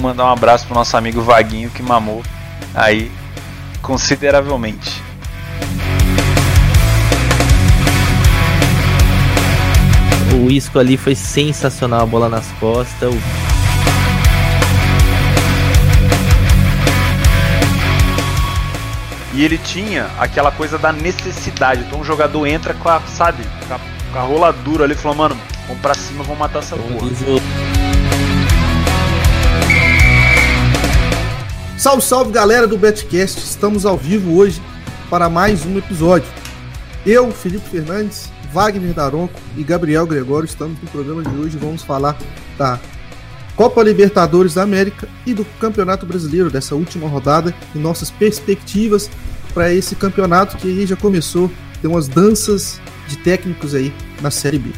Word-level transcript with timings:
mandar 0.00 0.24
um 0.24 0.30
abraço 0.30 0.66
pro 0.66 0.74
nosso 0.74 0.96
amigo 0.96 1.20
Vaguinho 1.22 1.70
que 1.70 1.82
mamou 1.82 2.22
aí 2.74 3.10
consideravelmente. 3.82 5.02
O 10.34 10.50
Isco 10.50 10.78
ali 10.78 10.96
foi 10.96 11.14
sensacional, 11.14 12.00
a 12.00 12.06
bola 12.06 12.28
nas 12.28 12.46
costas. 12.58 13.14
E 19.32 19.44
ele 19.44 19.58
tinha 19.58 20.08
aquela 20.18 20.50
coisa 20.50 20.78
da 20.78 20.92
necessidade. 20.92 21.82
Então 21.82 22.00
o 22.00 22.04
jogador 22.04 22.46
entra 22.46 22.74
com 22.74 22.88
a, 22.88 23.00
sabe, 23.00 23.42
com 23.66 23.74
a, 23.74 23.80
com 24.12 24.18
a 24.18 24.22
rola 24.22 24.52
dura 24.52 24.84
ali, 24.84 24.94
falou, 24.94 25.16
mano, 25.16 25.40
vamos 25.66 25.82
pra 25.82 25.94
cima, 25.94 26.22
vamos 26.24 26.38
matar 26.38 26.60
essa 26.60 26.76
porra. 26.76 27.79
Salve, 31.80 32.02
salve 32.02 32.30
galera 32.30 32.66
do 32.66 32.76
Betcast, 32.76 33.38
estamos 33.38 33.86
ao 33.86 33.96
vivo 33.96 34.36
hoje 34.36 34.60
para 35.08 35.30
mais 35.30 35.64
um 35.64 35.78
episódio. 35.78 36.28
Eu, 37.06 37.32
Felipe 37.32 37.66
Fernandes, 37.70 38.30
Wagner 38.52 38.92
Daronco 38.92 39.40
e 39.56 39.64
Gabriel 39.64 40.06
Gregório 40.06 40.44
estamos 40.44 40.78
no 40.78 40.86
programa 40.90 41.22
de 41.22 41.34
hoje. 41.34 41.56
Vamos 41.56 41.82
falar 41.82 42.18
da 42.58 42.78
Copa 43.56 43.82
Libertadores 43.82 44.52
da 44.52 44.62
América 44.62 45.08
e 45.24 45.32
do 45.32 45.42
Campeonato 45.58 46.04
Brasileiro 46.04 46.50
dessa 46.50 46.74
última 46.74 47.08
rodada 47.08 47.54
e 47.74 47.78
nossas 47.78 48.10
perspectivas 48.10 49.08
para 49.54 49.72
esse 49.72 49.96
campeonato 49.96 50.58
que 50.58 50.68
aí 50.68 50.84
já 50.84 50.96
começou, 50.96 51.50
tem 51.80 51.90
umas 51.90 52.08
danças 52.08 52.78
de 53.08 53.16
técnicos 53.16 53.74
aí 53.74 53.90
na 54.20 54.30
Série 54.30 54.58
B. 54.58 54.68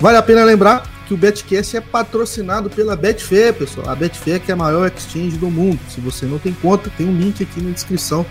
Vale 0.00 0.16
a 0.16 0.22
pena 0.22 0.42
lembrar 0.42 0.84
que 1.10 1.14
o 1.14 1.16
Betcast 1.16 1.76
é 1.76 1.80
patrocinado 1.80 2.70
pela 2.70 2.94
Betfair, 2.94 3.52
pessoal. 3.52 3.88
A 3.88 3.96
Betfair 3.96 4.40
que 4.40 4.52
é 4.52 4.54
a 4.54 4.56
maior 4.56 4.86
exchange 4.86 5.36
do 5.36 5.50
mundo. 5.50 5.80
Se 5.88 6.00
você 6.00 6.24
não 6.24 6.38
tem 6.38 6.52
conta, 6.52 6.88
tem 6.96 7.04
um 7.04 7.16
link 7.16 7.42
aqui 7.42 7.60
na 7.60 7.72
descrição 7.72 8.24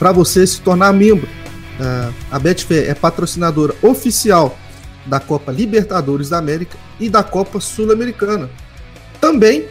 para 0.00 0.10
você 0.10 0.44
se 0.44 0.60
tornar 0.60 0.92
membro. 0.92 1.28
Uh, 1.28 2.12
a 2.32 2.38
Betfair 2.40 2.90
é 2.90 2.94
patrocinadora 2.94 3.72
oficial 3.80 4.58
da 5.06 5.20
Copa 5.20 5.52
Libertadores 5.52 6.28
da 6.28 6.38
América 6.38 6.76
e 6.98 7.08
da 7.08 7.22
Copa 7.22 7.60
Sul-Americana. 7.60 8.50
Também 9.20 9.68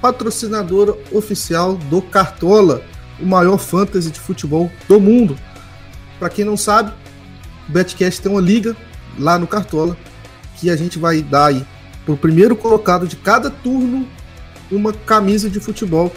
patrocinadora 0.00 0.96
oficial 1.12 1.74
do 1.74 2.00
Cartola, 2.00 2.82
o 3.20 3.26
maior 3.26 3.58
fantasy 3.58 4.10
de 4.10 4.18
futebol 4.18 4.72
do 4.88 4.98
mundo. 4.98 5.36
Para 6.18 6.30
quem 6.30 6.42
não 6.42 6.56
sabe, 6.56 6.90
o 7.68 7.72
Betcast 7.72 8.22
tem 8.22 8.32
uma 8.32 8.40
liga 8.40 8.74
lá 9.18 9.38
no 9.38 9.46
Cartola 9.46 9.94
que 10.56 10.70
a 10.70 10.76
gente 10.76 10.98
vai 10.98 11.22
dar 11.22 11.46
aí 11.46 11.66
pro 12.04 12.16
primeiro 12.16 12.54
colocado 12.54 13.06
de 13.06 13.16
cada 13.16 13.50
turno 13.50 14.06
uma 14.70 14.92
camisa 14.92 15.48
de 15.48 15.60
futebol. 15.60 16.12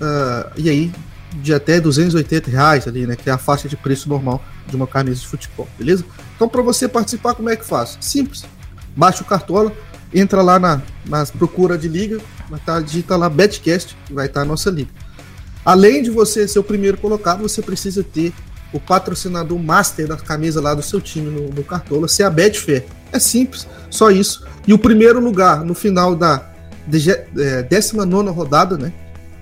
Uh, 0.00 0.50
e 0.56 0.68
aí, 0.68 0.92
de 1.34 1.54
até 1.54 1.80
280 1.80 2.50
reais 2.50 2.86
ali, 2.86 3.06
né? 3.06 3.16
Que 3.16 3.30
é 3.30 3.32
a 3.32 3.38
faixa 3.38 3.68
de 3.68 3.76
preço 3.76 4.08
normal 4.08 4.42
de 4.66 4.76
uma 4.76 4.86
camisa 4.86 5.20
de 5.20 5.26
futebol, 5.26 5.68
beleza? 5.78 6.04
Então, 6.36 6.48
para 6.48 6.62
você 6.62 6.88
participar, 6.88 7.34
como 7.34 7.48
é 7.48 7.56
que 7.56 7.64
faz? 7.64 7.96
Simples. 8.00 8.44
Baixa 8.96 9.22
o 9.22 9.26
Cartola, 9.26 9.72
entra 10.12 10.42
lá 10.42 10.58
na, 10.58 10.82
nas 11.06 11.30
procura 11.30 11.78
de 11.78 11.88
liga, 11.88 12.20
tá, 12.66 12.80
digita 12.80 13.16
lá 13.16 13.28
Betcast, 13.28 13.96
que 14.06 14.12
vai 14.12 14.26
estar 14.26 14.40
tá 14.40 14.44
a 14.44 14.48
nossa 14.48 14.70
liga. 14.70 14.90
Além 15.64 16.02
de 16.02 16.10
você 16.10 16.46
ser 16.46 16.58
o 16.58 16.64
primeiro 16.64 16.98
colocado, 16.98 17.40
você 17.40 17.62
precisa 17.62 18.02
ter 18.02 18.34
o 18.72 18.80
patrocinador 18.80 19.58
master 19.58 20.08
da 20.08 20.16
camisa 20.16 20.60
lá 20.60 20.74
do 20.74 20.82
seu 20.82 21.00
time 21.00 21.30
no, 21.30 21.48
no 21.48 21.62
Cartola, 21.62 22.08
ser 22.08 22.24
a 22.24 22.30
Betfair. 22.30 22.84
É 23.12 23.18
simples, 23.18 23.68
só 23.90 24.10
isso. 24.10 24.46
E 24.66 24.72
o 24.72 24.78
primeiro 24.78 25.20
lugar 25.20 25.64
no 25.64 25.74
final 25.74 26.16
da 26.16 26.50
19 26.86 28.28
é, 28.28 28.30
rodada, 28.30 28.78
né? 28.78 28.92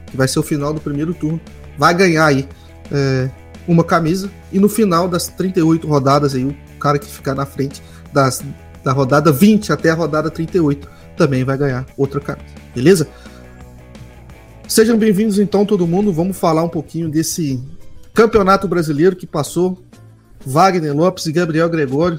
Que 0.06 0.16
vai 0.16 0.26
ser 0.26 0.40
o 0.40 0.42
final 0.42 0.74
do 0.74 0.80
primeiro 0.80 1.14
turno, 1.14 1.40
vai 1.78 1.94
ganhar 1.94 2.26
aí 2.26 2.48
é, 2.90 3.30
uma 3.66 3.84
camisa. 3.84 4.30
E 4.52 4.58
no 4.58 4.68
final 4.68 5.08
das 5.08 5.28
38 5.28 5.86
rodadas, 5.86 6.34
aí, 6.34 6.44
o 6.44 6.54
cara 6.78 6.98
que 6.98 7.06
ficar 7.06 7.34
na 7.34 7.46
frente 7.46 7.80
das, 8.12 8.42
da 8.82 8.92
rodada 8.92 9.30
20 9.30 9.72
até 9.72 9.90
a 9.90 9.94
rodada 9.94 10.30
38 10.30 10.88
também 11.16 11.44
vai 11.44 11.56
ganhar 11.56 11.86
outra 11.96 12.20
camisa. 12.20 12.48
Beleza? 12.74 13.08
Sejam 14.66 14.96
bem-vindos 14.96 15.38
então, 15.38 15.64
todo 15.64 15.86
mundo. 15.86 16.12
Vamos 16.12 16.36
falar 16.36 16.62
um 16.62 16.68
pouquinho 16.68 17.08
desse 17.08 17.62
campeonato 18.14 18.66
brasileiro 18.66 19.16
que 19.16 19.26
passou. 19.26 19.82
Wagner 20.44 20.96
Lopes 20.96 21.26
e 21.26 21.32
Gabriel 21.32 21.68
Gregório, 21.68 22.18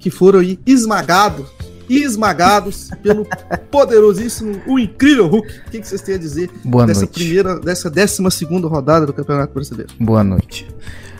que 0.00 0.10
foram 0.10 0.40
aí 0.40 0.58
esmagados, 0.66 1.46
esmagados 1.88 2.90
pelo 3.02 3.26
poderosíssimo, 3.70 4.60
o 4.66 4.78
incrível 4.78 5.26
Hulk. 5.26 5.48
O 5.66 5.70
que, 5.70 5.82
vocês 5.84 6.00
têm 6.00 6.14
a 6.14 6.18
dizer 6.18 6.50
Boa 6.64 6.86
dessa 6.86 7.00
noite. 7.00 7.12
primeira, 7.12 7.60
dessa 7.60 7.90
décima 7.90 8.30
segunda 8.30 8.66
rodada 8.66 9.06
do 9.06 9.12
Campeonato 9.12 9.52
Brasileiro? 9.52 9.92
Boa 10.00 10.24
noite. 10.24 10.66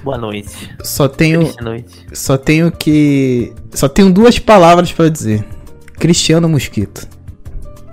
Boa 0.02 0.16
noite. 0.16 0.74
Só 0.82 1.06
tenho, 1.06 1.52
só 2.14 2.38
tenho 2.38 2.72
que, 2.72 3.52
só 3.72 3.86
tenho 3.86 4.10
duas 4.10 4.38
palavras 4.38 4.91
para 4.91 5.10
dizer. 5.10 5.44
Cristiano 5.98 6.48
Mosquito. 6.48 7.06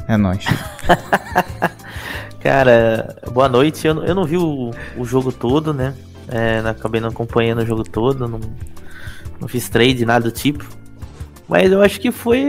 É 0.07 0.15
nós. 0.15 0.45
Cara, 2.41 3.17
boa 3.33 3.49
noite. 3.49 3.85
Eu, 3.85 4.01
eu 4.05 4.15
não 4.15 4.23
vi 4.23 4.37
o, 4.37 4.71
o 4.97 5.03
jogo 5.03 5.33
todo, 5.33 5.73
né? 5.73 5.93
É, 6.29 6.59
acabei 6.59 7.01
não 7.01 7.09
acompanhando 7.09 7.61
o 7.61 7.65
jogo 7.65 7.83
todo, 7.83 8.25
não, 8.27 8.39
não 9.39 9.47
fiz 9.47 9.69
trade, 9.69 10.05
nada 10.05 10.25
do 10.25 10.31
tipo. 10.31 10.65
Mas 11.47 11.71
eu 11.71 11.81
acho 11.81 11.99
que 11.99 12.11
foi 12.11 12.47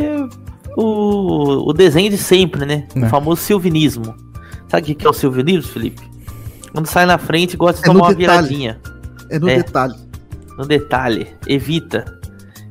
o, 0.76 1.68
o 1.68 1.72
desenho 1.72 2.10
de 2.10 2.18
sempre, 2.18 2.64
né? 2.64 2.86
O 2.94 3.04
é. 3.04 3.08
famoso 3.08 3.42
silvinismo. 3.42 4.14
Sabe 4.68 4.92
o 4.92 4.96
que 4.96 5.06
é 5.06 5.10
o 5.10 5.12
silvinismo, 5.12 5.72
Felipe? 5.72 6.02
Quando 6.72 6.86
sai 6.86 7.06
na 7.06 7.18
frente, 7.18 7.56
gosta 7.56 7.80
de 7.80 7.88
é 7.88 7.92
tomar 7.92 8.08
uma 8.08 8.14
viradinha. 8.14 8.80
É 9.30 9.38
no 9.38 9.48
é, 9.48 9.56
detalhe. 9.56 9.94
No 10.56 10.66
detalhe. 10.66 11.28
Evita. 11.46 12.18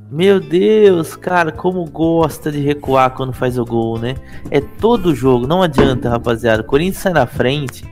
Meu 0.10 0.40
Deus, 0.40 1.18
cara, 1.18 1.52
como 1.52 1.84
gosta 1.84 2.50
de 2.50 2.60
recuar 2.60 3.12
quando 3.12 3.34
faz 3.34 3.58
o 3.58 3.66
gol, 3.66 4.00
né? 4.00 4.16
É 4.50 4.62
todo 4.62 5.14
jogo, 5.14 5.46
não 5.46 5.62
adianta, 5.62 6.10
rapaziada. 6.10 6.62
O 6.62 6.66
Corinthians 6.66 7.04
sai 7.04 7.12
na 7.12 7.28
frente, 7.28 7.84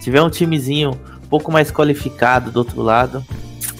tiver 0.00 0.20
um 0.20 0.28
timezinho 0.28 0.90
um 0.90 1.28
pouco 1.28 1.52
mais 1.52 1.70
qualificado 1.70 2.50
do 2.50 2.56
outro 2.56 2.82
lado, 2.82 3.24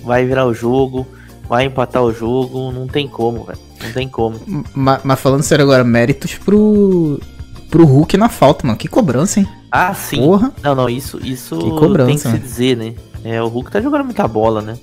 vai 0.04 0.24
virar 0.24 0.46
o 0.46 0.54
jogo, 0.54 1.04
vai 1.50 1.64
empatar 1.64 2.00
o 2.00 2.12
jogo, 2.12 2.70
não 2.70 2.86
tem 2.86 3.08
como, 3.08 3.42
velho. 3.42 3.58
Não 3.82 3.92
tem 3.92 4.08
como. 4.08 4.40
Mas, 4.72 5.00
mas, 5.02 5.18
falando 5.18 5.42
sério 5.42 5.64
agora, 5.64 5.82
méritos 5.82 6.36
pro 6.36 7.20
pro 7.68 7.84
Hulk 7.84 8.16
na 8.16 8.28
falta, 8.28 8.64
mano. 8.64 8.78
Que 8.78 8.86
cobrança, 8.86 9.40
hein? 9.40 9.48
Ah, 9.70 9.92
sim. 9.92 10.18
Porra. 10.18 10.52
Não, 10.62 10.76
não, 10.76 10.88
isso 10.88 11.18
isso 11.24 11.58
que 11.58 11.70
cobrança, 11.70 12.06
tem 12.06 12.16
que 12.16 12.22
se 12.22 12.38
dizer, 12.38 12.76
né? 12.76 12.94
É, 13.24 13.42
o 13.42 13.48
Hulk 13.48 13.68
tá 13.68 13.80
jogando 13.80 14.04
muita 14.04 14.28
bola, 14.28 14.62
né? 14.62 14.78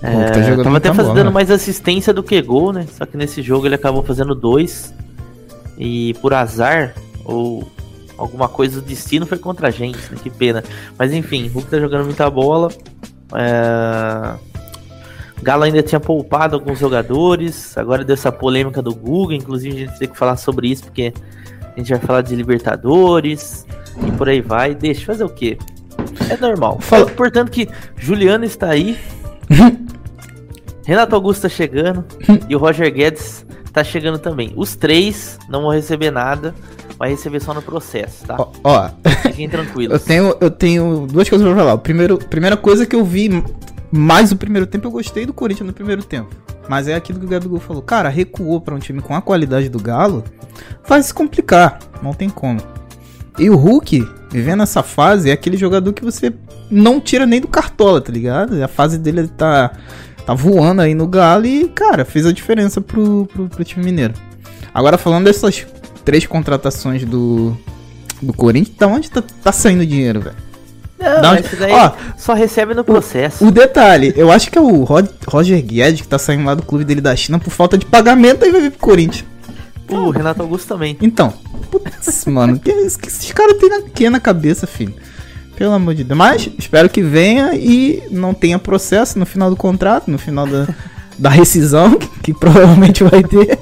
É, 0.00 0.30
tá 0.30 0.62
tava 0.62 0.78
até 0.78 0.92
fazendo 0.92 1.24
né? 1.24 1.30
mais 1.30 1.50
assistência 1.50 2.14
do 2.14 2.22
que 2.22 2.40
gol, 2.40 2.72
né? 2.72 2.86
Só 2.96 3.04
que 3.04 3.18
nesse 3.18 3.42
jogo 3.42 3.66
ele 3.66 3.74
acabou 3.74 4.02
fazendo 4.02 4.34
dois. 4.34 4.94
E 5.76 6.14
por 6.14 6.32
azar, 6.32 6.94
ou 7.26 7.70
alguma 8.16 8.48
coisa 8.48 8.80
do 8.80 8.86
destino 8.86 9.26
foi 9.26 9.36
contra 9.36 9.68
a 9.68 9.70
gente, 9.70 9.98
né? 10.10 10.16
Que 10.22 10.30
pena. 10.30 10.64
Mas 10.98 11.12
enfim, 11.12 11.46
Hulk 11.48 11.68
tá 11.68 11.78
jogando 11.78 12.06
muita 12.06 12.30
bola. 12.30 12.70
É... 13.34 14.53
Galo 15.42 15.64
ainda 15.64 15.82
tinha 15.82 16.00
poupado 16.00 16.54
alguns 16.54 16.78
jogadores. 16.78 17.76
Agora 17.76 18.04
deu 18.04 18.14
essa 18.14 18.32
polêmica 18.32 18.80
do 18.80 18.94
Google. 18.94 19.32
Inclusive, 19.32 19.76
a 19.76 19.86
gente 19.86 19.98
tem 19.98 20.08
que 20.08 20.16
falar 20.16 20.36
sobre 20.36 20.68
isso, 20.68 20.84
porque 20.84 21.12
a 21.60 21.78
gente 21.78 21.90
vai 21.90 22.00
falar 22.00 22.22
de 22.22 22.34
Libertadores 22.34 23.66
e 24.06 24.10
por 24.12 24.28
aí 24.28 24.40
vai. 24.40 24.74
Deixa 24.74 25.04
fazer 25.04 25.24
o 25.24 25.28
quê? 25.28 25.58
É 26.30 26.36
normal. 26.36 26.78
Fala... 26.80 27.06
Portanto 27.06 27.50
que 27.50 27.68
Juliano 27.96 28.44
está 28.44 28.70
aí. 28.70 28.98
Renato 30.86 31.14
Augusto 31.14 31.42
tá 31.42 31.48
chegando 31.48 32.04
e 32.48 32.54
o 32.54 32.58
Roger 32.58 32.92
Guedes 32.92 33.44
tá 33.72 33.82
chegando 33.82 34.18
também. 34.18 34.52
Os 34.56 34.76
três 34.76 35.38
não 35.48 35.62
vão 35.62 35.70
receber 35.70 36.10
nada, 36.10 36.54
vai 36.98 37.10
receber 37.10 37.40
só 37.40 37.52
no 37.54 37.62
processo, 37.62 38.26
tá? 38.26 38.36
Ó, 38.38 38.52
ó 38.62 38.90
fiquem 39.22 39.48
tranquilos. 39.48 40.00
Eu 40.00 40.06
tenho, 40.06 40.36
eu 40.40 40.50
tenho 40.50 41.06
duas 41.10 41.28
coisas 41.28 41.46
pra 41.46 41.56
falar. 41.56 41.78
Primeiro, 41.78 42.18
primeira 42.18 42.56
coisa 42.56 42.86
que 42.86 42.94
eu 42.94 43.04
vi 43.04 43.42
mais 43.96 44.32
o 44.32 44.36
primeiro 44.36 44.66
tempo, 44.66 44.88
eu 44.88 44.90
gostei 44.90 45.24
do 45.24 45.32
Corinthians 45.32 45.68
no 45.68 45.72
primeiro 45.72 46.02
tempo. 46.02 46.34
Mas 46.68 46.88
é 46.88 46.96
aquilo 46.96 47.20
que 47.20 47.26
o 47.26 47.28
Gabigol 47.28 47.60
falou. 47.60 47.80
Cara, 47.80 48.08
recuou 48.08 48.60
para 48.60 48.74
um 48.74 48.78
time 48.78 49.00
com 49.00 49.14
a 49.14 49.22
qualidade 49.22 49.68
do 49.68 49.78
Galo, 49.78 50.24
vai 50.84 51.00
se 51.00 51.14
complicar. 51.14 51.78
Não 52.02 52.12
tem 52.12 52.28
como. 52.28 52.60
E 53.38 53.48
o 53.48 53.56
Hulk, 53.56 54.04
vivendo 54.30 54.64
essa 54.64 54.82
fase, 54.82 55.30
é 55.30 55.32
aquele 55.32 55.56
jogador 55.56 55.92
que 55.92 56.04
você 56.04 56.32
não 56.68 57.00
tira 57.00 57.24
nem 57.24 57.40
do 57.40 57.46
cartola, 57.46 58.00
tá 58.00 58.10
ligado? 58.10 58.60
A 58.62 58.68
fase 58.68 58.98
dele 58.98 59.28
tá, 59.28 59.70
tá 60.26 60.34
voando 60.34 60.82
aí 60.82 60.94
no 60.94 61.06
Galo 61.06 61.46
e, 61.46 61.68
cara, 61.68 62.04
fez 62.04 62.26
a 62.26 62.32
diferença 62.32 62.80
pro, 62.80 63.26
pro, 63.26 63.48
pro 63.48 63.64
time 63.64 63.84
mineiro. 63.84 64.14
Agora, 64.74 64.98
falando 64.98 65.26
dessas 65.26 65.64
três 66.04 66.26
contratações 66.26 67.04
do, 67.04 67.56
do 68.20 68.32
Corinthians, 68.32 68.76
da 68.76 68.88
onde 68.88 69.08
tá, 69.08 69.22
tá 69.22 69.52
saindo 69.52 69.86
dinheiro, 69.86 70.20
velho? 70.20 70.43
Não, 71.22 71.32
onde... 71.32 71.56
daí 71.56 71.72
Ó, 71.72 71.92
só 72.16 72.34
recebe 72.34 72.74
no 72.74 72.84
processo. 72.84 73.44
O, 73.44 73.48
o, 73.48 73.50
detalhe, 73.50 74.12
eu 74.16 74.30
acho 74.30 74.50
que 74.50 74.58
é 74.58 74.60
o 74.60 74.84
Rod, 74.84 75.06
Roger 75.26 75.62
Guedes 75.62 76.00
que 76.00 76.08
tá 76.08 76.18
saindo 76.18 76.44
lá 76.44 76.54
do 76.54 76.62
clube 76.62 76.84
dele 76.84 77.00
da 77.00 77.14
China 77.14 77.38
por 77.38 77.50
falta 77.50 77.76
de 77.76 77.86
pagamento 77.86 78.44
e 78.44 78.50
vai 78.50 78.60
vir 78.60 78.70
pro 78.70 78.80
Corinthians. 78.80 79.24
O 79.88 80.10
Renato 80.10 80.42
Augusto 80.42 80.68
também. 80.68 80.96
Então, 81.00 81.34
Putz, 81.70 82.24
mano, 82.26 82.58
que, 82.58 82.72
que 82.72 83.08
esses 83.08 83.32
caras 83.32 83.58
têm 83.58 83.68
na, 83.68 83.82
que 83.82 84.10
na 84.10 84.20
cabeça, 84.20 84.66
filho? 84.66 84.94
Pelo 85.56 85.72
amor 85.72 85.94
de 85.94 86.04
Deus. 86.04 86.16
Mas 86.16 86.48
espero 86.58 86.88
que 86.88 87.02
venha 87.02 87.54
e 87.54 88.02
não 88.10 88.34
tenha 88.34 88.58
processo 88.58 89.18
no 89.18 89.26
final 89.26 89.50
do 89.50 89.56
contrato, 89.56 90.10
no 90.10 90.18
final 90.18 90.46
da, 90.46 90.68
da 91.18 91.30
rescisão, 91.30 91.96
que, 91.96 92.08
que 92.20 92.34
provavelmente 92.34 93.04
vai 93.04 93.22
ter. 93.22 93.58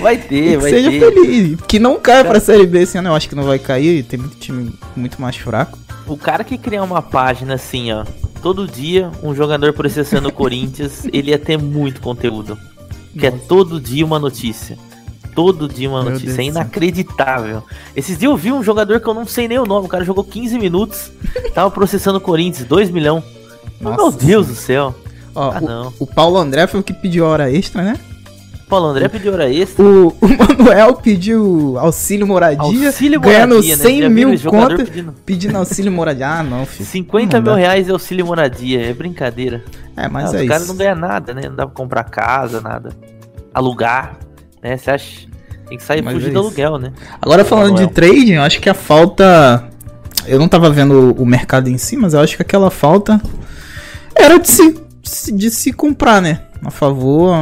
Vai 0.00 0.18
ter, 0.18 0.58
vai 0.58 0.70
seja 0.70 0.90
ter. 0.90 1.00
Seja 1.00 1.12
feliz. 1.12 1.58
Que 1.66 1.78
não 1.78 1.98
caia 1.98 2.24
pra 2.24 2.38
Série 2.38 2.66
B 2.66 2.82
esse 2.82 2.98
ano, 2.98 3.08
eu 3.08 3.14
acho 3.14 3.28
que 3.28 3.34
não 3.34 3.44
vai 3.44 3.58
cair, 3.58 4.04
tem 4.04 4.18
muito 4.18 4.36
time 4.36 4.72
muito 4.94 5.20
mais 5.20 5.36
fraco. 5.36 5.78
O 6.06 6.16
cara 6.16 6.44
que 6.44 6.58
criar 6.58 6.82
uma 6.82 7.00
página 7.00 7.54
assim, 7.54 7.92
ó, 7.92 8.04
todo 8.42 8.66
dia 8.66 9.10
um 9.22 9.34
jogador 9.34 9.72
processando 9.72 10.28
o 10.28 10.32
Corinthians, 10.34 11.06
ele 11.12 11.30
ia 11.30 11.38
ter 11.38 11.56
muito 11.56 12.00
conteúdo. 12.00 12.58
Que 13.18 13.26
é 13.26 13.30
todo 13.30 13.80
dia 13.80 14.04
uma 14.04 14.18
notícia. 14.18 14.78
Todo 15.34 15.68
dia 15.68 15.88
uma 15.88 16.02
Meu 16.02 16.12
notícia. 16.12 16.28
Deus 16.28 16.38
é 16.38 16.44
inacreditável. 16.44 17.62
Esses 17.94 18.18
dias 18.18 18.30
eu 18.30 18.36
vi 18.36 18.52
um 18.52 18.62
jogador 18.62 19.00
que 19.00 19.06
eu 19.06 19.14
não 19.14 19.26
sei 19.26 19.48
nem 19.48 19.58
o 19.58 19.66
nome. 19.66 19.86
O 19.86 19.88
cara 19.88 20.04
jogou 20.04 20.24
15 20.24 20.58
minutos. 20.58 21.10
tava 21.54 21.70
processando 21.70 22.18
o 22.18 22.20
Corinthians, 22.20 22.66
2 22.66 22.90
milhões. 22.90 23.24
Meu 23.80 24.10
Deus 24.10 24.46
do 24.46 24.54
céu. 24.54 24.94
Ó, 25.34 25.50
ah, 25.50 25.60
não. 25.60 25.92
O, 25.98 26.04
o 26.04 26.06
Paulo 26.06 26.38
André 26.38 26.66
foi 26.66 26.80
o 26.80 26.82
que 26.82 26.92
pediu 26.92 27.24
hora 27.24 27.50
extra, 27.50 27.82
né? 27.82 27.98
Paulo 28.72 28.86
André 28.86 29.06
pediu 29.06 29.34
hora 29.34 29.52
extra. 29.52 29.84
O, 29.84 30.08
o 30.18 30.28
Manuel 30.38 30.94
pediu 30.94 31.76
auxílio 31.78 32.26
moradia. 32.26 32.86
Auxílio 32.86 33.20
ganhando 33.20 33.56
moradia, 33.56 33.76
100 33.76 34.00
né? 34.00 34.08
mil 34.08 34.40
contas. 34.40 34.88
Pedindo... 34.88 35.14
pedindo... 35.26 35.58
auxílio 35.58 35.92
moradia. 35.92 36.26
Ah, 36.26 36.42
não, 36.42 36.64
filho. 36.64 36.88
50 36.88 37.36
não 37.36 37.42
mil 37.42 37.52
dá. 37.52 37.58
reais 37.58 37.90
é 37.90 37.92
auxílio 37.92 38.24
moradia. 38.24 38.80
É 38.80 38.94
brincadeira. 38.94 39.62
É, 39.94 40.08
mas 40.08 40.32
não, 40.32 40.40
é 40.40 40.42
os 40.42 40.48
caras 40.48 40.68
não 40.68 40.74
ganham 40.74 40.96
nada, 40.96 41.34
né? 41.34 41.50
Não 41.50 41.54
dá 41.54 41.66
pra 41.66 41.74
comprar 41.74 42.04
casa, 42.04 42.62
nada. 42.62 42.96
Alugar, 43.52 44.16
né? 44.62 44.78
Você 44.78 44.90
acha. 44.90 45.26
Tem 45.68 45.76
que 45.76 45.84
sair 45.84 46.00
mas 46.00 46.14
fugir 46.14 46.30
é 46.30 46.32
do 46.32 46.38
aluguel, 46.38 46.78
né? 46.78 46.94
Agora 47.20 47.44
falando 47.44 47.76
de 47.76 47.92
trading, 47.92 48.36
eu 48.36 48.42
acho 48.42 48.58
que 48.58 48.70
a 48.70 48.74
falta. 48.74 49.68
Eu 50.26 50.38
não 50.38 50.48
tava 50.48 50.70
vendo 50.70 51.12
o 51.18 51.26
mercado 51.26 51.68
em 51.68 51.76
si, 51.76 51.94
mas 51.94 52.14
eu 52.14 52.20
acho 52.20 52.36
que 52.36 52.42
aquela 52.42 52.70
falta 52.70 53.20
era 54.14 54.38
de 54.38 54.48
se, 54.48 54.80
de 55.02 55.50
se 55.50 55.72
comprar, 55.72 56.22
né? 56.22 56.42
A 56.64 56.70
favor, 56.70 57.34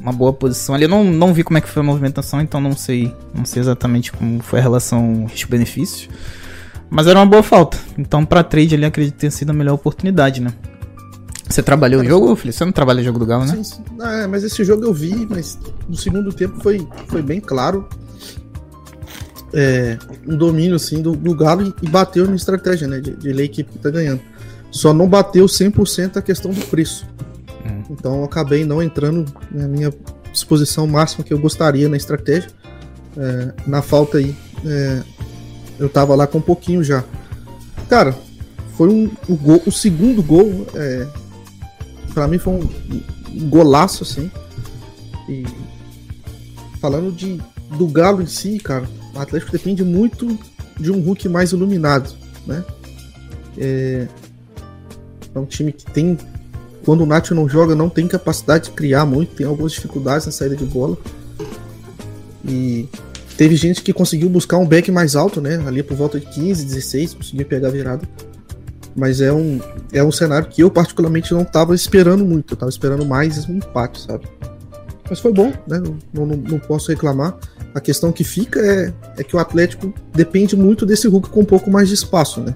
uma 0.00 0.12
boa 0.12 0.32
posição 0.32 0.74
ali. 0.74 0.84
Eu 0.84 0.88
não, 0.88 1.04
não 1.04 1.32
vi 1.32 1.44
como 1.44 1.58
é 1.58 1.60
que 1.60 1.68
foi 1.68 1.80
a 1.80 1.84
movimentação, 1.84 2.40
então 2.40 2.60
não 2.60 2.76
sei, 2.76 3.14
não 3.32 3.44
sei 3.44 3.60
exatamente 3.60 4.10
como 4.10 4.42
foi 4.42 4.58
a 4.58 4.62
relação 4.62 5.26
risco-benefício. 5.26 6.10
Mas 6.90 7.06
era 7.06 7.18
uma 7.18 7.26
boa 7.26 7.42
falta. 7.42 7.78
Então, 7.96 8.24
para 8.24 8.42
trade 8.42 8.74
ali, 8.74 8.84
acredito 8.84 9.14
ter 9.14 9.30
sido 9.30 9.50
a 9.50 9.52
melhor 9.52 9.74
oportunidade, 9.74 10.40
né? 10.40 10.52
Você 11.48 11.62
trabalhou 11.62 12.02
o 12.02 12.04
jogo, 12.04 12.34
Felipe? 12.36 12.58
Você 12.58 12.64
não 12.64 12.72
trabalha 12.72 13.00
o 13.00 13.04
jogo 13.04 13.18
do 13.18 13.26
Galo, 13.26 13.46
né? 13.46 13.54
Sim, 13.56 13.64
sim. 13.64 13.82
É, 14.00 14.26
mas 14.26 14.44
esse 14.44 14.62
jogo 14.64 14.84
eu 14.84 14.92
vi, 14.92 15.26
mas 15.30 15.58
no 15.88 15.96
segundo 15.96 16.30
tempo 16.32 16.60
foi, 16.60 16.86
foi 17.06 17.22
bem 17.22 17.40
claro. 17.40 17.88
É, 19.54 19.96
um 20.26 20.36
domínio 20.36 20.76
assim 20.76 21.00
do, 21.00 21.12
do 21.12 21.34
Galo 21.34 21.74
e 21.82 21.88
bateu 21.88 22.26
na 22.28 22.36
estratégia, 22.36 22.86
né? 22.86 23.00
De, 23.00 23.16
de 23.16 23.32
ler 23.32 23.42
a 23.42 23.46
equipe 23.46 23.72
que 23.72 23.78
tá 23.78 23.88
ganhando. 23.88 24.20
Só 24.70 24.92
não 24.92 25.08
bateu 25.08 25.46
100% 25.46 26.16
a 26.16 26.22
questão 26.22 26.50
do 26.52 26.60
preço. 26.66 27.06
Hum. 27.64 27.82
Então 27.90 28.18
eu 28.18 28.24
acabei 28.24 28.64
não 28.64 28.82
entrando 28.82 29.24
na 29.50 29.66
minha 29.66 29.92
disposição 30.32 30.86
máxima 30.86 31.24
que 31.24 31.32
eu 31.32 31.38
gostaria 31.38 31.88
na 31.88 31.96
estratégia. 31.96 32.50
É, 33.16 33.52
na 33.66 33.82
falta 33.82 34.18
aí, 34.18 34.36
é, 34.64 35.02
eu 35.78 35.88
tava 35.88 36.14
lá 36.14 36.26
com 36.26 36.38
um 36.38 36.42
pouquinho 36.42 36.84
já. 36.84 37.04
Cara, 37.88 38.16
foi 38.76 38.88
um, 38.88 39.10
o, 39.28 39.34
gol, 39.34 39.62
o 39.66 39.72
segundo 39.72 40.22
gol, 40.22 40.66
é, 40.74 41.06
para 42.14 42.28
mim 42.28 42.38
foi 42.38 42.52
um, 42.52 42.68
um, 43.34 43.48
golaço 43.48 44.04
assim. 44.04 44.30
E 45.28 45.44
falando 46.80 47.10
de, 47.10 47.40
do 47.76 47.88
Galo 47.88 48.22
em 48.22 48.26
si, 48.26 48.58
cara, 48.58 48.88
o 49.14 49.18
Atlético 49.18 49.50
depende 49.50 49.82
muito 49.82 50.38
de 50.78 50.92
um 50.92 51.00
Hulk 51.00 51.28
mais 51.28 51.50
iluminado, 51.50 52.14
né? 52.46 52.64
É, 53.56 54.06
é 55.38 55.40
um 55.40 55.46
time 55.46 55.72
que 55.72 55.84
tem 55.90 56.16
quando 56.84 57.02
o 57.02 57.06
Nacho 57.06 57.34
não 57.34 57.48
joga, 57.48 57.74
não 57.74 57.88
tem 57.88 58.06
capacidade 58.06 58.64
de 58.64 58.70
criar 58.70 59.04
muito, 59.04 59.34
tem 59.34 59.46
algumas 59.46 59.72
dificuldades 59.72 60.24
na 60.24 60.32
saída 60.32 60.56
de 60.56 60.64
bola. 60.64 60.96
E 62.46 62.88
teve 63.36 63.56
gente 63.56 63.82
que 63.82 63.92
conseguiu 63.92 64.30
buscar 64.30 64.56
um 64.56 64.66
back 64.66 64.90
mais 64.90 65.14
alto, 65.14 65.40
né? 65.40 65.62
Ali 65.66 65.82
por 65.82 65.96
volta 65.96 66.18
de 66.18 66.24
15, 66.26 66.64
16, 66.64 67.14
conseguiu 67.14 67.46
pegar 67.46 67.68
a 67.68 67.70
virada. 67.70 68.08
Mas 68.96 69.20
é 69.20 69.30
um, 69.30 69.60
é 69.92 70.02
um 70.02 70.10
cenário 70.10 70.48
que 70.48 70.62
eu 70.62 70.70
particularmente 70.70 71.32
não 71.34 71.42
estava 71.42 71.74
esperando 71.74 72.24
muito. 72.24 72.54
Eu 72.54 72.56
tava 72.56 72.70
esperando 72.70 73.04
mais 73.04 73.46
um 73.46 73.56
empate, 73.56 74.00
sabe? 74.00 74.26
Mas 75.10 75.20
foi 75.20 75.32
bom, 75.32 75.52
né? 75.66 75.82
Não, 76.12 76.24
não, 76.24 76.36
não 76.36 76.58
posso 76.58 76.90
reclamar. 76.90 77.36
A 77.74 77.80
questão 77.80 78.10
que 78.10 78.24
fica 78.24 78.60
é, 78.60 78.92
é 79.18 79.22
que 79.22 79.36
o 79.36 79.38
Atlético 79.38 79.92
depende 80.14 80.56
muito 80.56 80.86
desse 80.86 81.06
Hulk 81.06 81.28
com 81.28 81.40
um 81.40 81.44
pouco 81.44 81.70
mais 81.70 81.88
de 81.88 81.94
espaço, 81.94 82.40
né? 82.40 82.54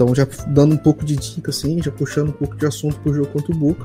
Então, 0.00 0.14
já 0.14 0.26
dando 0.46 0.72
um 0.72 0.78
pouco 0.78 1.04
de 1.04 1.14
dica, 1.14 1.50
assim, 1.50 1.82
já 1.82 1.92
puxando 1.92 2.30
um 2.30 2.32
pouco 2.32 2.56
de 2.56 2.64
assunto 2.64 2.98
pro 3.00 3.12
jogo 3.12 3.28
contra 3.28 3.52
o 3.52 3.54
Boca, 3.54 3.84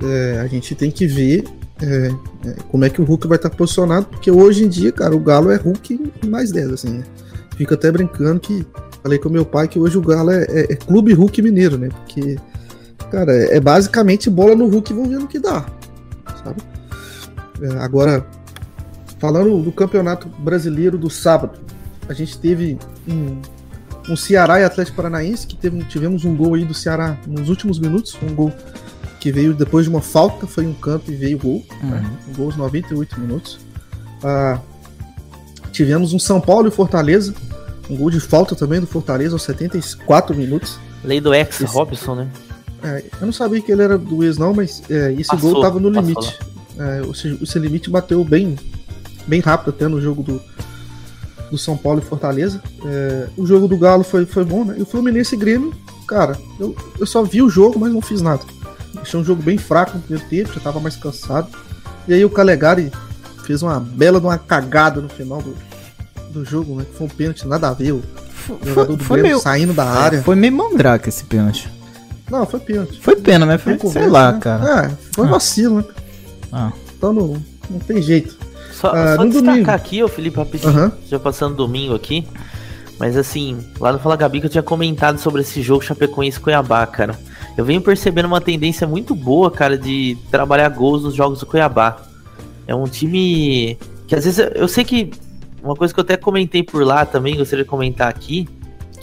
é, 0.00 0.38
a 0.38 0.46
gente 0.46 0.72
tem 0.76 0.88
que 0.88 1.04
ver 1.04 1.42
é, 1.82 2.14
é, 2.46 2.56
como 2.70 2.84
é 2.84 2.88
que 2.88 3.02
o 3.02 3.04
Hulk 3.04 3.26
vai 3.26 3.34
estar 3.34 3.50
posicionado, 3.50 4.06
porque 4.06 4.30
hoje 4.30 4.62
em 4.62 4.68
dia, 4.68 4.92
cara, 4.92 5.16
o 5.16 5.18
Galo 5.18 5.50
é 5.50 5.56
Hulk 5.56 6.12
mais 6.28 6.52
10, 6.52 6.74
assim, 6.74 6.90
né? 6.90 7.04
Fico 7.56 7.74
até 7.74 7.90
brincando 7.90 8.38
que 8.38 8.64
falei 9.02 9.18
com 9.18 9.28
meu 9.28 9.44
pai 9.44 9.66
que 9.66 9.80
hoje 9.80 9.98
o 9.98 10.00
Galo 10.00 10.30
é, 10.30 10.44
é, 10.44 10.72
é 10.74 10.76
Clube 10.76 11.12
Hulk 11.12 11.42
Mineiro, 11.42 11.76
né? 11.76 11.88
Porque, 11.88 12.38
cara, 13.10 13.32
é, 13.32 13.56
é 13.56 13.60
basicamente 13.60 14.30
bola 14.30 14.54
no 14.54 14.68
Hulk 14.68 14.92
e 14.92 14.94
vão 14.94 15.08
vendo 15.08 15.24
o 15.24 15.28
que 15.28 15.40
dá, 15.40 15.66
sabe? 16.44 16.62
É, 17.60 17.78
agora, 17.80 18.24
falando 19.18 19.60
do 19.60 19.72
Campeonato 19.72 20.28
Brasileiro 20.38 20.96
do 20.96 21.10
sábado, 21.10 21.58
a 22.08 22.12
gente 22.12 22.38
teve 22.38 22.78
um, 23.08 23.40
um 24.08 24.16
Ceará 24.16 24.60
e 24.60 24.64
Atlético 24.64 24.96
Paranaense, 24.96 25.46
que 25.46 25.56
teve, 25.56 25.82
tivemos 25.84 26.24
um 26.24 26.36
gol 26.36 26.54
aí 26.54 26.64
do 26.64 26.74
Ceará 26.74 27.16
nos 27.26 27.48
últimos 27.48 27.78
minutos, 27.78 28.16
um 28.22 28.34
gol 28.34 28.52
que 29.20 29.32
veio 29.32 29.54
depois 29.54 29.86
de 29.86 29.90
uma 29.90 30.02
falta, 30.02 30.46
foi 30.46 30.66
um 30.66 30.74
canto 30.74 31.10
e 31.10 31.16
veio 31.16 31.38
gol, 31.38 31.64
uhum. 31.82 31.90
né? 31.90 32.10
um 32.28 32.32
gol 32.34 32.46
aos 32.46 32.56
98 32.56 33.18
minutos. 33.18 33.58
Ah, 34.22 34.58
tivemos 35.72 36.12
um 36.12 36.18
São 36.18 36.40
Paulo 36.40 36.68
e 36.68 36.70
Fortaleza, 36.70 37.34
um 37.88 37.96
gol 37.96 38.10
de 38.10 38.20
falta 38.20 38.54
também 38.54 38.80
do 38.80 38.86
Fortaleza 38.86 39.34
aos 39.34 39.42
74 39.42 40.36
minutos. 40.36 40.78
Lei 41.02 41.20
do 41.20 41.32
ex 41.32 41.60
esse, 41.60 41.64
Robson, 41.64 42.14
né? 42.16 42.28
É, 42.82 43.04
eu 43.20 43.26
não 43.26 43.32
sabia 43.32 43.62
que 43.62 43.72
ele 43.72 43.82
era 43.82 43.96
do 43.96 44.22
ex 44.22 44.36
não, 44.36 44.52
mas 44.52 44.82
é, 44.90 45.12
esse 45.12 45.30
passou, 45.30 45.52
gol 45.54 45.62
tava 45.62 45.80
no 45.80 45.88
limite. 45.88 46.38
É, 46.78 47.02
esse, 47.10 47.38
esse 47.42 47.58
limite 47.58 47.88
bateu 47.88 48.22
bem, 48.22 48.58
bem 49.26 49.40
rápido 49.40 49.70
até 49.70 49.88
no 49.88 50.00
jogo 50.00 50.22
do, 50.22 50.40
do 51.50 51.58
São 51.58 51.76
Paulo 51.76 52.00
e 52.00 52.02
Fortaleza. 52.02 52.62
É, 52.84 53.28
o 53.36 53.46
jogo 53.46 53.68
do 53.68 53.76
Galo 53.76 54.04
foi, 54.04 54.26
foi 54.26 54.44
bom, 54.44 54.64
né? 54.64 54.76
E 54.78 54.82
o 54.82 54.86
Fluminense 54.86 55.34
e 55.34 55.38
Grêmio, 55.38 55.72
cara, 56.06 56.38
eu, 56.58 56.74
eu 56.98 57.06
só 57.06 57.22
vi 57.22 57.42
o 57.42 57.50
jogo, 57.50 57.78
mas 57.78 57.92
não 57.92 58.00
fiz 58.00 58.20
nada. 58.20 58.42
Achei 59.00 59.18
um 59.18 59.24
jogo 59.24 59.42
bem 59.42 59.58
fraco 59.58 59.96
no 59.96 60.02
primeiro 60.02 60.28
tempo, 60.28 60.52
já 60.54 60.60
tava 60.60 60.80
mais 60.80 60.96
cansado. 60.96 61.48
E 62.06 62.14
aí 62.14 62.24
o 62.24 62.30
Calegari 62.30 62.92
fez 63.44 63.62
uma 63.62 63.78
bela 63.78 64.20
de 64.20 64.26
uma 64.26 64.38
cagada 64.38 65.00
no 65.00 65.08
final 65.08 65.42
do, 65.42 65.54
do 66.30 66.44
jogo, 66.44 66.76
né? 66.76 66.86
Foi 66.96 67.06
um 67.06 67.10
pênalti 67.10 67.46
nada 67.46 67.68
a 67.68 67.72
ver. 67.72 67.92
O 67.92 68.02
foi, 68.46 68.58
jogador 68.64 68.96
do 68.96 69.04
foi 69.04 69.18
Grêmio 69.18 69.36
meio, 69.36 69.42
saindo 69.42 69.72
da 69.72 69.84
área. 69.84 70.22
Foi 70.22 70.34
meio 70.34 70.52
mandrake 70.52 71.08
esse 71.08 71.24
pênalti. 71.24 71.70
Não, 72.30 72.46
foi 72.46 72.60
pênalti. 72.60 73.00
Foi 73.00 73.16
pena, 73.16 73.44
mas 73.44 73.60
foi, 73.60 73.78
sei 73.78 74.06
lá, 74.06 74.32
né? 74.32 74.38
cara. 74.40 74.86
É, 74.86 74.90
foi 75.12 75.26
ah. 75.26 75.30
vacilo, 75.30 75.76
né? 75.78 75.84
Ah. 76.52 76.72
Então 76.96 77.12
não, 77.12 77.42
não 77.70 77.78
tem 77.80 78.00
jeito. 78.00 78.36
Só, 78.84 78.92
ah, 78.94 79.16
só 79.16 79.24
destacar 79.24 79.52
domingo. 79.54 79.70
aqui, 79.70 80.02
ô 80.02 80.08
Felipe, 80.08 80.36
rapidinho, 80.36 80.78
uhum. 80.78 80.92
já 81.08 81.18
passando 81.18 81.56
domingo 81.56 81.94
aqui. 81.94 82.26
Mas 82.98 83.16
assim, 83.16 83.58
lá 83.80 83.92
no 83.92 83.98
Fala 83.98 84.14
Gabi 84.14 84.40
que 84.40 84.46
eu 84.46 84.50
tinha 84.50 84.62
comentado 84.62 85.18
sobre 85.18 85.40
esse 85.40 85.62
jogo 85.62 85.82
Chapecoense 85.82 86.38
Cuiabá, 86.38 86.86
cara. 86.86 87.18
Eu 87.56 87.64
venho 87.64 87.80
percebendo 87.80 88.26
uma 88.26 88.40
tendência 88.40 88.86
muito 88.86 89.14
boa, 89.14 89.50
cara, 89.50 89.78
de 89.78 90.18
trabalhar 90.30 90.68
gols 90.68 91.02
nos 91.02 91.14
jogos 91.14 91.40
do 91.40 91.46
Cuiabá. 91.46 91.96
É 92.66 92.74
um 92.74 92.84
time 92.84 93.78
que 94.06 94.14
às 94.14 94.24
vezes 94.24 94.50
eu 94.54 94.68
sei 94.68 94.84
que 94.84 95.10
uma 95.62 95.74
coisa 95.74 95.94
que 95.94 95.98
eu 95.98 96.04
até 96.04 96.16
comentei 96.16 96.62
por 96.62 96.84
lá 96.84 97.06
também, 97.06 97.36
gostaria 97.36 97.64
de 97.64 97.70
comentar 97.70 98.08
aqui. 98.08 98.46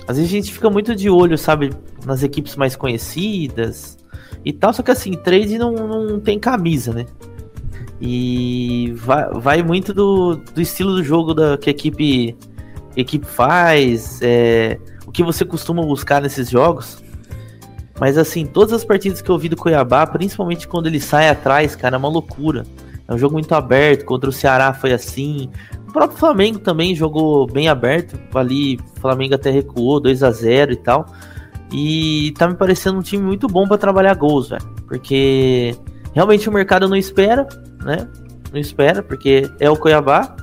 Às 0.07 0.17
vezes 0.17 0.31
a 0.31 0.35
gente 0.35 0.53
fica 0.53 0.69
muito 0.69 0.95
de 0.95 1.09
olho, 1.09 1.37
sabe, 1.37 1.71
nas 2.05 2.21
equipes 2.21 2.55
mais 2.55 2.75
conhecidas 2.75 3.97
e 4.45 4.53
tal, 4.53 4.73
só 4.73 4.83
que 4.83 4.91
assim, 4.91 5.13
trade 5.13 5.57
não, 5.57 5.73
não 5.73 6.19
tem 6.19 6.37
camisa, 6.37 6.93
né? 6.93 7.05
E 8.01 8.93
vai, 8.97 9.29
vai 9.33 9.63
muito 9.63 9.93
do, 9.93 10.35
do 10.35 10.59
estilo 10.59 10.95
do 10.95 11.03
jogo 11.03 11.35
da, 11.35 11.55
que 11.55 11.69
a 11.69 11.71
equipe, 11.71 12.35
equipe 12.95 13.25
faz, 13.27 14.19
é, 14.23 14.79
o 15.05 15.11
que 15.11 15.23
você 15.23 15.45
costuma 15.45 15.83
buscar 15.83 16.19
nesses 16.19 16.49
jogos. 16.49 17.01
Mas 17.99 18.17
assim, 18.17 18.47
todas 18.47 18.73
as 18.73 18.83
partidas 18.83 19.21
que 19.21 19.29
eu 19.29 19.37
vi 19.37 19.47
do 19.47 19.55
Cuiabá, 19.55 20.07
principalmente 20.07 20.67
quando 20.67 20.87
ele 20.87 20.99
sai 20.99 21.29
atrás, 21.29 21.75
cara, 21.75 21.95
é 21.95 21.99
uma 21.99 22.09
loucura. 22.09 22.65
É 23.07 23.13
um 23.13 23.17
jogo 23.19 23.33
muito 23.33 23.53
aberto, 23.53 24.03
contra 24.03 24.27
o 24.27 24.33
Ceará 24.33 24.73
foi 24.73 24.93
assim. 24.93 25.51
O 25.87 25.93
próprio 25.93 26.17
Flamengo 26.17 26.57
também 26.57 26.95
jogou 26.95 27.45
bem 27.45 27.67
aberto. 27.67 28.19
Ali, 28.33 28.77
o 28.77 28.99
Flamengo 28.99 29.35
até 29.35 29.51
recuou 29.51 29.99
2 29.99 30.23
a 30.23 30.31
0 30.31 30.71
e 30.71 30.75
tal. 30.77 31.05
E 31.71 32.33
tá 32.37 32.47
me 32.47 32.55
parecendo 32.55 32.97
um 32.97 33.01
time 33.03 33.23
muito 33.23 33.47
bom 33.47 33.67
para 33.67 33.77
trabalhar 33.77 34.15
gols, 34.15 34.49
velho. 34.49 34.65
Porque 34.87 35.75
realmente 36.13 36.49
o 36.49 36.51
mercado 36.51 36.89
não 36.89 36.95
espera 36.95 37.47
né? 37.83 38.07
Não 38.51 38.59
espera, 38.59 39.01
porque 39.01 39.49
é 39.59 39.69
o 39.69 39.75
Cuiabá. 39.75 40.35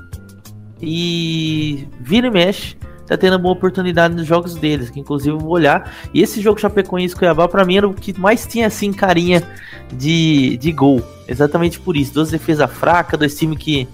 e 0.81 1.87
vira 2.01 2.27
e 2.27 2.31
mexe 2.31 2.79
tá 3.09 3.17
tendo 3.17 3.33
uma 3.33 3.39
boa 3.39 3.53
oportunidade 3.55 4.13
nos 4.13 4.27
jogos 4.27 4.53
deles, 4.53 4.91
que 4.91 4.99
inclusive 4.99 5.31
eu 5.35 5.39
vou 5.39 5.51
olhar. 5.51 5.91
E 6.13 6.21
esse 6.21 6.39
jogo 6.39 6.59
Chapecoense 6.59 7.15
Cuiabá, 7.15 7.47
para 7.47 7.65
mim, 7.65 7.77
era 7.77 7.87
o 7.87 7.93
que 7.93 8.17
mais 8.17 8.45
tinha 8.45 8.67
assim 8.67 8.93
carinha 8.93 9.41
de, 9.91 10.57
de 10.57 10.71
gol. 10.71 11.01
Exatamente 11.27 11.79
por 11.79 11.97
isso. 11.97 12.13
Duas 12.13 12.29
defesas 12.29 12.71
fracas, 12.71 13.19
dois 13.19 13.35
times 13.35 13.57
que 13.57 13.87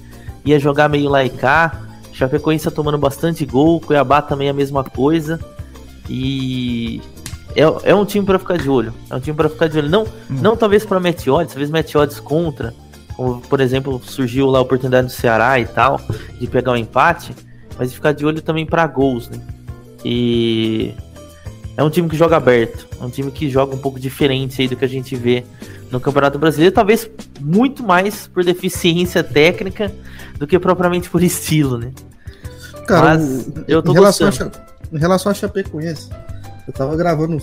ia 0.43 0.59
jogar 0.59 0.89
meio 0.89 1.09
lá 1.09 1.23
e 1.23 1.29
cá. 1.29 1.81
Chapecoense 2.11 2.65
tá 2.65 2.71
tomando 2.71 2.97
bastante 2.97 3.45
gol, 3.45 3.79
Cuiabá 3.79 4.21
também 4.21 4.49
a 4.49 4.53
mesma 4.53 4.83
coisa. 4.83 5.39
E 6.09 7.01
é, 7.55 7.63
é 7.91 7.95
um 7.95 8.03
time 8.03 8.25
para 8.25 8.37
ficar 8.37 8.57
de 8.57 8.69
olho. 8.69 8.93
É 9.09 9.15
um 9.15 9.19
time 9.21 9.35
para 9.35 9.47
ficar 9.47 9.69
de 9.69 9.77
olho. 9.77 9.89
Não, 9.89 10.03
hum. 10.03 10.07
não 10.29 10.57
talvez 10.57 10.85
para 10.85 10.99
Meteodes, 10.99 11.53
talvez 11.53 11.69
Meteodes 11.69 12.19
contra. 12.19 12.73
Como, 13.15 13.41
por 13.41 13.61
exemplo, 13.61 14.01
surgiu 14.03 14.47
lá 14.47 14.59
a 14.59 14.61
oportunidade 14.61 15.07
do 15.07 15.13
Ceará 15.13 15.59
e 15.59 15.65
tal, 15.65 16.01
de 16.39 16.47
pegar 16.47 16.73
um 16.73 16.77
empate 16.77 17.33
mas 17.77 17.93
ficar 17.93 18.13
de 18.13 18.25
olho 18.25 18.41
também 18.41 18.65
para 18.65 18.85
gols, 18.87 19.29
né? 19.29 19.39
E 20.03 20.93
é 21.75 21.83
um 21.83 21.89
time 21.89 22.07
que 22.07 22.15
joga 22.15 22.37
aberto, 22.37 22.87
é 22.99 23.03
um 23.03 23.09
time 23.09 23.31
que 23.31 23.49
joga 23.49 23.75
um 23.75 23.77
pouco 23.77 23.99
diferente 23.99 24.61
aí 24.61 24.67
do 24.67 24.75
que 24.75 24.85
a 24.85 24.89
gente 24.89 25.15
vê 25.15 25.43
no 25.91 25.99
Campeonato 25.99 26.39
Brasileiro, 26.39 26.73
talvez 26.73 27.09
muito 27.39 27.83
mais 27.83 28.27
por 28.27 28.43
deficiência 28.43 29.23
técnica 29.23 29.91
do 30.37 30.47
que 30.47 30.57
propriamente 30.57 31.09
por 31.09 31.23
estilo, 31.23 31.77
né? 31.77 31.91
Cara, 32.87 33.17
Mas 33.17 33.47
eu 33.67 33.81
tô 33.81 33.91
em 33.91 33.95
relação, 33.95 34.27
a, 34.27 34.95
em 34.95 34.99
relação 34.99 35.31
a 35.31 35.35
Chapecoense, 35.35 36.09
eu 36.67 36.73
tava 36.73 36.95
gravando 36.95 37.41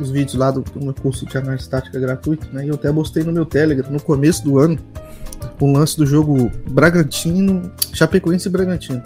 os 0.00 0.10
vídeos 0.10 0.34
lá 0.34 0.50
do, 0.50 0.62
do, 0.62 0.80
meu 0.80 0.94
curso 0.94 1.26
de 1.26 1.36
análise 1.36 1.68
tática 1.68 1.98
gratuito, 1.98 2.48
né? 2.52 2.64
E 2.64 2.68
eu 2.68 2.74
até 2.74 2.92
postei 2.92 3.22
no 3.22 3.32
meu 3.32 3.44
Telegram 3.44 3.90
no 3.90 4.00
começo 4.00 4.42
do 4.44 4.58
ano 4.58 4.78
um 5.60 5.72
lance 5.72 5.96
do 5.96 6.04
jogo 6.04 6.50
Bragantino, 6.70 7.70
Chapecoense 7.92 8.48
e 8.48 8.50
Bragantino. 8.50 9.02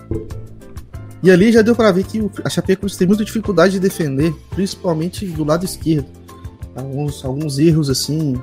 E 1.22 1.30
ali 1.30 1.52
já 1.52 1.62
deu 1.62 1.74
para 1.74 1.92
ver 1.92 2.04
que 2.04 2.30
a 2.44 2.48
Chapecoense 2.48 2.96
tem 2.96 3.06
muita 3.06 3.24
dificuldade 3.24 3.74
de 3.74 3.80
defender, 3.80 4.34
principalmente 4.50 5.26
do 5.26 5.44
lado 5.44 5.64
esquerdo. 5.64 6.06
Alguns, 6.74 7.24
alguns 7.24 7.58
erros 7.58 7.90
assim 7.90 8.40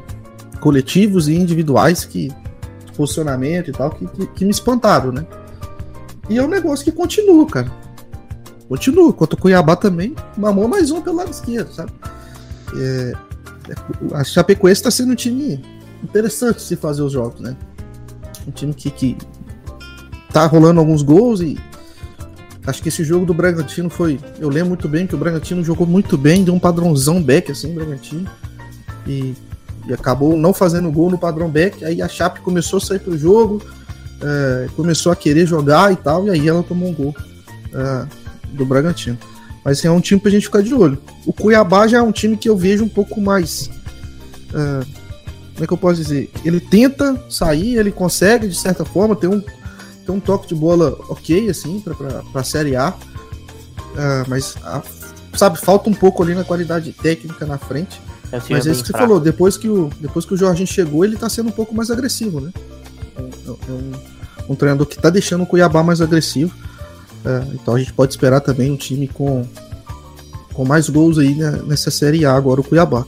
coletivos 0.59 1.27
e 1.27 1.35
individuais 1.35 2.05
que 2.05 2.31
posicionamento 2.95 3.69
e 3.69 3.73
tal 3.73 3.89
que, 3.91 4.05
que, 4.07 4.27
que 4.27 4.45
me 4.45 4.51
espantaram, 4.51 5.11
né? 5.11 5.25
E 6.29 6.37
é 6.37 6.43
um 6.43 6.47
negócio 6.47 6.85
que 6.85 6.91
continua, 6.91 7.45
cara. 7.45 7.71
Continua. 8.67 9.13
Quanto 9.13 9.33
o 9.33 9.37
Cuiabá 9.37 9.75
também, 9.75 10.15
mamou 10.37 10.67
mais 10.67 10.91
um 10.91 11.01
pelo 11.01 11.17
lado 11.17 11.31
esquerdo, 11.31 11.73
sabe? 11.73 11.91
É, 12.75 13.13
é 13.69 14.15
a 14.15 14.23
Chapecoense 14.23 14.79
está 14.79 14.91
sendo 14.91 15.13
um 15.13 15.15
time 15.15 15.63
interessante 16.03 16.61
se 16.61 16.75
fazer 16.75 17.01
os 17.01 17.11
jogos, 17.11 17.39
né? 17.39 17.55
Um 18.47 18.51
time 18.51 18.73
que, 18.73 18.89
que 18.89 19.17
tá 20.31 20.45
rolando 20.45 20.79
alguns 20.79 21.01
gols 21.01 21.39
e 21.39 21.57
acho 22.65 22.81
que 22.81 22.89
esse 22.89 23.03
jogo 23.03 23.25
do 23.25 23.33
Bragantino 23.33 23.89
foi. 23.89 24.19
Eu 24.39 24.49
lembro 24.49 24.69
muito 24.69 24.89
bem 24.89 25.07
que 25.07 25.15
o 25.15 25.17
Bragantino 25.17 25.63
jogou 25.63 25.87
muito 25.87 26.17
bem, 26.17 26.43
deu 26.43 26.53
um 26.53 26.59
padrãozão 26.59 27.21
back 27.21 27.51
assim, 27.51 27.73
Bragantino. 27.73 28.29
E, 29.05 29.33
e 29.87 29.93
acabou 29.93 30.37
não 30.37 30.53
fazendo 30.53 30.91
gol 30.91 31.11
no 31.11 31.17
padrão 31.17 31.49
back. 31.49 31.83
Aí 31.85 32.01
a 32.01 32.07
Chape 32.07 32.41
começou 32.41 32.77
a 32.77 32.81
sair 32.81 32.99
pro 32.99 33.17
jogo, 33.17 33.61
é, 34.21 34.67
começou 34.75 35.11
a 35.11 35.15
querer 35.15 35.45
jogar 35.45 35.91
e 35.91 35.95
tal, 35.95 36.25
e 36.27 36.29
aí 36.29 36.47
ela 36.47 36.63
tomou 36.63 36.89
um 36.89 36.93
gol 36.93 37.15
é, 37.73 38.22
do 38.53 38.65
Bragantino. 38.65 39.17
Mas 39.63 39.79
assim, 39.79 39.87
é 39.87 39.91
um 39.91 40.01
time 40.01 40.19
pra 40.19 40.29
gente 40.29 40.45
ficar 40.45 40.61
de 40.61 40.73
olho. 40.73 40.97
O 41.25 41.31
Cuiabá 41.31 41.87
já 41.87 41.99
é 41.99 42.01
um 42.01 42.11
time 42.11 42.35
que 42.35 42.49
eu 42.49 42.57
vejo 42.57 42.83
um 42.83 42.89
pouco 42.89 43.21
mais. 43.21 43.69
É, 44.53 44.85
como 45.53 45.63
é 45.63 45.67
que 45.67 45.73
eu 45.73 45.77
posso 45.77 45.95
dizer? 45.95 46.31
Ele 46.43 46.59
tenta 46.59 47.23
sair, 47.29 47.77
ele 47.77 47.91
consegue 47.91 48.47
de 48.47 48.55
certa 48.55 48.83
forma, 48.83 49.15
tem 49.15 49.29
um, 49.29 49.39
tem 49.39 50.15
um 50.15 50.19
toque 50.19 50.47
de 50.47 50.55
bola 50.55 50.97
ok, 51.07 51.49
assim, 51.49 51.79
pra, 51.79 51.93
pra, 51.93 52.23
pra 52.23 52.43
Série 52.43 52.75
A. 52.75 52.89
Uh, 52.89 54.25
mas, 54.27 54.55
a, 54.63 54.81
sabe, 55.35 55.59
falta 55.59 55.89
um 55.89 55.93
pouco 55.93 56.23
ali 56.23 56.33
na 56.33 56.43
qualidade 56.43 56.91
técnica 56.91 57.45
na 57.45 57.57
frente. 57.57 58.01
É 58.31 58.41
mas 58.49 58.65
é 58.65 58.71
isso 58.71 58.81
que 58.81 58.87
você 58.87 58.97
falou, 58.97 59.19
depois 59.19 59.57
que, 59.57 59.69
o, 59.69 59.91
depois 59.99 60.25
que 60.25 60.33
o 60.33 60.37
Jorginho 60.37 60.67
chegou, 60.67 61.05
ele 61.05 61.15
tá 61.15 61.29
sendo 61.29 61.49
um 61.49 61.51
pouco 61.51 61.73
mais 61.75 61.91
agressivo, 61.91 62.41
né? 62.41 62.51
É, 63.15 63.21
é 63.21 63.71
um, 63.71 63.91
um 64.49 64.55
treinador 64.55 64.87
que 64.87 64.97
tá 64.97 65.11
deixando 65.11 65.43
o 65.43 65.45
Cuiabá 65.45 65.83
mais 65.83 66.01
agressivo. 66.01 66.51
Uh, 67.25 67.53
então 67.53 67.75
a 67.75 67.79
gente 67.79 67.93
pode 67.93 68.11
esperar 68.11 68.41
também 68.41 68.69
um 68.71 68.75
time 68.75 69.07
com, 69.07 69.45
com 70.53 70.65
mais 70.65 70.89
gols 70.89 71.17
aí 71.17 71.33
né, 71.33 71.61
nessa 71.65 71.89
Série 71.89 72.25
A 72.25 72.33
agora, 72.33 72.61
o 72.61 72.63
Cuiabá. 72.63 73.05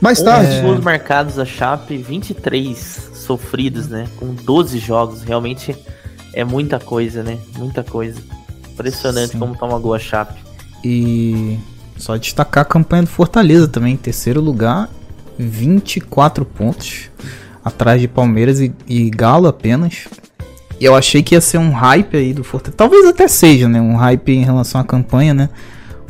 Mais 0.00 0.22
tarde. 0.22 0.52
É... 0.52 0.62
gols 0.62 0.80
marcados 0.80 1.38
a 1.38 1.44
Chape, 1.44 1.96
23 1.96 3.10
sofridos, 3.14 3.88
né? 3.88 4.08
Com 4.16 4.34
12 4.34 4.78
jogos. 4.78 5.22
Realmente 5.22 5.76
é 6.32 6.44
muita 6.44 6.78
coisa, 6.78 7.22
né? 7.22 7.38
Muita 7.56 7.82
coisa. 7.82 8.20
Impressionante 8.72 9.32
Sim. 9.32 9.38
como 9.38 9.56
toma 9.56 9.78
gol 9.78 9.94
a 9.94 9.98
Chape. 9.98 10.40
E 10.84 11.58
só 11.96 12.16
destacar 12.16 12.62
a 12.62 12.64
campanha 12.64 13.02
do 13.02 13.08
Fortaleza 13.08 13.66
também. 13.66 13.96
Terceiro 13.96 14.40
lugar, 14.40 14.88
24 15.36 16.44
pontos. 16.44 17.10
Atrás 17.64 18.00
de 18.00 18.08
Palmeiras 18.08 18.60
e, 18.60 18.72
e 18.86 19.10
Galo 19.10 19.48
apenas. 19.48 20.06
E 20.80 20.84
eu 20.84 20.94
achei 20.94 21.22
que 21.22 21.34
ia 21.34 21.40
ser 21.40 21.58
um 21.58 21.70
hype 21.70 22.16
aí 22.16 22.32
do 22.32 22.44
Fortaleza. 22.44 22.76
Talvez 22.76 23.06
até 23.06 23.26
seja, 23.26 23.68
né? 23.68 23.80
Um 23.80 23.96
hype 23.96 24.32
em 24.32 24.44
relação 24.44 24.80
à 24.80 24.84
campanha, 24.84 25.34
né? 25.34 25.48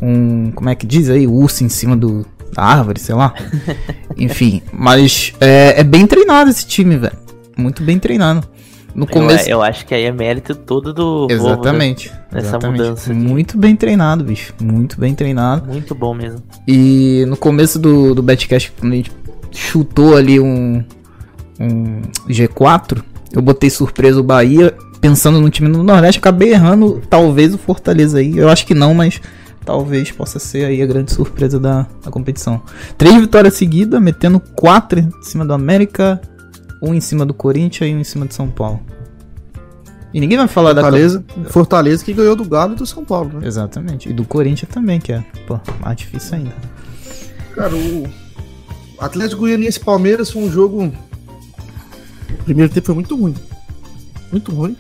Um. 0.00 0.50
Como 0.52 0.68
é 0.68 0.74
que 0.74 0.86
diz 0.86 1.08
aí? 1.08 1.26
Urso 1.26 1.64
em 1.64 1.68
cima 1.68 1.96
do, 1.96 2.26
da 2.52 2.62
árvore, 2.62 3.00
sei 3.00 3.14
lá. 3.14 3.34
Enfim, 4.16 4.62
mas 4.72 5.32
é, 5.40 5.80
é, 5.80 5.84
bem 5.84 6.06
treinado 6.06 6.50
esse 6.50 6.66
time, 6.66 6.96
velho. 6.96 7.16
Muito 7.56 7.82
bem 7.82 7.98
treinado. 7.98 8.46
No 8.94 9.06
começo... 9.06 9.44
Eu, 9.48 9.58
eu, 9.58 9.62
acho 9.62 9.86
que 9.86 9.94
aí 9.94 10.04
é 10.04 10.12
mérito 10.12 10.54
todo 10.54 10.92
do. 10.92 11.28
Exatamente. 11.30 12.08
Volvo, 12.08 12.24
né? 12.32 12.40
exatamente. 12.40 12.80
mudança. 12.80 13.12
Aqui. 13.12 13.20
Muito 13.20 13.58
bem 13.58 13.76
treinado, 13.76 14.24
bicho. 14.24 14.54
Muito 14.60 14.98
bem 14.98 15.14
treinado. 15.14 15.66
Muito 15.66 15.94
bom 15.94 16.14
mesmo. 16.14 16.42
E 16.66 17.24
no 17.28 17.36
começo 17.36 17.78
do, 17.78 18.14
do 18.14 18.22
Betcast, 18.22 18.72
quando 18.78 18.92
a 18.92 18.96
gente 18.96 19.12
chutou 19.52 20.16
ali 20.16 20.40
um, 20.40 20.82
um 21.60 22.02
G4, 22.28 23.02
eu 23.32 23.42
botei 23.42 23.70
surpresa 23.70 24.20
o 24.20 24.22
Bahia, 24.22 24.74
pensando 25.00 25.40
no 25.40 25.50
time 25.50 25.70
do 25.70 25.82
Nordeste, 25.82 26.18
acabei 26.18 26.50
errando, 26.50 27.02
talvez 27.08 27.54
o 27.54 27.58
Fortaleza 27.58 28.18
aí. 28.18 28.36
Eu 28.36 28.48
acho 28.48 28.66
que 28.66 28.74
não, 28.74 28.94
mas 28.94 29.20
talvez 29.64 30.10
possa 30.10 30.38
ser 30.38 30.64
aí 30.64 30.82
a 30.82 30.86
grande 30.86 31.12
surpresa 31.12 31.60
da, 31.60 31.86
da 32.02 32.10
competição. 32.10 32.62
Três 32.96 33.14
vitórias 33.16 33.54
seguidas, 33.54 34.00
metendo 34.00 34.40
quatro 34.40 34.98
em 34.98 35.10
cima 35.22 35.44
do 35.44 35.52
América, 35.52 36.20
um 36.82 36.94
em 36.94 37.00
cima 37.00 37.26
do 37.26 37.34
Corinthians 37.34 37.90
e 37.90 37.94
um 37.94 38.00
em 38.00 38.04
cima 38.04 38.26
de 38.26 38.34
São 38.34 38.48
Paulo. 38.48 38.80
E 40.12 40.20
ninguém 40.20 40.38
vai 40.38 40.48
falar 40.48 40.74
Fortaleza, 40.74 41.24
da 41.36 41.50
Fortaleza 41.50 42.04
que 42.04 42.14
ganhou 42.14 42.34
do 42.34 42.44
Galo 42.44 42.72
e 42.72 42.76
do 42.76 42.86
São 42.86 43.04
Paulo, 43.04 43.38
né? 43.38 43.46
Exatamente. 43.46 44.08
E 44.08 44.12
do 44.12 44.24
Corinthians 44.24 44.70
também, 44.72 44.98
que 44.98 45.12
é 45.12 45.22
pô, 45.46 45.60
mais 45.80 45.96
difícil 45.96 46.36
ainda. 46.36 46.54
Cara, 47.54 47.74
o 47.74 48.08
Atlético 48.98 49.42
Goianiense 49.42 49.78
Palmeiras 49.78 50.30
foi 50.30 50.42
um 50.42 50.50
jogo. 50.50 50.92
O 52.48 52.50
primeiro 52.50 52.72
tempo 52.72 52.86
foi 52.86 52.94
muito 52.94 53.14
ruim. 53.14 53.34
Muito 54.32 54.52
ruim. 54.52 54.74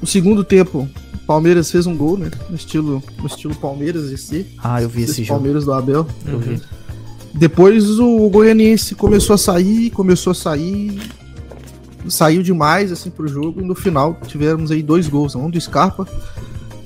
O 0.00 0.06
segundo 0.06 0.42
tempo, 0.42 0.88
Palmeiras 1.26 1.70
fez 1.70 1.86
um 1.86 1.94
gol, 1.94 2.16
né? 2.16 2.30
No 2.48 2.56
estilo, 2.56 3.02
no 3.18 3.26
estilo 3.26 3.54
Palmeiras 3.54 4.10
esse. 4.10 4.46
Ah, 4.56 4.80
eu 4.80 4.88
vi 4.88 5.02
esse, 5.02 5.12
esse 5.12 5.24
jogo. 5.24 5.38
Palmeiras 5.38 5.66
do 5.66 5.72
Abel. 5.74 6.06
Eu 6.26 6.38
vi. 6.38 6.62
Depois 7.34 7.98
o 7.98 8.26
Goianiense 8.30 8.94
começou 8.94 9.34
a 9.34 9.38
sair, 9.38 9.90
começou 9.90 10.30
a 10.30 10.34
sair, 10.34 10.98
saiu 12.08 12.42
demais 12.42 12.90
assim 12.90 13.10
pro 13.10 13.28
jogo 13.28 13.60
e 13.60 13.64
no 13.64 13.74
final 13.74 14.18
tivemos 14.26 14.70
aí 14.70 14.82
dois 14.82 15.08
gols, 15.08 15.34
um 15.34 15.50
do 15.50 15.60
Scarpa 15.60 16.08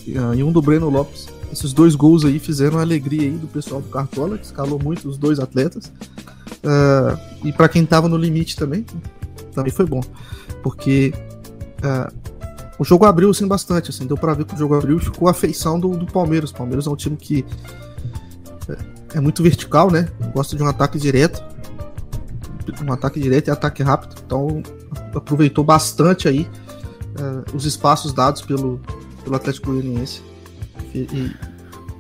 e 0.05 0.43
um 0.43 0.51
do 0.51 0.61
Breno 0.61 0.91
Lopes. 0.91 1.29
Esses 1.53 1.73
dois 1.73 1.95
gols 1.95 2.25
aí 2.25 2.41
fizeram 2.41 2.79
a 2.79 2.83
alegria 2.83 3.23
aí 3.23 3.37
do 3.37 3.47
pessoal 3.47 3.81
do 3.81 3.89
Cartola, 3.89 4.37
que 4.37 4.47
escalou 4.47 4.81
muito 4.83 5.09
os 5.09 5.17
dois 5.17 5.39
atletas. 5.39 5.93
Uh, 6.57 7.17
e 7.45 7.53
para 7.53 7.69
quem 7.69 7.87
tava 7.87 8.09
no 8.09 8.17
limite 8.17 8.57
também, 8.57 8.85
também 9.57 9.73
foi 9.73 9.87
bom, 9.87 10.01
porque 10.63 11.13
uh, 11.83 12.15
o 12.79 12.85
jogo 12.85 13.07
abriu 13.07 13.31
assim 13.31 13.47
bastante, 13.47 13.91
assim, 13.91 14.07
deu 14.07 14.17
para 14.17 14.35
ver 14.35 14.45
que 14.45 14.55
o 14.55 14.59
jogo 14.59 14.75
abriu 14.75 14.99
e 14.99 15.01
ficou 15.01 15.29
a 15.29 15.35
feição 15.35 15.81
do, 15.81 15.97
do 15.97 16.07
Palmeiras. 16.07 16.51
O 16.51 16.55
Palmeiras 16.55 16.87
é 16.87 16.91
um 16.91 16.97
time 16.97 17.17
que 17.17 17.45
é, 18.69 19.17
é, 19.17 19.21
muito 19.21 19.43
vertical, 19.43 19.91
né? 19.91 20.09
Gosta 20.35 20.55
de 20.57 20.63
um 20.63 20.67
ataque 20.67 20.99
direto. 20.99 21.43
Um 22.87 22.93
ataque 22.93 23.19
direto 23.19 23.49
e 23.49 23.51
ataque 23.51 23.83
rápido. 23.83 24.17
Então 24.25 24.63
aproveitou 25.15 25.65
bastante 25.65 26.29
aí 26.29 26.49
uh, 27.19 27.57
os 27.57 27.65
espaços 27.65 28.13
dados 28.13 28.43
pelo, 28.43 28.79
pelo 29.25 29.37
Atlético 29.37 29.73
Goianiense. 29.73 30.21
E, 30.95 30.99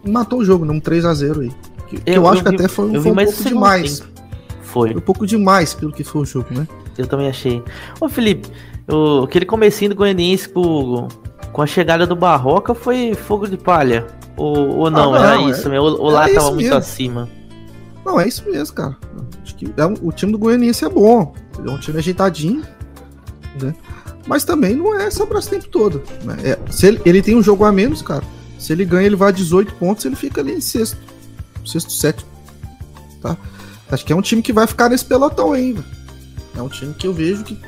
e, 0.04 0.10
matou 0.10 0.40
o 0.40 0.44
jogo, 0.44 0.64
né? 0.66 0.72
Um 0.72 0.80
3 0.80 1.04
a 1.06 1.14
0 1.14 1.40
aí. 1.40 1.52
Que, 1.88 1.96
eu, 2.04 2.14
eu, 2.14 2.28
acho 2.28 2.42
que 2.42 2.48
até 2.48 2.68
foi, 2.68 3.00
foi 3.00 3.12
um 3.12 3.14
pouco 3.14 3.44
demais. 3.44 4.00
Tempo. 4.00 4.12
Foi. 4.60 4.88
foi. 4.90 4.98
Um 4.98 5.00
pouco 5.00 5.26
demais 5.26 5.72
pelo 5.72 5.92
que 5.92 6.04
foi 6.04 6.22
o 6.22 6.24
jogo, 6.26 6.48
né? 6.52 6.68
Eu 6.98 7.06
também 7.06 7.28
achei. 7.28 7.62
Ô 8.00 8.08
Felipe, 8.08 8.48
o, 8.88 9.24
aquele 9.24 9.44
comecinho 9.44 9.90
do 9.90 9.96
Goianiense 9.96 10.48
com, 10.48 11.08
com 11.52 11.62
a 11.62 11.66
chegada 11.66 12.06
do 12.06 12.16
Barroca 12.16 12.74
foi 12.74 13.14
fogo 13.14 13.46
de 13.46 13.56
palha. 13.56 14.06
Ou, 14.36 14.76
ou 14.76 14.90
não, 14.90 15.14
ah, 15.14 15.18
não, 15.18 15.24
era 15.24 15.42
é, 15.42 15.50
isso, 15.50 15.72
é, 15.72 15.80
o, 15.80 15.84
o 15.84 16.10
lá 16.10 16.28
tava 16.28 16.50
muito 16.50 16.62
mesmo. 16.62 16.76
acima. 16.76 17.28
Não, 18.04 18.20
é 18.20 18.28
isso 18.28 18.44
mesmo, 18.48 18.74
cara. 18.74 18.96
Acho 19.42 19.54
que 19.56 19.64
é, 19.64 19.84
o 20.02 20.12
time 20.12 20.32
do 20.32 20.38
Goianiense 20.38 20.84
é 20.84 20.88
bom. 20.88 21.34
Ele 21.58 21.68
é 21.68 21.72
um 21.72 21.78
time 21.78 21.98
ajeitadinho, 21.98 22.62
né? 23.60 23.74
mas 24.26 24.44
também 24.44 24.74
não 24.74 24.98
é 24.98 25.06
essa 25.06 25.24
braço 25.24 25.48
o 25.48 25.50
tempo 25.50 25.68
todo. 25.68 26.02
Né? 26.24 26.36
É, 26.44 26.58
se 26.70 26.86
ele, 26.86 27.00
ele 27.04 27.22
tem 27.22 27.36
um 27.36 27.42
jogo 27.42 27.64
a 27.64 27.72
menos, 27.72 28.02
cara. 28.02 28.22
Se 28.58 28.72
ele 28.72 28.84
ganha, 28.84 29.06
ele 29.06 29.16
vai 29.16 29.28
a 29.28 29.32
18 29.32 29.74
pontos, 29.74 30.04
ele 30.04 30.16
fica 30.16 30.40
ali 30.40 30.52
em 30.52 30.60
sexto. 30.60 30.98
Sexto, 31.64 31.92
sétimo. 31.92 32.28
Tá? 33.22 33.36
Acho 33.90 34.04
que 34.04 34.12
é 34.12 34.16
um 34.16 34.22
time 34.22 34.42
que 34.42 34.52
vai 34.52 34.66
ficar 34.66 34.88
nesse 34.88 35.04
pelotão 35.04 35.52
ainda. 35.52 35.84
É 36.56 36.62
um 36.62 36.68
time 36.68 36.94
que 36.94 37.06
eu 37.06 37.12
vejo 37.12 37.44
que, 37.44 37.58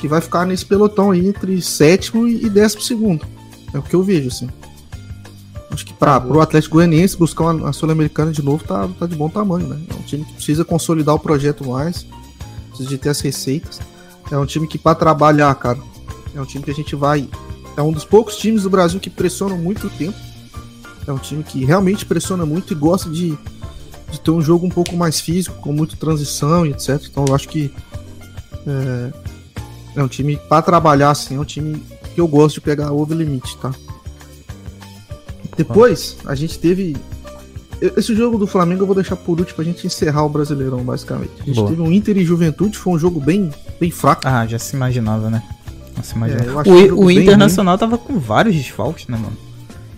que 0.00 0.08
vai 0.08 0.20
ficar 0.20 0.46
nesse 0.46 0.64
pelotão 0.64 1.10
aí 1.10 1.28
entre 1.28 1.60
sétimo 1.60 2.26
e 2.26 2.48
décimo 2.48 2.82
segundo. 2.82 3.26
É 3.72 3.78
o 3.78 3.82
que 3.82 3.94
eu 3.94 4.02
vejo, 4.02 4.28
assim. 4.28 4.48
Acho 5.70 5.84
que 5.84 5.92
para 5.92 6.24
o 6.24 6.40
Atlético 6.40 6.76
Goianiense 6.76 7.16
buscar 7.16 7.44
uma, 7.44 7.52
uma 7.52 7.72
Sul-Americana 7.72 8.30
de 8.30 8.42
novo 8.42 8.62
tá, 8.62 8.88
tá 8.98 9.06
de 9.06 9.16
bom 9.16 9.28
tamanho, 9.28 9.66
né? 9.66 9.80
É 9.90 9.94
um 9.94 10.02
time 10.02 10.24
que 10.24 10.34
precisa 10.34 10.64
consolidar 10.64 11.16
o 11.16 11.18
projeto 11.18 11.68
mais, 11.68 12.06
precisa 12.68 12.88
de 12.88 12.96
ter 12.96 13.08
as 13.08 13.20
receitas. 13.20 13.80
É 14.30 14.38
um 14.38 14.46
time 14.46 14.68
que 14.68 14.78
para 14.78 14.94
trabalhar, 14.94 15.52
cara, 15.56 15.78
é 16.34 16.40
um 16.40 16.44
time 16.44 16.64
que 16.64 16.70
a 16.70 16.74
gente 16.74 16.94
vai. 16.94 17.28
É 17.76 17.82
um 17.82 17.90
dos 17.90 18.04
poucos 18.04 18.36
times 18.36 18.62
do 18.62 18.70
Brasil 18.70 19.00
que 19.00 19.10
pressionam 19.10 19.58
muito 19.58 19.90
tempo. 19.90 20.16
É 21.06 21.12
um 21.12 21.18
time 21.18 21.42
que 21.42 21.64
realmente 21.64 22.06
pressiona 22.06 22.46
muito 22.46 22.72
e 22.72 22.76
gosta 22.76 23.10
de, 23.10 23.36
de 24.10 24.20
ter 24.20 24.30
um 24.30 24.40
jogo 24.40 24.64
um 24.64 24.70
pouco 24.70 24.96
mais 24.96 25.20
físico, 25.20 25.56
com 25.60 25.72
muita 25.72 25.96
transição 25.96 26.64
e 26.64 26.70
etc. 26.70 27.02
Então 27.10 27.24
eu 27.28 27.34
acho 27.34 27.48
que 27.48 27.74
é, 28.66 29.12
é 29.96 30.02
um 30.02 30.08
time 30.08 30.36
para 30.48 30.62
trabalhar 30.62 31.10
assim, 31.10 31.36
é 31.36 31.40
um 31.40 31.44
time 31.44 31.82
que 32.14 32.20
eu 32.20 32.28
gosto 32.28 32.56
de 32.56 32.60
pegar 32.60 32.92
over 32.92 33.16
limite, 33.16 33.56
tá? 33.58 33.72
Depois, 35.56 36.16
a 36.24 36.34
gente 36.34 36.58
teve. 36.58 36.96
Esse 37.80 38.14
jogo 38.14 38.38
do 38.38 38.46
Flamengo 38.46 38.82
eu 38.82 38.86
vou 38.86 38.94
deixar 38.94 39.16
por 39.16 39.38
último 39.38 39.56
pra 39.56 39.64
gente 39.64 39.86
encerrar 39.86 40.24
o 40.24 40.28
Brasileirão, 40.28 40.82
basicamente. 40.82 41.32
A 41.40 41.44
gente 41.44 41.56
Boa. 41.56 41.68
teve 41.68 41.82
um 41.82 41.92
Inter 41.92 42.16
e 42.16 42.24
Juventude, 42.24 42.78
foi 42.78 42.94
um 42.94 42.98
jogo 42.98 43.20
bem, 43.20 43.50
bem 43.78 43.90
fraco. 43.90 44.22
Ah, 44.24 44.46
já 44.46 44.58
se 44.58 44.74
imaginava, 44.74 45.28
né? 45.28 45.42
Já 45.96 46.02
se 46.02 46.14
imaginava. 46.14 46.62
É, 46.66 46.92
o, 46.92 47.04
o 47.04 47.10
Internacional 47.10 47.76
tava 47.76 47.98
com 47.98 48.18
vários 48.18 48.54
desfalques, 48.54 49.06
né, 49.08 49.18
mano? 49.18 49.36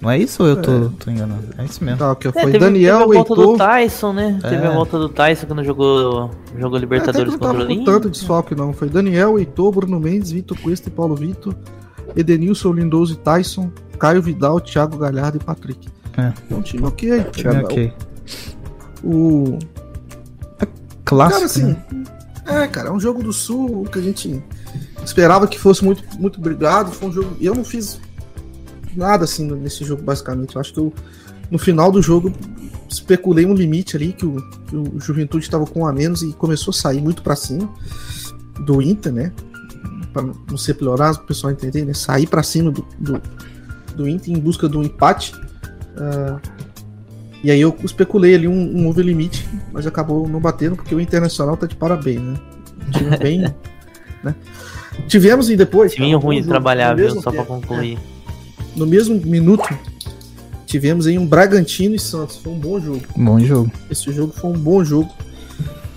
Não 0.01 0.11
é 0.11 0.19
isso 0.19 0.43
ou 0.43 0.49
eu 0.49 0.61
tô, 0.61 0.73
é. 0.73 0.91
tô 0.99 1.11
enganado? 1.11 1.43
É 1.57 1.65
isso 1.65 1.83
mesmo. 1.83 1.99
Tá, 1.99 2.15
que 2.15 2.31
foi 2.31 2.43
é, 2.43 2.45
teve, 2.45 2.59
Daniel, 2.59 2.99
teve 2.99 3.19
a 3.19 3.23
volta 3.23 3.33
Heitor... 3.33 3.47
do 3.47 3.59
Tyson, 3.59 4.13
né? 4.13 4.41
É. 4.43 4.49
Teve 4.49 4.67
a 4.67 4.71
volta 4.71 4.99
do 4.99 5.09
Tyson 5.09 5.47
quando 5.47 5.65
jogou, 5.65 6.31
jogou 6.59 6.79
Libertadores 6.79 7.35
é, 7.35 7.39
contra 7.39 7.65
o 7.65 7.69
Não 7.69 7.85
tanto 7.85 8.11
desfalque, 8.11 8.55
não. 8.55 8.73
Foi 8.73 8.89
Daniel, 8.89 9.39
Heitor, 9.39 9.73
Bruno 9.73 9.99
Mendes, 9.99 10.31
Vitor 10.31 10.59
Cuesta 10.61 10.89
e 10.89 10.93
Paulo 10.93 11.17
Vitor, 11.17 11.55
Edenilson, 12.15 12.73
Lindoso 12.73 13.15
e 13.15 13.17
Tyson, 13.17 13.71
Caio 13.99 14.21
Vidal, 14.21 14.61
Thiago 14.61 14.99
Galhardo 14.99 15.39
e 15.39 15.45
Patrick. 15.45 15.89
É. 16.17 16.33
É 16.51 16.55
um 16.55 16.63
time 16.63 16.87
ok. 16.87 17.25
Time 17.33 17.65
ok. 17.65 17.93
O. 19.03 19.59
É 20.61 20.67
clássico. 21.05 21.41
Cara, 21.41 21.47
assim. 21.47 21.65
Né? 21.65 22.05
É, 22.47 22.67
cara, 22.69 22.89
é 22.91 22.93
um 22.93 23.01
jogo 23.01 23.23
do 23.23 23.33
Sul 23.33 23.85
que 23.91 23.99
a 23.99 24.03
gente 24.03 24.43
esperava 25.05 25.49
que 25.49 25.59
fosse 25.59 25.85
muito, 25.85 26.03
muito 26.19 26.41
brigado. 26.41 26.93
Foi 26.93 27.09
um 27.09 27.13
jogo. 27.13 27.37
Eu 27.41 27.55
não 27.55 27.65
fiz 27.65 28.01
nada 28.97 29.25
assim 29.25 29.47
nesse 29.47 29.85
jogo, 29.85 30.03
basicamente. 30.03 30.55
Eu 30.55 30.61
acho 30.61 30.73
que 30.73 30.81
eu, 30.81 30.93
no 31.51 31.59
final 31.59 31.91
do 31.91 32.03
jogo, 32.03 32.33
especulei 32.89 33.47
um 33.47 33.55
limite 33.55 33.97
ali 33.97 34.13
que 34.13 34.27
o, 34.27 34.37
que 34.67 34.77
o 34.77 35.01
Juventude 35.01 35.45
estava 35.45 35.67
com 35.67 35.81
um 35.81 35.87
a 35.87 35.93
menos 35.93 36.23
e 36.23 36.33
começou 36.33 36.71
a 36.71 36.75
sair 36.75 37.01
muito 37.01 37.23
para 37.23 37.37
cima 37.37 37.69
do 38.61 38.81
Inter, 38.81 39.13
né? 39.13 39.33
Para 40.13 40.23
não 40.23 40.57
ser 40.57 40.75
piorado, 40.75 41.19
o 41.19 41.23
pessoal 41.23 41.53
entender, 41.53 41.85
né? 41.85 41.93
Sair 41.93 42.27
para 42.27 42.43
cima 42.43 42.71
do, 42.71 42.87
do, 42.99 43.21
do 43.95 44.09
Inter 44.09 44.35
em 44.35 44.39
busca 44.39 44.69
do 44.69 44.83
empate. 44.83 45.35
Uh, 45.97 46.41
e 47.43 47.51
aí 47.51 47.61
eu 47.61 47.77
especulei 47.85 48.35
ali 48.35 48.49
um, 48.49 48.79
um 48.79 48.89
over 48.89 49.05
limite, 49.05 49.49
mas 49.73 49.87
acabou 49.87 50.29
não 50.29 50.41
batendo 50.41 50.77
porque 50.77 50.95
o 50.95 51.01
Internacional 51.01 51.57
tá 51.57 51.67
de 51.67 51.77
parabéns, 51.77 52.21
né? 52.21 52.35
Time 52.93 53.17
bem. 53.19 53.41
né? 54.23 54.35
Tivemos 55.07 55.51
e 55.51 55.57
depois. 55.57 55.95
Time 55.95 56.15
ruim 56.15 56.43
de 56.43 56.49
trabalhar, 56.49 56.95
viu? 56.95 57.11
Só 57.21 57.31
para 57.31 57.45
concluir. 57.45 57.99
É, 57.99 58.16
no 58.77 58.87
mesmo 58.87 59.15
minuto, 59.25 59.67
tivemos 60.67 61.07
aí 61.07 61.19
um 61.19 61.27
Bragantino 61.27 61.95
e 61.95 61.99
Santos. 61.99 62.37
Foi 62.37 62.53
um 62.53 62.59
bom 62.59 62.79
jogo. 62.79 63.03
Bom 63.17 63.41
jogo. 63.41 63.73
Esse 63.91 64.13
jogo 64.13 64.33
foi 64.37 64.51
um 64.51 64.59
bom 64.59 64.85
jogo. 64.85 65.11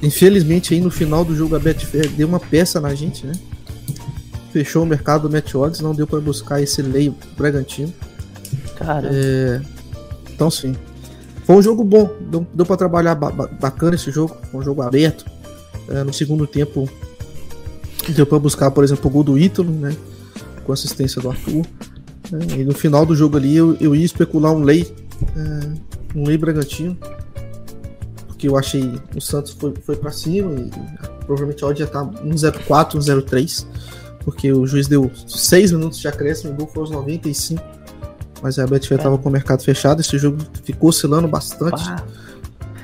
Infelizmente, 0.01 0.73
aí 0.73 0.79
no 0.79 0.89
final 0.89 1.25
do 1.25 1.35
jogo, 1.35 1.55
a 1.55 1.59
Betfair 1.59 2.09
deu 2.11 2.27
uma 2.27 2.39
peça 2.39 2.79
na 2.79 2.95
gente, 2.95 3.25
né? 3.25 3.33
Fechou 4.53 4.83
o 4.83 4.85
mercado 4.85 5.27
do 5.27 5.31
Match 5.31 5.53
Odds, 5.53 5.81
não 5.81 5.93
deu 5.93 6.07
para 6.07 6.19
buscar 6.19 6.61
esse 6.61 6.81
leio 6.81 7.13
Bragantino. 7.37 7.93
Cara. 8.75 9.09
É... 9.11 9.61
Então, 10.33 10.49
sim. 10.49 10.73
Foi 11.43 11.57
um 11.57 11.61
jogo 11.61 11.83
bom. 11.83 12.09
Deu, 12.31 12.47
deu 12.53 12.65
para 12.65 12.77
trabalhar 12.77 13.15
ba 13.15 13.31
bacana 13.31 13.95
esse 13.95 14.09
jogo. 14.09 14.37
Foi 14.49 14.61
um 14.61 14.63
jogo 14.63 14.81
aberto. 14.81 15.25
É, 15.89 16.03
no 16.03 16.13
segundo 16.13 16.45
tempo, 16.45 16.87
deu 18.09 18.25
para 18.25 18.39
buscar, 18.39 18.71
por 18.71 18.83
exemplo, 18.83 19.09
o 19.09 19.13
gol 19.13 19.23
do 19.23 19.37
Ítalo, 19.37 19.71
né? 19.71 19.95
Com 20.63 20.71
assistência 20.71 21.21
do 21.21 21.29
Arthur. 21.29 21.65
É, 22.33 22.59
e 22.59 22.63
no 22.63 22.73
final 22.73 23.05
do 23.05 23.15
jogo 23.15 23.37
ali, 23.37 23.55
eu, 23.55 23.75
eu 23.79 23.95
ia 23.95 24.05
especular 24.05 24.51
um 24.51 24.63
lei. 24.63 24.93
É, 25.35 26.17
um 26.17 26.25
lei 26.25 26.37
Bragantino. 26.37 26.97
Porque 28.27 28.47
eu 28.47 28.57
achei 28.57 28.93
o 29.15 29.19
Santos 29.19 29.51
foi, 29.51 29.73
foi 29.85 29.95
para 29.97 30.11
cima 30.11 30.53
e 30.53 30.71
provavelmente 31.25 31.63
a 31.63 31.67
odd 31.67 31.81
ia 31.81 31.85
estar 31.85 32.05
1,04, 32.05 32.97
1,03 32.97 33.65
porque 34.23 34.51
o 34.51 34.65
juiz 34.67 34.87
deu 34.87 35.09
6 35.27 35.71
minutos 35.71 35.99
de 35.99 36.07
acréscimo, 36.07 36.53
o 36.53 36.55
gol 36.55 36.67
foi 36.67 36.83
aos 36.83 36.91
95. 36.91 37.63
Mas 38.41 38.57
a 38.57 38.65
Betfair 38.65 38.99
estava 38.99 39.15
é. 39.15 39.17
com 39.17 39.27
o 39.27 39.31
mercado 39.31 39.63
fechado, 39.63 40.01
esse 40.01 40.17
jogo 40.17 40.37
ficou 40.63 40.89
oscilando 40.89 41.27
bastante. 41.27 41.83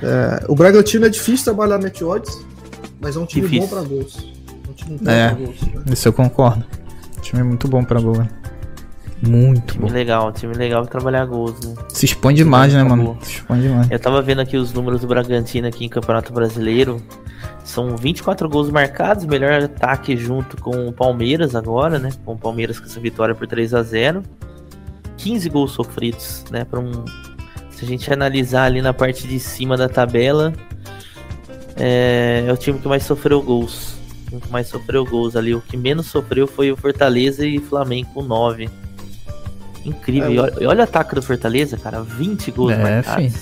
É, 0.01 0.43
o 0.49 0.55
Bragantino 0.55 1.05
é 1.05 1.09
difícil 1.09 1.45
trabalhar 1.45 1.77
net 1.77 2.03
odds, 2.03 2.43
mas 2.99 3.15
é 3.15 3.19
um 3.19 3.25
time 3.25 3.47
difícil. 3.47 3.67
bom 3.67 3.75
para 3.75 3.87
gols. 3.87 4.17
É 4.47 4.69
um 4.69 4.73
time 4.73 4.97
bom 4.97 5.11
é, 5.11 5.33
gols, 5.33 5.61
né? 5.61 5.83
Isso 5.91 6.07
eu 6.07 6.13
concordo. 6.13 6.65
Um 7.17 7.21
time 7.21 7.43
muito 7.43 7.67
bom 7.67 7.83
para 7.83 8.01
gol. 8.01 8.17
Né? 8.17 8.29
Muito 9.25 9.73
time 9.73 9.87
bom. 9.87 9.93
legal, 9.93 10.31
time 10.31 10.53
legal 10.53 10.81
pra 10.83 10.91
trabalhar 10.91 11.25
gols, 11.25 11.59
né? 11.65 11.73
Se 11.89 12.05
expõe 12.05 12.33
demais, 12.33 12.73
né, 12.73 12.83
mano? 12.83 13.17
Se 13.21 13.33
expõe 13.33 13.61
demais. 13.61 13.89
Eu 13.89 13.99
tava 13.99 14.21
vendo 14.21 14.41
aqui 14.41 14.57
os 14.57 14.73
números 14.73 15.01
do 15.01 15.07
Bragantino 15.07 15.67
aqui 15.67 15.85
em 15.85 15.89
Campeonato 15.89 16.31
Brasileiro. 16.31 17.01
São 17.63 17.97
24 17.97 18.47
gols 18.47 18.69
marcados, 18.69 19.25
melhor 19.25 19.53
ataque 19.63 20.15
junto 20.15 20.57
com 20.57 20.87
o 20.87 20.93
Palmeiras 20.93 21.55
agora, 21.55 21.97
né? 21.97 22.11
Com 22.23 22.33
o 22.33 22.37
Palmeiras 22.37 22.79
com 22.79 22.85
essa 22.85 22.99
vitória 22.99 23.33
por 23.33 23.47
3 23.47 23.73
a 23.73 23.81
0 23.81 24.23
15 25.17 25.49
gols 25.49 25.71
sofridos, 25.71 26.43
né? 26.51 26.63
Para 26.63 26.79
um 26.79 26.91
se 27.75 27.83
a 27.83 27.87
gente 27.87 28.11
analisar 28.11 28.63
ali 28.63 28.81
na 28.81 28.93
parte 28.93 29.27
de 29.27 29.37
cima 29.37 29.75
da 29.75 29.89
tabela, 29.89 30.53
é, 31.75 32.45
é 32.47 32.53
o 32.53 32.55
time 32.55 32.79
que 32.79 32.87
mais 32.87 33.03
sofreu 33.03 33.41
gols. 33.41 33.95
O 34.31 34.39
que 34.39 34.49
mais 34.49 34.67
sofreu 34.67 35.05
gols 35.05 35.35
ali. 35.35 35.53
O 35.53 35.59
que 35.59 35.75
menos 35.75 36.05
sofreu 36.05 36.47
foi 36.47 36.71
o 36.71 36.77
Fortaleza 36.77 37.45
e 37.45 37.59
Flamengo 37.59 38.09
com 38.13 38.23
9. 38.23 38.69
Incrível. 39.85 40.29
É, 40.29 40.33
e 40.33 40.39
olha, 40.39 40.69
olha 40.69 40.79
o 40.81 40.83
ataque 40.83 41.15
do 41.15 41.21
Fortaleza, 41.21 41.77
cara. 41.77 42.01
20 42.01 42.51
gols 42.51 42.73
é, 42.73 42.77
marcados. 42.77 43.33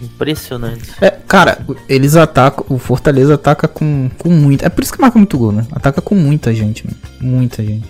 Impressionante. 0.00 0.92
É, 1.00 1.10
cara, 1.10 1.58
eles 1.88 2.16
atacam. 2.16 2.64
O 2.68 2.78
Fortaleza 2.78 3.34
ataca 3.34 3.68
com, 3.68 4.10
com 4.18 4.30
muito. 4.30 4.64
É 4.64 4.68
por 4.68 4.82
isso 4.82 4.92
que 4.92 5.00
marca 5.00 5.18
muito 5.18 5.38
gol, 5.38 5.52
né? 5.52 5.66
Ataca 5.72 6.00
com 6.00 6.14
muita 6.14 6.54
gente, 6.54 6.86
mano. 6.86 6.98
Muita 7.20 7.62
gente. 7.62 7.86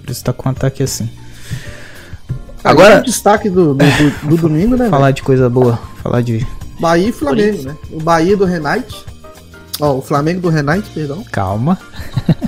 Por 0.00 0.10
isso 0.10 0.24
tá 0.24 0.32
com 0.32 0.48
um 0.48 0.52
ataque 0.52 0.82
assim. 0.82 1.08
Agora. 2.62 3.00
O 3.00 3.04
destaque 3.04 3.48
do, 3.48 3.74
do, 3.74 3.84
do, 3.84 4.28
do 4.28 4.36
domingo, 4.48 4.76
né? 4.76 4.88
Falar 4.88 5.06
véio? 5.06 5.14
de 5.14 5.22
coisa 5.22 5.48
boa. 5.48 5.78
Falar 6.02 6.22
de. 6.22 6.46
Bahia 6.78 7.08
e 7.08 7.12
Flamengo, 7.12 7.62
né? 7.62 7.76
O 7.90 8.00
Bahia 8.00 8.36
do 8.36 8.44
Renate. 8.44 9.04
Ó, 9.80 9.96
o 9.96 10.02
Flamengo 10.02 10.40
do 10.40 10.48
Renate, 10.48 10.90
perdão. 10.90 11.24
Calma. 11.32 11.78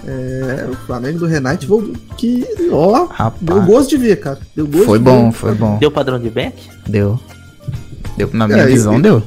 É, 0.07 0.69
o 0.71 0.75
Flamengo 0.87 1.21
do 1.21 1.27
Renate, 1.27 1.67
que, 2.17 2.47
ó, 2.71 3.07
Rapaz. 3.07 3.41
deu 3.41 3.63
gosto 3.63 3.91
de 3.91 3.97
ver, 3.97 4.17
cara. 4.21 4.39
Deu 4.55 4.67
gosto 4.67 4.87
foi 4.87 4.99
bom, 4.99 5.31
ver, 5.31 5.37
foi 5.37 5.55
bom. 5.55 5.79
Deu 5.79 5.91
padrão 5.91 6.19
de 6.19 6.29
back? 6.29 6.69
Deu. 6.87 7.19
Deu, 8.17 8.29
na 8.33 8.47
minha 8.47 8.65
é, 8.65 8.67
visão, 8.67 8.95
eu, 8.95 9.01
deu. 9.01 9.23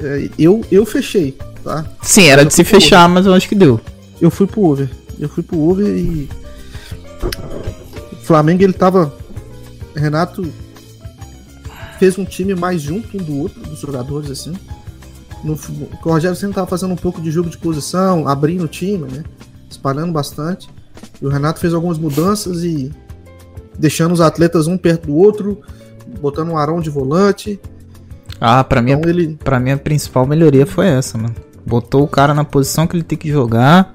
É, 0.00 0.28
eu, 0.38 0.64
eu 0.70 0.86
fechei, 0.86 1.36
tá? 1.64 1.84
Sim, 2.00 2.26
era 2.26 2.44
de 2.44 2.52
se 2.52 2.62
fechar, 2.62 3.08
mas 3.08 3.26
eu 3.26 3.34
acho 3.34 3.48
que 3.48 3.54
deu. 3.54 3.80
Eu 4.20 4.30
fui 4.30 4.46
pro 4.46 4.62
over. 4.62 4.88
Eu 5.18 5.28
fui 5.28 5.42
pro 5.42 5.58
over 5.58 5.86
e. 5.86 6.28
O 8.12 8.16
Flamengo, 8.24 8.62
ele 8.62 8.72
tava. 8.72 9.12
Renato 9.94 10.46
fez 11.98 12.18
um 12.18 12.24
time 12.24 12.54
mais 12.54 12.82
junto 12.82 13.16
um 13.16 13.22
do 13.22 13.38
outro, 13.38 13.60
dos 13.62 13.80
jogadores, 13.80 14.30
assim. 14.30 14.52
No, 15.44 15.54
o 15.54 16.08
Rogério 16.08 16.36
sempre 16.36 16.54
tava 16.54 16.66
fazendo 16.66 16.92
um 16.92 16.96
pouco 16.96 17.20
de 17.20 17.30
jogo 17.30 17.50
de 17.50 17.58
posição, 17.58 18.28
abrindo 18.28 18.64
o 18.64 18.68
time, 18.68 19.10
né? 19.10 19.24
Espalhando 19.68 20.12
bastante. 20.12 20.68
E 21.20 21.26
o 21.26 21.28
Renato 21.28 21.58
fez 21.58 21.74
algumas 21.74 21.98
mudanças 21.98 22.62
e 22.62 22.92
deixando 23.78 24.12
os 24.12 24.20
atletas 24.20 24.66
um 24.66 24.76
perto 24.76 25.06
do 25.06 25.16
outro, 25.16 25.60
botando 26.20 26.50
um 26.50 26.58
Arão 26.58 26.80
de 26.80 26.90
volante. 26.90 27.60
Ah, 28.40 28.62
para 28.62 28.80
então 28.80 29.00
mim, 29.00 29.08
ele... 29.08 29.38
para 29.42 29.58
mim 29.58 29.70
a 29.70 29.76
principal 29.76 30.26
melhoria 30.26 30.66
foi 30.66 30.86
essa, 30.86 31.16
mano. 31.16 31.34
Botou 31.64 32.02
o 32.02 32.08
cara 32.08 32.34
na 32.34 32.44
posição 32.44 32.86
que 32.86 32.96
ele 32.96 33.04
tem 33.04 33.16
que 33.16 33.30
jogar, 33.30 33.92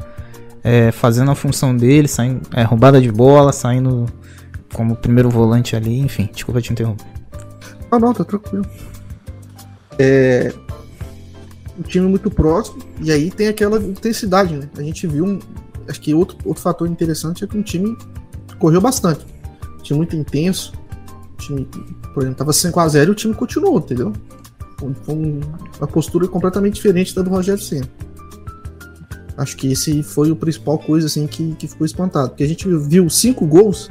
é, 0.64 0.92
fazendo 0.92 1.32
a 1.32 1.36
função 1.36 1.76
dele, 1.76 2.08
saindo, 2.08 2.42
é, 2.54 2.64
roubada 2.64 3.00
de 3.02 3.12
bola, 3.12 3.52
saindo 3.52 4.06
como 4.74 4.96
primeiro 4.96 5.30
volante 5.30 5.76
ali, 5.76 6.00
enfim. 6.00 6.30
Desculpa 6.34 6.62
te 6.62 6.72
interromper. 6.72 7.06
Ah, 7.92 8.00
não, 8.00 8.14
tá 8.14 8.24
tranquilo. 8.24 8.66
É, 10.00 10.54
um 11.78 11.82
time 11.84 12.08
muito 12.08 12.30
próximo, 12.32 12.80
e 13.02 13.12
aí 13.12 13.30
tem 13.30 13.48
aquela 13.48 13.80
intensidade, 13.80 14.56
né? 14.56 14.70
A 14.78 14.82
gente 14.82 15.06
viu 15.08 15.26
um, 15.26 15.40
acho 15.88 16.02
que 16.02 16.14
outro, 16.14 16.38
outro 16.46 16.62
fator 16.62 16.88
interessante 16.88 17.44
é 17.44 17.48
que 17.48 17.58
o 17.58 17.64
time 17.64 17.98
correu 18.60 18.82
bastante. 18.82 19.26
Time 19.84 19.98
muito 19.98 20.16
intenso. 20.16 20.74
time, 21.38 21.68
por 22.14 22.24
exemplo, 22.24 22.38
tava 22.38 22.52
5x0 22.52 23.08
e 23.08 23.12
o 23.12 23.16
time 23.16 23.34
continuou, 23.34 23.80
entendeu? 23.80 24.14
Foi 25.04 25.16
uma 25.16 25.88
postura 25.88 26.28
completamente 26.28 26.76
diferente 26.76 27.16
da 27.16 27.22
do 27.22 27.30
Rogério 27.30 27.62
Senna. 27.62 27.88
Acho 29.38 29.56
que 29.56 29.72
esse 29.72 30.02
foi 30.02 30.32
o 30.32 30.36
principal 30.36 30.80
coisa 30.80 31.06
assim 31.06 31.28
que, 31.28 31.54
que 31.56 31.68
ficou 31.68 31.86
espantado. 31.86 32.30
Porque 32.30 32.44
a 32.44 32.48
gente 32.48 32.68
viu 32.68 33.08
cinco 33.10 33.46
gols, 33.46 33.90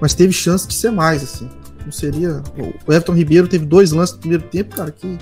mas 0.00 0.14
teve 0.14 0.32
chance 0.32 0.66
de 0.66 0.74
ser 0.74 0.90
mais, 0.90 1.22
assim. 1.22 1.48
Não 1.84 1.92
seria. 1.92 2.42
O 2.86 2.92
Everton 2.92 3.12
Ribeiro 3.12 3.46
teve 3.46 3.66
dois 3.66 3.92
lances 3.92 4.14
no 4.14 4.20
primeiro 4.20 4.44
tempo, 4.44 4.74
cara, 4.74 4.90
que 4.90 5.18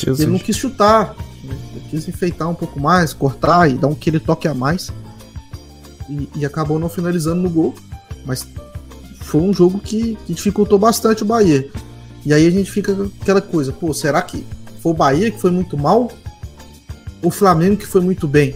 Jesus. 0.00 0.20
ele 0.20 0.32
não 0.32 0.38
quis 0.38 0.56
chutar. 0.56 1.14
Ele 1.44 1.82
quis 1.90 2.08
enfeitar 2.08 2.48
um 2.48 2.54
pouco 2.54 2.78
mais, 2.78 3.12
cortar 3.12 3.68
e 3.70 3.74
dar 3.74 3.88
um 3.88 3.92
aquele 3.92 4.20
toque 4.20 4.46
a 4.46 4.54
mais. 4.54 4.92
E, 6.08 6.28
e 6.36 6.46
acabou 6.46 6.78
não 6.78 6.88
finalizando 6.88 7.42
no 7.42 7.50
gol. 7.50 7.74
Mas 8.24 8.46
foi 9.20 9.40
um 9.40 9.52
jogo 9.52 9.78
que, 9.78 10.16
que 10.26 10.34
dificultou 10.34 10.78
bastante 10.78 11.22
o 11.22 11.26
Bahia. 11.26 11.68
E 12.24 12.34
aí 12.34 12.46
a 12.46 12.50
gente 12.50 12.70
fica 12.70 12.96
aquela 13.20 13.40
coisa, 13.40 13.72
pô, 13.72 13.94
será 13.94 14.20
que 14.20 14.44
foi 14.82 14.92
o 14.92 14.94
Bahia 14.94 15.30
que 15.30 15.40
foi 15.40 15.50
muito 15.50 15.76
mal? 15.78 16.10
O 17.22 17.30
Flamengo 17.30 17.76
que 17.76 17.86
foi 17.86 18.00
muito 18.00 18.28
bem? 18.28 18.54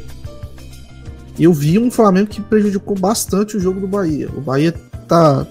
eu 1.38 1.52
vi 1.52 1.78
um 1.78 1.90
Flamengo 1.90 2.28
que 2.28 2.40
prejudicou 2.40 2.96
bastante 2.96 3.56
o 3.56 3.60
jogo 3.60 3.80
do 3.80 3.88
Bahia. 3.88 4.28
O 4.36 4.40
Bahia 4.40 4.72
tá, 5.08 5.46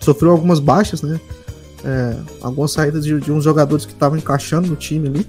sofreu 0.00 0.32
algumas 0.32 0.58
baixas, 0.58 1.02
né? 1.02 1.20
É, 1.84 2.16
algumas 2.42 2.72
saídas 2.72 3.04
de, 3.04 3.18
de 3.20 3.32
uns 3.32 3.44
jogadores 3.44 3.86
que 3.86 3.92
estavam 3.92 4.18
encaixando 4.18 4.68
no 4.68 4.76
time 4.76 5.08
ali. 5.08 5.26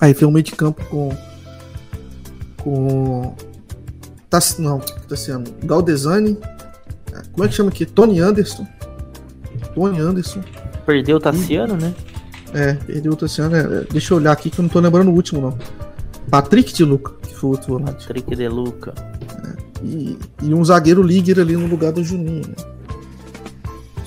Aí 0.00 0.14
foi 0.14 0.26
um 0.26 0.30
meio 0.30 0.44
de 0.44 0.52
campo 0.52 0.84
com. 0.86 1.16
Com. 2.62 3.34
Tá, 4.28 4.38
não, 4.58 4.80
sendo. 5.14 5.52
Galdesani. 5.64 6.38
Como 7.32 7.44
é 7.44 7.48
que 7.48 7.54
chama 7.54 7.70
aqui? 7.70 7.84
Tony 7.84 8.20
Anderson. 8.20 8.66
Tony 9.74 10.00
Anderson. 10.00 10.42
Perdeu 10.86 11.18
o 11.18 11.20
Tassiano, 11.20 11.76
né? 11.76 11.94
É, 12.54 12.74
perdeu 12.74 13.12
o 13.12 13.16
Tassiano. 13.16 13.56
É, 13.56 13.84
deixa 13.90 14.14
eu 14.14 14.18
olhar 14.18 14.32
aqui 14.32 14.50
que 14.50 14.58
eu 14.58 14.62
não 14.62 14.68
tô 14.68 14.80
lembrando 14.80 15.10
o 15.10 15.14
último, 15.14 15.40
não. 15.40 15.58
Patrick 16.30 16.72
de 16.72 16.84
Luca, 16.84 17.12
que 17.22 17.34
foi 17.34 17.50
o 17.50 17.52
outro 17.52 17.78
volante. 17.78 18.06
Patrick 18.06 18.34
de 18.34 18.48
Luca. 18.48 18.94
É, 19.44 19.84
e, 19.84 20.18
e, 20.42 20.54
um 20.54 20.64
zagueiro 20.64 21.02
Liger 21.02 21.38
ali 21.38 21.56
no 21.56 21.66
lugar 21.66 21.92
do 21.92 22.02
Juninho, 22.02 22.46
né? 22.48 22.79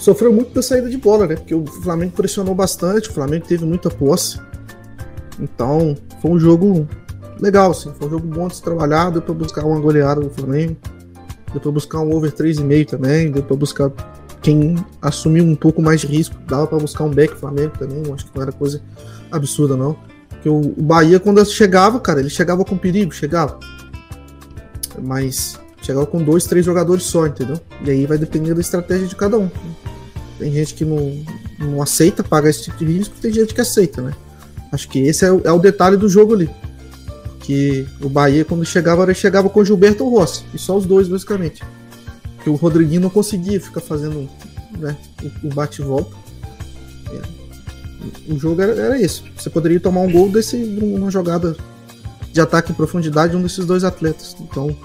Sofreu 0.04 0.34
muito 0.34 0.54
da 0.54 0.62
saída 0.62 0.90
de 0.90 0.98
bola, 0.98 1.26
né? 1.26 1.38
Porque 1.38 1.56
o 1.56 1.66
Flamengo 1.66 2.12
pressionou 2.12 2.54
bastante, 2.54 3.10
o 3.10 3.14
Flamengo 3.14 3.46
teve 3.48 3.64
muita 3.64 3.90
posse. 3.90 4.38
Então, 5.40 5.96
foi 6.22 6.32
um 6.32 6.38
jogo 6.38 6.86
legal, 7.40 7.72
assim. 7.72 7.90
Foi 7.98 8.08
um 8.08 8.10
jogo 8.10 8.28
bom 8.28 8.50
de 8.50 8.58
se 8.58 8.62
trabalhar, 8.62 9.12
deu 9.12 9.22
pra 9.22 9.34
buscar 9.34 9.66
uma 9.66 9.80
goleada 9.80 10.20
do 10.20 10.30
Flamengo. 10.30 10.76
Deu 11.54 11.62
pra 11.62 11.72
buscar 11.72 12.00
um 12.00 12.14
over 12.14 12.34
3,5 12.34 12.86
também, 12.86 13.32
deu 13.32 13.44
pra 13.44 13.56
buscar 13.56 13.94
quem 14.42 14.76
assumiu 15.02 15.46
um 15.46 15.56
pouco 15.56 15.82
mais 15.82 16.02
de 16.02 16.08
risco, 16.08 16.36
dava 16.50 16.68
para 16.68 16.80
buscar 16.80 17.06
um 17.06 17.10
back 17.10 17.34
Flamengo 17.38 17.72
também, 17.80 18.04
acho 18.14 18.26
que 18.26 18.36
não 18.36 18.44
era 18.44 18.52
coisa 18.52 18.82
absurda 19.32 19.78
não. 19.78 19.96
Porque 20.28 20.50
o, 20.50 20.60
Bahia, 20.84 21.18
quando 21.18 21.46
chegava, 21.46 21.98
cara, 22.02 22.20
ele 22.20 22.30
chegava 22.30 22.66
com 22.66 22.76
perigo, 22.76 23.14
chegava. 23.14 23.58
Mas 25.02 25.58
chegava 25.82 26.06
com 26.06 26.22
dois, 26.22 26.44
três 26.44 26.66
jogadores 26.66 27.04
só, 27.04 27.26
entendeu? 27.26 27.58
E 27.86 27.90
aí 27.90 28.06
vai 28.06 28.18
depender 28.18 28.54
da 28.54 28.60
estratégia 28.60 29.08
de 29.08 29.16
cada 29.16 29.40
um. 29.40 29.50
Tem 30.40 30.52
gente 30.52 30.74
que 30.74 30.84
não, 30.84 31.24
não 31.60 31.82
aceita 31.82 32.24
pagar 32.24 32.50
esse 32.50 32.64
tipo 32.64 32.78
de 32.78 32.92
risco, 32.92 33.16
tem 33.22 33.32
gente 33.32 33.54
que 33.54 33.62
aceita, 33.62 34.02
né? 34.02 34.14
Acho 34.72 34.90
que 34.90 35.00
esse 35.00 35.24
é 35.24 35.32
o, 35.32 35.42
é 35.44 35.52
o 35.52 35.60
detalhe 35.60 35.96
do 35.98 36.10
jogo 36.10 36.34
ali. 36.34 36.50
Que 37.40 37.88
o 38.02 38.10
Bahia, 38.10 38.44
quando 38.44 38.66
chegava, 38.66 39.04
ele 39.04 39.14
chegava 39.14 39.50
com 39.50 39.60
o 39.60 39.66
Gilberto 39.66 40.08
Rossi. 40.10 40.44
E 40.54 40.58
só 40.58 40.76
os 40.76 40.86
dois, 40.86 41.08
basicamente. 41.08 41.64
Que 42.44 42.50
o 42.50 42.56
Rodriguinho 42.56 43.02
não 43.02 43.10
conseguia 43.10 43.60
ficar 43.60 43.82
fazendo 43.82 44.30
né, 44.80 44.98
o, 45.22 45.48
o 45.48 45.54
bate-volta 45.54 46.24
o 48.28 48.38
jogo 48.38 48.62
era, 48.62 48.74
era 48.74 49.02
isso. 49.02 49.24
Você 49.36 49.50
poderia 49.50 49.80
tomar 49.80 50.02
um 50.02 50.12
gol 50.12 50.30
desse 50.30 50.58
uma 50.58 51.12
jogada 51.12 51.56
de 52.32 52.42
ataque 52.42 52.72
em 52.72 52.76
profundidade 52.76 53.32
de 53.32 53.38
um 53.38 53.42
desses 53.42 53.66
dois 53.66 53.84
atletas. 53.84 54.36
Então, 54.40 54.76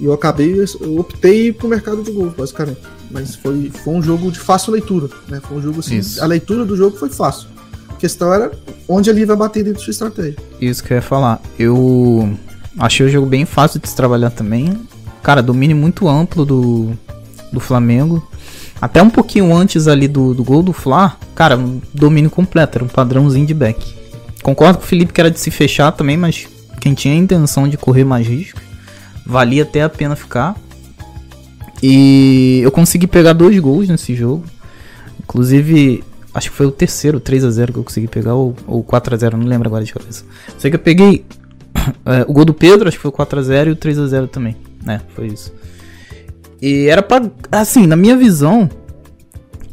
eu 0.00 0.12
acabei, 0.12 0.54
eu 0.80 0.98
optei 0.98 1.52
pro 1.52 1.68
mercado 1.68 2.02
de 2.02 2.10
gols, 2.10 2.34
basicamente. 2.34 2.80
Mas 3.14 3.36
foi, 3.36 3.70
foi 3.70 3.94
um 3.94 4.02
jogo 4.02 4.28
de 4.32 4.40
fácil 4.40 4.72
leitura, 4.72 5.08
né? 5.28 5.40
Foi 5.40 5.56
um 5.56 5.62
jogo 5.62 5.78
assim, 5.78 5.98
isso. 5.98 6.20
a 6.22 6.26
leitura 6.26 6.64
do 6.64 6.76
jogo 6.76 6.96
foi 6.96 7.08
fácil. 7.08 7.48
A 7.88 7.94
questão 7.94 8.34
era 8.34 8.50
onde 8.88 9.08
ele 9.08 9.24
vai 9.24 9.36
bater 9.36 9.62
dentro 9.62 9.78
da 9.78 9.84
sua 9.84 9.92
estratégia. 9.92 10.36
Isso 10.60 10.82
que 10.82 10.92
eu 10.92 10.96
ia 10.96 11.02
falar. 11.02 11.40
Eu 11.56 12.36
achei 12.76 13.06
o 13.06 13.08
jogo 13.08 13.24
bem 13.24 13.44
fácil 13.44 13.80
de 13.80 13.88
se 13.88 13.94
trabalhar 13.94 14.30
também. 14.30 14.76
Cara, 15.22 15.40
domínio 15.40 15.76
muito 15.76 16.08
amplo 16.08 16.44
do, 16.44 16.90
do 17.52 17.60
Flamengo. 17.60 18.28
Até 18.82 19.00
um 19.00 19.08
pouquinho 19.08 19.54
antes 19.54 19.86
ali 19.86 20.08
do, 20.08 20.34
do 20.34 20.42
gol 20.42 20.60
do 20.60 20.72
Fla, 20.72 21.16
cara, 21.36 21.56
um 21.56 21.80
domínio 21.94 22.28
completo, 22.28 22.78
era 22.78 22.84
um 22.84 22.88
padrãozinho 22.88 23.46
de 23.46 23.54
back. 23.54 23.94
Concordo 24.42 24.78
com 24.78 24.84
o 24.84 24.86
Felipe 24.86 25.12
que 25.12 25.20
era 25.20 25.30
de 25.30 25.38
se 25.38 25.52
fechar 25.52 25.92
também, 25.92 26.16
mas 26.16 26.48
quem 26.80 26.94
tinha 26.94 27.14
a 27.14 27.16
intenção 27.16 27.68
de 27.68 27.76
correr 27.76 28.04
mais 28.04 28.26
risco, 28.26 28.60
valia 29.24 29.62
até 29.62 29.84
a 29.84 29.88
pena 29.88 30.16
ficar. 30.16 30.56
E 31.86 32.60
eu 32.62 32.72
consegui 32.72 33.06
pegar 33.06 33.34
dois 33.34 33.58
gols 33.58 33.90
nesse 33.90 34.14
jogo. 34.14 34.42
Inclusive, 35.22 36.02
acho 36.32 36.50
que 36.50 36.56
foi 36.56 36.64
o 36.64 36.70
terceiro, 36.70 37.20
3 37.20 37.44
a 37.44 37.50
0 37.50 37.74
que 37.74 37.78
eu 37.78 37.84
consegui 37.84 38.08
pegar, 38.08 38.32
ou, 38.32 38.56
ou 38.66 38.82
4 38.82 39.14
a 39.14 39.18
0 39.18 39.36
não 39.36 39.46
lembro 39.46 39.68
agora 39.68 39.84
de 39.84 39.92
cabeça. 39.92 40.24
Sei 40.56 40.70
que 40.70 40.76
eu 40.76 40.80
peguei 40.80 41.26
é, 42.06 42.24
o 42.26 42.32
gol 42.32 42.46
do 42.46 42.54
Pedro, 42.54 42.88
acho 42.88 42.96
que 42.96 43.02
foi 43.02 43.10
o 43.10 43.12
4 43.12 43.38
a 43.38 43.42
0 43.42 43.68
e 43.68 43.72
o 43.74 43.76
3 43.76 43.98
a 43.98 44.06
0 44.06 44.28
também. 44.28 44.56
né? 44.82 45.02
foi 45.14 45.26
isso. 45.26 45.52
E 46.62 46.86
era 46.86 47.02
pra. 47.02 47.30
Assim, 47.52 47.86
na 47.86 47.96
minha 47.96 48.16
visão. 48.16 48.70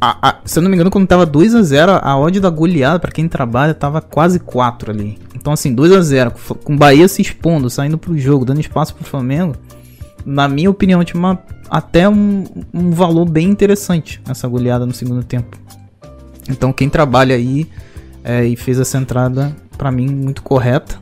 A, 0.02 0.30
a, 0.30 0.36
se 0.44 0.60
eu 0.60 0.64
não 0.64 0.70
me 0.70 0.76
engano, 0.76 0.92
quando 0.92 1.08
tava 1.08 1.26
2 1.26 1.56
a 1.56 1.62
0 1.62 1.94
a 2.04 2.20
odd 2.20 2.42
da 2.42 2.50
goleada, 2.50 3.00
para 3.00 3.12
quem 3.12 3.26
trabalha, 3.30 3.74
tava 3.74 4.02
quase 4.02 4.38
4 4.38 4.92
ali. 4.92 5.18
Então, 5.34 5.54
assim, 5.54 5.74
2 5.74 5.94
a 5.94 6.02
0 6.02 6.34
com 6.62 6.74
o 6.74 6.78
Bahia 6.78 7.08
se 7.08 7.22
expondo, 7.22 7.70
saindo 7.70 7.98
pro 7.98 8.18
jogo, 8.18 8.44
dando 8.44 8.60
espaço 8.60 8.94
pro 8.94 9.06
Flamengo. 9.06 9.56
Na 10.26 10.50
minha 10.50 10.70
opinião, 10.70 11.04
tinha 11.06 11.18
uma, 11.18 11.40
até 11.72 12.10
um, 12.10 12.44
um 12.74 12.92
valor 12.92 13.24
bem 13.24 13.48
interessante 13.48 14.22
essa 14.28 14.46
goleada 14.46 14.86
no 14.86 14.94
segundo 14.94 15.24
tempo. 15.24 15.58
Então, 16.50 16.74
quem 16.74 16.90
trabalha 16.90 17.34
aí 17.34 17.66
é, 18.26 18.44
e 18.44 18.58
fez 18.58 18.78
essa 18.78 18.98
entrada, 18.98 19.56
para 19.78 19.90
mim, 19.90 20.10
muito 20.10 20.44
correta. 20.44 21.00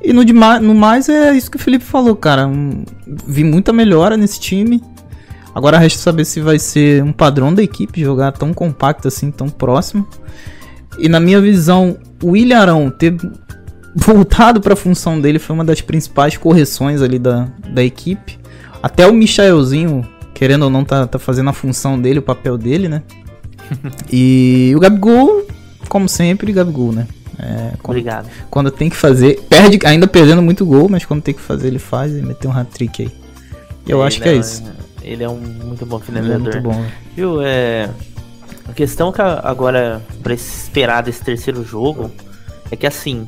E 0.00 0.12
no, 0.12 0.22
no 0.22 0.74
mais 0.74 1.08
é 1.08 1.32
isso 1.32 1.50
que 1.50 1.56
o 1.56 1.60
Felipe 1.60 1.84
falou, 1.84 2.14
cara. 2.14 2.46
Um, 2.46 2.84
vi 3.26 3.42
muita 3.42 3.72
melhora 3.72 4.16
nesse 4.16 4.38
time. 4.38 4.80
Agora 5.52 5.78
resta 5.78 5.98
saber 5.98 6.24
se 6.24 6.40
vai 6.40 6.60
ser 6.60 7.02
um 7.02 7.12
padrão 7.12 7.52
da 7.52 7.60
equipe 7.60 8.00
jogar 8.00 8.30
tão 8.30 8.54
compacto 8.54 9.08
assim, 9.08 9.32
tão 9.32 9.48
próximo. 9.48 10.06
E 11.00 11.08
na 11.08 11.18
minha 11.18 11.40
visão, 11.40 11.98
o 12.22 12.36
Ilharão 12.36 12.88
ter 12.88 13.16
voltado 13.96 14.60
para 14.60 14.74
a 14.74 14.76
função 14.76 15.20
dele 15.20 15.40
foi 15.40 15.54
uma 15.54 15.64
das 15.64 15.80
principais 15.80 16.36
correções 16.36 17.02
ali 17.02 17.18
da, 17.18 17.48
da 17.68 17.82
equipe. 17.82 18.38
Até 18.82 19.06
o 19.06 19.12
Michaelzinho, 19.12 20.06
querendo 20.34 20.64
ou 20.64 20.70
não, 20.70 20.84
tá, 20.84 21.06
tá 21.06 21.18
fazendo 21.18 21.50
a 21.50 21.52
função 21.52 22.00
dele, 22.00 22.18
o 22.18 22.22
papel 22.22 22.56
dele, 22.56 22.88
né? 22.88 23.02
e 24.12 24.72
o 24.76 24.80
Gabigol, 24.80 25.46
como 25.88 26.08
sempre, 26.08 26.52
Gabigol, 26.52 26.92
né? 26.92 27.06
É, 27.38 27.72
quando, 27.82 27.96
Obrigado. 27.96 28.28
Quando 28.50 28.70
tem 28.70 28.90
que 28.90 28.96
fazer, 28.96 29.40
perde, 29.48 29.78
ainda 29.84 30.06
perdendo 30.06 30.42
muito 30.42 30.66
gol, 30.66 30.88
mas 30.88 31.04
quando 31.04 31.22
tem 31.22 31.34
que 31.34 31.40
fazer, 31.40 31.68
ele 31.68 31.78
faz 31.78 32.12
e 32.12 32.20
meteu 32.20 32.50
um 32.50 32.56
hat-trick 32.56 33.02
aí. 33.02 33.12
Eu 33.86 34.02
acho 34.02 34.20
que 34.20 34.28
é 34.28 34.36
isso. 34.36 34.62
Ele 35.02 35.22
é 35.22 35.28
um 35.28 35.36
muito 35.36 35.86
bom 35.86 35.98
finalizador. 35.98 36.48
É 36.48 36.60
muito 36.60 36.62
bom. 36.62 36.84
Viu, 37.16 37.40
é... 37.42 37.88
A 38.68 38.72
questão 38.72 39.10
que 39.10 39.22
agora, 39.22 40.02
pra 40.22 40.34
esperar 40.34 41.02
desse 41.02 41.22
terceiro 41.22 41.64
jogo, 41.64 42.10
é 42.70 42.76
que 42.76 42.86
assim, 42.86 43.26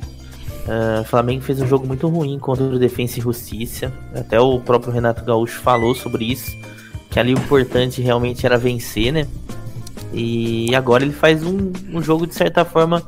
uh, 0.67 1.05
Flamengo 1.05 1.43
fez 1.43 1.61
um 1.61 1.67
jogo 1.67 1.87
muito 1.87 2.09
ruim 2.09 2.39
contra 2.39 2.65
o 2.65 2.79
Defensa 2.79 3.19
e 3.19 3.23
Justiça. 3.23 3.93
Até 4.15 4.41
o 4.41 4.61
próprio 4.61 4.93
Renato 4.93 5.25
Gaúcho 5.25 5.61
falou 5.61 5.95
sobre 5.95 6.25
isso. 6.25 6.51
Que 7.11 7.19
ali 7.19 7.35
o 7.35 7.39
importante 7.39 8.01
realmente 8.01 8.47
era 8.47 8.57
vencer, 8.57 9.13
né? 9.13 9.27
E 10.13 10.75
agora 10.75 11.05
ele 11.05 11.13
faz 11.13 11.45
um, 11.45 11.73
um 11.93 12.03
jogo 12.03 12.27
de 12.27 12.35
certa 12.35 12.65
forma 12.65 13.03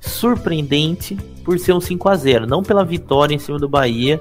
surpreendente 0.00 1.16
por 1.44 1.58
ser 1.58 1.72
um 1.72 1.80
5 1.80 2.08
a 2.08 2.16
0 2.16 2.46
Não 2.46 2.62
pela 2.62 2.84
vitória 2.84 3.34
em 3.34 3.38
cima 3.38 3.58
do 3.58 3.68
Bahia, 3.68 4.20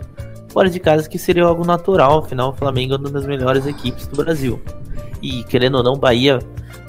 fora 0.49 0.69
de 0.69 0.79
casa, 0.79 1.09
que 1.09 1.19
seria 1.19 1.43
algo 1.43 1.65
natural, 1.65 2.19
afinal 2.19 2.49
o 2.49 2.53
Flamengo 2.53 2.93
é 2.93 2.97
uma 2.97 3.09
das 3.09 3.25
melhores 3.25 3.65
equipes 3.65 4.07
do 4.07 4.23
Brasil. 4.23 4.61
E 5.21 5.43
querendo 5.43 5.75
ou 5.75 5.83
não, 5.83 5.97
Bahia 5.97 6.39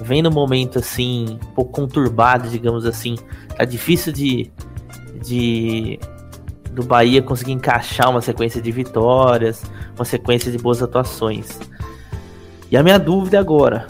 vem 0.01 0.23
num 0.23 0.31
momento 0.31 0.79
assim, 0.79 1.39
um 1.43 1.55
pouco 1.55 1.73
conturbado, 1.73 2.49
digamos 2.49 2.87
assim. 2.87 3.17
Tá 3.57 3.65
difícil 3.65 4.13
de, 4.13 4.51
de 5.19 5.99
do 6.71 6.85
Bahia 6.85 7.21
conseguir 7.21 7.53
encaixar 7.53 8.09
uma 8.11 8.21
sequência 8.21 8.63
de 8.63 8.71
vitórias, 8.71 9.65
uma 9.97 10.05
sequência 10.05 10.51
de 10.51 10.59
boas 10.59 10.83
atuações. 10.83 11.59
E 12.71 12.77
a 12.77 12.83
minha 12.83 12.99
dúvida 12.99 13.41
agora, 13.41 13.87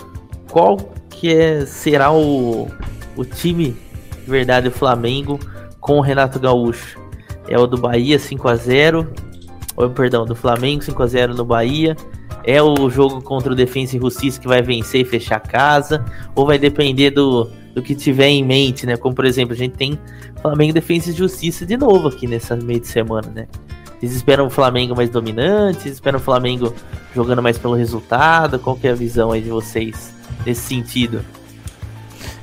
qual 0.50 0.76
que 1.10 1.34
é, 1.34 1.66
será 1.66 2.12
o, 2.12 2.68
o 3.16 3.24
time 3.24 3.76
de 4.24 4.30
verdade 4.30 4.68
do 4.68 4.74
Flamengo 4.74 5.38
com 5.80 5.98
o 5.98 6.00
Renato 6.00 6.40
Gaúcho? 6.40 6.98
É 7.46 7.58
o 7.58 7.66
do 7.66 7.76
Bahia 7.76 8.18
5 8.18 8.48
a 8.48 8.56
0 8.56 9.08
ou 9.76 9.88
perdão, 9.90 10.24
do 10.24 10.34
Flamengo 10.34 10.82
5 10.82 11.02
a 11.02 11.06
0 11.06 11.34
no 11.34 11.44
Bahia. 11.44 11.96
É 12.42 12.62
o 12.62 12.90
jogo 12.90 13.22
contra 13.22 13.52
o 13.52 13.54
Defensa 13.54 13.96
e 13.96 14.00
Justiça 14.00 14.40
que 14.40 14.48
vai 14.48 14.60
vencer 14.60 15.02
e 15.02 15.04
fechar 15.04 15.36
a 15.36 15.40
casa, 15.40 16.04
ou 16.34 16.46
vai 16.46 16.58
depender 16.58 17.10
do, 17.10 17.50
do 17.78 17.82
que 17.82 17.94
tiver 17.94 18.28
em 18.28 18.44
mente, 18.44 18.84
né? 18.84 18.96
Como 18.96 19.14
por 19.14 19.24
exemplo, 19.24 19.54
a 19.54 19.56
gente 19.56 19.76
tem 19.76 19.98
Flamengo 20.42 20.72
Defensa 20.72 21.10
e 21.10 21.12
Justiça 21.12 21.64
de 21.64 21.76
novo 21.76 22.08
aqui 22.08 22.26
nessa 22.26 22.56
meio 22.56 22.80
de 22.80 22.88
semana, 22.88 23.30
né? 23.34 23.46
Vocês 23.98 24.14
esperam 24.14 24.46
o 24.46 24.50
Flamengo 24.50 24.94
mais 24.94 25.10
dominante? 25.10 25.82
Vocês 25.82 25.94
esperam 25.94 26.18
o 26.18 26.22
Flamengo 26.22 26.74
jogando 27.14 27.42
mais 27.42 27.58
pelo 27.58 27.74
resultado? 27.74 28.58
Qual 28.58 28.76
que 28.76 28.86
é 28.86 28.92
a 28.92 28.94
visão 28.94 29.32
aí 29.32 29.40
de 29.40 29.50
vocês 29.50 30.12
nesse 30.44 30.62
sentido? 30.62 31.24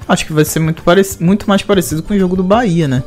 Acho 0.07 0.25
que 0.25 0.33
vai 0.33 0.45
ser 0.45 0.59
muito, 0.59 0.83
parec 0.83 1.21
muito 1.21 1.47
mais 1.47 1.61
parecido 1.61 2.03
com 2.03 2.13
o 2.13 2.19
jogo 2.19 2.35
do 2.35 2.43
Bahia, 2.43 2.87
né? 2.87 3.03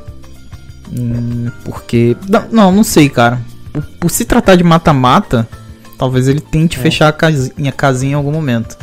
Hum, 0.91 1.51
porque. 1.65 2.17
Não, 2.29 2.49
não, 2.51 2.73
não 2.73 2.85
sei, 2.85 3.09
cara. 3.09 3.41
Por, 3.73 3.83
por 4.01 4.11
se 4.11 4.25
tratar 4.25 4.57
de 4.57 4.65
mata-mata, 4.65 5.47
talvez 5.99 6.27
ele 6.27 6.41
tente 6.41 6.79
é. 6.79 6.83
fechar 6.83 7.09
a 7.09 7.13
casinha, 7.13 7.71
a 7.71 7.73
casinha 7.73 8.13
em 8.13 8.15
algum 8.15 8.33
momento. 8.33 8.77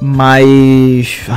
Mas. 0.00 1.28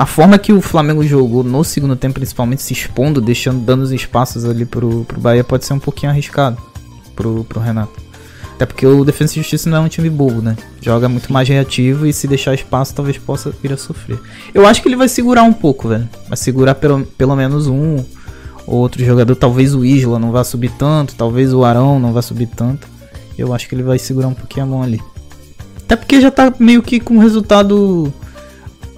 A 0.00 0.06
forma 0.06 0.38
que 0.38 0.50
o 0.50 0.62
Flamengo 0.62 1.04
jogou 1.04 1.44
no 1.44 1.62
segundo 1.62 1.94
tempo, 1.94 2.14
principalmente 2.14 2.62
se 2.62 2.72
expondo, 2.72 3.20
deixando, 3.20 3.60
dando 3.60 3.82
os 3.82 3.92
espaços 3.92 4.46
ali 4.46 4.64
pro, 4.64 5.04
pro 5.04 5.20
Bahia, 5.20 5.44
pode 5.44 5.66
ser 5.66 5.74
um 5.74 5.78
pouquinho 5.78 6.10
arriscado 6.10 6.56
pro, 7.14 7.44
pro 7.44 7.60
Renato. 7.60 8.00
Até 8.54 8.64
porque 8.64 8.86
o 8.86 9.04
Defesa 9.04 9.34
e 9.34 9.36
Justiça 9.42 9.68
não 9.68 9.76
é 9.76 9.80
um 9.80 9.88
time 9.88 10.08
bobo, 10.08 10.40
né? 10.40 10.56
Joga 10.80 11.06
muito 11.06 11.30
mais 11.30 11.46
reativo 11.46 12.06
e 12.06 12.14
se 12.14 12.26
deixar 12.26 12.54
espaço, 12.54 12.94
talvez 12.94 13.18
possa 13.18 13.50
vir 13.50 13.74
a 13.74 13.76
sofrer. 13.76 14.18
Eu 14.54 14.66
acho 14.66 14.80
que 14.80 14.88
ele 14.88 14.96
vai 14.96 15.06
segurar 15.06 15.42
um 15.42 15.52
pouco, 15.52 15.86
velho. 15.86 16.08
Vai 16.26 16.36
segurar 16.38 16.76
pelo, 16.76 17.04
pelo 17.04 17.36
menos 17.36 17.66
um 17.66 18.02
ou 18.66 18.78
outro 18.78 19.04
jogador. 19.04 19.36
Talvez 19.36 19.74
o 19.74 19.84
Isla 19.84 20.18
não 20.18 20.32
vá 20.32 20.42
subir 20.44 20.70
tanto, 20.78 21.14
talvez 21.14 21.52
o 21.52 21.62
Arão 21.62 22.00
não 22.00 22.14
vá 22.14 22.22
subir 22.22 22.46
tanto. 22.46 22.88
Eu 23.36 23.52
acho 23.52 23.68
que 23.68 23.74
ele 23.74 23.82
vai 23.82 23.98
segurar 23.98 24.28
um 24.28 24.34
pouquinho 24.34 24.64
a 24.64 24.68
mão 24.68 24.82
ali. 24.82 24.98
Até 25.76 25.94
porque 25.94 26.22
já 26.22 26.30
tá 26.30 26.50
meio 26.58 26.82
que 26.82 26.98
com 26.98 27.18
resultado 27.18 28.10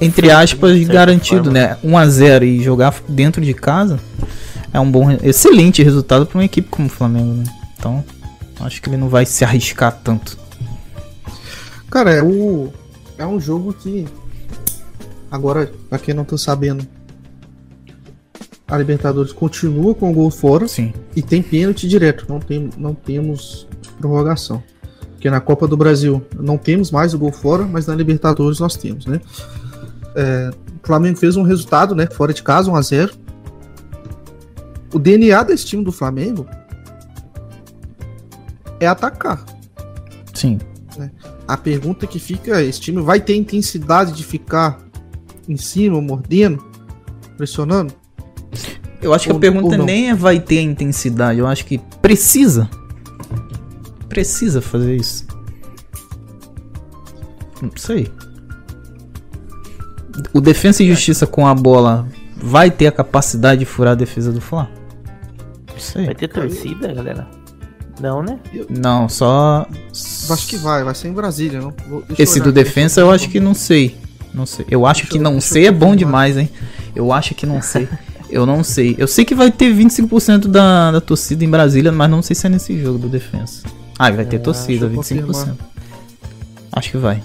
entre 0.02 0.30
aspas, 0.30 0.82
garantido, 0.84 1.44
forma. 1.44 1.58
né? 1.58 1.76
1 1.82 1.98
a 1.98 2.08
0 2.08 2.44
e 2.44 2.62
jogar 2.62 2.94
dentro 3.08 3.42
de 3.42 3.54
casa 3.54 3.98
é 4.72 4.80
um 4.80 4.90
bom, 4.90 5.10
excelente 5.22 5.82
resultado 5.82 6.26
para 6.26 6.38
uma 6.38 6.44
equipe 6.44 6.68
como 6.68 6.86
o 6.86 6.90
Flamengo, 6.90 7.34
né? 7.34 7.44
Então, 7.78 8.04
acho 8.60 8.80
que 8.80 8.88
ele 8.88 8.96
não 8.96 9.08
vai 9.08 9.26
se 9.26 9.44
arriscar 9.44 10.00
tanto. 10.02 10.38
Cara, 11.90 12.10
é, 12.10 12.22
o, 12.22 12.72
é 13.18 13.26
um 13.26 13.38
jogo 13.38 13.72
que 13.72 14.06
agora, 15.30 15.70
para 15.88 15.98
quem 15.98 16.14
não 16.14 16.24
tá 16.24 16.38
sabendo, 16.38 16.86
a 18.66 18.78
Libertadores 18.78 19.32
continua 19.32 19.94
com 19.94 20.10
o 20.10 20.14
gol 20.14 20.30
fora 20.30 20.66
Sim. 20.66 20.94
e 21.14 21.20
tem 21.20 21.42
pênalti 21.42 21.86
direto, 21.86 22.24
não, 22.26 22.40
tem, 22.40 22.70
não 22.78 22.94
temos 22.94 23.66
prorrogação. 23.98 24.62
Porque 25.12 25.28
na 25.28 25.40
Copa 25.40 25.68
do 25.68 25.76
Brasil 25.76 26.24
não 26.40 26.56
temos 26.56 26.90
mais 26.90 27.12
o 27.12 27.18
gol 27.18 27.30
fora, 27.30 27.64
mas 27.64 27.86
na 27.86 27.94
Libertadores 27.94 28.58
nós 28.58 28.74
temos, 28.76 29.04
né? 29.04 29.20
É, 30.14 30.50
o 30.82 30.86
Flamengo 30.86 31.18
fez 31.18 31.36
um 31.36 31.42
resultado, 31.42 31.94
né? 31.94 32.06
Fora 32.06 32.32
de 32.32 32.42
casa, 32.42 32.70
1 32.70 32.76
a 32.76 32.82
0 32.82 33.12
O 34.92 34.98
DNA 34.98 35.42
desse 35.42 35.64
time 35.66 35.84
do 35.84 35.92
Flamengo 35.92 36.46
é 38.78 38.86
atacar. 38.86 39.44
Sim. 40.34 40.58
Né? 40.98 41.10
A 41.46 41.56
pergunta 41.56 42.06
que 42.06 42.18
fica 42.18 42.60
é: 42.60 42.64
esse 42.64 42.80
time 42.80 43.00
vai 43.00 43.20
ter 43.20 43.36
intensidade 43.36 44.12
de 44.12 44.24
ficar 44.24 44.78
em 45.48 45.56
cima, 45.56 46.00
mordendo, 46.00 46.64
pressionando? 47.36 47.94
Eu 49.00 49.12
acho 49.12 49.26
que 49.26 49.32
ou, 49.32 49.38
a 49.38 49.40
pergunta 49.40 49.76
nem 49.76 50.10
é 50.10 50.14
vai 50.14 50.38
ter 50.38 50.60
intensidade, 50.60 51.38
eu 51.38 51.46
acho 51.46 51.64
que 51.66 51.78
precisa. 52.00 52.68
Precisa 54.08 54.60
fazer 54.60 54.94
isso. 54.94 55.26
Não 57.60 57.70
sei 57.76 58.08
o 60.32 60.40
Defensa 60.40 60.82
e 60.82 60.88
Justiça 60.88 61.26
com 61.26 61.46
a 61.46 61.54
bola 61.54 62.06
vai 62.36 62.70
ter 62.70 62.86
a 62.86 62.92
capacidade 62.92 63.60
de 63.60 63.64
furar 63.64 63.92
a 63.92 63.96
defesa 63.96 64.32
do 64.32 64.40
Fla? 64.40 64.70
Vai 65.94 66.14
ter 66.14 66.28
torcida, 66.28 66.92
galera? 66.92 67.26
Não, 68.00 68.22
né? 68.22 68.38
Não, 68.68 69.08
só. 69.08 69.66
Acho 70.30 70.46
que 70.48 70.56
vai, 70.56 70.82
vai 70.82 70.94
ser 70.94 71.08
em 71.08 71.12
Brasília, 71.12 71.60
não? 71.60 71.74
Esse 72.18 72.40
do 72.40 72.52
defensa 72.52 73.00
eu 73.00 73.10
acho 73.10 73.28
que 73.28 73.38
não 73.38 73.54
sei. 73.54 73.96
Não 74.32 74.46
sei. 74.46 74.66
Eu 74.70 74.86
acho 74.86 75.02
deixa 75.02 75.12
que 75.12 75.18
não 75.18 75.40
sei 75.40 75.66
é 75.66 75.70
bom 75.70 75.94
demais, 75.94 76.36
hein? 76.36 76.50
Eu 76.96 77.12
acho 77.12 77.34
que 77.34 77.44
não 77.44 77.60
sei. 77.60 77.88
Eu 78.30 78.46
não 78.46 78.64
sei. 78.64 78.94
Eu 78.98 79.06
sei 79.06 79.24
que 79.26 79.34
vai 79.34 79.52
ter 79.52 79.74
25% 79.74 80.48
da, 80.48 80.90
da 80.90 81.00
torcida 81.00 81.44
em 81.44 81.50
Brasília, 81.50 81.92
mas 81.92 82.10
não 82.10 82.22
sei 82.22 82.34
se 82.34 82.46
é 82.46 82.50
nesse 82.50 82.80
jogo 82.80 82.98
do 82.98 83.08
defensa. 83.08 83.62
Ah, 83.98 84.10
vai 84.10 84.24
ter 84.24 84.36
é, 84.36 84.38
torcida, 84.38 84.88
25%. 84.88 84.96
Confirmar. 84.96 85.56
Acho 86.72 86.90
que 86.90 86.96
vai. 86.96 87.22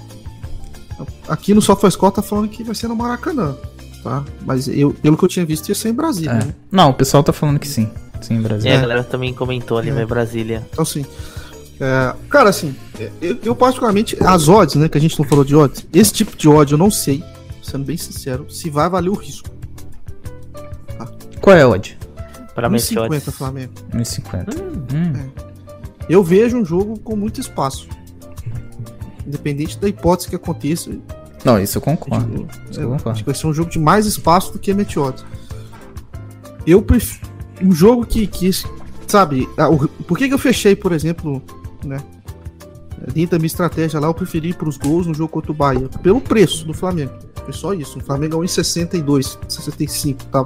Aqui 1.28 1.54
no 1.54 1.62
SofaScore 1.62 2.14
tá 2.14 2.22
falando 2.22 2.50
que 2.50 2.64
vai 2.64 2.74
ser 2.74 2.88
no 2.88 2.96
Maracanã, 2.96 3.56
tá? 4.04 4.24
Mas 4.46 4.68
eu, 4.68 4.94
pelo 4.94 5.18
que 5.18 5.24
eu 5.24 5.30
tinha 5.30 5.46
visto, 5.46 5.70
ia 5.70 5.76
ser 5.76 5.90
em 5.90 5.94
Brasília, 5.94 6.32
é. 6.32 6.46
né? 6.46 6.56
Não, 6.72 6.90
o 6.90 6.94
pessoal 6.94 7.24
tá 7.24 7.34
falando 7.34 7.60
que 7.60 7.68
sim. 7.68 7.90
Sim, 8.22 8.36
em 8.36 8.42
Brasília. 8.42 8.74
É, 8.74 8.78
a 8.78 8.82
galera 8.82 9.04
também 9.04 9.34
comentou 9.34 9.78
ali, 9.78 9.90
é. 9.90 9.94
vai 9.94 10.06
Brasília. 10.06 10.66
Então, 10.72 10.84
assim. 10.84 11.06
É, 11.80 12.16
cara, 12.30 12.50
assim, 12.50 12.76
eu, 13.22 13.38
eu, 13.44 13.56
particularmente, 13.56 14.18
as 14.22 14.48
odds, 14.48 14.76
né, 14.76 14.90
que 14.90 14.98
a 14.98 15.02
gente 15.02 15.18
não 15.20 15.28
falou 15.28 15.46
de 15.46 15.56
odds, 15.56 15.86
esse 15.94 16.12
tipo 16.12 16.36
de 16.36 16.50
odd 16.50 16.72
eu 16.72 16.78
não 16.78 16.90
sei, 16.90 17.24
sendo 17.62 17.86
bem 17.86 17.98
sincero, 17.98 18.50
se 18.50 18.70
vai 18.70 18.90
valer 18.90 19.10
o 19.10 19.14
risco. 19.14 19.50
Tá? 20.98 21.08
Qual 21.40 21.56
é 21.56 21.62
a 21.62 21.70
odd? 21.70 21.98
Para 22.56 22.68
1,50 22.70 23.32
Flamengo. 23.32 23.74
1,50. 23.94 24.56
Hum. 24.56 24.88
Hum. 24.92 25.30
É. 25.44 25.48
Eu 26.10 26.24
vejo 26.24 26.58
um 26.58 26.66
jogo 26.66 26.98
com 27.00 27.16
muito 27.16 27.40
espaço. 27.40 27.88
Independente 29.28 29.78
da 29.78 29.90
hipótese 29.90 30.30
que 30.30 30.36
aconteça. 30.36 30.90
Não, 31.44 31.60
isso 31.60 31.78
eu 31.78 31.82
concordo. 31.82 32.48
Isso 32.72 32.80
eu 32.80 32.90
concordo. 32.90 33.10
Acho 33.10 33.24
que 33.24 33.26
vai 33.26 33.36
ser 33.36 33.48
um 33.48 33.54
jogo 33.54 33.70
de 33.70 33.80
mais 33.80 34.06
espaço 34.06 34.54
do 34.54 34.60
que 34.60 34.72
a 34.72 34.76
Meteoros. 34.76 35.26
Eu 36.66 36.82
prefiro. 36.82 37.28
Um 37.62 37.72
jogo 37.72 38.06
que. 38.06 38.26
que 38.28 38.50
sabe, 39.08 39.48
por 40.08 40.18
que, 40.18 40.28
que 40.28 40.34
eu 40.34 40.40
fechei, 40.40 40.76
por 40.76 40.92
exemplo, 40.92 41.42
né? 41.84 42.02
Dentro 43.14 43.32
da 43.32 43.38
minha 43.38 43.48
estratégia 43.48 44.00
lá, 44.00 44.08
eu 44.08 44.14
preferi 44.14 44.50
ir 44.50 44.56
para 44.56 44.68
os 44.68 44.78
gols 44.78 45.06
no 45.06 45.14
jogo 45.14 45.30
contra 45.30 45.52
o 45.52 45.56
Bahia. 45.56 45.88
Pelo 46.02 46.20
preço 46.20 46.66
do 46.66 46.74
Flamengo. 46.74 47.14
Foi 47.44 47.54
só 47.54 47.74
isso. 47.74 48.00
O 48.00 48.02
Flamengo 48.02 48.44
é 48.44 48.48
1,62, 48.48 49.38
65, 49.48 50.26
tá? 50.26 50.46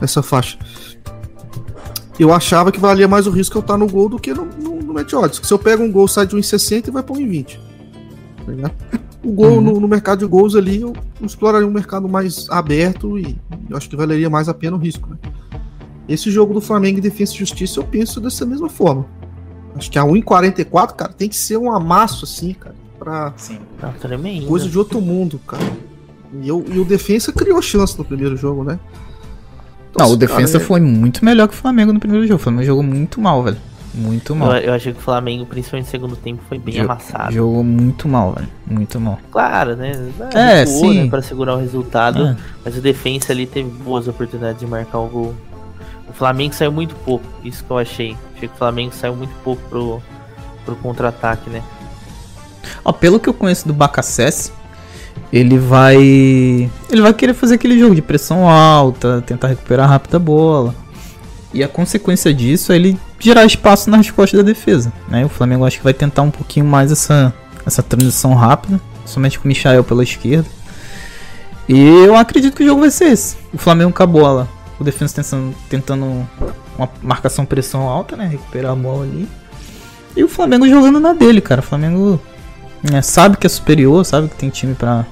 Nessa 0.00 0.22
faixa. 0.22 0.58
Eu 2.18 2.32
achava 2.32 2.70
que 2.70 2.78
valia 2.78 3.08
mais 3.08 3.26
o 3.26 3.30
risco 3.30 3.58
eu 3.58 3.60
estar 3.60 3.76
no 3.76 3.88
gol 3.88 4.08
do 4.08 4.18
que 4.18 4.32
no, 4.32 4.44
no, 4.44 4.80
no. 4.80 4.94
Se 5.32 5.52
eu 5.52 5.58
pego 5.58 5.82
um 5.82 5.90
gol, 5.90 6.06
sai 6.06 6.26
de 6.26 6.36
1,60 6.36 6.88
e 6.88 6.90
vai 6.90 7.02
para 7.02 7.16
1,20. 7.16 7.58
Tá 8.44 8.98
o 9.24 9.32
gol 9.32 9.52
uhum. 9.52 9.60
no, 9.60 9.80
no, 9.80 9.88
mercado 9.88 10.18
de 10.18 10.26
gols 10.26 10.54
ali, 10.54 10.82
eu 10.82 10.92
exploraria 11.22 11.66
um 11.66 11.70
mercado 11.70 12.06
mais 12.06 12.48
aberto 12.50 13.18
e 13.18 13.38
eu 13.70 13.76
acho 13.76 13.88
que 13.88 13.96
valeria 13.96 14.28
mais 14.28 14.48
a 14.48 14.54
pena 14.54 14.76
o 14.76 14.78
risco. 14.78 15.08
Né? 15.08 15.16
Esse 16.06 16.30
jogo 16.30 16.52
do 16.52 16.60
Flamengo 16.60 16.98
em 16.98 17.02
Defesa 17.02 17.32
e 17.32 17.38
Justiça 17.38 17.80
eu 17.80 17.84
penso 17.84 18.20
dessa 18.20 18.44
mesma 18.44 18.68
forma. 18.68 19.06
Acho 19.74 19.90
que 19.90 19.98
a 19.98 20.02
1,44, 20.02 20.94
cara, 20.94 21.12
tem 21.12 21.28
que 21.28 21.36
ser 21.36 21.56
um 21.56 21.72
amasso 21.72 22.24
assim, 22.24 22.52
cara. 22.52 22.74
Pra 22.98 23.32
Sim, 23.36 23.58
tá 23.80 23.88
tremendo. 23.98 24.46
Coisa 24.46 24.68
de 24.68 24.78
outro 24.78 25.00
mundo, 25.00 25.40
cara. 25.46 25.64
E, 26.42 26.48
eu, 26.48 26.64
e 26.68 26.78
o 26.78 26.84
Defensa 26.84 27.32
criou 27.32 27.60
chance 27.62 27.96
no 27.98 28.04
primeiro 28.04 28.36
jogo, 28.36 28.62
né? 28.62 28.78
Então, 29.90 30.06
não, 30.06 30.12
o 30.12 30.16
Defensa 30.16 30.54
cara, 30.54 30.64
é... 30.64 30.66
foi 30.66 30.80
muito 30.80 31.24
melhor 31.24 31.48
que 31.48 31.54
o 31.54 31.56
Flamengo 31.56 31.92
no 31.92 32.00
primeiro 32.00 32.26
jogo. 32.26 32.40
O 32.40 32.42
Flamengo 32.42 32.64
jogou 32.64 32.82
muito 32.82 33.20
mal, 33.20 33.42
velho. 33.42 33.56
Muito 33.94 34.34
mal. 34.34 34.56
Eu, 34.56 34.62
eu, 34.64 34.74
achei 34.74 34.92
que 34.92 34.98
o 34.98 35.02
Flamengo, 35.02 35.46
principalmente 35.46 35.86
no 35.86 35.90
segundo 35.90 36.16
tempo, 36.16 36.42
foi 36.48 36.58
bem 36.58 36.80
amassado. 36.80 37.32
Jogou 37.32 37.62
muito 37.62 38.08
mal, 38.08 38.32
velho. 38.32 38.48
Muito 38.66 39.00
mal. 39.00 39.18
Claro, 39.30 39.76
né? 39.76 39.92
É, 40.34 40.64
recuou, 40.64 40.92
sim. 40.92 41.04
Né, 41.04 41.08
pra 41.08 41.22
segurar 41.22 41.54
o 41.54 41.58
resultado. 41.58 42.26
É. 42.26 42.36
Mas 42.64 42.76
o 42.76 42.80
defensa 42.80 43.32
ali 43.32 43.46
teve 43.46 43.70
boas 43.70 44.08
oportunidades 44.08 44.58
de 44.58 44.66
marcar 44.66 44.98
o 44.98 45.08
gol. 45.08 45.34
O 46.08 46.12
Flamengo 46.12 46.54
saiu 46.54 46.72
muito 46.72 46.94
pouco. 46.96 47.24
Isso 47.44 47.62
que 47.62 47.70
eu 47.70 47.78
achei. 47.78 48.16
Achei 48.34 48.48
que 48.48 48.54
o 48.54 48.58
Flamengo 48.58 48.92
saiu 48.92 49.14
muito 49.14 49.32
pouco 49.44 49.62
pro, 49.68 50.02
pro 50.64 50.74
contra-ataque, 50.76 51.48
né? 51.48 51.62
Ó, 52.84 52.92
pelo 52.92 53.20
que 53.20 53.28
eu 53.28 53.34
conheço 53.34 53.68
do 53.68 53.74
Bacacés, 53.74 54.52
ele 55.32 55.58
vai. 55.58 55.96
Ele 55.96 57.00
vai 57.00 57.14
querer 57.14 57.34
fazer 57.34 57.54
aquele 57.54 57.78
jogo 57.78 57.94
de 57.94 58.02
pressão 58.02 58.48
alta, 58.48 59.22
tentar 59.22 59.48
recuperar 59.48 59.88
rápido 59.88 60.16
a 60.16 60.18
bola. 60.18 60.74
E 61.54 61.62
a 61.62 61.68
consequência 61.68 62.34
disso 62.34 62.72
é 62.72 62.76
ele 62.76 62.98
gerar 63.20 63.44
espaço 63.44 63.88
nas 63.88 64.10
costas 64.10 64.38
da 64.38 64.44
defesa. 64.44 64.92
Né? 65.08 65.24
O 65.24 65.28
Flamengo 65.28 65.64
acho 65.64 65.78
que 65.78 65.84
vai 65.84 65.94
tentar 65.94 66.22
um 66.22 66.30
pouquinho 66.30 66.66
mais 66.66 66.90
essa, 66.90 67.32
essa 67.64 67.80
transição 67.80 68.34
rápida, 68.34 68.80
somente 69.06 69.38
com 69.38 69.44
o 69.44 69.48
Michael 69.48 69.84
pela 69.84 70.02
esquerda. 70.02 70.48
E 71.68 71.78
eu 71.78 72.16
acredito 72.16 72.56
que 72.56 72.64
o 72.64 72.66
jogo 72.66 72.80
vai 72.80 72.90
ser 72.90 73.04
esse. 73.04 73.36
O 73.52 73.56
Flamengo 73.56 73.92
com 73.92 74.02
a 74.02 74.06
bola, 74.06 74.48
o 74.80 74.84
defesa 74.84 75.14
tentando, 75.14 75.54
tentando 75.70 76.28
uma 76.76 76.90
marcação 77.00 77.46
pressão 77.46 77.82
alta, 77.88 78.16
né? 78.16 78.26
Recuperar 78.26 78.72
a 78.72 78.76
bola 78.76 79.04
ali. 79.04 79.28
E 80.16 80.24
o 80.24 80.28
Flamengo 80.28 80.68
jogando 80.68 80.98
na 80.98 81.12
dele, 81.12 81.40
cara. 81.40 81.60
O 81.60 81.64
Flamengo 81.64 82.20
é, 82.92 83.00
sabe 83.00 83.36
que 83.36 83.46
é 83.46 83.48
superior, 83.48 84.04
sabe 84.04 84.28
que 84.28 84.34
tem 84.34 84.50
time 84.50 84.74
para 84.74 85.06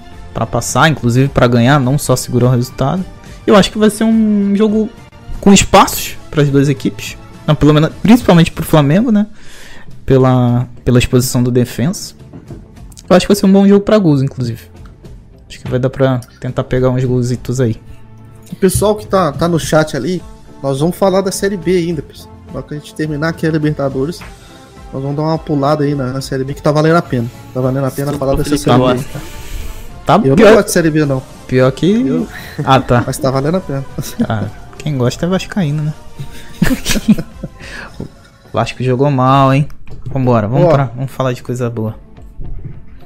passar, 0.46 0.88
inclusive 0.88 1.28
para 1.28 1.46
ganhar, 1.46 1.78
não 1.78 1.96
só 1.96 2.16
segurar 2.16 2.48
o 2.48 2.50
resultado. 2.50 3.04
Eu 3.46 3.54
acho 3.54 3.70
que 3.70 3.78
vai 3.78 3.90
ser 3.90 4.02
um 4.02 4.54
jogo 4.56 4.90
com 5.40 5.52
espaços 5.52 6.16
para 6.32 6.42
as 6.42 6.48
duas 6.48 6.70
equipes, 6.70 7.18
Não, 7.46 7.54
pelo 7.54 7.74
menos, 7.74 7.90
principalmente 8.02 8.50
pro 8.50 8.64
Flamengo, 8.64 9.12
né? 9.12 9.26
Pela, 10.06 10.66
pela 10.82 10.98
exposição 10.98 11.42
do 11.42 11.50
defensa. 11.50 12.14
Eu 13.08 13.14
acho 13.14 13.26
que 13.26 13.32
vai 13.32 13.36
ser 13.36 13.44
um 13.44 13.52
bom 13.52 13.68
jogo 13.68 13.84
pra 13.84 13.98
gols, 13.98 14.22
inclusive. 14.22 14.62
Acho 15.46 15.60
que 15.60 15.68
vai 15.68 15.78
dar 15.78 15.90
pra 15.90 16.20
tentar 16.40 16.64
pegar 16.64 16.88
uns 16.88 17.04
golzitos 17.04 17.60
aí. 17.60 17.76
O 18.50 18.56
pessoal 18.56 18.96
que 18.96 19.06
tá, 19.06 19.30
tá 19.30 19.46
no 19.46 19.60
chat 19.60 19.94
ali, 19.94 20.22
nós 20.62 20.80
vamos 20.80 20.96
falar 20.96 21.20
da 21.20 21.30
Série 21.30 21.56
B 21.56 21.76
ainda, 21.76 22.00
pessoal. 22.00 22.32
Na 22.48 22.58
hora 22.58 22.62
que 22.66 22.74
a 22.74 22.78
gente 22.78 22.94
terminar 22.94 23.28
aqui 23.28 23.46
a 23.46 23.50
Libertadores, 23.50 24.20
nós 24.90 25.02
vamos 25.02 25.16
dar 25.16 25.22
uma 25.22 25.38
pulada 25.38 25.84
aí 25.84 25.94
na, 25.94 26.12
na 26.12 26.20
Série 26.22 26.44
B 26.44 26.54
que 26.54 26.62
tá 26.62 26.72
valendo 26.72 26.96
a 26.96 27.02
pena. 27.02 27.28
Tá 27.52 27.60
valendo 27.60 27.84
a 27.84 27.90
pena 27.90 28.12
Sim, 28.12 28.18
falar 28.18 28.36
dessa 28.36 28.56
Série 28.56 28.78
B. 28.78 29.04
Tá 30.06 30.20
eu 30.24 30.34
pior... 30.34 30.46
não 30.46 30.54
gosto 30.54 30.66
de 30.66 30.72
Série 30.72 30.90
B, 30.90 31.04
não. 31.04 31.22
Pior 31.46 31.70
que. 31.72 32.06
Eu... 32.06 32.26
Ah, 32.64 32.80
tá. 32.80 33.04
Mas 33.06 33.18
tá 33.18 33.30
valendo 33.30 33.56
a 33.58 33.60
pena. 33.60 33.84
Ah, 34.26 34.46
quem 34.78 34.96
gosta 34.96 35.26
é 35.26 35.28
Vascaíno, 35.28 35.82
né? 35.82 35.92
o 38.00 38.52
Vasco 38.52 38.82
jogou 38.82 39.10
mal, 39.10 39.52
hein? 39.52 39.68
Vambora, 40.06 40.46
vamos, 40.46 40.66
Ó, 40.66 40.72
pra, 40.72 40.84
vamos 40.84 41.10
falar 41.10 41.32
de 41.32 41.42
coisa 41.42 41.68
boa. 41.68 41.96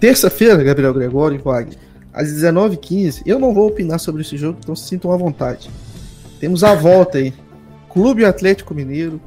Terça-feira, 0.00 0.62
Gabriel 0.62 0.92
Gregório 0.92 1.38
e 1.38 1.42
Wagner, 1.42 1.78
às 2.12 2.28
19h15. 2.28 3.22
Eu 3.24 3.38
não 3.38 3.54
vou 3.54 3.68
opinar 3.68 3.98
sobre 3.98 4.22
esse 4.22 4.36
jogo, 4.36 4.58
então 4.62 4.74
se 4.74 4.88
sintam 4.88 5.12
à 5.12 5.16
vontade. 5.16 5.70
Temos 6.38 6.62
a 6.62 6.74
volta 6.74 7.18
aí. 7.18 7.32
Clube 7.90 8.24
Atlético 8.24 8.74
Mineiro 8.74 9.20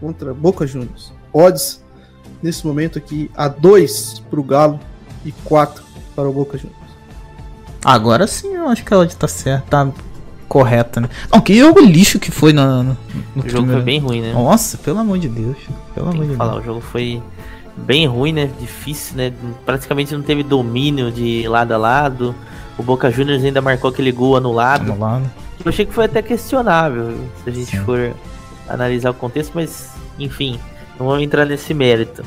contra 0.00 0.32
Boca 0.32 0.66
Juniors. 0.66 1.12
Odds, 1.32 1.82
nesse 2.42 2.66
momento 2.66 2.98
aqui, 2.98 3.30
a 3.36 3.48
2 3.48 4.22
para 4.30 4.40
o 4.40 4.44
Galo 4.44 4.80
e 5.24 5.32
4 5.44 5.84
para 6.14 6.28
o 6.28 6.32
Boca 6.32 6.56
Juniors. 6.56 6.78
Agora 7.84 8.26
sim, 8.26 8.54
eu 8.54 8.66
acho 8.68 8.82
que 8.82 8.94
ela 8.94 9.06
tá 9.06 9.28
certa, 9.28 9.66
tá 9.68 9.92
correta, 10.54 11.00
né? 11.00 11.08
Não, 11.32 11.40
que 11.40 11.58
jogo 11.58 11.80
lixo 11.80 12.20
que 12.20 12.30
foi 12.30 12.52
no, 12.52 12.64
no, 12.84 12.96
no 13.34 13.44
O 13.44 13.48
jogo 13.48 13.72
foi 13.72 13.82
bem 13.82 13.98
ruim, 13.98 14.20
né? 14.20 14.32
Nossa, 14.32 14.78
pelo 14.78 15.00
amor 15.00 15.18
de 15.18 15.28
Deus. 15.28 15.56
Pelo 15.92 16.10
Tem 16.10 16.20
amor 16.20 16.30
de 16.30 16.36
falar, 16.36 16.52
Deus. 16.52 16.62
o 16.62 16.66
jogo 16.66 16.80
foi 16.80 17.20
bem 17.76 18.06
ruim, 18.06 18.32
né? 18.32 18.48
Difícil, 18.60 19.16
né? 19.16 19.32
Praticamente 19.66 20.14
não 20.14 20.22
teve 20.22 20.44
domínio 20.44 21.10
de 21.10 21.44
lado 21.48 21.74
a 21.74 21.76
lado. 21.76 22.32
O 22.78 22.84
Boca 22.84 23.10
Juniors 23.10 23.42
ainda 23.42 23.60
marcou 23.60 23.90
aquele 23.90 24.12
gol 24.12 24.36
anulado. 24.36 24.92
Anulado. 24.92 25.28
Eu 25.64 25.68
achei 25.68 25.84
que 25.84 25.92
foi 25.92 26.04
até 26.04 26.22
questionável, 26.22 27.18
se 27.42 27.50
a 27.50 27.52
gente 27.52 27.70
Sim. 27.72 27.84
for 27.84 28.14
analisar 28.68 29.10
o 29.10 29.14
contexto, 29.14 29.54
mas 29.56 29.90
enfim, 30.20 30.60
não 31.00 31.06
vamos 31.06 31.24
entrar 31.24 31.44
nesse 31.44 31.74
mérito. 31.74 32.22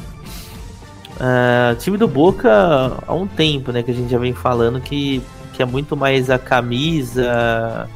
Uh, 1.15 1.75
time 1.79 1.97
do 1.97 2.09
Boca 2.09 2.51
há 3.07 3.13
um 3.13 3.25
tempo, 3.25 3.71
né, 3.71 3.83
que 3.83 3.91
a 3.91 3.93
gente 3.93 4.11
já 4.11 4.19
vem 4.19 4.33
falando 4.33 4.81
que, 4.81 5.21
que 5.53 5.63
é 5.63 5.65
muito 5.65 5.95
mais 5.95 6.29
a 6.29 6.37
camisa, 6.37 7.87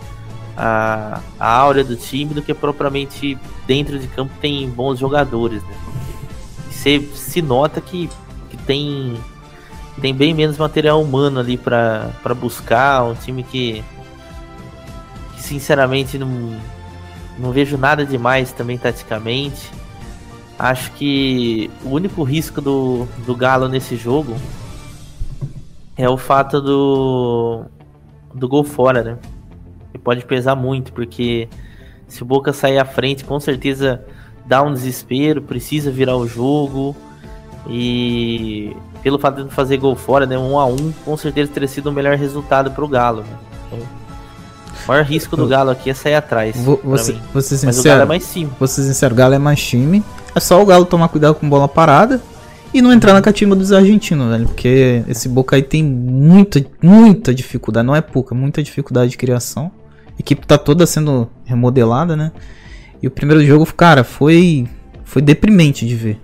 a, 0.64 1.20
a 1.40 1.52
áurea 1.52 1.84
do 1.84 1.96
time 1.96 2.36
do 2.36 2.42
que 2.44 2.54
propriamente 2.54 3.36
dentro 3.66 3.98
de 3.98 4.06
campo 4.06 4.32
tem 4.40 4.70
bons 4.70 5.00
jogadores, 5.00 5.64
né? 5.64 5.76
Você 6.70 7.00
se 7.16 7.42
nota 7.42 7.82
que, 7.82 8.08
que 8.48 8.58
tem 8.58 9.18
tem 10.00 10.14
bem 10.14 10.36
menos 10.36 10.60
material 10.60 11.02
humano 11.02 11.40
ali 11.40 11.58
para 11.58 12.12
buscar, 12.40 13.04
um 13.04 13.16
time 13.16 13.42
que, 13.42 13.84
que 15.36 15.42
sinceramente 15.42 16.20
não, 16.20 16.56
não 17.40 17.52
vejo 17.52 17.76
nada 17.76 18.06
demais 18.06 18.52
também 18.52 18.78
taticamente. 18.78 19.72
Acho 20.60 20.92
que 20.92 21.72
o 21.84 21.90
único 21.90 22.22
risco 22.24 22.62
do, 22.62 23.08
do 23.26 23.36
Galo 23.36 23.68
nesse 23.68 23.96
jogo 23.96 24.36
é 25.98 26.08
o 26.08 26.18
fato 26.18 26.62
do, 26.62 27.66
do 28.34 28.48
gol 28.48 28.64
fora, 28.64 29.04
né? 29.04 29.18
Que 29.92 29.98
pode 29.98 30.26
pesar 30.26 30.56
muito, 30.56 30.94
porque 30.94 31.48
se 32.08 32.24
o 32.24 32.26
Boca 32.26 32.54
sair 32.54 32.78
à 32.78 32.86
frente, 32.86 33.24
com 33.24 33.40
certeza 33.40 34.04
dá 34.46 34.62
um 34.62 34.74
desespero, 34.74 35.42
precisa 35.42 35.92
virar 35.92 36.18
o 36.18 36.28
jogo. 36.28 36.96
E 37.70 38.76
pelo 39.04 39.20
fato 39.20 39.38
de 39.38 39.44
não 39.44 39.50
fazer 39.50 39.78
gol 39.78 39.96
fora, 39.96 40.26
né, 40.26 40.38
um 40.38 40.60
a 40.60 40.66
um, 40.66 40.92
com 41.06 41.16
certeza 41.18 41.52
teria 41.52 41.68
sido 41.68 41.90
o 41.90 41.92
melhor 41.92 42.18
resultado 42.18 42.72
para 42.72 42.84
o 42.84 42.88
Galo. 42.88 43.22
Né? 43.22 43.38
Então, 43.68 43.80
o 44.84 44.88
maior 44.88 45.06
risco 45.06 45.38
do 45.38 45.48
Galo 45.48 45.70
aqui 45.70 45.90
é 45.90 45.94
sair 45.94 46.16
atrás. 46.16 46.56
Vou, 46.58 46.80
você, 46.84 47.16
você 47.34 47.56
sincero, 47.58 47.68
Mas 47.68 47.80
o 47.80 47.84
Galo 47.84 48.02
é 48.02 48.06
mais 48.06 48.34
time. 48.34 48.52
Você 48.60 48.84
sincero, 48.84 49.14
o 49.14 49.18
Galo 49.18 49.34
é 49.34 49.40
mais 49.40 49.62
time. 49.62 50.04
É 50.36 50.40
só 50.40 50.62
o 50.62 50.66
Galo 50.66 50.86
tomar 50.86 51.08
cuidado 51.10 51.36
com 51.36 51.48
bola 51.48 51.68
parada 51.68 52.22
e 52.74 52.82
não 52.82 52.92
entrar 52.92 53.14
na 53.14 53.22
catimba 53.22 53.56
dos 53.56 53.72
argentinos, 53.72 54.30
velho. 54.30 54.46
Porque 54.46 55.04
esse 55.08 55.30
Boca 55.30 55.56
aí 55.56 55.62
tem 55.62 55.84
muita, 55.84 56.64
muita 56.82 57.34
dificuldade. 57.34 57.86
Não 57.86 57.96
é 57.96 58.02
pouca, 58.02 58.34
muita 58.34 58.64
dificuldade 58.64 59.12
de 59.12 59.18
criação. 59.18 59.72
A 60.18 60.20
equipe 60.22 60.46
tá 60.46 60.58
toda 60.58 60.86
sendo 60.86 61.30
remodelada, 61.46 62.16
né? 62.16 62.32
E 63.02 63.08
o 63.08 63.12
primeiro 63.12 63.44
jogo, 63.46 63.66
cara, 63.74 64.04
foi 64.04 64.68
foi 65.04 65.22
deprimente 65.22 65.86
de 65.86 65.96
ver. 65.96 66.20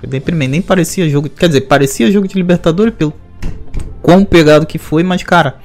Foi 0.00 0.08
deprimente, 0.08 0.50
nem 0.50 0.62
parecia 0.62 1.08
jogo, 1.08 1.28
quer 1.28 1.46
dizer, 1.46 1.62
parecia 1.62 2.10
jogo 2.10 2.26
de 2.26 2.34
Libertadores 2.34 2.94
pelo 2.94 3.12
quão 4.00 4.24
pegado 4.24 4.66
que 4.66 4.78
foi, 4.78 5.04
mas 5.04 5.22
cara, 5.22 5.58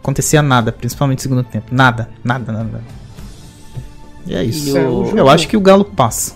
acontecia 0.00 0.40
nada, 0.40 0.72
principalmente 0.72 1.18
no 1.18 1.22
segundo 1.22 1.44
tempo. 1.44 1.66
Nada, 1.70 2.08
nada, 2.24 2.50
nada. 2.50 2.80
E 4.26 4.34
é 4.34 4.44
isso. 4.44 4.76
Eu, 4.76 5.12
eu 5.16 5.28
acho 5.28 5.48
que 5.48 5.56
o 5.56 5.60
Galo 5.60 5.84
passa. 5.84 6.34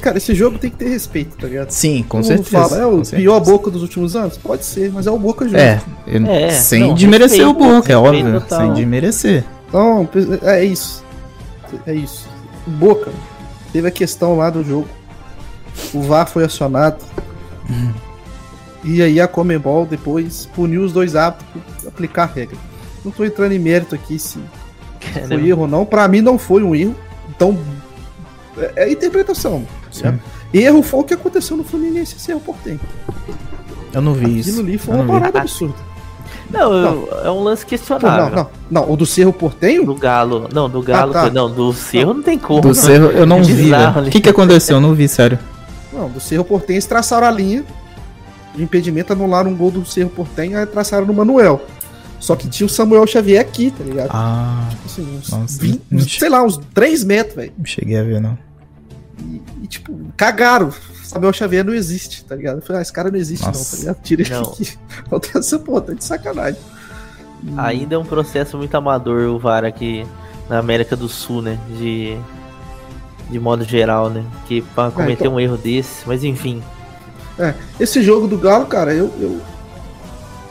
Cara, 0.00 0.18
esse 0.18 0.34
jogo 0.34 0.58
tem 0.58 0.70
que 0.70 0.76
ter 0.76 0.88
respeito, 0.88 1.36
tá 1.36 1.46
ligado? 1.46 1.70
Sim, 1.70 2.04
com 2.08 2.22
certeza. 2.22 2.50
Fala, 2.50 2.76
é 2.76 2.86
o 2.86 3.02
pior 3.02 3.40
Boca 3.40 3.70
dos 3.70 3.82
últimos 3.82 4.14
anos? 4.14 4.36
Pode 4.36 4.64
ser, 4.64 4.92
mas 4.92 5.06
é 5.06 5.10
o 5.10 5.18
Boca 5.18 5.46
jogo. 5.46 5.58
É, 5.58 5.80
é 6.06 6.50
sem 6.50 6.80
não, 6.80 6.94
desmerecer 6.94 7.46
respeito, 7.46 7.64
o 7.64 7.74
Boca, 7.74 7.92
é 7.92 7.96
óbvio. 7.96 8.40
Total. 8.40 8.60
Sem 8.60 8.72
desmerecer. 8.74 9.44
Então, 9.68 10.08
é 10.42 10.64
isso. 10.64 11.04
É 11.86 11.94
isso. 11.94 12.28
Boca, 12.66 13.10
teve 13.72 13.88
a 13.88 13.90
questão 13.90 14.36
lá 14.36 14.50
do 14.50 14.62
jogo. 14.62 14.88
O 15.92 16.02
VAR 16.02 16.28
foi 16.28 16.44
acionado. 16.44 17.04
Hum. 17.68 17.92
E 18.84 19.02
aí 19.02 19.20
a 19.20 19.26
Comebol 19.26 19.86
depois 19.86 20.46
puniu 20.54 20.82
os 20.82 20.92
dois 20.92 21.16
árbitros 21.16 21.48
por 21.80 21.88
aplicar 21.88 22.24
a 22.24 22.26
regra. 22.26 22.56
Não 23.04 23.10
tô 23.10 23.24
entrando 23.24 23.52
em 23.52 23.58
mérito 23.58 23.94
aqui 23.94 24.18
se 24.18 24.38
Caramba. 25.00 25.34
foi 25.34 25.48
erro 25.48 25.62
ou 25.62 25.68
não. 25.68 25.84
Pra 25.84 26.06
mim 26.06 26.20
não 26.20 26.38
foi 26.38 26.62
um 26.62 26.74
erro. 26.74 26.94
Então, 27.28 27.58
é, 28.58 28.84
é 28.84 28.92
interpretação. 28.92 29.66
Erro 30.52 30.82
foi 30.82 31.00
o 31.00 31.04
que 31.04 31.14
aconteceu 31.14 31.56
no 31.56 31.64
Fluminense 31.64 32.18
Cerro 32.18 32.40
Portenho. 32.40 32.80
Eu 33.92 34.00
não 34.00 34.12
vi 34.14 34.24
Aquilo 34.24 34.40
isso. 34.40 34.60
Ali 34.60 34.78
foi 34.78 34.94
uma 34.94 35.04
parada 35.04 35.40
absurda. 35.40 35.94
Não, 36.50 36.70
não, 36.70 37.08
é 37.24 37.30
um 37.30 37.42
lance 37.42 37.64
questionável. 37.66 38.30
Não, 38.30 38.44
não, 38.44 38.50
não. 38.70 38.92
O 38.92 38.96
do 38.96 39.06
Cerro 39.06 39.32
Portenho? 39.32 39.84
Do 39.84 39.94
Galo. 39.94 40.48
Não, 40.52 40.68
do 40.68 40.82
Galo. 40.82 41.10
Ah, 41.10 41.24
tá. 41.24 41.30
Não, 41.30 41.50
do 41.50 41.72
Cerro 41.72 42.14
não 42.14 42.22
tem 42.22 42.38
como. 42.38 42.60
Do 42.60 42.74
Cerro 42.74 43.06
eu 43.06 43.26
não 43.26 43.42
vi. 43.44 43.70
O 43.72 44.10
que, 44.10 44.20
que 44.20 44.28
aconteceu? 44.28 44.76
Eu 44.76 44.80
não 44.80 44.94
vi, 44.94 45.08
sério. 45.08 45.38
Não, 45.92 46.08
do 46.08 46.20
Cerro 46.20 46.44
Portenho 46.44 46.76
eles 46.76 46.86
traçaram 46.86 47.26
a 47.26 47.30
linha 47.30 47.64
de 48.54 48.62
impedimento, 48.62 49.12
anularam 49.12 49.50
um 49.50 49.56
gol 49.56 49.70
do 49.70 49.84
Cerro 49.84 50.10
Portenho 50.10 50.58
e 50.60 50.66
traçaram 50.66 51.06
no 51.06 51.14
Manuel. 51.14 51.60
Só 52.24 52.34
que 52.34 52.48
tinha 52.48 52.66
o 52.66 52.70
Samuel 52.70 53.06
Xavier 53.06 53.38
aqui, 53.38 53.70
tá 53.70 53.84
ligado? 53.84 54.08
Ah. 54.10 54.66
Tipo 54.70 54.86
assim, 54.86 55.18
uns, 55.18 55.28
nossa, 55.28 55.60
20, 55.60 56.18
sei 56.18 56.30
lá, 56.30 56.42
uns 56.42 56.56
3 56.72 57.04
metros, 57.04 57.36
velho. 57.36 57.52
Não 57.58 57.66
cheguei 57.66 57.98
a 57.98 58.02
ver, 58.02 58.18
não. 58.18 58.38
E, 59.20 59.42
e, 59.62 59.66
tipo, 59.66 59.94
cagaram. 60.16 60.72
Samuel 61.02 61.34
Xavier 61.34 61.62
não 61.62 61.74
existe, 61.74 62.24
tá 62.24 62.34
ligado? 62.34 62.56
Eu 62.56 62.62
falei, 62.62 62.78
ah, 62.78 62.82
esse 62.82 62.92
cara 62.94 63.10
não 63.10 63.18
existe, 63.18 63.44
nossa. 63.44 63.58
não, 63.58 63.70
tá 63.70 63.76
ligado? 63.76 64.02
Tira 64.02 64.22
ele 64.22 64.34
aqui. 64.34 64.78
Outra 65.10 65.38
essa 65.38 65.58
porra, 65.58 65.80
tá 65.82 65.92
de 65.92 66.02
sacanagem. 66.02 66.60
Ainda 67.58 67.94
é 67.94 67.98
um 67.98 68.06
processo 68.06 68.56
muito 68.56 68.74
amador 68.74 69.28
o 69.28 69.38
VAR 69.38 69.66
aqui 69.66 70.06
na 70.48 70.58
América 70.58 70.96
do 70.96 71.10
Sul, 71.10 71.42
né? 71.42 71.58
De, 71.78 72.16
de 73.28 73.38
modo 73.38 73.64
geral, 73.64 74.08
né? 74.08 74.24
Que 74.48 74.62
pra 74.62 74.86
é, 74.86 74.90
cometer 74.90 75.10
é, 75.10 75.26
então... 75.26 75.34
um 75.34 75.40
erro 75.40 75.58
desse, 75.58 76.08
mas 76.08 76.24
enfim. 76.24 76.62
É, 77.38 77.52
esse 77.78 78.02
jogo 78.02 78.26
do 78.26 78.38
Galo, 78.38 78.64
cara, 78.64 78.94
eu, 78.94 79.12
eu, 79.20 79.42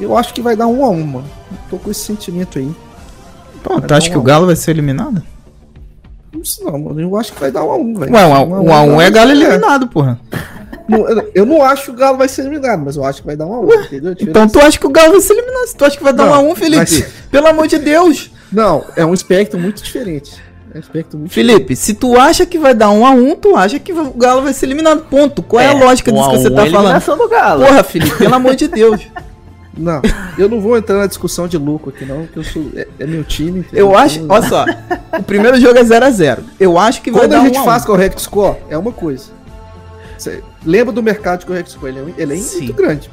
eu 0.03 0.17
acho 0.17 0.33
que 0.33 0.41
vai 0.41 0.55
dar 0.55 0.67
um 0.67 0.83
a 0.83 0.89
um, 0.89 1.03
mano. 1.03 1.25
Tô 1.69 1.77
com 1.77 1.89
esse 1.89 2.01
sentimento 2.01 2.59
aí. 2.59 2.71
Pô, 3.63 3.79
tu 3.79 3.93
acha 3.93 4.09
um 4.09 4.11
que 4.11 4.17
o 4.17 4.21
Galo 4.21 4.45
vai 4.45 4.55
ser 4.55 4.71
eliminado? 4.71 5.23
Não, 6.61 6.77
mano, 6.77 6.99
eu 6.99 7.15
acho 7.15 7.31
que 7.31 7.39
vai 7.39 7.51
dar 7.51 7.63
um 7.63 7.71
a 7.71 7.77
um, 7.77 7.93
velho. 7.95 8.13
Ué, 8.13 8.25
um 8.25 8.33
a 8.33 8.43
um, 8.43 8.65
um, 8.65 8.73
a 8.73 8.81
um 8.83 9.01
é 9.01 9.09
Galo 9.09 9.31
eliminado, 9.31 9.87
porra. 9.87 10.19
Não, 10.87 11.07
eu 11.33 11.45
não 11.45 11.63
acho 11.63 11.85
que 11.85 11.91
o 11.91 11.93
Galo 11.93 12.17
vai 12.17 12.27
ser 12.27 12.41
eliminado, 12.41 12.83
mas 12.83 12.97
eu 12.97 13.05
acho 13.05 13.21
que 13.21 13.25
vai 13.25 13.37
dar 13.37 13.45
um 13.45 13.53
a 13.53 13.59
um, 13.61 13.73
entendeu? 13.73 14.15
Então 14.19 14.47
tu 14.49 14.59
acha 14.59 14.77
que 14.77 14.85
o 14.85 14.89
Galo 14.89 15.13
vai 15.13 15.21
ser 15.21 15.33
eliminado? 15.33 15.67
Se 15.67 15.77
tu 15.77 15.85
acha 15.85 15.97
que 15.97 16.03
vai 16.03 16.13
dar 16.13 16.25
não, 16.25 16.31
um 16.31 16.35
a 16.35 16.39
um, 16.39 16.55
Felipe? 16.55 16.79
Mas... 16.79 17.05
Pelo 17.31 17.47
amor 17.47 17.67
de 17.67 17.79
Deus! 17.79 18.31
Não, 18.51 18.83
é 18.95 19.05
um 19.05 19.13
espectro 19.13 19.57
muito 19.57 19.81
diferente. 19.81 20.35
É 20.73 20.77
um 20.77 20.81
espectro 20.81 21.17
muito 21.17 21.31
Felipe, 21.31 21.59
diferente. 21.59 21.79
se 21.79 21.93
tu 21.93 22.19
acha 22.19 22.45
que 22.45 22.59
vai 22.59 22.73
dar 22.73 22.89
um 22.89 23.05
a 23.05 23.11
um, 23.11 23.35
tu 23.35 23.55
acha 23.55 23.79
que 23.79 23.93
o 23.93 24.11
Galo 24.11 24.41
vai 24.41 24.53
ser 24.53 24.65
eliminado. 24.65 25.05
Ponto. 25.05 25.41
Qual 25.41 25.61
é, 25.61 25.65
é 25.65 25.69
a 25.69 25.73
lógica 25.73 26.11
disso 26.11 26.29
que 26.29 26.37
você 26.37 26.51
tá 26.51 26.67
é 26.67 26.69
falando? 26.99 27.17
Do 27.17 27.29
Galo. 27.29 27.65
Porra, 27.65 27.83
Felipe, 27.83 28.17
pelo 28.17 28.35
amor 28.35 28.55
de 28.55 28.67
Deus. 28.67 29.01
Não, 29.75 30.01
eu 30.37 30.47
não 30.47 30.61
vou 30.61 30.77
entrar 30.77 30.97
na 30.97 31.07
discussão 31.07 31.47
de 31.47 31.57
lucro 31.57 31.89
aqui, 31.89 32.05
não, 32.05 32.25
porque 32.25 32.39
eu 32.39 32.43
sou, 32.43 32.69
é, 32.75 32.87
é 32.99 33.07
meu 33.07 33.23
time. 33.23 33.65
Eu 33.73 33.97
acho, 33.97 34.23
olha 34.29 34.47
só, 34.47 34.65
o 35.17 35.23
primeiro 35.23 35.59
jogo 35.59 35.77
é 35.79 35.83
0x0. 35.83 36.43
Eu 36.59 36.77
acho 36.77 37.01
que 37.01 37.09
vai 37.11 37.21
Quando 37.21 37.31
dar 37.31 37.41
a 37.41 37.43
gente 37.45 37.57
um 37.57 37.63
faz 37.63 37.83
correct 37.83 38.21
score, 38.21 38.57
é 38.69 38.77
uma 38.77 38.91
coisa. 38.91 39.31
Você 40.17 40.43
lembra 40.63 40.93
do 40.93 41.01
mercado 41.01 41.39
de 41.39 41.45
correct 41.47 41.71
score? 41.71 41.91
Ele 41.91 42.13
é, 42.17 42.21
ele 42.21 42.33
é 42.33 42.37
muito 42.37 42.73
grande. 42.73 43.09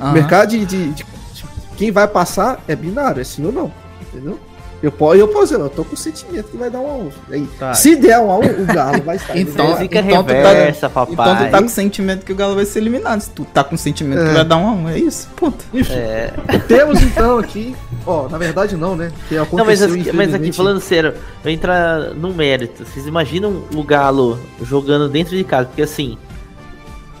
Uhum. 0.00 0.10
O 0.10 0.12
mercado 0.12 0.50
de, 0.50 0.64
de, 0.64 0.90
de, 0.90 1.04
de, 1.04 1.44
quem 1.76 1.92
vai 1.92 2.08
passar 2.08 2.62
é 2.66 2.74
binário, 2.74 3.20
é 3.20 3.24
sim 3.24 3.44
ou 3.46 3.52
não, 3.52 3.72
entendeu? 4.00 4.40
Eu, 4.82 4.92
eu 5.14 5.28
posso, 5.28 5.54
eu 5.54 5.68
tô 5.68 5.84
com 5.84 5.92
o 5.92 5.96
sentimento 5.96 6.50
que 6.50 6.56
vai 6.56 6.70
dar 6.70 6.80
um 6.80 6.90
a 6.90 6.94
um. 6.94 7.10
Aí, 7.30 7.46
tá. 7.58 7.74
Se 7.74 7.94
der 7.96 8.18
um 8.18 8.30
a 8.30 8.38
um, 8.38 8.62
o 8.62 8.64
Galo 8.64 9.02
vai 9.02 9.16
estar. 9.16 9.36
então, 9.38 9.76
fica 9.76 9.98
então, 10.00 10.22
reversa, 10.22 10.88
tu 10.88 10.92
tá, 10.94 11.06
papai. 11.06 11.12
Então 11.12 11.46
tu 11.46 11.50
tá 11.50 11.58
com 11.58 11.66
o 11.66 11.70
sentimento 11.70 12.24
que 12.24 12.32
o 12.32 12.34
Galo 12.34 12.54
vai 12.54 12.64
ser 12.64 12.78
eliminado. 12.78 13.20
Se 13.20 13.30
tu 13.30 13.44
tá 13.44 13.62
com 13.62 13.74
o 13.74 13.78
sentimento 13.78 14.22
é. 14.22 14.28
que 14.28 14.34
vai 14.34 14.44
dar 14.44 14.56
um 14.56 14.66
a 14.66 14.72
um, 14.72 14.88
é 14.88 14.98
isso? 14.98 15.28
Puta. 15.36 15.62
Enfim, 15.74 15.92
é. 15.92 16.32
temos 16.66 17.02
então 17.02 17.38
aqui. 17.38 17.76
Ó, 18.06 18.26
na 18.28 18.38
verdade 18.38 18.74
não, 18.74 18.96
né? 18.96 19.12
Que 19.28 19.34
não, 19.36 19.66
mas, 19.66 19.82
aqui, 19.82 20.10
mas 20.12 20.32
aqui, 20.32 20.50
falando 20.50 20.80
sério, 20.80 21.12
eu 21.44 21.50
entrar 21.50 22.14
no 22.14 22.32
mérito. 22.32 22.82
Vocês 22.86 23.06
imaginam 23.06 23.62
o 23.74 23.82
Galo 23.82 24.40
jogando 24.62 25.10
dentro 25.10 25.36
de 25.36 25.44
casa? 25.44 25.66
Porque 25.66 25.82
assim. 25.82 26.16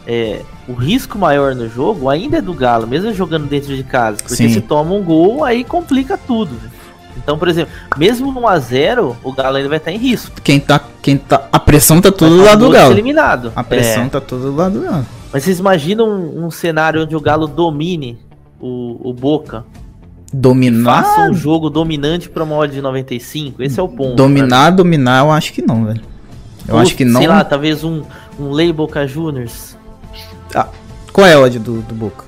É, 0.06 0.40
o 0.66 0.72
risco 0.72 1.18
maior 1.18 1.54
no 1.54 1.68
jogo 1.68 2.08
ainda 2.08 2.38
é 2.38 2.40
do 2.40 2.54
Galo, 2.54 2.86
mesmo 2.86 3.12
jogando 3.12 3.46
dentro 3.46 3.76
de 3.76 3.84
casa. 3.84 4.16
Porque 4.16 4.34
Sim. 4.34 4.48
se 4.48 4.60
toma 4.60 4.92
um 4.94 5.04
gol, 5.04 5.44
aí 5.44 5.62
complica 5.62 6.16
tudo. 6.16 6.58
Então, 7.22 7.38
por 7.38 7.48
exemplo, 7.48 7.72
mesmo 7.96 8.32
no 8.32 8.40
1x0, 8.40 9.16
o 9.22 9.32
Galo 9.32 9.56
ainda 9.56 9.68
vai 9.68 9.78
estar 9.78 9.92
em 9.92 9.98
risco. 9.98 10.40
Quem 10.42 10.58
tá. 10.58 10.80
Quem 11.02 11.16
tá 11.16 11.48
a 11.52 11.58
pressão 11.58 12.00
tá 12.00 12.10
tudo 12.10 12.36
do 12.36 12.44
lado 12.44 12.66
do 12.66 12.70
Galo. 12.70 12.92
eliminado. 12.92 13.52
A 13.54 13.62
pressão 13.62 14.04
é. 14.04 14.08
tá 14.08 14.20
tudo 14.20 14.50
do 14.50 14.56
lado 14.56 14.78
do 14.78 14.84
Galo. 14.84 15.06
Mas 15.32 15.44
vocês 15.44 15.58
imaginam 15.58 16.08
um, 16.08 16.46
um 16.46 16.50
cenário 16.50 17.02
onde 17.02 17.14
o 17.14 17.20
Galo 17.20 17.46
domine 17.46 18.18
o, 18.60 19.10
o 19.10 19.12
Boca? 19.12 19.64
Dominar. 20.32 21.02
Faça 21.02 21.30
um 21.30 21.34
jogo 21.34 21.68
dominante 21.68 22.28
para 22.28 22.44
uma 22.44 22.56
odd 22.56 22.72
de 22.72 22.80
95. 22.80 23.62
Esse 23.62 23.80
é 23.80 23.82
o 23.82 23.88
ponto. 23.88 24.14
Dominar, 24.14 24.70
dominar, 24.70 25.24
eu 25.24 25.30
acho 25.30 25.52
que 25.52 25.60
não, 25.60 25.84
velho. 25.84 26.00
Eu 26.68 26.78
acho 26.78 26.94
que 26.94 27.04
não. 27.04 27.20
Sei 27.20 27.28
lá, 27.28 27.42
talvez 27.42 27.82
um, 27.82 28.02
um 28.38 28.50
Lei 28.50 28.72
Boca 28.72 29.06
Juniors. 29.06 29.76
Ah, 30.54 30.68
qual 31.12 31.26
é 31.26 31.34
a 31.34 31.40
odd 31.40 31.58
do, 31.58 31.82
do 31.82 31.94
Boca? 31.94 32.24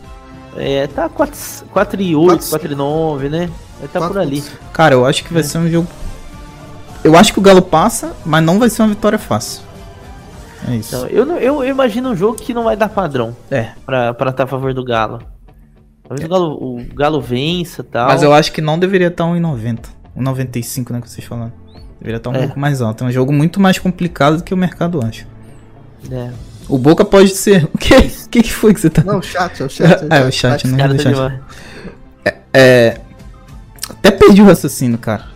É, 0.56 0.86
tá 0.86 1.08
4,8, 1.08 1.64
4,9, 1.74 3.28
né? 3.30 3.48
Vai 3.82 3.88
estar 3.88 3.98
tá 4.00 4.06
por 4.06 4.18
ali. 4.18 4.44
Cara, 4.72 4.94
eu 4.94 5.04
acho 5.04 5.24
que 5.24 5.32
vai 5.32 5.42
é. 5.42 5.44
ser 5.44 5.58
um 5.58 5.68
jogo. 5.68 5.88
Eu 7.02 7.16
acho 7.16 7.32
que 7.32 7.40
o 7.40 7.42
Galo 7.42 7.60
passa, 7.60 8.14
mas 8.24 8.44
não 8.44 8.60
vai 8.60 8.70
ser 8.70 8.82
uma 8.82 8.88
vitória 8.90 9.18
fácil. 9.18 9.60
É 10.68 10.76
isso. 10.76 10.94
Então, 10.94 11.08
eu, 11.08 11.26
eu, 11.38 11.64
eu, 11.64 11.70
imagino 11.70 12.10
um 12.10 12.16
jogo 12.16 12.36
que 12.36 12.54
não 12.54 12.62
vai 12.62 12.76
dar 12.76 12.88
padrão. 12.88 13.36
É. 13.50 13.70
Pra 13.84 14.10
estar 14.12 14.32
tá 14.32 14.44
a 14.44 14.46
favor 14.46 14.72
do 14.72 14.84
Galo. 14.84 15.18
Talvez 16.04 16.22
é. 16.22 16.26
o, 16.26 16.28
Galo, 16.28 16.52
o 16.52 16.94
Galo 16.94 17.20
vença 17.20 17.82
tal. 17.82 18.06
Mas 18.06 18.22
eu 18.22 18.32
acho 18.32 18.52
que 18.52 18.60
não 18.60 18.78
deveria 18.78 19.08
estar 19.08 19.24
1,90. 19.24 19.86
1,95, 20.16 20.90
né? 20.92 21.00
Que 21.00 21.10
vocês 21.10 21.26
falaram. 21.26 21.52
Deveria 21.98 22.18
estar 22.18 22.30
um 22.30 22.36
é. 22.36 22.38
pouco 22.42 22.60
mais 22.60 22.80
alto. 22.80 23.02
É 23.02 23.08
um 23.08 23.10
jogo 23.10 23.32
muito 23.32 23.58
mais 23.58 23.80
complicado 23.80 24.36
do 24.36 24.44
que 24.44 24.54
o 24.54 24.56
mercado 24.56 25.04
acha. 25.04 25.26
É. 26.08 26.30
O 26.68 26.78
Boca 26.78 27.04
pode 27.04 27.30
ser. 27.30 27.68
O 27.74 27.78
que, 27.78 28.00
que, 28.28 28.42
que 28.44 28.52
foi 28.52 28.72
que 28.72 28.80
você 28.80 28.90
tá. 28.90 29.02
Não, 29.02 29.18
o 29.18 29.22
chat, 29.22 29.60
é 29.60 29.66
o 29.66 29.68
chat. 29.68 30.06
É, 30.08 30.18
é 30.18 30.24
o 30.24 30.30
chat, 30.30 30.68
não 30.68 30.78
é 30.78 30.86
o 30.86 30.98
chat. 31.00 31.40
É, 32.24 32.34
é, 32.54 33.00
até 34.02 34.10
perdi 34.10 34.42
o 34.42 34.44
raciocínio, 34.44 34.98
cara. 34.98 35.30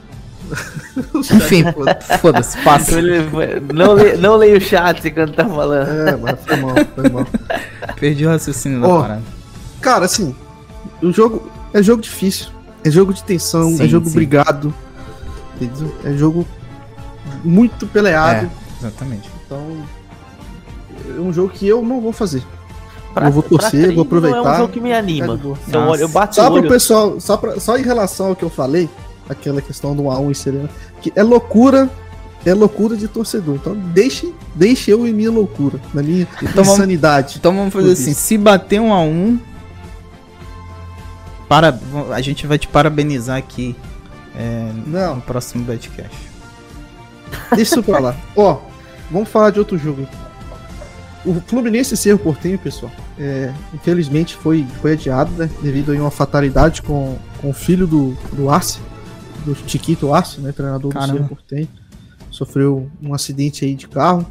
Enfim, 1.17 1.65
foda-se, 2.21 2.59
passa. 2.63 3.01
Não, 3.73 3.95
le, 3.95 4.17
não 4.17 4.37
leio 4.37 4.59
o 4.59 4.61
chat 4.61 5.09
quando 5.13 5.33
tá 5.35 5.45
falando. 5.45 5.89
É, 5.89 6.17
mas 6.17 6.39
foi 6.45 6.57
mal, 6.57 6.75
foi 6.95 7.09
mal. 7.09 7.27
Perdi 7.95 8.27
o 8.27 8.29
raciocínio 8.29 8.81
da 8.81 8.89
oh, 8.89 9.01
parada. 9.01 9.23
Cara, 9.81 10.05
assim, 10.05 10.35
o 11.01 11.13
jogo 11.13 11.49
é 11.73 11.81
jogo 11.81 12.03
difícil. 12.03 12.49
É 12.85 12.91
jogo 12.91 13.15
de 13.15 13.23
tensão, 13.23 13.77
sim, 13.77 13.85
é 13.85 13.87
jogo 13.87 14.09
sim. 14.09 14.15
brigado. 14.15 14.75
Entendeu? 15.61 15.97
É 16.05 16.13
jogo 16.13 16.47
muito 17.45 17.87
peleado. 17.87 18.47
É, 18.47 18.81
exatamente. 18.81 19.31
Então, 19.45 19.85
é 21.17 21.21
um 21.21 21.33
jogo 21.33 21.51
que 21.51 21.67
eu 21.69 21.83
não 21.83 22.01
vou 22.01 22.13
fazer. 22.13 22.43
Pra, 23.17 23.29
eu 23.29 23.33
vou 23.33 23.43
torcer, 23.43 23.95
vou 23.95 24.03
aproveitar. 24.03 24.43
Não 24.43 24.47
é 24.47 24.53
um 24.53 24.57
jogo 24.59 24.73
que 24.75 24.79
me 24.79 24.93
anima. 24.93 25.41
Eu, 25.73 25.81
olho, 25.81 26.03
eu 26.03 26.09
bato 26.09 26.35
só 26.35 26.51
pro 26.51 26.69
pessoal, 26.69 27.19
só, 27.19 27.39
pra, 27.39 27.59
só 27.59 27.79
em 27.79 27.83
relação 27.83 28.27
ao 28.27 28.37
que 28.37 28.43
eu 28.43 28.51
falei, 28.51 28.91
aquela 29.27 29.63
questão 29.63 29.97
do 29.97 30.03
1x1 30.03 30.31
e 30.31 30.35
Serena, 30.35 30.71
que 31.01 31.11
é 31.17 31.23
loucura, 31.23 31.89
é 32.45 32.53
loucura 32.53 32.95
de 32.95 33.09
torcedor. 33.09 33.55
Então 33.55 33.75
deixe, 33.75 34.35
deixe 34.55 34.91
eu 34.91 35.07
em 35.07 35.15
minha 35.15 35.31
loucura, 35.31 35.81
na 35.95 36.03
minha 36.03 36.29
então 36.43 36.63
insanidade. 36.63 37.23
Vamos, 37.23 37.37
então 37.37 37.57
vamos 37.57 37.73
fazer 37.73 37.93
assim, 37.93 38.13
se 38.13 38.37
bater 38.37 38.83
um 38.83 38.93
a 38.93 39.01
um, 39.01 39.39
para, 41.49 41.81
a 42.13 42.21
gente 42.21 42.47
vai 42.47 42.59
te 42.59 42.69
parabenizar 42.69 43.39
aqui 43.39 43.75
é, 44.37 44.73
Não. 44.87 45.17
no 45.17 45.23
próximo 45.23 45.65
Betcast. 45.65 46.15
Deixa 47.49 47.63
isso 47.63 47.83
pra 47.83 47.99
lá. 47.99 48.17
Ó, 48.37 48.59
vamos 49.11 49.31
falar 49.31 49.49
de 49.53 49.59
outro 49.59 49.79
jogo. 49.79 50.07
O 51.25 51.41
Fluminense 51.47 51.95
e 51.95 51.97
Cerro 51.97 52.19
Portenho, 52.19 52.59
pessoal, 52.59 52.93
é, 53.19 53.53
infelizmente 53.73 54.35
foi, 54.37 54.67
foi 54.81 54.93
adiado, 54.93 55.31
né? 55.33 55.49
Devido 55.63 55.93
a 55.93 55.97
uma 55.97 56.11
fatalidade 56.11 56.83
com, 56.83 57.17
com 57.41 57.51
o 57.51 57.53
filho 57.53 57.87
do, 57.87 58.17
do 58.33 58.51
Arce, 58.51 58.79
do 59.45 59.55
Chiquito 59.55 60.13
Arce, 60.13 60.41
né? 60.41 60.53
Treinador 60.53 60.93
Caramba. 60.93 61.13
do 61.13 61.17
Cerro 61.17 61.29
Portenho. 61.29 61.69
Sofreu 62.31 62.91
um 63.03 63.15
acidente 63.15 63.65
aí 63.65 63.75
de 63.75 63.89
carro 63.89 64.27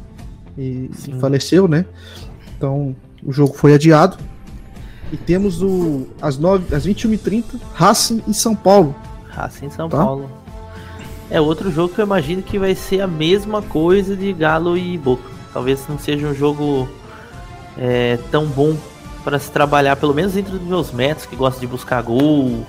e, 0.56 0.90
e 1.08 1.20
faleceu, 1.20 1.66
né? 1.66 1.84
Então 2.56 2.94
o 3.24 3.32
jogo 3.32 3.54
foi 3.54 3.74
adiado. 3.74 4.16
E 5.12 5.16
temos 5.16 5.62
o, 5.62 6.08
as, 6.20 6.36
9, 6.36 6.74
as 6.74 6.86
21h30, 6.86 7.44
Racing 7.74 8.22
em 8.26 8.32
São 8.32 8.54
Paulo. 8.54 8.94
Racing 9.28 9.66
em 9.66 9.70
São 9.70 9.88
tá? 9.88 9.98
Paulo. 9.98 10.30
É 11.30 11.40
outro 11.40 11.70
jogo 11.72 11.92
que 11.92 12.00
eu 12.00 12.06
imagino 12.06 12.42
que 12.42 12.58
vai 12.58 12.74
ser 12.74 13.00
a 13.00 13.06
mesma 13.06 13.60
coisa 13.62 14.16
de 14.16 14.32
Galo 14.32 14.76
e 14.76 14.96
Boca. 14.96 15.28
Talvez 15.52 15.84
não 15.88 15.98
seja 15.98 16.28
um 16.28 16.34
jogo 16.34 16.88
é, 17.78 18.18
tão 18.30 18.46
bom 18.46 18.76
para 19.24 19.38
se 19.38 19.50
trabalhar, 19.50 19.96
pelo 19.96 20.14
menos 20.14 20.34
dentro 20.34 20.52
dos 20.52 20.66
meus 20.66 20.92
métodos, 20.92 21.26
que 21.26 21.34
gosta 21.34 21.60
de 21.60 21.66
buscar 21.66 22.02
gol, 22.02 22.64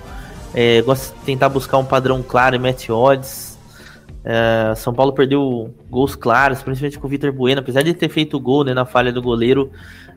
é, 0.53 0.81
gosta 0.81 1.15
de 1.15 1.21
tentar 1.23 1.49
buscar 1.49 1.77
um 1.77 1.85
padrão 1.85 2.23
claro 2.23 2.55
e 2.55 2.59
mete 2.59 2.91
odds. 2.91 3.57
É, 4.23 4.73
São 4.75 4.93
Paulo 4.93 5.13
perdeu 5.13 5.73
gols 5.89 6.15
claros, 6.15 6.61
principalmente 6.61 6.99
com 6.99 7.07
o 7.07 7.09
Vitor 7.09 7.31
Bueno, 7.31 7.61
apesar 7.61 7.83
de 7.83 7.93
ter 7.93 8.09
feito 8.09 8.37
o 8.37 8.39
gol 8.39 8.63
né, 8.63 8.73
na 8.73 8.85
falha 8.85 9.11
do 9.11 9.21
goleiro. 9.21 9.71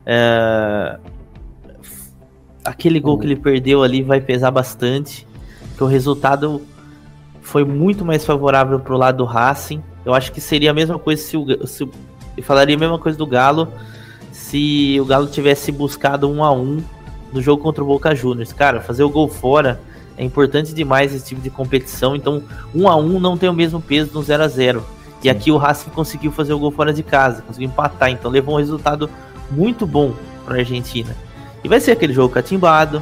É, 0.05 0.97
aquele 2.65 2.99
gol 2.99 3.17
que 3.17 3.25
ele 3.25 3.35
perdeu 3.35 3.83
ali 3.83 4.01
vai 4.01 4.19
pesar 4.19 4.51
bastante, 4.51 5.27
que 5.77 5.83
o 5.83 5.87
resultado 5.87 6.61
foi 7.41 7.63
muito 7.63 8.03
mais 8.03 8.25
favorável 8.25 8.79
para 8.79 8.93
o 8.93 8.97
lado 8.97 9.17
do 9.17 9.25
Racing. 9.25 9.83
Eu 10.03 10.13
acho 10.13 10.31
que 10.31 10.41
seria 10.41 10.71
a 10.71 10.73
mesma 10.73 10.97
coisa 10.97 11.21
se 11.21 11.37
o, 11.37 11.67
se 11.67 11.87
e 12.37 12.41
falaria 12.41 12.75
a 12.75 12.79
mesma 12.79 12.97
coisa 12.97 13.17
do 13.17 13.27
Galo 13.27 13.67
se 14.41 14.97
o 14.99 15.05
Galo 15.05 15.27
tivesse 15.27 15.71
buscado 15.71 16.29
um 16.29 16.43
a 16.43 16.51
um 16.51 16.83
no 17.31 17.41
jogo 17.41 17.61
contra 17.61 17.83
o 17.83 17.87
Boca 17.87 18.13
Juniors. 18.15 18.51
Cara, 18.51 18.81
fazer 18.81 19.03
o 19.03 19.09
gol 19.09 19.29
fora 19.29 19.79
é 20.17 20.25
importante 20.25 20.73
demais 20.73 21.13
esse 21.13 21.25
tipo 21.25 21.41
de 21.41 21.49
competição. 21.49 22.15
Então, 22.15 22.43
um 22.73 22.89
a 22.89 22.95
um 22.95 23.19
não 23.19 23.37
tem 23.37 23.47
o 23.47 23.53
mesmo 23.53 23.79
peso 23.79 24.11
no 24.13 24.21
0 24.21 24.43
a 24.43 24.47
0 24.47 24.85
E 25.23 25.29
aqui 25.29 25.51
o 25.51 25.57
Racing 25.57 25.91
conseguiu 25.91 26.31
fazer 26.31 26.53
o 26.53 26.59
gol 26.59 26.71
fora 26.71 26.91
de 26.91 27.03
casa, 27.03 27.43
conseguiu 27.43 27.69
empatar. 27.69 28.09
Então, 28.09 28.29
levou 28.29 28.55
um 28.55 28.57
resultado 28.57 29.09
muito 29.51 29.85
bom 29.85 30.13
para 30.43 30.55
a 30.55 30.59
Argentina. 30.59 31.15
E 31.63 31.69
vai 31.69 31.79
ser 31.79 31.91
aquele 31.91 32.13
jogo 32.13 32.33
catimbado. 32.33 33.01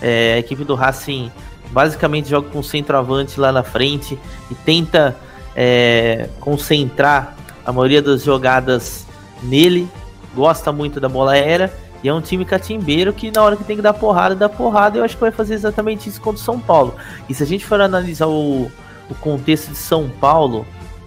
É, 0.00 0.34
a 0.34 0.38
equipe 0.38 0.64
do 0.64 0.74
Racing 0.74 1.30
basicamente 1.70 2.28
joga 2.28 2.48
com 2.48 2.58
o 2.58 2.64
centroavante 2.64 3.38
lá 3.38 3.52
na 3.52 3.62
frente 3.62 4.18
e 4.50 4.54
tenta 4.54 5.16
é, 5.54 6.28
concentrar 6.40 7.36
a 7.64 7.72
maioria 7.72 8.02
das 8.02 8.24
jogadas 8.24 9.06
nele, 9.42 9.88
gosta 10.34 10.72
muito 10.72 11.00
da 11.00 11.08
bola 11.08 11.32
aérea 11.32 11.72
e 12.02 12.08
é 12.08 12.14
um 12.14 12.20
time 12.20 12.44
catimbeiro 12.44 13.12
que 13.12 13.30
na 13.30 13.42
hora 13.42 13.56
que 13.56 13.64
tem 13.64 13.76
que 13.76 13.82
dar 13.82 13.94
porrada, 13.94 14.34
dá 14.34 14.48
porrada. 14.48 14.98
Eu 14.98 15.04
acho 15.04 15.14
que 15.14 15.20
vai 15.20 15.30
fazer 15.30 15.54
exatamente 15.54 16.08
isso 16.08 16.20
contra 16.20 16.40
o 16.40 16.44
São 16.44 16.58
Paulo. 16.58 16.94
E 17.28 17.34
se 17.34 17.42
a 17.42 17.46
gente 17.46 17.64
for 17.64 17.80
analisar 17.80 18.26
o, 18.26 18.70
o 19.08 19.14
contexto 19.20 19.70
de 19.70 19.76
São 19.76 20.08
Paulo 20.08 20.66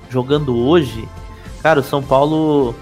jogando 0.10 0.56
hoje, 0.58 1.08
cara, 1.62 1.82
o 1.82 1.84
São 1.84 2.02
Paulo 2.02 2.74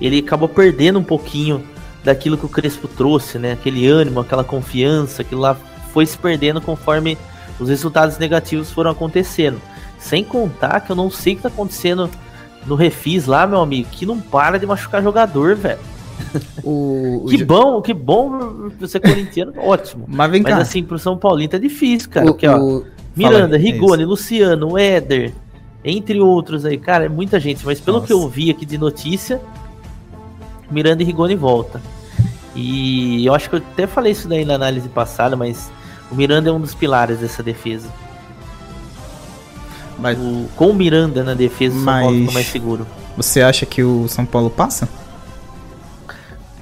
ele 0.00 0.18
acabou 0.18 0.48
perdendo 0.48 0.98
um 0.98 1.04
pouquinho 1.04 1.64
daquilo 2.04 2.38
que 2.38 2.46
o 2.46 2.48
Crespo 2.48 2.86
trouxe, 2.86 3.38
né? 3.38 3.52
Aquele 3.52 3.88
ânimo, 3.88 4.20
aquela 4.20 4.44
confiança, 4.44 5.22
aquilo 5.22 5.40
lá 5.40 5.56
foi 5.92 6.06
se 6.06 6.16
perdendo 6.16 6.60
conforme 6.60 7.18
os 7.58 7.68
resultados 7.68 8.18
negativos 8.18 8.70
foram 8.70 8.92
acontecendo. 8.92 9.60
Sem 9.98 10.22
contar 10.22 10.80
que 10.80 10.92
eu 10.92 10.96
não 10.96 11.10
sei 11.10 11.32
o 11.32 11.36
que 11.36 11.40
está 11.40 11.48
acontecendo 11.48 12.08
no 12.66 12.74
refis 12.74 13.26
lá, 13.26 13.46
meu 13.46 13.60
amigo, 13.60 13.88
que 13.90 14.04
não 14.04 14.20
para 14.20 14.58
de 14.58 14.66
machucar 14.66 15.02
jogador, 15.02 15.54
velho. 15.54 15.78
O, 16.64 17.26
que 17.28 17.42
o... 17.42 17.46
bom, 17.46 17.80
que 17.80 17.94
bom 17.94 18.70
você 18.78 18.98
corintiano, 18.98 19.52
ótimo. 19.60 20.04
Mas 20.08 20.30
vem 20.30 20.42
Mas 20.42 20.54
cá. 20.54 20.60
assim, 20.60 20.82
pro 20.82 20.98
São 20.98 21.16
Paulino 21.16 21.50
tá 21.50 21.58
difícil, 21.58 22.10
cara. 22.10 22.26
O, 22.26 22.30
Aqui, 22.30 22.46
ó, 22.46 22.82
Miranda, 23.14 23.56
Rigoni, 23.56 24.02
é 24.02 24.06
Luciano, 24.06 24.76
Éder, 24.76 25.32
entre 25.84 26.20
outros 26.20 26.64
aí, 26.64 26.76
cara, 26.76 27.06
é 27.06 27.08
muita 27.08 27.38
gente. 27.38 27.64
Mas 27.64 27.80
pelo 27.80 27.98
Nossa. 27.98 28.08
que 28.08 28.12
eu 28.12 28.28
vi 28.28 28.50
aqui 28.50 28.66
de 28.66 28.76
notícia, 28.76 29.40
Miranda 30.70 31.02
e 31.02 31.06
Rigoni 31.06 31.36
volta. 31.36 31.80
E 32.54 33.24
eu 33.24 33.34
acho 33.34 33.48
que 33.48 33.56
eu 33.56 33.62
até 33.72 33.86
falei 33.86 34.12
isso 34.12 34.28
daí 34.28 34.44
na 34.44 34.54
análise 34.54 34.88
passada, 34.88 35.36
mas 35.36 35.70
o 36.10 36.14
Miranda 36.14 36.48
é 36.48 36.52
um 36.52 36.60
dos 36.60 36.74
pilares 36.74 37.18
dessa 37.18 37.42
defesa. 37.42 37.88
Mas, 39.98 40.18
o, 40.18 40.46
com 40.56 40.70
o 40.70 40.74
Miranda 40.74 41.24
na 41.24 41.34
defesa, 41.34 41.76
o 41.76 41.84
São 41.84 42.00
Paulo 42.00 42.18
fica 42.18 42.32
mais 42.32 42.46
seguro. 42.46 42.86
Você 43.16 43.40
acha 43.40 43.64
que 43.64 43.82
o 43.82 44.06
São 44.08 44.26
Paulo 44.26 44.50
passa? 44.50 44.88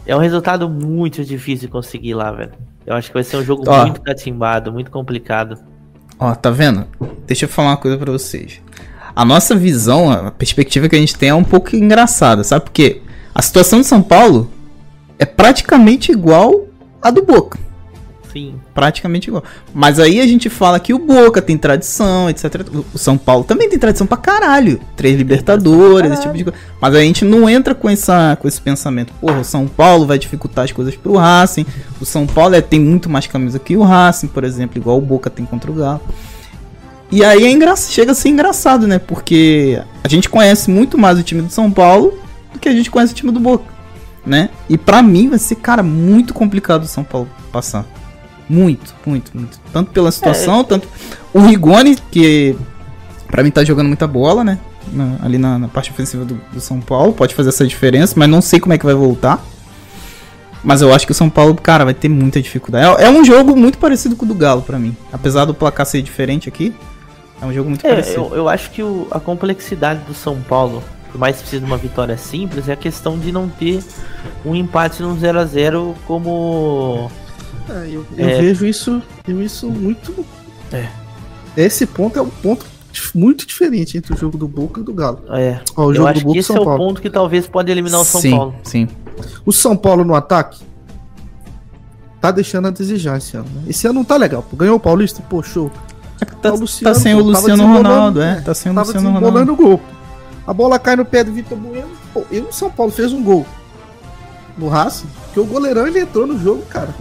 É 0.06 0.14
um 0.14 0.20
resultado 0.20 0.68
muito 0.68 1.24
difícil 1.24 1.66
de 1.66 1.72
conseguir 1.72 2.14
lá, 2.14 2.30
velho. 2.30 2.52
Eu 2.86 2.94
acho 2.94 3.08
que 3.08 3.14
vai 3.14 3.24
ser 3.24 3.38
um 3.38 3.44
jogo 3.44 3.64
Ó, 3.66 3.82
muito 3.82 4.00
catimbado, 4.02 4.70
muito 4.70 4.90
complicado. 4.90 5.58
Ó, 6.18 6.34
tá 6.34 6.50
vendo? 6.50 6.86
Deixa 7.26 7.46
eu 7.46 7.48
falar 7.48 7.70
uma 7.70 7.76
coisa 7.76 7.96
para 7.96 8.12
vocês. 8.12 8.60
A 9.16 9.24
nossa 9.24 9.54
visão, 9.54 10.10
a 10.10 10.30
perspectiva 10.30 10.88
que 10.88 10.96
a 10.96 10.98
gente 10.98 11.16
tem 11.16 11.30
é 11.30 11.34
um 11.34 11.44
pouco 11.44 11.74
engraçada, 11.74 12.44
sabe? 12.44 12.64
Porque 12.64 13.00
a 13.34 13.40
situação 13.40 13.80
de 13.80 13.86
São 13.86 14.02
Paulo 14.02 14.50
é 15.18 15.24
praticamente 15.24 16.12
igual 16.12 16.66
à 17.00 17.10
do 17.10 17.22
Boca. 17.22 17.58
Sim. 18.34 18.56
Praticamente 18.74 19.28
igual. 19.28 19.44
Mas 19.72 20.00
aí 20.00 20.20
a 20.20 20.26
gente 20.26 20.50
fala 20.50 20.80
que 20.80 20.92
o 20.92 20.98
Boca 20.98 21.40
tem 21.40 21.56
tradição, 21.56 22.28
etc. 22.28 22.66
O 22.92 22.98
São 22.98 23.16
Paulo 23.16 23.44
também 23.44 23.68
tem 23.70 23.78
tradição 23.78 24.08
pra 24.08 24.16
caralho. 24.16 24.80
Três 24.96 25.16
Libertadores, 25.16 26.10
esse 26.10 26.22
tipo 26.22 26.36
de 26.36 26.42
coisa. 26.42 26.58
Mas 26.80 26.94
a 26.96 27.00
gente 27.00 27.24
não 27.24 27.48
entra 27.48 27.76
com, 27.76 27.88
essa, 27.88 28.36
com 28.40 28.48
esse 28.48 28.60
pensamento. 28.60 29.12
Porra, 29.20 29.38
o 29.38 29.44
São 29.44 29.68
Paulo 29.68 30.04
vai 30.04 30.18
dificultar 30.18 30.64
as 30.64 30.72
coisas 30.72 30.96
pro 30.96 31.14
Racing. 31.14 31.64
O 32.00 32.04
São 32.04 32.26
Paulo 32.26 32.56
é, 32.56 32.60
tem 32.60 32.80
muito 32.80 33.08
mais 33.08 33.28
camisa 33.28 33.60
que 33.60 33.76
o 33.76 33.82
Racing, 33.82 34.26
por 34.26 34.42
exemplo, 34.42 34.78
igual 34.78 34.98
o 34.98 35.00
Boca 35.00 35.30
tem 35.30 35.46
contra 35.46 35.70
o 35.70 35.74
Galo. 35.74 36.00
E 37.12 37.24
aí 37.24 37.44
é 37.44 37.50
engra... 37.50 37.76
chega 37.76 38.10
a 38.10 38.14
ser 38.16 38.30
engraçado, 38.30 38.88
né? 38.88 38.98
Porque 38.98 39.80
a 40.02 40.08
gente 40.08 40.28
conhece 40.28 40.68
muito 40.68 40.98
mais 40.98 41.16
o 41.16 41.22
time 41.22 41.42
do 41.42 41.50
São 41.50 41.70
Paulo 41.70 42.18
do 42.52 42.58
que 42.58 42.68
a 42.68 42.72
gente 42.72 42.90
conhece 42.90 43.12
o 43.12 43.16
time 43.16 43.30
do 43.30 43.38
Boca, 43.38 43.64
né? 44.26 44.50
E 44.68 44.76
para 44.76 45.00
mim 45.00 45.28
vai 45.28 45.38
ser, 45.38 45.54
cara, 45.54 45.84
muito 45.84 46.34
complicado 46.34 46.82
o 46.82 46.88
São 46.88 47.04
Paulo 47.04 47.28
passar. 47.52 47.86
Muito, 48.48 48.94
muito, 49.06 49.30
muito. 49.34 49.58
Tanto 49.72 49.90
pela 49.90 50.10
situação, 50.12 50.60
é. 50.60 50.64
tanto. 50.64 50.88
O 51.32 51.40
Rigoni, 51.40 51.96
que 52.10 52.56
para 53.26 53.42
mim 53.42 53.50
tá 53.50 53.64
jogando 53.64 53.88
muita 53.88 54.06
bola, 54.06 54.44
né? 54.44 54.58
Na, 54.92 55.16
ali 55.22 55.38
na, 55.38 55.58
na, 55.58 55.68
parte 55.68 55.90
ofensiva 55.90 56.24
do, 56.24 56.38
do, 56.52 56.60
São 56.60 56.80
Paulo, 56.80 57.12
pode 57.12 57.34
fazer 57.34 57.48
essa 57.48 57.66
diferença, 57.66 58.14
mas 58.16 58.28
não 58.28 58.42
sei 58.42 58.60
como 58.60 58.74
é 58.74 58.78
que 58.78 58.84
vai 58.84 58.94
voltar. 58.94 59.42
Mas 60.62 60.82
eu 60.82 60.94
acho 60.94 61.04
que 61.04 61.12
o 61.12 61.14
São 61.14 61.28
Paulo, 61.28 61.54
cara, 61.54 61.84
vai 61.84 61.94
ter 61.94 62.08
muita 62.08 62.40
dificuldade. 62.40 63.02
É, 63.02 63.06
é 63.06 63.10
um 63.10 63.24
jogo 63.24 63.56
muito 63.56 63.78
parecido 63.78 64.14
com 64.14 64.24
o 64.24 64.28
do 64.28 64.34
Galo 64.34 64.62
para 64.62 64.78
mim. 64.78 64.96
Apesar 65.12 65.44
do 65.46 65.54
placar 65.54 65.84
ser 65.84 66.00
diferente 66.00 66.48
aqui, 66.48 66.74
é 67.40 67.46
um 67.46 67.52
jogo 67.52 67.68
muito 67.68 67.84
é, 67.86 67.90
parecido. 67.90 68.20
Eu, 68.30 68.36
eu 68.36 68.48
acho 68.48 68.70
que 68.70 68.82
o, 68.82 69.06
a 69.10 69.18
complexidade 69.18 70.00
do 70.04 70.14
São 70.14 70.40
Paulo, 70.40 70.82
por 71.10 71.18
mais 71.18 71.36
que 71.36 71.42
precise 71.42 71.60
de 71.60 71.66
uma 71.66 71.76
vitória 71.76 72.16
simples, 72.16 72.68
é 72.68 72.72
a 72.72 72.76
questão 72.76 73.18
de 73.18 73.32
não 73.32 73.48
ter 73.48 73.82
um 74.44 74.54
empate 74.54 75.02
no 75.02 75.18
0 75.18 75.40
a 75.40 75.44
0 75.44 75.94
como 76.06 77.10
é, 77.10 77.23
eu, 77.68 78.06
eu 78.16 78.28
é. 78.28 78.40
vejo 78.40 78.66
isso, 78.66 79.02
eu 79.26 79.42
isso 79.42 79.70
muito. 79.70 80.24
É. 80.72 80.88
Esse 81.56 81.86
ponto 81.86 82.18
é 82.18 82.22
um 82.22 82.28
ponto 82.28 82.66
muito 83.14 83.46
diferente 83.46 83.96
entre 83.96 84.12
o 84.12 84.16
jogo 84.16 84.36
do 84.36 84.46
Boca 84.46 84.80
e 84.80 84.84
do 84.84 84.92
Galo. 84.92 85.20
É. 85.30 85.60
Ó, 85.76 85.86
o 85.86 85.94
jogo 85.94 86.06
eu 86.06 86.10
acho 86.10 86.20
do 86.20 86.24
Boca 86.24 86.32
que 86.34 86.38
esse 86.40 86.46
São 86.48 86.56
é 86.56 86.64
Paulo. 86.64 86.74
o 86.74 86.86
ponto 86.86 87.02
que 87.02 87.10
talvez 87.10 87.46
pode 87.46 87.70
eliminar 87.70 88.00
o 88.00 88.04
São 88.04 88.20
sim, 88.20 88.30
Paulo. 88.30 88.54
Sim. 88.62 88.88
O 89.44 89.52
São 89.52 89.76
Paulo 89.76 90.04
no 90.04 90.14
ataque 90.14 90.62
tá 92.20 92.30
deixando 92.30 92.68
a 92.68 92.70
desejar 92.70 93.18
esse 93.18 93.36
ano. 93.36 93.48
Né? 93.54 93.62
Esse 93.68 93.86
ano 93.86 93.94
não 93.94 94.04
tá 94.04 94.16
legal. 94.16 94.44
Ganhou 94.54 94.76
o 94.76 94.80
Paulista, 94.80 95.22
pô, 95.28 95.42
show. 95.42 95.70
É 96.20 96.24
tá, 96.26 96.34
tá, 96.34 96.50
Luciano, 96.52 96.94
tá 96.94 97.00
sem 97.00 97.14
o 97.14 97.22
Luciano 97.22 97.66
Ronaldo, 97.66 98.22
é. 98.22 98.40
Tá 98.40 98.54
sem 98.54 98.72
o 98.72 98.74
Luciano 98.74 99.10
Ronaldo. 99.10 99.52
o 99.52 99.56
gol. 99.56 99.80
A 100.46 100.52
bola 100.52 100.78
cai 100.78 100.96
no 100.96 101.04
pé 101.04 101.24
do 101.24 101.32
Vitor 101.32 101.56
Bueno. 101.56 101.88
Pô, 102.12 102.24
e 102.30 102.38
o 102.38 102.52
São 102.52 102.70
Paulo 102.70 102.92
fez 102.92 103.12
um 103.12 103.22
gol 103.22 103.46
no 104.56 104.68
Racing, 104.68 105.08
que 105.32 105.40
o 105.40 105.44
goleirão 105.44 105.86
ele 105.86 106.00
entrou 106.00 106.26
no 106.26 106.38
jogo, 106.38 106.62
cara. 106.66 106.94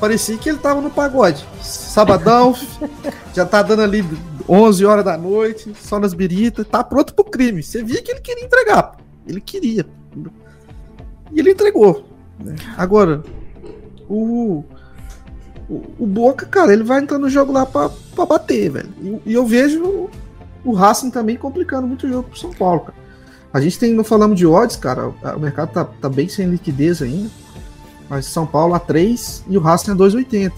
Parecia 0.00 0.38
que 0.38 0.48
ele 0.48 0.58
tava 0.58 0.80
no 0.80 0.90
pagode. 0.90 1.46
Sabadão, 1.62 2.56
já 3.34 3.44
tá 3.44 3.62
dando 3.62 3.82
ali 3.82 4.02
11 4.48 4.84
horas 4.86 5.04
da 5.04 5.16
noite, 5.16 5.74
só 5.78 6.00
nas 6.00 6.14
biritas, 6.14 6.66
tá 6.66 6.82
pronto 6.82 7.14
pro 7.14 7.24
crime. 7.24 7.62
Você 7.62 7.84
via 7.84 8.02
que 8.02 8.10
ele 8.10 8.20
queria 8.20 8.44
entregar. 8.44 8.96
Ele 9.26 9.40
queria. 9.40 9.86
E 11.30 11.38
ele 11.38 11.50
entregou. 11.50 12.04
Né? 12.42 12.56
Agora, 12.78 13.22
o, 14.08 14.64
o, 15.68 15.82
o, 15.98 16.06
Boca, 16.06 16.46
cara, 16.46 16.72
ele 16.72 16.82
vai 16.82 17.00
entrar 17.00 17.18
no 17.18 17.28
jogo 17.28 17.52
lá 17.52 17.66
pra, 17.66 17.90
pra 18.14 18.24
bater, 18.24 18.70
velho. 18.70 18.90
E, 19.02 19.30
e 19.30 19.34
eu 19.34 19.46
vejo 19.46 19.84
o, 19.84 20.10
o 20.64 20.72
Racing 20.72 21.10
também 21.10 21.36
complicando 21.36 21.86
muito 21.86 22.06
o 22.06 22.08
jogo 22.08 22.28
pro 22.30 22.38
São 22.38 22.52
Paulo, 22.52 22.80
cara. 22.80 22.98
A 23.52 23.60
gente 23.60 23.78
tem, 23.78 23.92
não 23.92 24.04
falamos 24.04 24.38
de 24.38 24.46
odds, 24.46 24.76
cara, 24.76 25.08
o 25.08 25.40
mercado 25.40 25.72
tá, 25.72 25.84
tá 25.84 26.08
bem 26.08 26.28
sem 26.28 26.48
liquidez 26.48 27.02
ainda. 27.02 27.30
Mas 28.10 28.26
São 28.26 28.44
Paulo 28.44 28.74
a 28.74 28.80
3 28.80 29.44
e 29.48 29.56
o 29.56 29.60
Racing 29.60 29.92
a 29.92 29.94
2,80. 29.94 30.52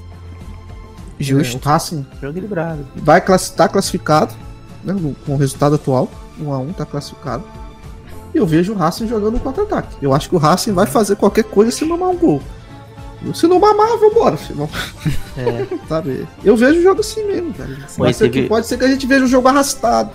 Justo. 1.21 1.57
É, 1.57 1.61
o 1.61 1.73
Racing 1.73 2.07
Jogo 2.15 2.33
equilibrado. 2.33 2.87
vai 2.97 3.21
class, 3.21 3.51
tá 3.51 3.69
classificado, 3.69 4.35
né, 4.83 4.97
com 5.27 5.35
o 5.35 5.37
resultado 5.37 5.75
atual. 5.75 6.11
1 6.41 6.51
a 6.51 6.59
1 6.59 6.73
tá 6.73 6.87
classificado. 6.87 7.45
E 8.35 8.39
eu 8.39 8.47
vejo 8.47 8.73
o 8.73 8.77
Racing 8.77 9.07
jogando 9.07 9.39
contra-ataque. 9.39 9.95
Eu 10.01 10.15
acho 10.15 10.31
que 10.31 10.35
o 10.35 10.39
Racing 10.39 10.73
vai 10.73 10.87
fazer 10.87 11.17
qualquer 11.17 11.45
coisa 11.45 11.71
se 11.71 11.85
mamar 11.85 12.09
um 12.09 12.17
gol. 12.17 12.43
Se 13.35 13.47
não 13.47 13.61
mamar, 13.61 13.99
vambora, 13.99 14.37
filho. 14.37 14.69
É. 15.37 15.67
Sabe? 15.87 16.27
Eu 16.43 16.57
vejo 16.57 16.81
o 16.81 16.83
jogo 16.83 17.01
assim 17.01 17.25
mesmo, 17.25 17.53
velho. 17.53 17.77
Pode 17.97 18.17
ser, 18.17 18.31
teve... 18.31 18.43
que, 18.43 18.49
pode 18.49 18.67
ser 18.67 18.79
que 18.79 18.85
a 18.85 18.89
gente 18.89 19.07
veja 19.07 19.25
o 19.25 19.29
jogo 19.29 19.47
arrastado. 19.47 20.11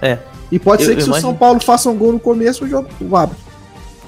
É. 0.00 0.18
E 0.50 0.58
pode 0.58 0.82
eu, 0.82 0.88
ser 0.88 0.96
que 0.96 1.02
se 1.02 1.08
imagino... 1.08 1.28
o 1.28 1.30
São 1.30 1.38
Paulo 1.38 1.62
faça 1.62 1.88
um 1.90 1.96
gol 1.96 2.12
no 2.12 2.18
começo, 2.18 2.64
o 2.64 2.68
jogo 2.68 2.88
abre. 3.14 3.36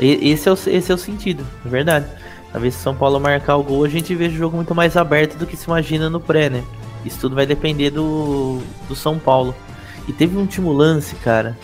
Esse 0.01 0.49
é 0.49 0.53
o, 0.53 0.55
esse 0.55 0.91
é 0.91 0.95
o 0.95 0.99
sentido, 0.99 1.47
é 1.65 1.69
verdade. 1.69 2.07
Talvez 2.53 2.75
se 2.75 2.83
São 2.83 2.95
Paulo 2.95 3.21
marcar 3.21 3.57
o 3.57 3.63
gol, 3.63 3.85
a 3.85 3.89
gente 3.89 4.15
veja 4.15 4.35
o 4.35 4.39
jogo 4.39 4.57
muito 4.57 4.75
mais 4.75 4.97
aberto 4.97 5.37
do 5.37 5.47
que 5.47 5.57
se 5.57 5.67
imagina 5.67 6.11
no 6.11 6.21
pré, 6.21 6.51
né? 6.51 6.65
Isso 7.05 7.19
tudo 7.21 7.35
vai 7.35 7.47
depender 7.47 7.91
do, 7.91 8.61
do 8.89 8.95
São 8.95 9.19
Paulo. 9.19 9.55
E 10.09 10.13
teve 10.13 10.37
um 10.37 10.41
último 10.41 10.73
lance, 10.73 11.15
cara. 11.17 11.57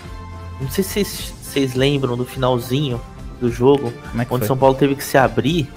Não 0.60 0.70
sei 0.70 0.84
se 0.84 1.04
vocês 1.04 1.74
lembram 1.74 2.16
do 2.16 2.24
finalzinho 2.24 3.00
do 3.40 3.50
jogo, 3.50 3.92
é 4.16 4.26
onde 4.30 4.46
São 4.46 4.56
Paulo 4.56 4.74
teve 4.74 4.94
que 4.94 5.04
se 5.04 5.18
abrir. 5.18 5.68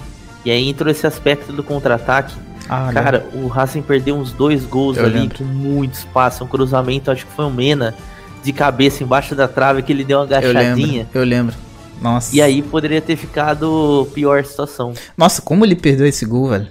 E 0.45 0.51
aí 0.51 0.69
entrou 0.69 0.89
esse 0.89 1.05
aspecto 1.05 1.51
do 1.51 1.63
contra-ataque. 1.63 2.35
Ah, 2.69 2.91
cara, 2.93 3.27
o 3.33 3.47
Racing 3.47 3.81
perdeu 3.81 4.15
uns 4.15 4.31
dois 4.31 4.63
gols 4.63 4.95
Eu 4.97 5.05
ali 5.05 5.19
lembro. 5.19 5.39
com 5.39 5.43
muito 5.43 5.95
espaço. 5.95 6.43
Um 6.43 6.47
cruzamento, 6.47 7.09
acho 7.09 7.25
que 7.25 7.31
foi 7.33 7.45
o 7.45 7.49
Mena 7.49 7.95
de 8.43 8.53
cabeça 8.53 9.03
embaixo 9.03 9.35
da 9.35 9.47
trave 9.47 9.81
que 9.81 9.91
ele 9.91 10.03
deu 10.03 10.19
uma 10.19 10.25
agachadinha. 10.25 10.55
Eu 10.55 10.75
lembro. 10.75 11.09
Eu 11.13 11.23
lembro. 11.23 11.68
Nossa. 12.01 12.35
E 12.35 12.41
aí 12.41 12.61
poderia 12.61 13.01
ter 13.01 13.15
ficado 13.15 14.07
pior 14.13 14.43
situação. 14.45 14.93
Nossa, 15.17 15.41
como 15.41 15.65
ele 15.65 15.75
perdeu 15.75 16.07
esse 16.07 16.25
gol, 16.25 16.49
velho. 16.49 16.67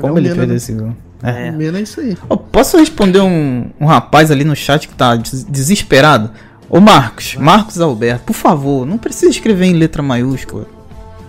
Como 0.00 0.18
ele, 0.18 0.28
ele 0.28 0.34
perdeu 0.34 0.52
né? 0.52 0.56
esse 0.56 0.72
gol. 0.72 0.92
É. 1.22 1.48
é 1.48 1.80
isso 1.80 2.00
aí. 2.00 2.16
Oh, 2.28 2.36
posso 2.36 2.76
responder 2.76 3.20
um, 3.20 3.70
um 3.80 3.86
rapaz 3.86 4.30
ali 4.30 4.44
no 4.44 4.54
chat 4.54 4.86
que 4.86 4.94
tá 4.94 5.16
desesperado? 5.16 6.30
Ô 6.68 6.80
Marcos, 6.80 7.36
Marcos 7.36 7.80
Alberto, 7.80 8.24
por 8.24 8.34
favor, 8.34 8.84
não 8.84 8.98
precisa 8.98 9.30
escrever 9.30 9.66
em 9.66 9.74
letra 9.74 10.02
maiúscula, 10.02 10.66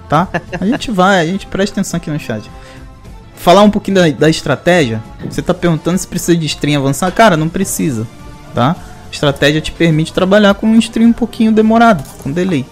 tá? 0.09 0.27
A 0.59 0.65
gente 0.65 0.89
vai, 0.89 1.21
a 1.21 1.25
gente 1.25 1.45
presta 1.45 1.79
atenção 1.79 1.97
aqui 1.97 2.09
no 2.09 2.19
chat. 2.19 2.49
Falar 3.35 3.61
um 3.61 3.69
pouquinho 3.69 3.97
da, 3.97 4.09
da 4.09 4.29
estratégia. 4.29 5.01
Você 5.29 5.43
tá 5.43 5.53
perguntando 5.53 5.97
se 5.97 6.07
precisa 6.07 6.35
de 6.35 6.47
stream 6.47 6.81
avançar? 6.81 7.11
Cara, 7.11 7.37
não 7.37 7.47
precisa, 7.47 8.07
tá? 8.53 8.75
A 9.05 9.11
estratégia 9.11 9.61
te 9.61 9.71
permite 9.71 10.11
trabalhar 10.11 10.55
com 10.55 10.65
um 10.65 10.79
stream 10.79 11.09
um 11.09 11.13
pouquinho 11.13 11.51
demorado, 11.51 12.03
com 12.17 12.31
delay. 12.31 12.65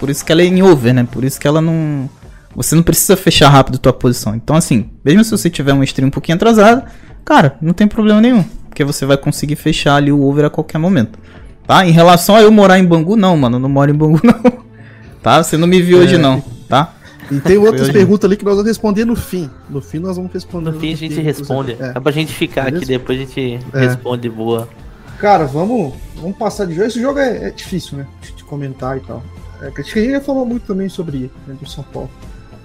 Por 0.00 0.08
isso 0.08 0.24
que 0.24 0.32
ela 0.32 0.40
é 0.40 0.46
em 0.46 0.62
over, 0.62 0.94
né? 0.94 1.06
Por 1.08 1.22
isso 1.22 1.38
que 1.38 1.46
ela 1.46 1.60
não. 1.60 2.08
Você 2.56 2.74
não 2.74 2.82
precisa 2.82 3.16
fechar 3.16 3.50
rápido 3.50 3.78
tua 3.78 3.92
posição. 3.92 4.34
Então, 4.34 4.56
assim, 4.56 4.88
mesmo 5.04 5.22
se 5.22 5.30
você 5.30 5.50
tiver 5.50 5.74
um 5.74 5.84
stream 5.84 6.08
um 6.08 6.10
pouquinho 6.10 6.36
atrasado, 6.36 6.82
cara, 7.22 7.56
não 7.60 7.74
tem 7.74 7.86
problema 7.86 8.18
nenhum. 8.18 8.42
Porque 8.68 8.82
você 8.82 9.04
vai 9.04 9.18
conseguir 9.18 9.56
fechar 9.56 9.96
ali 9.96 10.10
o 10.10 10.22
over 10.22 10.46
a 10.46 10.50
qualquer 10.50 10.78
momento. 10.78 11.18
Tá? 11.66 11.86
Em 11.86 11.90
relação 11.90 12.34
a 12.34 12.40
eu 12.40 12.50
morar 12.50 12.78
em 12.78 12.84
Bangu, 12.84 13.14
não, 13.14 13.36
mano. 13.36 13.56
Eu 13.56 13.60
não 13.60 13.68
moro 13.68 13.90
em 13.90 13.94
Bangu, 13.94 14.20
não. 14.24 14.64
Tá? 15.22 15.42
Você 15.42 15.58
não 15.58 15.68
me 15.68 15.82
viu 15.82 16.00
é, 16.00 16.04
hoje, 16.04 16.16
não. 16.16 16.42
Tá? 16.66 16.94
E 17.30 17.38
tem 17.38 17.58
outras 17.58 17.90
perguntas 17.90 18.24
ali 18.24 18.38
que 18.38 18.44
nós 18.44 18.54
vamos 18.54 18.68
responder 18.68 19.04
no 19.04 19.14
fim. 19.14 19.50
No 19.68 19.82
fim 19.82 19.98
nós 19.98 20.16
vamos 20.16 20.32
responder. 20.32 20.72
No 20.72 20.80
fim 20.80 20.94
a 20.94 20.96
gente 20.96 21.20
responde. 21.20 21.76
É. 21.78 21.92
é 21.94 22.00
pra 22.00 22.10
gente 22.10 22.32
ficar 22.32 22.64
Beleza? 22.64 22.84
aqui, 22.84 22.86
depois 22.86 23.18
a 23.18 23.22
gente 23.22 23.60
é. 23.74 23.78
responde 23.78 24.28
boa. 24.30 24.66
Cara, 25.18 25.44
vamos, 25.44 25.92
vamos 26.16 26.36
passar 26.38 26.64
de 26.64 26.74
jogo. 26.74 26.88
Esse 26.88 27.00
jogo 27.00 27.18
é, 27.18 27.48
é 27.48 27.50
difícil, 27.50 27.98
né? 27.98 28.06
De 28.34 28.42
comentar 28.42 28.96
e 28.96 29.00
tal. 29.00 29.22
É, 29.60 29.66
a 29.66 29.82
gente 29.82 30.10
já 30.10 30.20
falou 30.20 30.46
muito 30.46 30.66
também 30.66 30.88
sobre 30.88 31.30
né, 31.46 31.56
do 31.60 31.68
São 31.68 31.84
Paulo. 31.84 32.10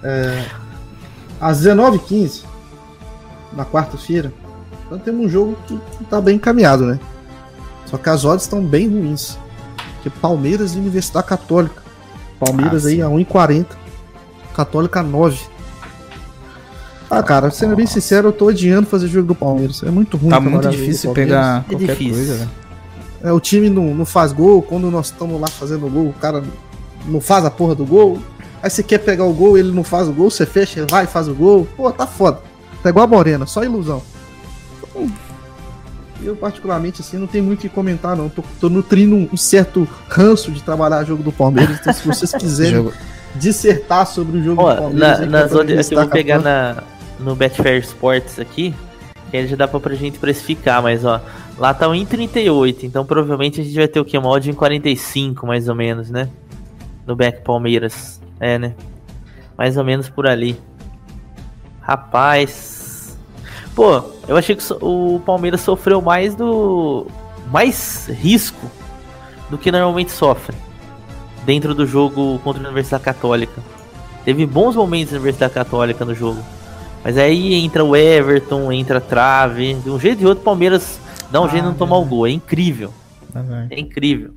É, 0.02 0.44
às 1.40 1.62
19h15, 1.62 2.44
na 3.52 3.64
quarta-feira, 3.64 4.32
então 4.86 4.98
temos 4.98 5.26
um 5.26 5.28
jogo 5.28 5.56
que, 5.66 5.78
está 6.00 6.20
bem 6.20 6.36
encaminhado, 6.36 6.86
né? 6.86 6.98
Só 7.86 7.98
que 7.98 8.08
as 8.08 8.24
odds 8.24 8.44
estão 8.44 8.64
bem 8.64 8.88
ruins. 8.88 9.38
Que 10.02 10.10
Palmeiras 10.10 10.74
e 10.74 10.78
Universidade 10.78 11.26
Católica. 11.26 11.82
Palmeiras 12.38 12.86
ah, 12.86 12.88
aí 12.88 13.02
a 13.02 13.06
1,40. 13.06 13.66
Católica 14.54 15.02
9. 15.02 15.38
Ah, 17.10 17.22
cara, 17.22 17.50
sendo 17.50 17.76
bem 17.76 17.86
sincero, 17.86 18.28
eu 18.28 18.32
tô 18.32 18.46
odiando 18.46 18.86
fazer 18.86 19.06
jogo 19.08 19.28
do 19.28 19.34
Palmeiras. 19.34 19.82
É 19.82 19.90
muito 19.90 20.16
ruim. 20.16 20.30
Tá 20.30 20.40
muito 20.40 20.68
difícil 20.68 21.12
pegar 21.12 21.64
é 21.66 21.70
qualquer 21.70 21.96
difícil. 21.96 22.14
coisa, 22.14 22.34
né? 22.44 22.48
É, 23.22 23.32
o 23.32 23.40
time 23.40 23.68
não, 23.68 23.94
não 23.94 24.04
faz 24.04 24.32
gol. 24.32 24.62
Quando 24.62 24.90
nós 24.90 25.06
estamos 25.06 25.40
lá 25.40 25.48
fazendo 25.48 25.88
gol, 25.88 26.08
o 26.08 26.12
cara 26.14 26.42
não 27.06 27.20
faz 27.20 27.44
a 27.44 27.50
porra 27.50 27.74
do 27.74 27.84
gol. 27.84 28.18
Aí 28.62 28.70
você 28.70 28.82
quer 28.82 28.98
pegar 28.98 29.24
o 29.24 29.32
gol, 29.32 29.56
ele 29.56 29.70
não 29.70 29.84
faz 29.84 30.08
o 30.08 30.12
gol, 30.12 30.30
você 30.30 30.46
fecha, 30.46 30.80
ele 30.80 30.90
vai 30.90 31.04
e 31.04 31.06
faz 31.06 31.28
o 31.28 31.34
gol. 31.34 31.66
Pô, 31.76 31.90
tá 31.92 32.06
foda. 32.06 32.40
Tá 32.82 32.90
igual 32.90 33.04
a 33.04 33.08
Morena, 33.08 33.46
só 33.46 33.62
ilusão. 33.62 34.02
Eu, 36.22 36.34
particularmente, 36.34 37.02
assim, 37.02 37.18
não 37.18 37.26
tenho 37.26 37.44
muito 37.44 37.58
o 37.58 37.62
que 37.62 37.68
comentar, 37.68 38.16
não. 38.16 38.28
Tô, 38.28 38.42
tô 38.60 38.68
nutrindo 38.68 39.14
um 39.14 39.36
certo 39.36 39.86
ranço 40.08 40.50
de 40.50 40.62
trabalhar 40.62 41.04
jogo 41.04 41.22
do 41.22 41.30
Palmeiras. 41.30 41.78
Então, 41.78 41.92
se 41.92 42.06
vocês 42.06 42.32
quiserem 42.38 42.90
dissertar 43.34 44.06
sobre 44.06 44.38
o 44.38 44.42
jogo 44.42 44.62
Ó, 44.62 44.72
do 44.72 44.82
Palmeiras... 44.82 45.20
Na, 45.20 45.26
nas 45.26 45.54
onde, 45.54 45.74
eu 45.74 46.00
vou 46.00 46.08
pegar 46.08 46.38
na, 46.38 46.82
no 47.20 47.36
Betfair 47.36 47.80
Sports 47.82 48.38
aqui, 48.38 48.74
Que 49.30 49.36
aí 49.36 49.46
já 49.46 49.56
dá 49.56 49.68
pra, 49.68 49.78
pra 49.78 49.94
gente 49.94 50.18
precificar, 50.18 50.82
mas 50.82 51.04
ó, 51.04 51.20
lá 51.58 51.74
tá 51.74 51.86
em 51.94 52.06
38, 52.06 52.86
então 52.86 53.04
provavelmente 53.04 53.60
a 53.60 53.64
gente 53.64 53.76
vai 53.76 53.88
ter 53.88 54.00
o 54.00 54.04
que? 54.04 54.16
Uma 54.16 54.30
odd 54.30 54.50
em 54.50 54.54
45, 54.54 55.46
mais 55.46 55.68
ou 55.68 55.74
menos, 55.74 56.10
né? 56.10 56.28
No 57.06 57.14
back 57.14 57.42
Palmeiras. 57.42 58.20
É, 58.40 58.58
né? 58.58 58.74
Mais 59.56 59.76
ou 59.76 59.84
menos 59.84 60.08
por 60.08 60.26
ali. 60.26 60.60
Rapaz. 61.80 63.16
Pô, 63.74 64.02
eu 64.26 64.36
achei 64.36 64.56
que 64.56 64.64
o 64.80 65.20
Palmeiras 65.24 65.60
sofreu 65.60 66.02
mais 66.02 66.34
do. 66.34 67.06
Mais 67.50 68.08
risco 68.08 68.70
do 69.48 69.56
que 69.56 69.70
normalmente 69.70 70.10
sofre. 70.10 70.56
Dentro 71.44 71.74
do 71.74 71.86
jogo 71.86 72.40
contra 72.40 72.60
a 72.60 72.64
Universidade 72.64 73.04
Católica. 73.04 73.62
Teve 74.24 74.44
bons 74.44 74.74
momentos 74.74 75.12
na 75.12 75.18
Universidade 75.18 75.54
Católica 75.54 76.04
no 76.04 76.14
jogo. 76.14 76.42
Mas 77.04 77.16
aí 77.16 77.54
entra 77.54 77.84
o 77.84 77.94
Everton, 77.94 78.72
entra 78.72 78.98
a 78.98 79.00
trave. 79.00 79.74
De 79.74 79.88
um 79.88 80.00
jeito 80.00 80.16
ou 80.16 80.20
de 80.20 80.26
outro, 80.26 80.42
o 80.42 80.44
Palmeiras 80.44 80.98
dá 81.30 81.40
um 81.40 81.44
ah, 81.44 81.48
jeito 81.48 81.62
de 81.62 81.68
não 81.68 81.76
tomar 81.76 81.98
o 81.98 82.04
gol. 82.04 82.26
É 82.26 82.30
incrível. 82.30 82.92
Tá 83.32 83.44
é 83.70 83.78
incrível. 83.78 84.34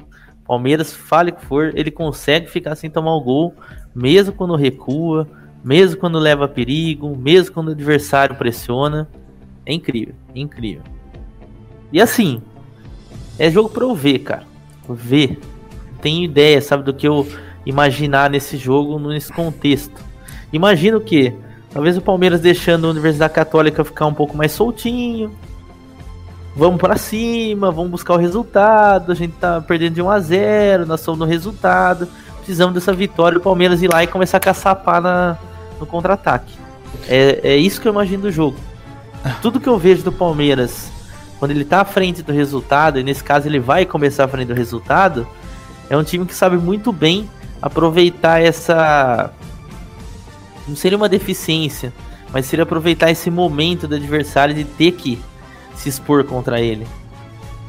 Palmeiras, 0.49 0.91
fale 0.91 1.31
que 1.31 1.45
for, 1.45 1.71
ele 1.75 1.91
consegue 1.91 2.49
ficar 2.49 2.73
sem 2.73 2.89
tomar 2.89 3.13
o 3.13 3.21
gol, 3.21 3.53
mesmo 3.93 4.33
quando 4.33 4.55
recua, 4.55 5.27
mesmo 5.63 5.99
quando 5.99 6.17
leva 6.17 6.47
perigo, 6.47 7.15
mesmo 7.15 7.53
quando 7.53 7.67
o 7.67 7.71
adversário 7.73 8.35
pressiona. 8.35 9.07
É 9.63 9.71
incrível, 9.71 10.15
é 10.35 10.39
incrível. 10.39 10.81
E 11.93 12.01
assim, 12.01 12.41
é 13.37 13.51
jogo 13.51 13.69
pra 13.69 13.83
eu 13.83 13.93
ver, 13.93 14.17
cara. 14.19 14.43
Ver. 14.89 15.37
Tenho 16.01 16.23
ideia, 16.23 16.59
sabe, 16.63 16.81
do 16.81 16.95
que 16.95 17.07
eu 17.07 17.27
imaginar 17.63 18.27
nesse 18.27 18.57
jogo, 18.57 18.97
nesse 18.97 19.31
contexto. 19.31 20.03
Imagina 20.51 20.97
o 20.97 21.01
que? 21.01 21.31
Talvez 21.69 21.95
o 21.95 22.01
Palmeiras 22.01 22.41
deixando 22.41 22.87
a 22.87 22.89
Universidade 22.89 23.35
Católica 23.35 23.83
ficar 23.83 24.07
um 24.07 24.15
pouco 24.15 24.35
mais 24.35 24.51
soltinho. 24.51 25.31
Vamos 26.55 26.79
para 26.79 26.97
cima, 26.97 27.71
vamos 27.71 27.91
buscar 27.91 28.13
o 28.15 28.17
resultado. 28.17 29.11
A 29.11 29.15
gente 29.15 29.33
tá 29.33 29.61
perdendo 29.61 29.95
de 29.95 30.01
1 30.01 30.09
a 30.09 30.19
0 30.19 30.85
nós 30.85 31.01
somos 31.01 31.19
no 31.19 31.25
resultado. 31.25 32.07
Precisamos 32.37 32.73
dessa 32.73 32.93
vitória. 32.93 33.37
O 33.37 33.41
Palmeiras 33.41 33.81
ir 33.81 33.87
lá 33.87 34.03
e 34.03 34.07
começar 34.07 34.37
a 34.37 34.41
caçapar 34.41 35.01
na, 35.01 35.37
no 35.79 35.85
contra-ataque. 35.85 36.53
É, 37.07 37.39
é 37.43 37.55
isso 37.55 37.79
que 37.79 37.87
eu 37.87 37.91
imagino 37.91 38.23
do 38.23 38.31
jogo. 38.31 38.57
Tudo 39.41 39.59
que 39.59 39.67
eu 39.67 39.77
vejo 39.77 40.03
do 40.03 40.11
Palmeiras, 40.11 40.91
quando 41.37 41.51
ele 41.51 41.65
tá 41.65 41.81
à 41.81 41.85
frente 41.85 42.21
do 42.21 42.31
resultado, 42.31 42.99
e 42.99 43.03
nesse 43.03 43.23
caso 43.23 43.47
ele 43.47 43.59
vai 43.59 43.85
começar 43.85 44.25
à 44.25 44.27
frente 44.27 44.47
do 44.47 44.53
resultado, 44.53 45.27
é 45.89 45.97
um 45.97 46.03
time 46.03 46.25
que 46.25 46.33
sabe 46.33 46.57
muito 46.57 46.91
bem 46.91 47.29
aproveitar 47.61 48.41
essa. 48.41 49.31
Não 50.67 50.75
seria 50.75 50.97
uma 50.97 51.09
deficiência, 51.09 51.91
mas 52.31 52.45
seria 52.45 52.63
aproveitar 52.63 53.11
esse 53.11 53.29
momento 53.29 53.87
do 53.87 53.95
adversário 53.95 54.53
de 54.53 54.63
ter 54.63 54.91
que 54.93 55.19
se 55.79 55.87
expor 55.87 56.25
contra 56.25 56.59
ele. 56.59 56.85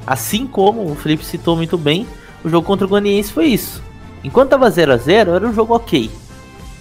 Assim 0.06 0.46
como 0.46 0.90
o 0.90 0.96
Felipe 0.96 1.24
citou 1.24 1.56
muito 1.56 1.78
bem, 1.78 2.06
o 2.44 2.48
jogo 2.48 2.66
contra 2.66 2.86
o 2.86 2.90
Guaniense 2.90 3.32
foi 3.32 3.46
isso. 3.46 3.82
Enquanto 4.24 4.50
tava 4.50 4.68
0 4.68 4.92
a 4.92 4.96
0 4.96 5.34
era 5.34 5.46
um 5.46 5.54
jogo 5.54 5.74
ok. 5.74 6.10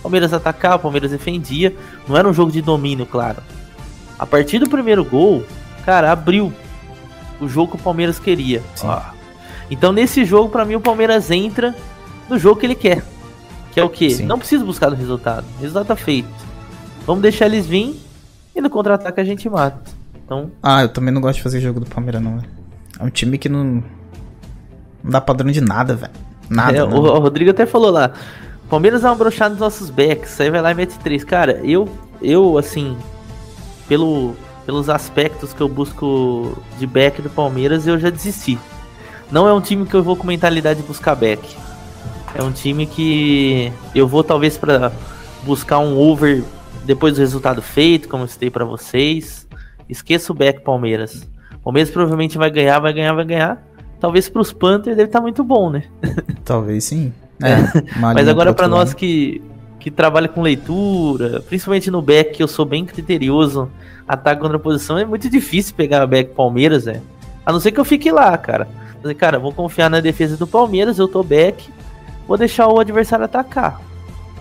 Palmeiras 0.02 0.34
atacava, 0.34 0.80
Palmeiras 0.80 1.12
defendia, 1.12 1.76
não 2.08 2.18
era 2.18 2.28
um 2.28 2.34
jogo 2.34 2.52
de 2.52 2.62
domínio, 2.62 3.06
claro. 3.06 3.44
A 4.18 4.26
partir 4.26 4.58
do 4.58 4.70
primeiro 4.70 5.06
gol, 5.06 5.44
cara, 5.86 6.12
abriu 6.12 6.52
o 7.40 7.48
jogo 7.48 7.74
que 7.74 7.78
o 7.78 7.84
Palmeiras 7.84 8.18
queria. 8.18 8.64
Então 9.70 9.92
nesse 9.92 10.26
jogo, 10.26 10.50
para 10.50 10.66
mim, 10.66 10.76
o 10.76 10.82
Palmeiras 10.82 11.30
entra 11.30 11.76
do 12.28 12.40
jogo 12.40 12.60
que 12.60 12.66
ele 12.66 12.76
quer. 12.76 13.04
Que 13.72 13.80
é 13.80 13.84
o 13.84 13.90
quê? 13.90 14.10
Sim. 14.10 14.26
Não 14.26 14.40
precisa 14.40 14.66
buscar 14.66 14.92
o 14.92 14.96
resultado. 14.96 15.46
O 15.58 15.62
resultado 15.62 15.86
tá 15.86 15.96
feito. 15.96 16.28
Vamos 17.06 17.22
deixar 17.22 17.46
eles 17.46 17.68
vir 17.68 17.96
e 18.56 18.62
no 18.62 18.70
contra-ataque 18.70 19.22
a 19.22 19.24
gente 19.24 19.48
mata. 19.48 19.99
Então... 20.30 20.52
Ah, 20.62 20.84
eu 20.84 20.90
também 20.90 21.12
não 21.12 21.20
gosto 21.20 21.38
de 21.38 21.44
fazer 21.44 21.60
jogo 21.60 21.80
do 21.80 21.88
Palmeiras, 21.88 22.22
não. 22.22 22.40
É 23.00 23.04
um 23.04 23.10
time 23.10 23.36
que 23.36 23.50
não. 23.50 23.84
Não 25.04 25.12
dá 25.12 25.20
padrão 25.20 25.50
de 25.50 25.60
nada, 25.60 25.96
velho. 25.96 26.14
Nada. 26.48 26.78
É, 26.78 26.84
o, 26.84 26.88
o, 26.88 27.20
Rodrigo 27.20 27.50
até 27.50 27.66
falou 27.66 27.90
lá. 27.90 28.12
Palmeiras 28.70 29.04
é 29.04 29.10
uma 29.10 29.16
brochada 29.16 29.50
nos 29.50 29.60
nossos 29.60 29.90
backs. 29.90 30.40
Aí 30.40 30.52
vai 30.52 30.62
lá 30.62 30.70
e 30.70 30.76
mete 30.76 31.00
três. 31.00 31.24
Cara, 31.24 31.54
eu, 31.64 31.90
eu 32.22 32.60
assim, 32.60 32.96
pelo, 33.88 34.36
pelos 34.68 34.88
aspectos 34.88 35.52
que 35.52 35.62
eu 35.62 35.68
busco 35.68 36.56
de 36.78 36.86
back 36.86 37.24
do 37.24 37.30
Palmeiras, 37.32 37.88
eu 37.88 37.98
já 37.98 38.12
desisti. 38.12 38.60
Não 39.32 39.48
é 39.48 39.54
um 39.54 39.62
time 39.62 39.84
que 39.84 39.96
eu 39.96 40.04
vou 40.04 40.16
com 40.16 40.28
mentalidade 40.28 40.82
de 40.82 40.88
buscar 40.88 41.16
back. 41.16 41.42
É 42.36 42.44
um 42.44 42.52
time 42.52 42.86
que 42.86 43.74
eu 43.96 44.08
vou 44.08 44.24
talvez 44.24 44.60
para 44.60 44.92
buscar 45.44 45.80
um 45.80 45.98
over 45.98 46.44
depois 46.86 47.16
do 47.16 47.20
resultado 47.20 47.64
feito, 47.64 48.08
como 48.08 48.26
eu 48.26 48.28
citei 48.28 48.52
para 48.52 48.64
vocês. 48.64 49.49
Esqueça 49.90 50.32
o 50.32 50.36
back 50.36 50.62
Palmeiras. 50.62 51.28
Palmeiras 51.64 51.92
provavelmente 51.92 52.38
vai 52.38 52.50
ganhar, 52.50 52.80
vai 52.80 52.94
ganhar, 52.94 53.14
vai 53.14 53.26
ganhar. 53.26 53.64
Talvez 54.00 54.30
para 54.30 54.42
os 54.42 54.54
Panthers 54.54 54.96
deve 54.96 55.10
estar 55.10 55.20
tá 55.20 55.24
muito 55.24 55.44
bom, 55.44 55.70
né? 55.70 55.84
Talvez 56.46 56.86
sim. 56.86 57.12
É, 57.42 57.56
Mas 58.00 58.28
agora 58.28 58.54
para 58.54 58.68
nós 58.68 58.94
que 58.94 59.42
que 59.80 59.90
trabalha 59.90 60.28
com 60.28 60.42
leitura, 60.42 61.42
principalmente 61.48 61.90
no 61.90 62.02
back, 62.02 62.32
que 62.32 62.44
eu 62.44 62.48
sou 62.48 62.66
bem 62.66 62.86
criterioso, 62.86 63.72
ataque 64.06 64.42
contra 64.42 64.58
a 64.58 64.60
posição, 64.60 64.98
é 64.98 65.06
muito 65.06 65.30
difícil 65.30 65.74
pegar 65.74 66.06
back 66.06 66.34
Palmeiras, 66.36 66.86
é. 66.86 67.02
A 67.46 67.54
não 67.54 67.60
ser 67.60 67.72
que 67.72 67.80
eu 67.80 67.86
fique 67.86 68.12
lá, 68.12 68.38
cara. 68.38 68.68
Cara, 69.18 69.40
vou 69.40 69.54
confiar 69.54 69.90
na 69.90 70.02
defesa 70.02 70.36
do 70.36 70.46
Palmeiras, 70.46 71.00
eu 71.00 71.08
tô 71.08 71.24
back, 71.24 71.70
vou 72.28 72.38
deixar 72.38 72.68
o 72.68 72.80
adversário 72.80 73.24
atacar. 73.24 73.82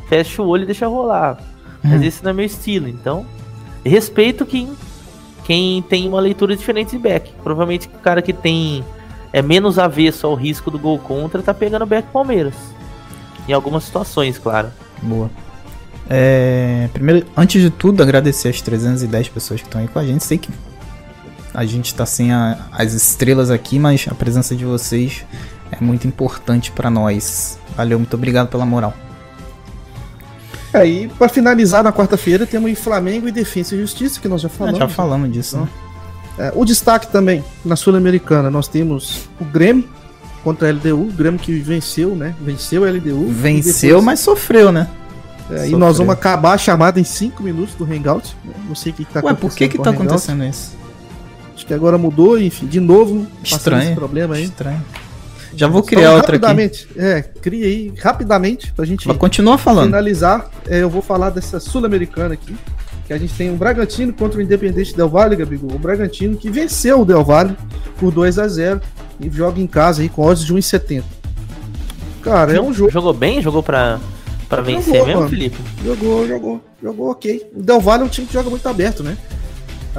Fecha 0.08 0.42
o 0.42 0.48
olho 0.48 0.64
e 0.64 0.66
deixa 0.66 0.88
rolar. 0.88 1.38
Hum. 1.84 1.90
Mas 1.90 2.02
esse 2.02 2.24
não 2.24 2.32
é 2.32 2.34
meu 2.34 2.44
estilo, 2.44 2.88
então. 2.88 3.24
Respeito 3.84 4.44
quem, 4.44 4.68
quem 5.48 5.80
tem 5.80 6.06
uma 6.06 6.20
leitura 6.20 6.54
diferente 6.54 6.90
de 6.90 6.98
back. 6.98 7.32
Provavelmente 7.42 7.88
o 7.88 7.98
cara 8.00 8.20
que 8.20 8.34
tem. 8.34 8.84
É 9.32 9.40
menos 9.40 9.78
avesso 9.78 10.26
ao 10.26 10.34
risco 10.34 10.70
do 10.70 10.78
gol 10.78 10.98
contra, 10.98 11.42
tá 11.42 11.54
pegando 11.54 11.86
back 11.86 12.08
Palmeiras. 12.12 12.54
Em 13.48 13.52
algumas 13.54 13.84
situações, 13.84 14.38
claro. 14.38 14.68
Boa. 15.02 15.30
É, 16.08 16.88
primeiro, 16.92 17.26
antes 17.34 17.62
de 17.62 17.70
tudo, 17.70 18.02
agradecer 18.02 18.48
as 18.48 18.60
310 18.60 19.28
pessoas 19.30 19.60
que 19.60 19.66
estão 19.66 19.80
aí 19.80 19.88
com 19.88 19.98
a 19.98 20.04
gente. 20.04 20.22
Sei 20.22 20.36
que 20.36 20.50
a 21.54 21.64
gente 21.64 21.94
tá 21.94 22.04
sem 22.04 22.30
a, 22.30 22.66
as 22.70 22.92
estrelas 22.92 23.50
aqui, 23.50 23.78
mas 23.78 24.06
a 24.10 24.14
presença 24.14 24.54
de 24.54 24.66
vocês 24.66 25.24
é 25.70 25.82
muito 25.82 26.06
importante 26.06 26.70
para 26.72 26.90
nós. 26.90 27.58
Valeu, 27.74 27.98
muito 27.98 28.14
obrigado 28.14 28.48
pela 28.48 28.66
moral. 28.66 28.94
É, 30.72 30.86
e 30.86 31.08
para 31.08 31.28
finalizar, 31.28 31.82
na 31.82 31.92
quarta-feira 31.92 32.46
temos 32.46 32.78
Flamengo 32.78 33.28
e 33.28 33.32
Defesa 33.32 33.74
e 33.74 33.80
Justiça, 33.80 34.20
que 34.20 34.28
nós 34.28 34.40
já 34.40 34.48
falamos. 34.48 34.78
É, 34.78 34.82
já 34.82 34.88
falamos 34.88 35.32
disso, 35.32 35.56
né? 35.58 35.68
É, 36.38 36.52
o 36.54 36.64
destaque 36.64 37.08
também, 37.08 37.44
na 37.64 37.74
Sul-Americana, 37.74 38.50
nós 38.50 38.68
temos 38.68 39.28
o 39.40 39.44
Grêmio 39.44 39.88
contra 40.44 40.68
a 40.68 40.72
LDU, 40.72 41.08
o 41.08 41.12
Grêmio 41.12 41.40
que 41.40 41.58
venceu, 41.58 42.14
né? 42.14 42.34
Venceu 42.40 42.84
a 42.84 42.90
LDU. 42.90 43.28
Venceu, 43.28 43.88
depois... 43.88 44.04
mas 44.04 44.20
sofreu, 44.20 44.70
né? 44.70 44.88
É, 45.50 45.68
e 45.68 45.74
nós 45.74 45.96
vamos 45.96 46.12
acabar 46.12 46.52
a 46.52 46.58
chamada 46.58 47.00
em 47.00 47.04
5 47.04 47.42
minutos 47.42 47.74
do 47.74 47.84
Hangout. 47.84 48.36
Não 48.68 48.74
sei 48.74 48.92
o 48.92 48.94
que, 48.94 49.04
que 49.04 49.12
tá 49.12 49.20
Ué, 49.20 49.32
acontecendo. 49.32 49.44
Ué, 49.44 49.50
por 49.50 49.56
que 49.56 49.68
que 49.68 49.82
tá 49.82 49.90
acontecendo 49.90 50.44
isso? 50.44 50.76
Acho 51.56 51.66
que 51.66 51.74
agora 51.74 51.96
mudou, 51.96 52.40
enfim, 52.40 52.66
de 52.66 52.78
novo. 52.78 53.26
Estranho. 53.42 53.82
Esse 53.82 53.94
problema 53.94 54.34
aí. 54.34 54.44
Estranho. 54.44 54.84
Já 55.54 55.66
vou 55.66 55.82
criar 55.82 56.02
então, 56.02 56.16
outra 56.16 56.32
rapidamente, 56.32 56.88
aqui. 56.90 57.00
É, 57.00 57.22
cria 57.22 57.66
aí 57.66 57.92
rapidamente 57.98 58.72
pra 58.72 58.84
gente. 58.84 59.06
Mas 59.06 59.16
continua 59.16 59.58
falando. 59.58 59.86
Finalizar, 59.86 60.50
é, 60.66 60.82
eu 60.82 60.90
vou 60.90 61.02
falar 61.02 61.30
dessa 61.30 61.58
sul-americana 61.58 62.34
aqui, 62.34 62.54
que 63.06 63.12
a 63.12 63.18
gente 63.18 63.34
tem 63.34 63.50
o 63.52 63.56
Bragantino 63.56 64.12
contra 64.12 64.38
o 64.38 64.42
Independente 64.42 64.96
Del 64.96 65.08
Valle, 65.08 65.36
Gabigol. 65.36 65.74
O 65.74 65.78
Bragantino 65.78 66.36
que 66.36 66.50
venceu 66.50 67.00
o 67.00 67.04
Del 67.04 67.24
Valle 67.24 67.56
por 67.98 68.12
2 68.12 68.38
a 68.38 68.48
0 68.48 68.80
e 69.20 69.30
joga 69.30 69.60
em 69.60 69.66
casa 69.66 70.02
aí 70.02 70.08
com 70.08 70.22
odds 70.22 70.44
de 70.44 70.54
1,70. 70.54 71.02
Cara, 72.22 72.54
é 72.54 72.60
um 72.60 72.72
jogo. 72.72 72.90
Jogou 72.90 73.14
bem? 73.14 73.40
Jogou 73.40 73.62
pra, 73.62 73.98
pra 74.48 74.60
vencer 74.60 74.94
jogou, 74.94 75.06
mesmo, 75.06 75.20
mano. 75.20 75.30
Felipe? 75.30 75.58
Jogou, 75.84 76.28
jogou. 76.28 76.60
Jogou 76.82 77.10
ok. 77.10 77.50
O 77.54 77.62
Del 77.62 77.80
Valle 77.80 78.02
é 78.02 78.06
um 78.06 78.08
time 78.08 78.26
que 78.26 78.32
joga 78.32 78.50
muito 78.50 78.68
aberto, 78.68 79.02
né? 79.02 79.16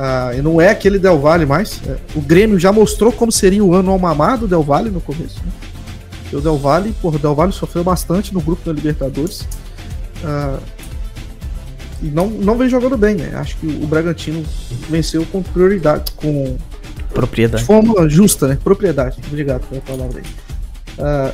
Ah, 0.02 0.32
e 0.34 0.42
não 0.42 0.62
é 0.62 0.70
aquele 0.70 0.98
Del 0.98 1.20
Valle 1.20 1.46
mais. 1.46 1.82
É, 1.86 1.98
o 2.16 2.22
Grêmio 2.22 2.58
já 2.58 2.72
mostrou 2.72 3.12
como 3.12 3.34
seria 3.34 3.62
o 3.62 3.74
ano 3.74 4.00
do 4.38 4.48
Del 4.48 4.64
Valle 4.64 4.90
no 4.90 5.02
começo. 5.02 5.42
Né? 5.46 5.52
E 6.32 6.36
o 6.38 6.40
Del 6.40 6.58
Valle, 6.58 6.96
porra, 7.02 7.18
o 7.18 7.20
Del 7.20 7.36
Valle 7.36 7.52
sofreu 7.52 7.84
bastante 7.84 8.34
no 8.34 8.40
grupo 8.40 8.66
da 8.66 8.72
Libertadores. 8.72 9.46
Ah, 10.24 10.58
e 12.02 12.06
não, 12.06 12.28
não 12.28 12.58
vem 12.58 12.70
jogando 12.70 12.98
bem, 12.98 13.16
né? 13.16 13.34
Acho 13.36 13.58
que 13.58 13.68
o 13.68 13.86
Bragantino 13.86 14.42
venceu 14.90 15.26
com 15.26 15.44
prioridade, 15.44 16.14
com 16.16 16.56
propriedade. 17.14 17.64
De 17.64 17.68
forma 17.68 18.08
justa, 18.08 18.48
né? 18.48 18.58
Propriedade. 18.64 19.18
Obrigado 19.28 19.68
pela 19.68 19.82
palavra 19.82 20.22
aí. 20.22 20.32
Ah, 20.98 21.34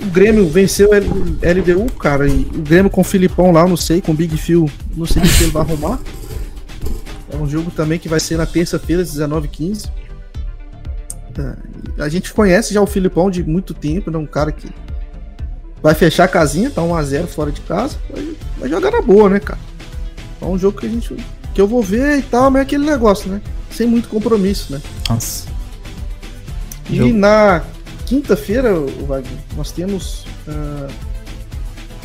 o 0.00 0.06
Grêmio 0.06 0.48
venceu 0.48 0.90
o 0.90 0.94
LDU, 0.94 1.92
cara, 1.94 2.28
e 2.28 2.42
o 2.54 2.62
Grêmio 2.62 2.88
com 2.88 3.00
o 3.00 3.04
Filipão 3.04 3.50
lá, 3.50 3.66
não 3.66 3.76
sei, 3.76 4.00
com 4.00 4.12
o 4.12 4.14
Big 4.14 4.36
Phil, 4.36 4.70
não 4.96 5.06
sei 5.06 5.20
o 5.24 5.26
que 5.26 5.42
ele 5.42 5.50
vai 5.50 5.62
arrumar. 5.62 5.98
É 7.34 7.42
um 7.42 7.48
jogo 7.48 7.70
também 7.70 7.98
que 7.98 8.08
vai 8.08 8.20
ser 8.20 8.36
na 8.36 8.46
terça-feira, 8.46 9.02
19h15. 9.02 9.90
É, 11.36 12.02
a 12.02 12.08
gente 12.08 12.32
conhece 12.32 12.72
já 12.72 12.80
o 12.80 12.86
Filipão 12.86 13.30
de 13.30 13.42
muito 13.42 13.74
tempo, 13.74 14.10
né? 14.10 14.18
Um 14.18 14.26
cara 14.26 14.52
que 14.52 14.68
vai 15.82 15.94
fechar 15.94 16.24
a 16.24 16.28
casinha, 16.28 16.70
tá 16.70 16.80
1x0 16.80 17.26
fora 17.26 17.50
de 17.50 17.60
casa. 17.62 17.96
Vai, 18.08 18.36
vai, 18.58 18.68
jogar 18.68 18.90
na 18.90 19.02
boa, 19.02 19.28
né, 19.28 19.40
cara? 19.40 19.58
É 20.40 20.44
um 20.44 20.58
jogo 20.58 20.78
que 20.78 20.86
a 20.86 20.88
gente. 20.88 21.16
que 21.52 21.60
eu 21.60 21.66
vou 21.66 21.82
ver 21.82 22.18
e 22.18 22.22
tal, 22.22 22.50
mas 22.50 22.60
é 22.60 22.62
aquele 22.62 22.86
negócio, 22.86 23.30
né? 23.30 23.40
sem 23.74 23.86
muito 23.86 24.08
compromisso, 24.08 24.72
né? 24.72 24.80
Nossa. 25.08 25.48
E 26.88 26.96
Jogo. 26.96 27.12
na 27.14 27.62
quinta-feira, 28.06 28.72
Wagner, 29.06 29.38
nós 29.56 29.72
temos 29.72 30.26
uh, 30.46 30.92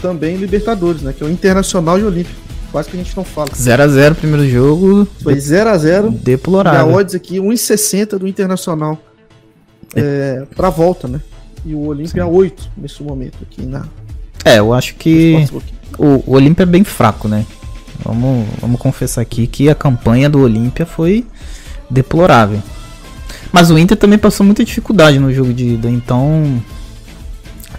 também 0.02 0.38
Libertadores, 0.38 1.02
né? 1.02 1.14
Que 1.14 1.24
é 1.24 1.28
o 1.28 1.30
Internacional 1.30 2.00
e 2.00 2.04
Olímpico. 2.04 2.40
Quase 2.72 2.90
que 2.90 2.98
a 2.98 3.04
gente 3.04 3.16
não 3.18 3.24
fala. 3.24 3.50
0x0 3.50 4.16
primeiro 4.16 4.48
jogo. 4.48 5.08
Foi 5.24 5.36
0x0. 5.36 6.12
Deplorável. 6.12 6.92
E 6.92 6.94
a 6.94 6.96
odds 6.98 7.16
aqui, 7.16 7.38
1,60 7.38 8.18
do 8.18 8.28
Internacional. 8.28 8.98
É, 9.96 10.46
pra 10.56 10.70
volta, 10.70 11.08
né? 11.08 11.20
E 11.66 11.74
o 11.74 11.88
Olímpia 11.88 12.26
8 12.26 12.72
nesse 12.78 13.02
momento 13.02 13.38
aqui 13.42 13.64
na. 13.64 13.86
É, 14.46 14.60
eu 14.60 14.74
acho 14.74 14.96
que 14.96 15.46
o, 15.98 16.24
o 16.26 16.34
Olímpia 16.34 16.64
é 16.64 16.66
bem 16.66 16.84
fraco, 16.84 17.28
né? 17.28 17.46
Vamos, 18.04 18.48
vamos 18.62 18.80
confessar 18.80 19.22
aqui 19.22 19.48
que 19.48 19.70
a 19.70 19.76
campanha 19.76 20.30
do 20.30 20.40
Olímpia 20.40 20.86
foi 20.86 21.26
deplorável. 21.90 22.62
Mas 23.52 23.72
o 23.72 23.78
Inter 23.78 23.98
também 23.98 24.18
passou 24.18 24.46
muita 24.46 24.64
dificuldade 24.64 25.20
no 25.20 25.34
jogo 25.34 25.54
de 25.54 25.74
ida, 25.74 25.90
então. 25.90 26.62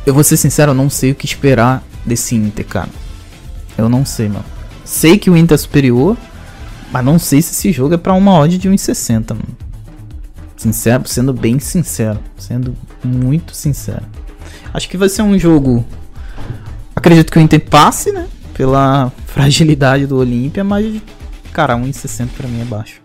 Eu 0.05 0.13
vou 0.13 0.25
ser 0.25 0.37
sincero, 0.37 0.73
eu 0.73 0.75
não 0.75 0.91
sei 0.91 1.13
o 1.13 1.15
que 1.15 1.25
esperar 1.25 1.83
desse 2.05 2.35
Inter, 2.35 2.67
cara. 2.67 2.89
Eu 3.79 3.89
não 3.89 4.05
sei, 4.05 4.29
mano. 4.29 4.45
Sei 4.91 5.17
que 5.17 5.31
o 5.31 5.37
Inter 5.37 5.55
é 5.55 5.57
superior, 5.57 6.17
mas 6.91 7.05
não 7.05 7.17
sei 7.17 7.41
se 7.41 7.53
esse 7.53 7.71
jogo 7.71 7.95
é 7.95 7.97
pra 7.97 8.13
uma 8.13 8.37
odd 8.37 8.59
de 8.59 8.69
1,60, 8.69 9.35
mano. 9.35 9.57
Sincero, 10.57 11.07
sendo 11.07 11.33
bem 11.33 11.61
sincero. 11.61 12.19
Sendo 12.37 12.77
muito 13.05 13.55
sincero. 13.55 14.03
Acho 14.75 14.89
que 14.89 14.97
vai 14.97 15.09
ser 15.09 15.23
um 15.23 15.39
jogo. 15.39 15.87
Acredito 16.95 17.31
que 17.31 17.39
o 17.39 17.41
Inter 17.41 17.65
passe, 17.71 18.11
né? 18.11 18.27
Pela 18.53 19.13
fragilidade 19.27 20.09
do 20.09 20.17
Olímpia, 20.17 20.65
mas, 20.65 21.01
cara, 21.53 21.77
1,60 21.77 22.29
pra 22.37 22.49
mim 22.49 22.61
é 22.61 22.65
baixo. 22.65 23.01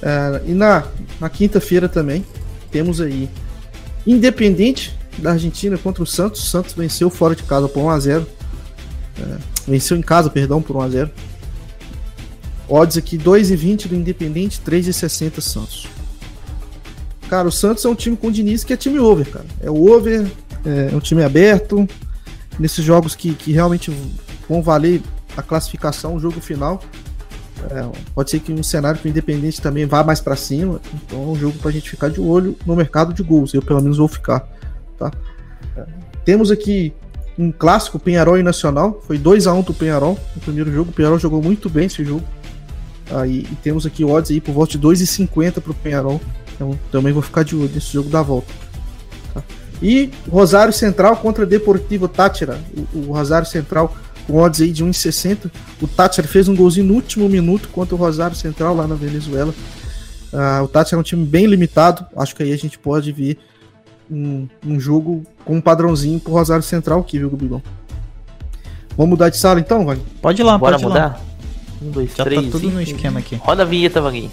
É, 0.00 0.42
e 0.46 0.52
na, 0.52 0.84
na 1.20 1.28
quinta-feira 1.28 1.88
também 1.88 2.24
temos 2.70 3.00
aí 3.00 3.28
Independente 4.06 4.96
da 5.18 5.32
Argentina 5.32 5.76
contra 5.76 6.04
o 6.04 6.06
Santos. 6.06 6.40
O 6.40 6.46
Santos 6.46 6.72
venceu 6.72 7.10
fora 7.10 7.34
de 7.34 7.42
casa 7.42 7.68
por 7.68 7.82
1x0. 7.82 8.24
É, 9.18 9.36
venceu 9.66 9.96
em 9.96 10.02
casa, 10.02 10.30
perdão, 10.30 10.60
por 10.62 10.76
1x0. 10.76 11.10
Odds 12.68 12.96
aqui 12.96 13.18
2,20 13.18 13.88
do 13.88 13.96
Independente, 13.96 14.60
3,60 14.64 15.40
Santos. 15.40 15.88
Cara, 17.28 17.48
o 17.48 17.52
Santos 17.52 17.84
é 17.84 17.88
um 17.88 17.94
time 17.94 18.16
com 18.16 18.28
o 18.28 18.32
Diniz 18.32 18.64
que 18.64 18.72
é 18.72 18.76
time 18.76 18.98
over, 18.98 19.28
cara. 19.28 19.46
É 19.60 19.70
o 19.70 19.90
over, 19.90 20.26
é, 20.64 20.90
é 20.92 20.96
um 20.96 21.00
time 21.00 21.22
aberto. 21.22 21.88
Nesses 22.58 22.84
jogos 22.84 23.14
que, 23.14 23.34
que 23.34 23.52
realmente 23.52 23.90
vão 24.48 24.62
valer 24.62 25.00
a 25.36 25.42
classificação, 25.42 26.14
o 26.14 26.20
jogo 26.20 26.40
final. 26.40 26.82
É, 27.70 27.88
pode 28.14 28.30
ser 28.30 28.40
que 28.40 28.52
um 28.52 28.62
cenário 28.62 29.00
que 29.00 29.06
o 29.06 29.10
Independente 29.10 29.60
também 29.60 29.86
vá 29.86 30.02
mais 30.02 30.20
para 30.20 30.36
cima. 30.36 30.80
Então 30.94 31.22
é 31.22 31.26
um 31.26 31.36
jogo 31.36 31.58
pra 31.58 31.70
gente 31.70 31.88
ficar 31.90 32.08
de 32.08 32.20
olho 32.20 32.56
no 32.66 32.76
mercado 32.76 33.12
de 33.12 33.22
gols. 33.22 33.52
Eu 33.54 33.62
pelo 33.62 33.80
menos 33.80 33.98
vou 33.98 34.08
ficar. 34.08 34.48
Tá? 34.98 35.10
Temos 36.24 36.50
aqui 36.50 36.92
um 37.40 37.50
clássico, 37.50 37.98
Penharol 37.98 38.38
e 38.38 38.42
Nacional. 38.42 39.02
Foi 39.06 39.16
2 39.16 39.46
a 39.46 39.54
1 39.54 39.62
pro 39.62 39.72
Penharol 39.72 40.18
no 40.34 40.42
primeiro 40.42 40.70
jogo. 40.70 40.90
O 40.90 40.92
Penharol 40.92 41.18
jogou 41.18 41.42
muito 41.42 41.70
bem 41.70 41.86
esse 41.86 42.04
jogo. 42.04 42.22
Aí 43.10 43.46
e 43.50 43.54
temos 43.62 43.86
aqui 43.86 44.04
odds 44.04 44.30
aí 44.30 44.40
por 44.40 44.52
volta 44.52 44.72
de 44.72 44.78
2,50 44.78 45.60
pro 45.60 45.72
Penharol. 45.72 46.20
Então 46.54 46.78
também 46.92 47.12
vou 47.12 47.22
ficar 47.22 47.42
de 47.42 47.56
olho 47.56 47.70
nesse 47.72 47.92
jogo 47.92 48.10
da 48.10 48.20
volta. 48.20 48.52
Tá? 49.32 49.42
E 49.82 50.10
Rosário 50.30 50.72
Central 50.72 51.16
contra 51.16 51.46
Deportivo 51.46 52.06
Tátira. 52.06 52.60
O, 52.94 52.98
o 52.98 53.12
Rosário 53.12 53.48
Central 53.48 53.96
com 54.26 54.36
odds 54.36 54.60
aí 54.60 54.70
de 54.70 54.84
1,60. 54.84 55.50
O 55.80 55.88
Tátira 55.88 56.28
fez 56.28 56.46
um 56.46 56.54
golzinho 56.54 56.86
no 56.86 56.94
último 56.94 57.26
minuto 57.26 57.70
contra 57.70 57.94
o 57.94 57.98
Rosário 57.98 58.36
Central 58.36 58.76
lá 58.76 58.86
na 58.86 58.94
Venezuela. 58.94 59.54
Uh, 60.30 60.62
o 60.62 60.68
Tátira 60.68 60.98
é 60.98 61.00
um 61.00 61.02
time 61.02 61.24
bem 61.24 61.46
limitado. 61.46 62.06
Acho 62.16 62.36
que 62.36 62.42
aí 62.42 62.52
a 62.52 62.58
gente 62.58 62.78
pode 62.78 63.10
ver 63.12 63.38
um, 64.10 64.48
um 64.66 64.80
jogo 64.80 65.24
com 65.44 65.56
um 65.56 65.60
padrãozinho 65.60 66.18
pro 66.18 66.32
Rosário 66.32 66.62
Central 66.62 67.00
aqui, 67.00 67.18
viu, 67.18 67.30
Gubigão? 67.30 67.62
Vamos 68.96 69.10
mudar 69.10 69.28
de 69.28 69.36
sala 69.36 69.60
então, 69.60 69.86
vai? 69.86 69.98
Pode 70.20 70.42
ir 70.42 70.44
lá, 70.44 70.58
Bora 70.58 70.72
pode 70.72 70.84
mudar? 70.84 71.06
Lá. 71.06 71.20
Um, 71.80 71.90
dois, 71.90 72.10
Já 72.10 72.16
tá 72.16 72.24
três. 72.24 72.44
Tá 72.46 72.50
tudo 72.50 72.70
no 72.70 72.82
esquema 72.82 73.20
aqui. 73.20 73.36
Roda 73.36 73.62
a 73.62 73.66
vinheta, 73.66 74.00
Vaguinho. 74.00 74.30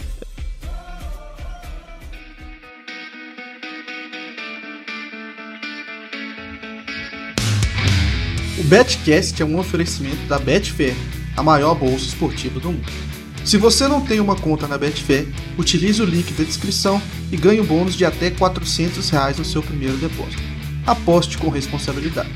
O 8.59 8.63
Betcast 8.63 9.41
é 9.41 9.45
um 9.45 9.59
oferecimento 9.59 10.27
da 10.27 10.39
Betfair, 10.39 10.95
a 11.37 11.43
maior 11.43 11.75
bolsa 11.75 12.05
esportiva 12.05 12.59
do 12.59 12.71
mundo. 12.71 13.06
Se 13.47 13.55
você 13.55 13.87
não 13.87 14.01
tem 14.01 14.19
uma 14.19 14.35
conta 14.35 14.67
na 14.67 14.77
Betfair, 14.77 15.25
utilize 15.57 16.01
o 16.01 16.05
link 16.05 16.33
da 16.33 16.43
descrição 16.43 17.01
e 17.31 17.37
ganhe 17.37 17.61
um 17.61 17.65
bônus 17.65 17.95
de 17.95 18.03
até 18.03 18.29
400 18.29 19.09
reais 19.09 19.37
no 19.37 19.45
seu 19.45 19.63
primeiro 19.63 19.95
depósito. 19.95 20.43
Aposte 20.85 21.37
com 21.37 21.47
responsabilidade. 21.47 22.27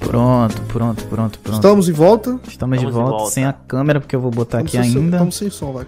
Pronto, 0.00 0.60
pronto, 0.64 1.04
pronto, 1.06 1.38
pronto. 1.38 1.54
Estamos 1.54 1.86
de 1.86 1.92
volta? 1.92 2.38
Estamos, 2.46 2.78
de, 2.78 2.84
volta, 2.84 3.00
de 3.00 3.10
volta, 3.12 3.30
sem 3.30 3.46
a 3.46 3.54
câmera, 3.54 3.98
porque 3.98 4.14
eu 4.14 4.20
vou 4.20 4.30
botar 4.30 4.62
estamos 4.62 4.74
aqui 4.74 4.92
sem 4.92 5.02
ainda. 5.02 5.16
Estamos 5.16 5.36
sem 5.36 5.48
som, 5.48 5.72
vai. 5.72 5.86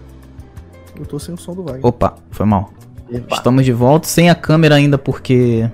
Eu 0.98 1.04
tô 1.04 1.18
sem 1.18 1.34
o 1.34 1.36
som 1.36 1.54
do 1.54 1.62
vai. 1.62 1.80
Opa, 1.82 2.16
foi 2.30 2.46
mal. 2.46 2.72
Epa. 3.10 3.36
Estamos 3.36 3.64
de 3.64 3.72
volta, 3.72 4.06
sem 4.06 4.28
a 4.30 4.34
câmera 4.34 4.74
ainda, 4.74 4.98
porque 4.98 5.68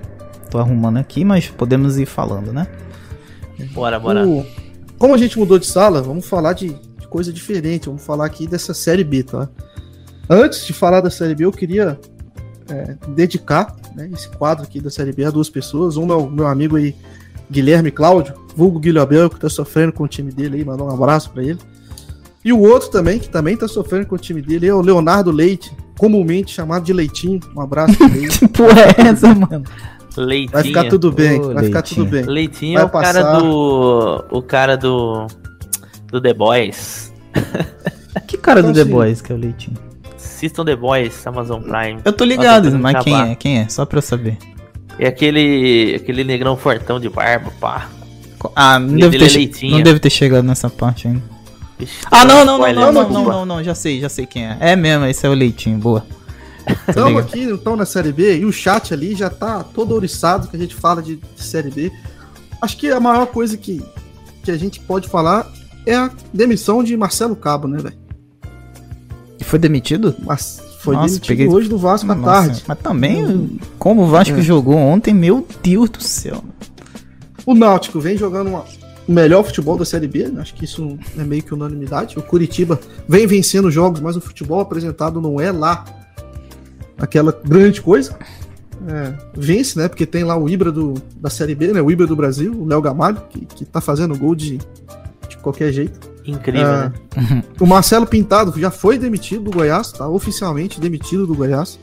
tô 0.49 0.57
arrumando 0.57 0.97
aqui, 0.97 1.25
mas 1.25 1.47
podemos 1.47 1.97
ir 1.97 2.05
falando, 2.05 2.53
né? 2.53 2.67
Bora, 3.73 3.99
bora. 3.99 4.27
O... 4.27 4.45
Como 4.97 5.13
a 5.13 5.17
gente 5.17 5.37
mudou 5.37 5.59
de 5.59 5.65
sala, 5.65 6.01
vamos 6.01 6.27
falar 6.27 6.53
de, 6.53 6.69
de 6.69 7.07
coisa 7.07 7.31
diferente. 7.31 7.87
Vamos 7.87 8.05
falar 8.05 8.25
aqui 8.25 8.47
dessa 8.47 8.73
série 8.73 9.03
B, 9.03 9.23
tá? 9.23 9.49
Antes 10.29 10.65
de 10.65 10.73
falar 10.73 11.01
da 11.01 11.09
série 11.09 11.35
B, 11.35 11.45
eu 11.45 11.51
queria 11.51 11.99
é, 12.69 12.95
dedicar 13.09 13.75
né, 13.95 14.09
esse 14.13 14.29
quadro 14.29 14.63
aqui 14.63 14.79
da 14.79 14.89
série 14.89 15.11
B 15.11 15.25
a 15.25 15.29
duas 15.29 15.49
pessoas. 15.49 15.97
Um 15.97 16.11
é 16.11 16.15
o 16.15 16.29
meu 16.29 16.47
amigo 16.47 16.77
aí, 16.77 16.95
Guilherme 17.51 17.91
Cláudio, 17.91 18.33
vulgo 18.55 18.79
Guilherme 18.79 19.17
Abel, 19.17 19.29
que 19.29 19.39
tá 19.39 19.49
sofrendo 19.49 19.93
com 19.93 20.03
o 20.03 20.07
time 20.07 20.31
dele 20.31 20.57
aí, 20.57 20.65
mandou 20.65 20.87
um 20.87 20.91
abraço 20.91 21.29
para 21.31 21.43
ele. 21.43 21.59
E 22.43 22.53
o 22.53 22.59
outro 22.59 22.89
também, 22.89 23.19
que 23.19 23.29
também 23.29 23.57
tá 23.57 23.67
sofrendo 23.67 24.05
com 24.05 24.15
o 24.15 24.19
time 24.19 24.41
dele, 24.41 24.67
é 24.67 24.73
o 24.73 24.81
Leonardo 24.81 25.31
Leite, 25.31 25.75
comumente 25.97 26.53
chamado 26.53 26.83
de 26.83 26.93
Leitinho. 26.93 27.39
Um 27.55 27.61
abraço 27.61 27.95
que 28.39 28.47
porra 28.47 28.81
é 28.97 29.07
essa, 29.09 29.33
mano? 29.33 29.63
Leitinho. 30.17 30.51
Vai 30.51 30.63
ficar 30.63 30.83
tudo 30.85 31.11
bem, 31.11 31.39
vai 31.39 31.47
leitinho. 31.47 31.65
ficar 31.65 31.81
tudo 31.81 32.05
bem. 32.05 32.23
Leitinho 32.23 32.73
vai 32.75 32.83
é 32.83 32.85
o 32.85 32.89
passar... 32.89 33.13
cara 33.13 33.39
do. 33.39 34.25
O 34.31 34.41
cara 34.41 34.77
do. 34.77 35.27
Do 36.07 36.21
The 36.21 36.33
Boys. 36.33 37.13
que 38.27 38.37
cara 38.37 38.59
então, 38.59 38.71
do 38.71 38.75
The 38.75 38.81
assim, 38.81 38.91
Boys 38.91 39.21
que 39.21 39.31
é 39.31 39.35
o 39.35 39.37
Leitinho? 39.37 39.77
Assistam 40.15 40.63
The 40.63 40.75
Boys, 40.75 41.25
Amazon 41.27 41.61
Prime. 41.61 41.99
Eu 42.05 42.13
tô 42.13 42.23
ligado, 42.23 42.71
mas 42.77 43.03
quem 43.03 43.31
é? 43.31 43.35
Quem 43.35 43.59
é? 43.59 43.69
Só 43.69 43.85
pra 43.85 43.97
eu 43.97 44.01
saber. 44.01 44.37
É 44.97 45.07
aquele, 45.07 45.95
aquele 45.95 46.23
negrão 46.23 46.55
fortão 46.55 46.99
de 46.99 47.09
barba, 47.09 47.51
pá. 47.59 47.89
Ah, 48.55 48.79
não 48.79 48.95
deve, 48.95 49.17
ter, 49.17 49.69
não 49.69 49.81
deve 49.81 49.99
ter 49.99 50.09
chegado 50.09 50.45
nessa 50.45 50.69
parte 50.69 51.07
ainda. 51.07 51.34
Ah, 52.09 52.25
não, 52.25 52.45
não, 52.45 52.57
não, 52.57 52.73
não, 52.73 52.91
não, 52.91 53.09
não, 53.09 53.23
não, 53.23 53.45
não, 53.45 53.63
já 53.63 53.75
sei, 53.75 53.99
já 53.99 54.09
sei 54.09 54.25
quem 54.25 54.45
é. 54.45 54.57
É 54.59 54.75
mesmo, 54.75 55.05
esse 55.05 55.25
é 55.25 55.29
o 55.29 55.33
Leitinho, 55.33 55.77
boa. 55.77 56.05
Estamos 56.87 57.21
aqui 57.21 57.43
então 57.43 57.75
na 57.75 57.85
Série 57.85 58.11
B 58.11 58.39
e 58.39 58.45
o 58.45 58.51
chat 58.51 58.93
ali 58.93 59.15
já 59.15 59.29
tá 59.29 59.63
todo 59.63 59.93
ouriçado 59.93 60.47
que 60.47 60.55
a 60.55 60.59
gente 60.59 60.73
fala 60.73 61.01
de, 61.01 61.17
de 61.17 61.43
Série 61.43 61.69
B. 61.69 61.91
Acho 62.61 62.77
que 62.77 62.89
a 62.89 62.99
maior 62.99 63.27
coisa 63.27 63.55
que, 63.57 63.83
que 64.43 64.49
a 64.49 64.57
gente 64.57 64.79
pode 64.79 65.07
falar 65.09 65.51
é 65.85 65.95
a 65.95 66.09
demissão 66.33 66.83
de 66.83 66.95
Marcelo 66.97 67.35
Cabo, 67.35 67.67
né, 67.67 67.77
velho? 67.77 67.97
Foi 69.41 69.59
demitido? 69.59 70.15
Mas 70.23 70.61
foi 70.79 70.95
Nossa, 70.95 71.07
demitido 71.07 71.27
peguei... 71.27 71.47
hoje 71.47 71.69
do 71.69 71.77
Vasco 71.77 72.11
à 72.11 72.15
tarde. 72.15 72.63
Mas 72.67 72.79
também, 72.79 73.59
como 73.77 74.03
o 74.03 74.07
Vasco 74.07 74.37
é. 74.37 74.41
jogou 74.41 74.75
ontem, 74.75 75.13
meu 75.13 75.47
Deus 75.61 75.89
do 75.89 76.01
céu. 76.01 76.43
O 77.45 77.53
Náutico 77.53 77.99
vem 77.99 78.17
jogando 78.17 78.47
uma, 78.47 78.65
o 79.07 79.11
melhor 79.11 79.43
futebol 79.43 79.77
da 79.77 79.85
Série 79.85 80.07
B, 80.07 80.27
né? 80.27 80.41
acho 80.41 80.53
que 80.53 80.65
isso 80.65 80.97
é 81.17 81.23
meio 81.23 81.43
que 81.43 81.53
unanimidade. 81.53 82.17
O 82.17 82.21
Curitiba 82.21 82.79
vem 83.07 83.27
vencendo 83.27 83.69
jogos, 83.69 83.99
mas 83.99 84.15
o 84.15 84.21
futebol 84.21 84.59
apresentado 84.59 85.21
não 85.21 85.39
é 85.39 85.51
lá 85.51 85.85
aquela 86.97 87.31
grande 87.43 87.81
coisa. 87.81 88.17
É, 88.87 89.13
vence, 89.35 89.77
né? 89.77 89.87
Porque 89.87 90.05
tem 90.05 90.23
lá 90.23 90.37
o 90.37 90.49
Ibra 90.49 90.71
do, 90.71 90.95
da 91.17 91.29
Série 91.29 91.55
B, 91.55 91.73
né? 91.73 91.81
O 91.81 91.89
Ibra 91.89 92.05
do 92.05 92.15
Brasil, 92.15 92.53
o 92.53 92.65
Léo 92.65 92.81
Gamalho, 92.81 93.21
que, 93.29 93.45
que 93.45 93.65
tá 93.65 93.79
fazendo 93.79 94.17
gol 94.17 94.35
de, 94.35 94.59
de 95.27 95.37
qualquer 95.41 95.71
jeito. 95.71 96.13
Incrível, 96.25 96.67
é, 96.67 96.91
né? 97.17 97.43
O 97.59 97.65
Marcelo 97.65 98.05
Pintado 98.05 98.59
já 98.59 98.71
foi 98.71 98.97
demitido 98.97 99.45
do 99.45 99.51
Goiás, 99.51 99.91
tá 99.91 100.07
oficialmente 100.07 100.79
demitido 100.79 101.25
do 101.27 101.35
Goiás. 101.35 101.79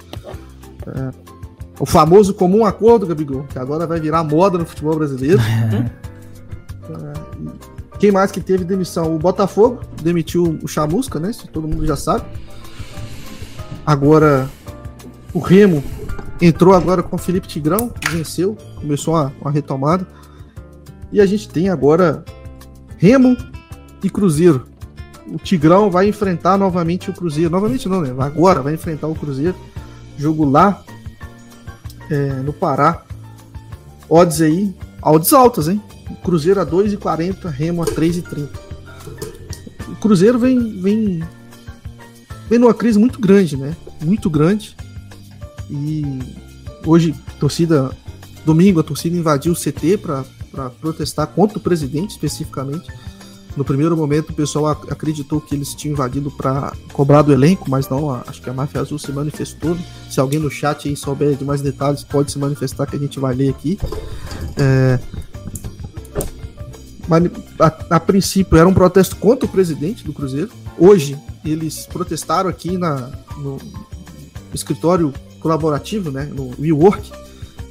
É, 0.87 1.11
o 1.79 1.87
famoso 1.87 2.35
comum 2.35 2.65
acordo, 2.65 3.07
Gabigol, 3.07 3.45
que 3.45 3.59
agora 3.59 3.87
vai 3.87 4.01
virar 4.01 4.23
moda 4.23 4.59
no 4.59 4.67
futebol 4.67 4.97
brasileiro. 4.97 5.41
quem 7.99 8.11
mais 8.11 8.33
que 8.33 8.41
teve 8.41 8.65
demissão? 8.65 9.15
O 9.15 9.19
Botafogo 9.19 9.81
demitiu 10.03 10.59
o 10.63 10.67
Chamusca, 10.67 11.21
né? 11.21 11.31
Isso 11.31 11.47
todo 11.49 11.69
mundo 11.69 11.87
já 11.87 11.97
sabe. 11.97 12.25
Agora, 13.87 14.49
o 15.33 15.39
Remo 15.39 15.83
entrou 16.41 16.75
agora 16.75 17.03
com 17.03 17.17
o 17.17 17.19
Felipe 17.19 17.47
Tigrão, 17.47 17.93
venceu, 18.11 18.57
começou 18.81 19.15
uma, 19.15 19.33
uma 19.41 19.51
retomada. 19.51 20.07
E 21.13 21.21
a 21.21 21.27
gente 21.27 21.49
tem 21.49 21.69
agora 21.69 22.25
Remo 22.97 23.37
e 24.03 24.11
Cruzeiro. 24.11 24.65
O 25.27 25.37
Tigrão 25.37 25.91
vai 25.91 26.09
enfrentar 26.09 26.59
novamente 26.59 27.11
o 27.11 27.13
Cruzeiro. 27.13 27.51
Novamente 27.51 27.89
não, 27.89 28.01
né? 28.01 28.13
Agora 28.19 28.63
vai 28.63 28.75
enfrentar 28.75 29.07
o 29.07 29.15
Cruzeiro. 29.15 29.55
Jogo 30.19 30.45
lá 30.45 30.83
é, 32.11 32.33
no 32.35 32.53
Pará. 32.53 33.03
Odds 34.09 34.41
aí, 34.41 34.75
odds 35.01 35.33
altas, 35.33 35.69
hein? 35.69 35.81
Cruzeiro 36.17 36.61
a 36.61 36.67
2,40, 36.67 37.49
Remo 37.49 37.83
a 37.83 37.87
3,30. 37.87 38.49
O 39.89 39.97
Cruzeiro 39.97 40.39
vem, 40.39 40.81
vem, 40.81 41.23
vem 42.49 42.59
numa 42.59 42.75
crise 42.75 42.99
muito 42.99 43.21
grande, 43.21 43.57
né? 43.57 43.77
Muito 44.01 44.29
grande. 44.31 44.77
E 45.71 46.19
hoje, 46.85 47.15
torcida, 47.39 47.91
domingo, 48.45 48.81
a 48.81 48.83
torcida 48.83 49.17
invadiu 49.17 49.53
o 49.53 49.57
CT 49.57 49.99
para 49.99 50.71
protestar 50.81 51.27
contra 51.29 51.59
o 51.59 51.61
presidente 51.61 52.11
especificamente. 52.11 52.91
No 53.57 53.65
primeiro 53.65 53.95
momento, 53.95 54.31
o 54.31 54.33
pessoal 54.33 54.67
acreditou 54.67 55.39
que 55.39 55.55
eles 55.55 55.75
tinham 55.75 55.93
invadido 55.93 56.31
para 56.31 56.73
cobrar 56.93 57.21
do 57.21 57.33
elenco, 57.33 57.71
mas 57.71 57.87
não, 57.87 58.11
acho 58.11 58.41
que 58.41 58.49
a 58.49 58.53
Máfia 58.53 58.81
Azul 58.81 58.99
se 58.99 59.13
manifestou. 59.13 59.77
Se 60.11 60.19
alguém 60.19 60.41
no 60.41 60.51
chat 60.51 60.89
aí 60.89 60.97
souber 60.97 61.37
de 61.37 61.45
mais 61.45 61.61
detalhes, 61.61 62.03
pode 62.03 62.33
se 62.33 62.39
manifestar 62.39 62.87
que 62.87 62.97
a 62.97 62.99
gente 62.99 63.21
vai 63.21 63.35
ler 63.35 63.51
aqui. 63.51 63.79
É, 64.57 64.99
a, 67.59 67.97
a, 67.97 68.01
princípio 68.01 68.57
era 68.57 68.69
um 68.69 68.75
protesto 68.75 69.17
contra 69.17 69.47
o 69.47 69.49
presidente 69.49 70.05
do 70.05 70.13
Cruzeiro. 70.13 70.51
Hoje 70.79 71.19
eles 71.45 71.87
protestaram 71.87 72.49
aqui 72.49 72.77
na, 72.79 73.11
no 73.37 73.59
escritório 74.55 75.13
colaborativo, 75.41 76.11
né, 76.11 76.25
no 76.25 76.51
WeWork, 76.59 77.11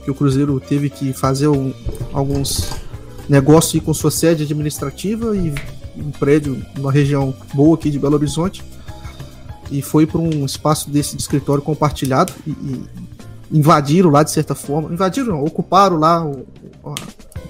que 0.03 0.11
o 0.11 0.15
Cruzeiro 0.15 0.59
teve 0.59 0.89
que 0.89 1.13
fazer 1.13 1.47
um, 1.47 1.73
alguns 2.11 2.69
negócios 3.29 3.81
com 3.83 3.93
sua 3.93 4.11
sede 4.11 4.43
administrativa 4.43 5.35
e 5.35 5.53
um 5.95 6.11
prédio 6.11 6.61
numa 6.75 6.91
região 6.91 7.33
boa 7.53 7.75
aqui 7.75 7.89
de 7.89 7.99
Belo 7.99 8.15
Horizonte 8.15 8.63
e 9.71 9.81
foi 9.81 10.05
para 10.05 10.19
um 10.19 10.45
espaço 10.45 10.89
desse 10.89 11.15
de 11.15 11.21
escritório 11.21 11.63
compartilhado 11.63 12.33
e, 12.45 12.51
e, 12.51 12.83
invadiram 13.51 14.09
lá 14.09 14.23
de 14.23 14.31
certa 14.31 14.53
forma, 14.53 14.93
invadiram, 14.93 15.27
não, 15.27 15.43
ocuparam 15.43 15.97
lá 15.97 16.25
o, 16.25 16.45
o, 16.83 16.95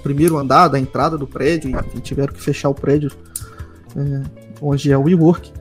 primeiro 0.02 0.36
andar 0.36 0.68
da 0.68 0.78
entrada 0.78 1.16
do 1.16 1.26
prédio 1.26 1.70
e, 1.70 1.98
e 1.98 2.00
tiveram 2.00 2.32
que 2.32 2.40
fechar 2.40 2.68
o 2.68 2.74
prédio 2.74 3.10
é, 3.96 4.22
onde 4.60 4.90
é 4.90 4.96
o 4.96 5.02
WeWork. 5.02 5.52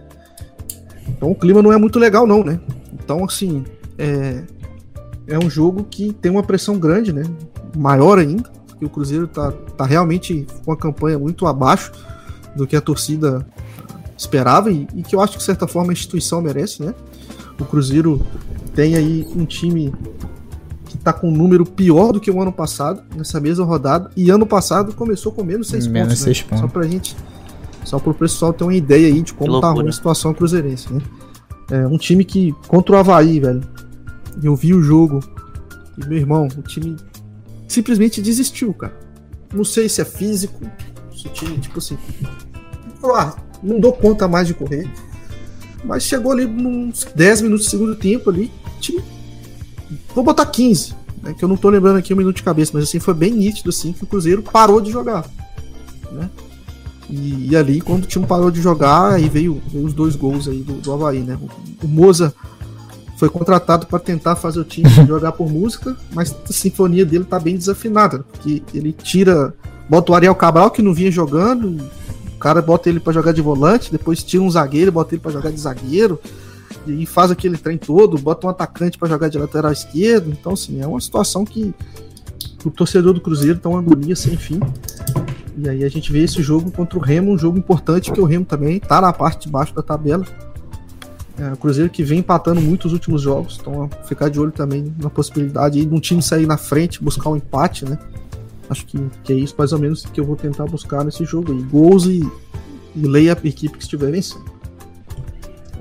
Então 1.08 1.32
o 1.32 1.36
clima 1.36 1.62
não 1.62 1.72
é 1.72 1.78
muito 1.78 2.00
legal 2.00 2.26
não, 2.26 2.44
né? 2.44 2.60
Então 2.94 3.24
assim, 3.24 3.64
é, 3.98 4.44
é 5.28 5.38
um 5.38 5.50
jogo 5.50 5.84
que 5.84 6.14
tem 6.14 6.32
uma 6.32 6.44
pressão 6.44 6.78
grande, 6.78 7.14
né? 7.14 7.24
Maior 7.76 8.20
ainda, 8.20 8.50
porque 8.68 8.86
o 8.86 8.90
Cruzeiro 8.90 9.28
tá, 9.28 9.52
tá 9.52 9.86
realmente 9.86 10.46
com 10.64 10.72
uma 10.72 10.78
campanha 10.78 11.18
muito 11.18 11.46
abaixo 11.48 11.92
do 12.56 12.68
que 12.68 12.76
a 12.76 12.82
torcida 12.82 13.46
esperava 14.18 14.72
e, 14.72 14.88
e 14.96 15.04
que 15.04 15.16
eu 15.16 15.22
acho 15.22 15.34
que 15.34 15.40
de 15.40 15.44
certa 15.44 15.68
forma 15.68 15.92
a 15.92 15.94
instituição 15.94 16.42
merece, 16.42 16.84
né? 16.84 16.94
O 17.60 17.66
Cruzeiro 17.66 18.26
tem 18.74 18.96
aí 18.96 19.28
um 19.36 19.46
time 19.46 19.94
que 20.92 20.98
tá 20.98 21.14
com 21.14 21.30
um 21.30 21.32
número 21.32 21.66
pior 21.66 22.12
do 22.12 22.20
que 22.20 22.30
o 22.30 22.42
ano 22.42 22.52
passado, 22.52 23.02
nessa 23.16 23.40
mesma 23.40 23.64
rodada, 23.64 24.12
e 24.14 24.30
ano 24.30 24.46
passado 24.46 24.94
começou 24.94 25.32
com 25.32 25.42
menos 25.42 25.70
6 25.70 25.88
pontos, 25.88 26.10
né? 26.10 26.16
seis 26.16 26.42
pontos. 26.42 26.60
Só 26.60 26.68
pra 26.68 26.84
gente, 26.84 27.16
só 27.86 27.98
pro 27.98 28.14
pessoal 28.14 28.52
ter 28.52 28.66
uma 28.66 28.76
ideia 28.76 29.08
aí 29.08 29.22
de 29.22 29.34
como 29.34 29.62
tá 29.62 29.72
ruim 29.72 29.88
a 29.88 29.92
situação 29.92 30.34
cruzeirense, 30.34 30.92
né? 30.94 31.00
É 31.72 31.88
um 31.88 31.98
time 31.98 32.26
que, 32.26 32.54
contra 32.68 32.96
o 32.96 32.98
Havaí, 32.98 33.40
velho, 33.40 33.62
eu 34.44 34.54
vi 34.54 34.74
o 34.74 34.84
jogo 34.84 35.22
e, 35.98 36.06
meu 36.06 36.18
irmão, 36.18 36.50
o 36.58 36.62
time 36.62 36.98
simplesmente 37.70 38.22
desistiu, 38.22 38.74
cara. 38.74 38.94
Não 39.54 39.64
sei 39.64 39.88
se 39.88 40.02
é 40.02 40.06
físico, 40.06 40.60
se 41.16 41.28
o 41.28 41.30
time, 41.30 41.58
tipo 41.58 41.80
assim, 41.80 41.98
ah, 43.16 43.34
não 43.64 43.80
dou 43.80 43.94
conta 43.94 44.28
mais 44.28 44.46
de 44.46 44.54
correr. 44.54 44.90
Mas 45.86 46.04
chegou 46.04 46.34
ali 46.34 46.46
uns 46.46 47.06
10 47.16 47.44
minutos 47.44 47.68
do 47.68 47.70
segundo 47.70 47.96
tempo 47.96 48.30
ali, 48.30 48.52
time. 48.82 49.02
Vou 50.14 50.24
botar 50.24 50.46
15, 50.46 50.96
né, 51.22 51.34
que 51.38 51.44
eu 51.44 51.50
não 51.50 51.58
tô 51.58 51.70
lembrando 51.70 51.98
aqui 51.98 52.14
um 52.14 52.18
minuto 52.18 52.38
de 52.38 52.44
cabeça, 52.44 52.72
mas 52.74 52.84
assim, 52.84 53.00
foi 53.00 53.14
bem 53.14 53.32
nítido 53.32 53.70
assim 53.70 53.94
que 53.94 54.04
o 54.04 54.08
Cruzeiro 54.08 54.42
parou 54.42 54.82
de 54.82 54.92
jogar. 54.92 55.26
Né? 56.12 56.30
E, 57.10 57.50
e 57.52 57.56
ali, 57.56 57.82
quando 57.82 58.06
o 58.06 58.08
time 58.08 58.26
parou 58.26 58.50
de 58.50 58.62
jogar, 58.62 59.14
aí 59.14 59.28
veio, 59.28 59.62
veio 59.68 59.86
os 59.86 59.94
dois 59.94 60.16
gols 60.16 60.48
aí 60.48 60.62
do, 60.62 60.74
do 60.76 60.94
Havaí, 60.94 61.20
né? 61.20 61.38
O, 61.42 61.86
o 61.86 61.88
Moza 61.88 62.34
foi 63.18 63.30
contratado 63.30 63.86
para 63.86 64.00
tentar 64.00 64.36
fazer 64.36 64.60
o 64.60 64.64
time 64.64 64.90
jogar 65.06 65.34
por 65.34 65.48
música, 65.48 65.96
mas 66.14 66.34
a 66.50 66.54
sinfonia 66.54 67.06
dele 67.06 67.26
tá 67.26 67.40
bem 67.40 67.56
desafinada, 67.56 68.26
porque 68.32 68.64
ele 68.74 68.94
tira, 68.94 69.54
bota 69.90 70.12
o 70.12 70.16
Ariel 70.16 70.34
Cabral 70.34 70.72
que 70.72 70.82
não 70.82 70.94
vinha 70.94 71.12
jogando, 71.12 71.68
o 72.34 72.40
cara 72.40 72.62
bota 72.62 72.90
ele 72.90 73.00
para 73.00 73.14
jogar 73.14 73.34
de 73.34 73.42
volante, 73.42 73.92
depois 73.92 74.24
tira 74.24 74.42
um 74.42 74.50
zagueiro, 74.50 74.92
bota 74.92 75.14
ele 75.14 75.22
para 75.22 75.32
jogar 75.32 75.52
de 75.52 75.60
zagueiro, 75.60 76.20
e 76.88 77.06
faz 77.06 77.32
aquele 77.32 77.58
trem 77.58 77.78
todo, 77.78 78.18
bota 78.18 78.48
um 78.48 78.50
atacante 78.50 78.98
para 78.98 79.08
jogar 79.08 79.30
de 79.30 79.38
lateral 79.38 79.72
esquerdo. 79.72 80.30
Então, 80.30 80.54
assim, 80.54 80.82
é 80.82 80.88
uma 80.88 81.00
situação 81.00 81.46
que 81.46 81.74
o 82.64 82.70
torcedor 82.70 83.14
do 83.14 83.22
Cruzeiro 83.22 83.60
tá 83.60 83.70
uma 83.70 83.80
agonia 83.80 84.16
sem 84.16 84.38
fim. 84.38 84.60
E 85.58 85.68
aí 85.68 85.84
a 85.84 85.90
gente 85.90 86.12
vê 86.12 86.24
esse 86.24 86.42
jogo 86.42 86.72
contra 86.72 86.98
o 86.98 87.02
Remo, 87.02 87.32
um 87.32 87.38
jogo 87.38 87.58
importante, 87.58 88.10
porque 88.10 88.22
o 88.22 88.26
Remo 88.26 88.46
também 88.46 88.80
tá 88.80 89.02
na 89.02 89.12
parte 89.12 89.48
de 89.48 89.52
baixo 89.52 89.76
da 89.76 89.82
tabela. 89.82 90.26
É, 91.38 91.54
o 91.54 91.58
Cruzeiro 91.58 91.90
que 91.90 92.04
vem 92.04 92.20
empatando 92.20 92.62
muito 92.62 92.86
os 92.86 92.94
últimos 92.94 93.22
jogos, 93.22 93.58
então 93.60 93.90
ficar 94.06 94.30
de 94.30 94.40
olho 94.40 94.52
também 94.52 94.94
na 95.00 95.10
possibilidade 95.10 95.84
de 95.84 95.94
um 95.94 96.00
time 96.00 96.22
sair 96.22 96.46
na 96.46 96.58
frente, 96.58 97.04
buscar 97.04 97.30
um 97.30 97.36
empate, 97.36 97.86
né? 97.86 97.98
Acho 98.70 98.86
que, 98.86 98.98
que 99.24 99.34
é 99.34 99.36
isso 99.36 99.56
mais 99.58 99.74
ou 99.74 99.80
menos 99.80 100.06
que 100.06 100.20
eu 100.20 100.26
vou 100.26 100.36
tentar 100.36 100.66
buscar 100.66 101.04
nesse 101.04 101.26
jogo 101.26 101.52
aí. 101.52 101.62
Gols 101.64 102.06
e, 102.06 102.22
e 102.96 103.08
leia 103.08 103.34
a 103.34 103.48
equipe 103.48 103.78
que 103.78 103.84
estiver 103.84 104.12
vencendo. 104.12 104.61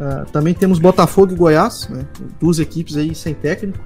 Uh, 0.01 0.30
também 0.30 0.55
temos 0.55 0.78
Botafogo 0.78 1.32
e 1.32 1.36
Goiás, 1.36 1.88
né? 1.90 2.07
duas 2.40 2.59
equipes 2.59 2.96
aí 2.96 3.14
sem 3.14 3.34
técnico. 3.34 3.78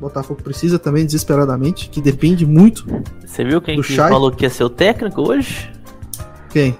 Botafogo 0.00 0.42
precisa 0.42 0.78
também 0.78 1.04
desesperadamente, 1.04 1.88
que 1.88 2.00
depende 2.00 2.44
muito. 2.44 2.84
Você 3.24 3.44
viu 3.44 3.60
quem 3.60 3.80
que 3.80 3.96
falou 3.96 4.30
que 4.30 4.44
ia 4.44 4.50
ser 4.50 4.64
o 4.64 4.70
técnico 4.70 5.22
hoje? 5.22 5.70
Quem? 6.50 6.76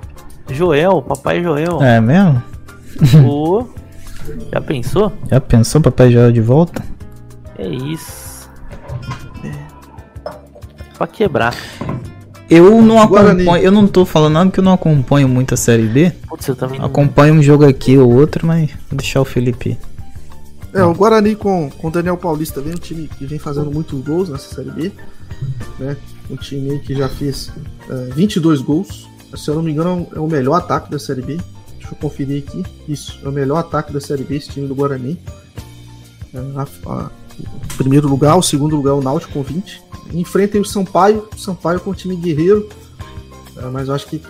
Joel, 0.51 1.03
papai 1.03 1.43
Joel. 1.43 1.83
É 1.83 2.01
mesmo? 2.01 2.43
O 3.25 3.67
já 4.53 4.61
pensou? 4.61 5.13
Já 5.31 5.41
pensou 5.41 5.81
Papai 5.81 6.11
Joel 6.11 6.33
de 6.33 6.41
volta? 6.41 6.85
É 7.59 7.67
isso. 7.67 8.51
É. 9.45 9.53
Pra 10.97 11.07
quebrar. 11.07 11.55
Eu 12.51 12.81
não 12.81 13.01
acompanho, 13.01 13.57
eu 13.59 13.71
não 13.71 13.87
tô 13.87 14.07
falando 14.07 14.33
nada 14.33 14.47
porque 14.47 14.61
eu 14.61 14.65
não 14.65 14.73
acompanho 14.73 15.29
muito 15.29 15.53
a 15.53 15.57
série 15.57 15.87
B. 15.87 16.13
Putz, 16.27 16.49
eu 16.49 16.57
também 16.57 16.81
Acompanho 16.81 17.35
um 17.35 17.43
jogo 17.43 17.65
aqui 17.65 17.99
ou 17.99 18.11
outro, 18.11 18.47
mas 18.47 18.71
vou 18.91 18.97
deixar 18.97 19.21
o 19.21 19.25
Felipe. 19.25 19.79
É, 20.73 20.83
o 20.83 20.95
Guarani 20.95 21.35
com 21.35 21.71
o 21.83 21.91
Daniel 21.91 22.17
Paulista 22.17 22.61
vem 22.61 22.73
um 22.73 22.79
time 22.79 23.09
que 23.09 23.27
vem 23.27 23.39
fazendo 23.39 23.71
muitos 23.71 24.01
gols 24.03 24.29
nessa 24.29 24.55
série 24.55 24.71
B. 24.71 24.93
Né? 25.79 25.97
Um 26.31 26.37
time 26.37 26.79
que 26.79 26.95
já 26.95 27.09
fez 27.09 27.49
uh, 27.89 28.09
é, 28.11 28.15
22 28.15 28.61
gols. 28.63 29.09
Se 29.37 29.49
eu 29.51 29.55
não 29.55 29.63
me 29.63 29.73
engano, 29.73 30.07
é 30.15 30.21
o 30.21 30.27
melhor 30.27 30.55
ataque 30.55 30.91
da 30.91 30.99
série 30.99 31.23
B. 31.23 31.39
Deixa 31.89 31.93
eu 31.93 31.97
conferir 31.97 32.45
aqui. 32.47 32.65
Isso, 32.87 33.19
é 33.25 33.29
o 33.29 33.33
melhor 33.33 33.59
ataque 33.59 33.93
da 33.93 34.01
Série 34.01 34.23
B, 34.23 34.37
esse 34.37 34.51
time 34.51 34.67
do 34.67 34.75
Guarani. 34.75 35.19
É, 36.35 36.39
a, 36.57 36.67
a, 36.91 37.11
primeiro 37.77 38.09
lugar, 38.09 38.37
o 38.37 38.43
segundo 38.43 38.77
lugar, 38.77 38.95
o 38.95 39.03
Náutico 39.03 39.33
com 39.33 39.43
20. 39.43 39.83
Enfrentem 40.13 40.61
o 40.61 40.65
Sampaio, 40.65 41.29
o 41.35 41.39
Sampaio 41.39 41.81
com 41.81 41.91
o 41.91 41.95
time 41.95 42.17
guerreiro. 42.17 42.69
É, 43.57 43.67
mas 43.67 43.89
eu 43.89 43.95
acho 43.95 44.07
que. 44.07 44.23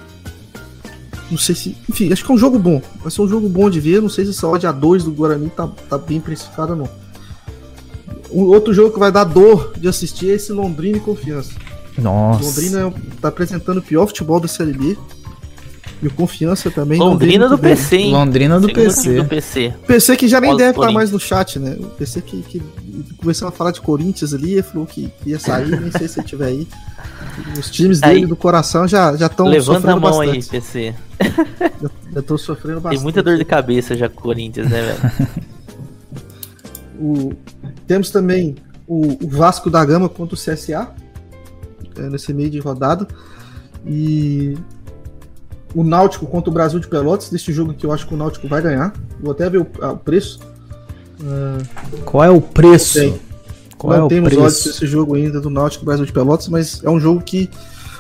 Não 1.30 1.38
sei 1.38 1.54
se. 1.54 1.76
Enfim, 1.88 2.12
acho 2.12 2.24
que 2.24 2.30
é 2.30 2.34
um 2.34 2.38
jogo 2.38 2.58
bom. 2.58 2.80
Vai 3.00 3.10
ser 3.10 3.22
um 3.22 3.28
jogo 3.28 3.48
bom 3.48 3.68
de 3.68 3.80
ver. 3.80 4.00
Não 4.00 4.08
sei 4.08 4.24
se 4.24 4.30
essa 4.30 4.46
odd 4.46 4.66
A2 4.66 5.04
do 5.04 5.12
Guarani 5.12 5.50
tá, 5.50 5.68
tá 5.88 5.98
bem 5.98 6.20
precificada, 6.20 6.74
não. 6.74 6.88
Um 8.30 8.42
outro 8.42 8.74
jogo 8.74 8.92
que 8.92 8.98
vai 8.98 9.10
dar 9.10 9.24
dor 9.24 9.72
de 9.76 9.88
assistir 9.88 10.30
é 10.30 10.34
esse 10.34 10.52
Londrina 10.52 10.98
e 10.98 11.00
Confiança. 11.00 11.52
Nossa. 11.96 12.44
Londrina 12.44 12.92
tá 13.20 13.28
apresentando 13.28 13.78
o 13.78 13.82
pior 13.82 14.06
futebol 14.06 14.38
da 14.38 14.48
Série 14.48 14.72
B. 14.72 14.96
E 16.00 16.06
o 16.06 16.10
Confiança 16.12 16.70
também. 16.70 16.98
Londrina 16.98 17.48
do 17.48 17.58
PC, 17.58 17.96
hein? 17.96 18.12
Londrina 18.12 18.60
do 18.60 18.72
PC. 18.72 19.16
do 19.16 19.24
PC. 19.24 19.74
PC 19.86 20.16
que 20.16 20.28
já 20.28 20.40
nem 20.40 20.50
Pós 20.50 20.58
deve 20.58 20.78
estar 20.78 20.92
mais 20.92 21.10
no 21.10 21.18
chat, 21.18 21.58
né? 21.58 21.76
O 21.78 21.86
PC 21.86 22.22
que, 22.22 22.42
que 22.42 22.62
começou 23.16 23.48
a 23.48 23.50
falar 23.50 23.72
de 23.72 23.80
Corinthians 23.80 24.32
ali, 24.32 24.62
falou 24.62 24.86
que 24.86 25.10
ia 25.26 25.38
sair, 25.40 25.80
nem 25.80 25.90
sei 25.90 26.06
se 26.06 26.20
ele 26.20 26.26
tiver 26.26 26.46
aí. 26.46 26.68
Os 27.58 27.70
times 27.70 28.00
dele 28.00 28.20
aí, 28.20 28.26
do 28.26 28.36
coração 28.36 28.86
já 28.86 29.14
estão 29.14 29.46
Levanta 29.46 29.92
a 29.92 29.96
mão 29.96 30.18
bastante. 30.18 30.36
aí, 30.36 30.42
PC. 30.44 30.94
Já 32.12 32.20
estou 32.20 32.38
sofrendo 32.38 32.80
bastante. 32.80 32.98
Tem 32.98 33.02
muita 33.02 33.22
dor 33.22 33.36
de 33.36 33.44
cabeça 33.44 33.96
já 33.96 34.08
com 34.08 34.20
o 34.20 34.22
Corinthians, 34.22 34.70
né, 34.70 34.82
velho? 34.82 35.28
o, 36.98 37.32
temos 37.86 38.10
também 38.10 38.56
o, 38.86 39.24
o, 39.24 39.28
Vasco 39.28 39.68
da 39.68 39.84
Gama 39.84 40.08
contra 40.08 40.34
o 40.34 40.38
CSA 40.38 40.92
é, 41.96 42.02
nesse 42.08 42.32
meio 42.32 42.50
de 42.50 42.58
rodada. 42.58 43.06
E 43.86 44.56
o 45.74 45.84
Náutico 45.84 46.26
contra 46.26 46.50
o 46.50 46.52
Brasil 46.52 46.78
de 46.78 46.88
Pelotas, 46.88 47.30
deste 47.30 47.52
jogo 47.52 47.74
que 47.74 47.84
eu 47.84 47.92
acho 47.92 48.06
que 48.06 48.14
o 48.14 48.16
Náutico 48.16 48.48
vai 48.48 48.62
ganhar. 48.62 48.92
Vou 49.20 49.32
até 49.32 49.48
ver 49.48 49.58
o, 49.58 49.66
ah, 49.80 49.92
o 49.92 49.98
preço. 49.98 50.40
Uh, 51.20 52.02
Qual 52.04 52.24
é 52.24 52.30
o 52.30 52.40
preço? 52.40 53.00
Tem. 53.00 53.20
Qual 53.76 53.96
não 53.96 54.06
é 54.06 54.08
temos 54.08 54.36
olhos 54.36 54.62
pra 54.62 54.70
esse 54.72 54.86
jogo 54.86 55.14
ainda 55.14 55.40
do 55.40 55.50
Náutico 55.50 55.84
Brasil 55.84 56.04
de 56.04 56.12
Pelotas, 56.12 56.48
mas 56.48 56.82
é 56.82 56.90
um 56.90 56.98
jogo 56.98 57.22
que 57.22 57.48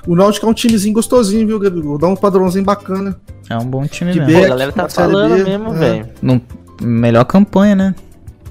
o 0.06 0.16
Náutico 0.16 0.46
é 0.46 0.48
um 0.48 0.54
timezinho 0.54 0.94
gostosinho, 0.94 1.46
viu, 1.46 1.58
Gabigol? 1.58 1.98
Dá 1.98 2.08
um 2.08 2.16
padrãozinho 2.16 2.64
bacana. 2.64 3.16
É 3.48 3.56
um 3.56 3.64
bom 3.64 3.86
time 3.86 4.12
mesmo. 4.12 4.26
Beck, 4.26 4.38
Pô, 4.38 4.44
a 4.44 4.48
galera 4.48 4.72
tá 4.72 4.88
falando 4.88 5.34
B, 5.36 5.44
mesmo, 5.44 5.74
é. 5.74 5.78
velho. 5.78 6.42
Melhor 6.82 7.24
campanha, 7.24 7.74
né? 7.74 7.94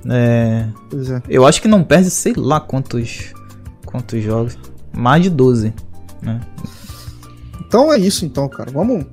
É... 0.08 0.66
é. 0.94 1.22
Eu 1.28 1.46
acho 1.46 1.62
que 1.62 1.68
não 1.68 1.84
perde, 1.84 2.10
sei 2.10 2.34
lá 2.36 2.60
quantos, 2.60 3.34
quantos 3.86 4.22
jogos. 4.24 4.58
Mais 4.96 5.22
de 5.22 5.30
12. 5.30 5.74
Né? 6.22 6.40
Então 7.68 7.92
é 7.92 7.98
isso, 7.98 8.26
então, 8.26 8.48
cara. 8.48 8.72
Vamos. 8.72 9.06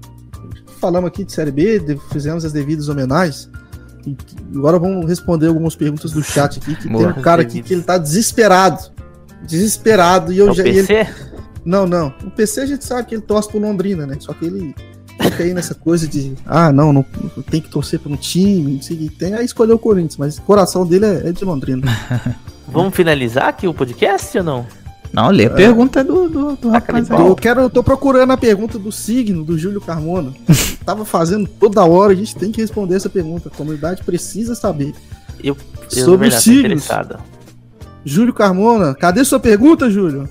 Falamos 0.81 1.09
aqui 1.09 1.25
de 1.25 1.33
Série 1.33 1.51
B, 1.51 1.99
fizemos 2.13 2.45
as 2.45 2.53
devidas 2.53 2.89
homenagens. 2.89 3.51
E 4.07 4.15
agora 4.55 4.79
vamos 4.79 5.07
responder 5.09 5.47
algumas 5.47 5.75
perguntas 5.75 6.13
do 6.13 6.23
chat 6.23 6.59
aqui. 6.59 6.77
Que 6.77 6.89
Boa, 6.89 7.13
tem 7.13 7.21
um 7.21 7.23
cara 7.23 7.43
aqui 7.43 7.63
que 7.63 7.73
ele 7.73 7.83
tá 7.83 7.97
desesperado. 7.97 8.93
Desesperado. 9.47 10.33
E 10.33 10.39
eu 10.39 10.51
é 10.51 10.55
já. 10.55 10.63
PC? 10.63 10.93
Ele... 10.93 11.09
Não, 11.65 11.87
não. 11.87 12.15
O 12.23 12.31
PC 12.31 12.61
a 12.61 12.67
gente 12.67 12.85
sabe 12.85 13.09
que 13.09 13.15
ele 13.15 13.23
torce 13.23 13.49
pro 13.49 13.59
Londrina, 13.59 14.07
né? 14.07 14.17
Só 14.21 14.35
que 14.35 14.45
ele 14.45 14.75
fica 15.21 15.43
aí 15.43 15.55
nessa 15.55 15.75
coisa 15.75 16.07
de. 16.07 16.35
Ah, 16.45 16.71
não, 16.71 16.93
não 16.93 17.05
tem 17.51 17.61
que 17.61 17.71
torcer 17.71 17.99
pra 17.99 18.13
um 18.13 18.17
time, 18.17 18.75
não 18.75 18.83
sei 18.83 18.97
o 18.97 19.01
que 19.01 19.09
tem. 19.09 19.35
Aí 19.35 19.45
escolheu 19.45 19.77
o 19.77 19.79
Corinthians, 19.79 20.19
mas 20.19 20.39
o 20.39 20.43
coração 20.43 20.87
dele 20.87 21.07
é, 21.07 21.29
é 21.29 21.33
de 21.33 21.45
Londrina. 21.45 21.83
vamos 22.69 22.95
finalizar 22.95 23.49
aqui 23.49 23.67
o 23.67 23.73
podcast 23.73 24.37
ou 24.37 24.45
não? 24.45 24.84
Não, 25.15 25.31
lê 25.31 25.45
a 25.45 25.47
é. 25.47 25.51
pergunta 25.51 26.03
do, 26.03 26.29
do, 26.29 26.57
do 26.57 26.71
rapaz 26.71 27.09
aí. 27.09 27.21
Eu, 27.21 27.37
quero, 27.37 27.61
eu 27.61 27.71
tô 27.71 27.85
procurando 27.85 28.33
a 28.33 28.37
pergunta 28.37 28.81
do 28.81 28.91
signo 28.91 29.45
do 29.45 29.57
Júlio 29.57 29.81
Carmona. 29.81 30.35
Tava 30.85 31.05
fazendo 31.05 31.49
toda 31.49 31.85
hora, 31.85 32.13
a 32.13 32.17
gente 32.17 32.35
tem 32.35 32.51
que 32.51 32.61
responder 32.61 32.97
essa 32.97 33.09
pergunta. 33.09 33.49
A 33.49 33.57
comunidade 33.57 34.03
precisa 34.03 34.57
saber. 34.57 34.93
Eu, 35.43 35.57
eu 35.95 36.05
sobre 36.05 36.27
os 36.27 36.35
signos. 36.35 36.89
Júlio 38.05 38.35
Carmona, 38.35 38.93
cadê 38.93 39.25
sua 39.25 39.39
pergunta, 39.39 39.89
Júlio? 39.89 40.29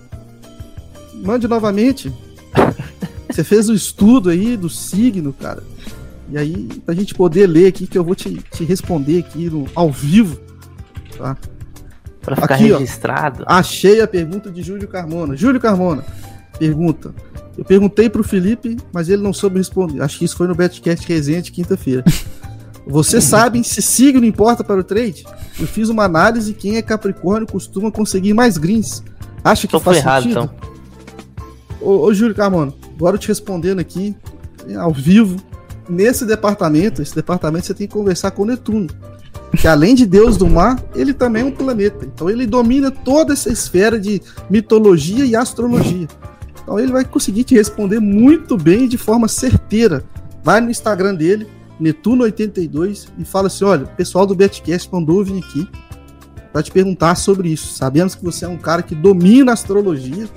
Mande 1.14 1.48
novamente. 1.48 2.12
Você 3.32 3.42
fez 3.42 3.70
o 3.70 3.74
estudo 3.74 4.30
aí 4.30 4.58
do 4.58 4.70
signo, 4.70 5.32
cara. 5.32 5.64
E 6.30 6.38
aí, 6.38 6.68
pra 6.86 6.94
gente 6.94 7.16
poder 7.16 7.48
ler 7.48 7.68
aqui, 7.68 7.88
que 7.88 7.98
eu 7.98 8.04
vou 8.04 8.16
te, 8.16 8.34
te 8.52 8.66
responder 8.66 9.20
aqui 9.20 9.50
no, 9.50 9.66
ao 9.74 9.90
vivo, 9.90 10.38
tá? 11.18 11.38
Pra 12.24 12.38
ficar 12.38 12.56
Aqui, 12.56 12.72
registrado. 12.72 13.44
Ó, 13.48 13.54
achei 13.54 14.02
a 14.02 14.08
pergunta 14.08 14.50
de 14.50 14.62
Júlio 14.64 14.88
Carmona. 14.88 15.36
Júlio 15.36 15.60
Carmona, 15.60 16.04
pergunta. 16.58 17.14
Eu 17.58 17.66
perguntei 17.66 18.10
pro 18.10 18.24
Felipe, 18.24 18.78
mas 18.92 19.10
ele 19.10 19.22
não 19.22 19.34
soube 19.34 19.58
responder. 19.58 20.02
Acho 20.02 20.18
que 20.18 20.26
isso 20.26 20.36
foi 20.36 20.48
no 20.48 20.56
Betcast 20.56 21.08
Resenha 21.08 21.42
de 21.42 21.52
quinta-feira. 21.52 22.04
Você 22.88 23.22
sabe 23.22 23.64
se 23.64 23.82
signo 23.82 24.26
importa 24.26 24.64
para 24.64 24.80
o 24.80 24.84
trade? 24.84 25.26
Eu 25.60 25.68
fiz 25.68 25.90
uma 25.90 26.04
análise 26.04 26.54
quem 26.54 26.78
é 26.78 26.82
Capricórnio 26.82 27.48
costuma 27.48 27.92
conseguir 27.92 28.34
mais 28.34 28.58
greens. 28.58 29.04
Acha 29.44 29.68
que 29.68 29.72
Tô 29.72 29.80
faz 29.80 29.98
errado, 29.98 30.24
sentido? 30.24 30.44
Então. 30.44 30.74
Ô, 31.80 32.06
ô, 32.06 32.14
Júlio 32.14 32.34
Carmona, 32.34 32.74
agora 32.96 33.16
eu 33.16 33.20
te 33.20 33.28
respondendo 33.28 33.80
aqui, 33.80 34.16
ao 34.78 34.94
vivo. 34.94 35.38
Nesse 35.88 36.26
departamento, 36.26 37.02
esse 37.02 37.14
departamento 37.14 37.68
você 37.68 37.74
tem 37.74 37.88
que 37.88 37.94
conversar 37.94 38.32
com 38.32 38.44
o 38.44 38.46
Netuno 38.46 38.88
que 39.58 39.68
além 39.68 39.94
de 39.94 40.06
Deus 40.06 40.36
do 40.36 40.48
mar, 40.48 40.84
ele 40.96 41.14
também 41.14 41.44
é 41.44 41.46
um 41.46 41.52
planeta. 41.52 42.06
Então 42.06 42.30
ele 42.30 42.46
domina 42.46 42.90
toda 42.90 43.34
essa 43.34 43.52
esfera 43.52 44.00
de 44.00 44.22
mitologia 44.50 45.26
e 45.26 45.36
astrologia. 45.36 46.08
Então 46.62 46.80
ele 46.80 46.92
vai 46.92 47.06
conseguir 47.06 47.44
te 47.44 47.56
responder 47.56 48.00
muito 48.00 48.58
bem 48.58 48.88
de 48.88 48.98
forma 48.98 49.28
certeira. 49.28 50.04
Vai 50.44 50.60
no 50.60 50.72
Instagram 50.72 51.16
dele, 51.16 51.48
Netuno82, 51.80 53.08
e 53.18 53.26
fala 53.26 53.48
assim: 53.48 53.66
olha, 53.66 53.84
o 53.84 53.96
pessoal 53.96 54.26
do 54.26 54.36
Betcast 54.36 54.90
mandou 54.92 55.24
vir 55.24 55.44
aqui 55.44 55.68
para 56.52 56.64
te 56.64 56.72
perguntar 56.72 57.16
sobre 57.16 57.50
isso. 57.50 57.74
Sabemos 57.74 58.16
que 58.16 58.24
você 58.24 58.46
é 58.46 58.48
um 58.48 58.58
cara 58.58 58.82
que 58.82 58.96
domina 58.96 59.52
a 59.52 59.54
astrologia, 59.54 60.28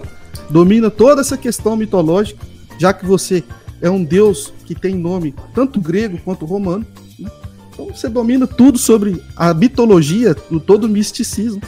domina 0.51 0.91
toda 0.91 1.21
essa 1.21 1.37
questão 1.37 1.77
mitológica, 1.77 2.45
já 2.79 2.93
que 2.93 3.07
você 3.07 3.45
é 3.81 3.91
um 3.91 4.03
deus 4.03 4.53
que 4.65 4.75
tem 4.75 4.95
nome 4.95 5.35
tanto 5.55 5.81
grego 5.81 6.19
quanto 6.25 6.45
romano. 6.45 6.87
Então 7.77 7.95
você 7.95 8.09
domina 8.09 8.47
tudo 8.47 8.79
sobre 8.79 9.23
a 9.37 9.53
mitologia, 9.53 10.35
todo 10.35 10.85
o 10.85 10.89
misticismo. 10.89 11.61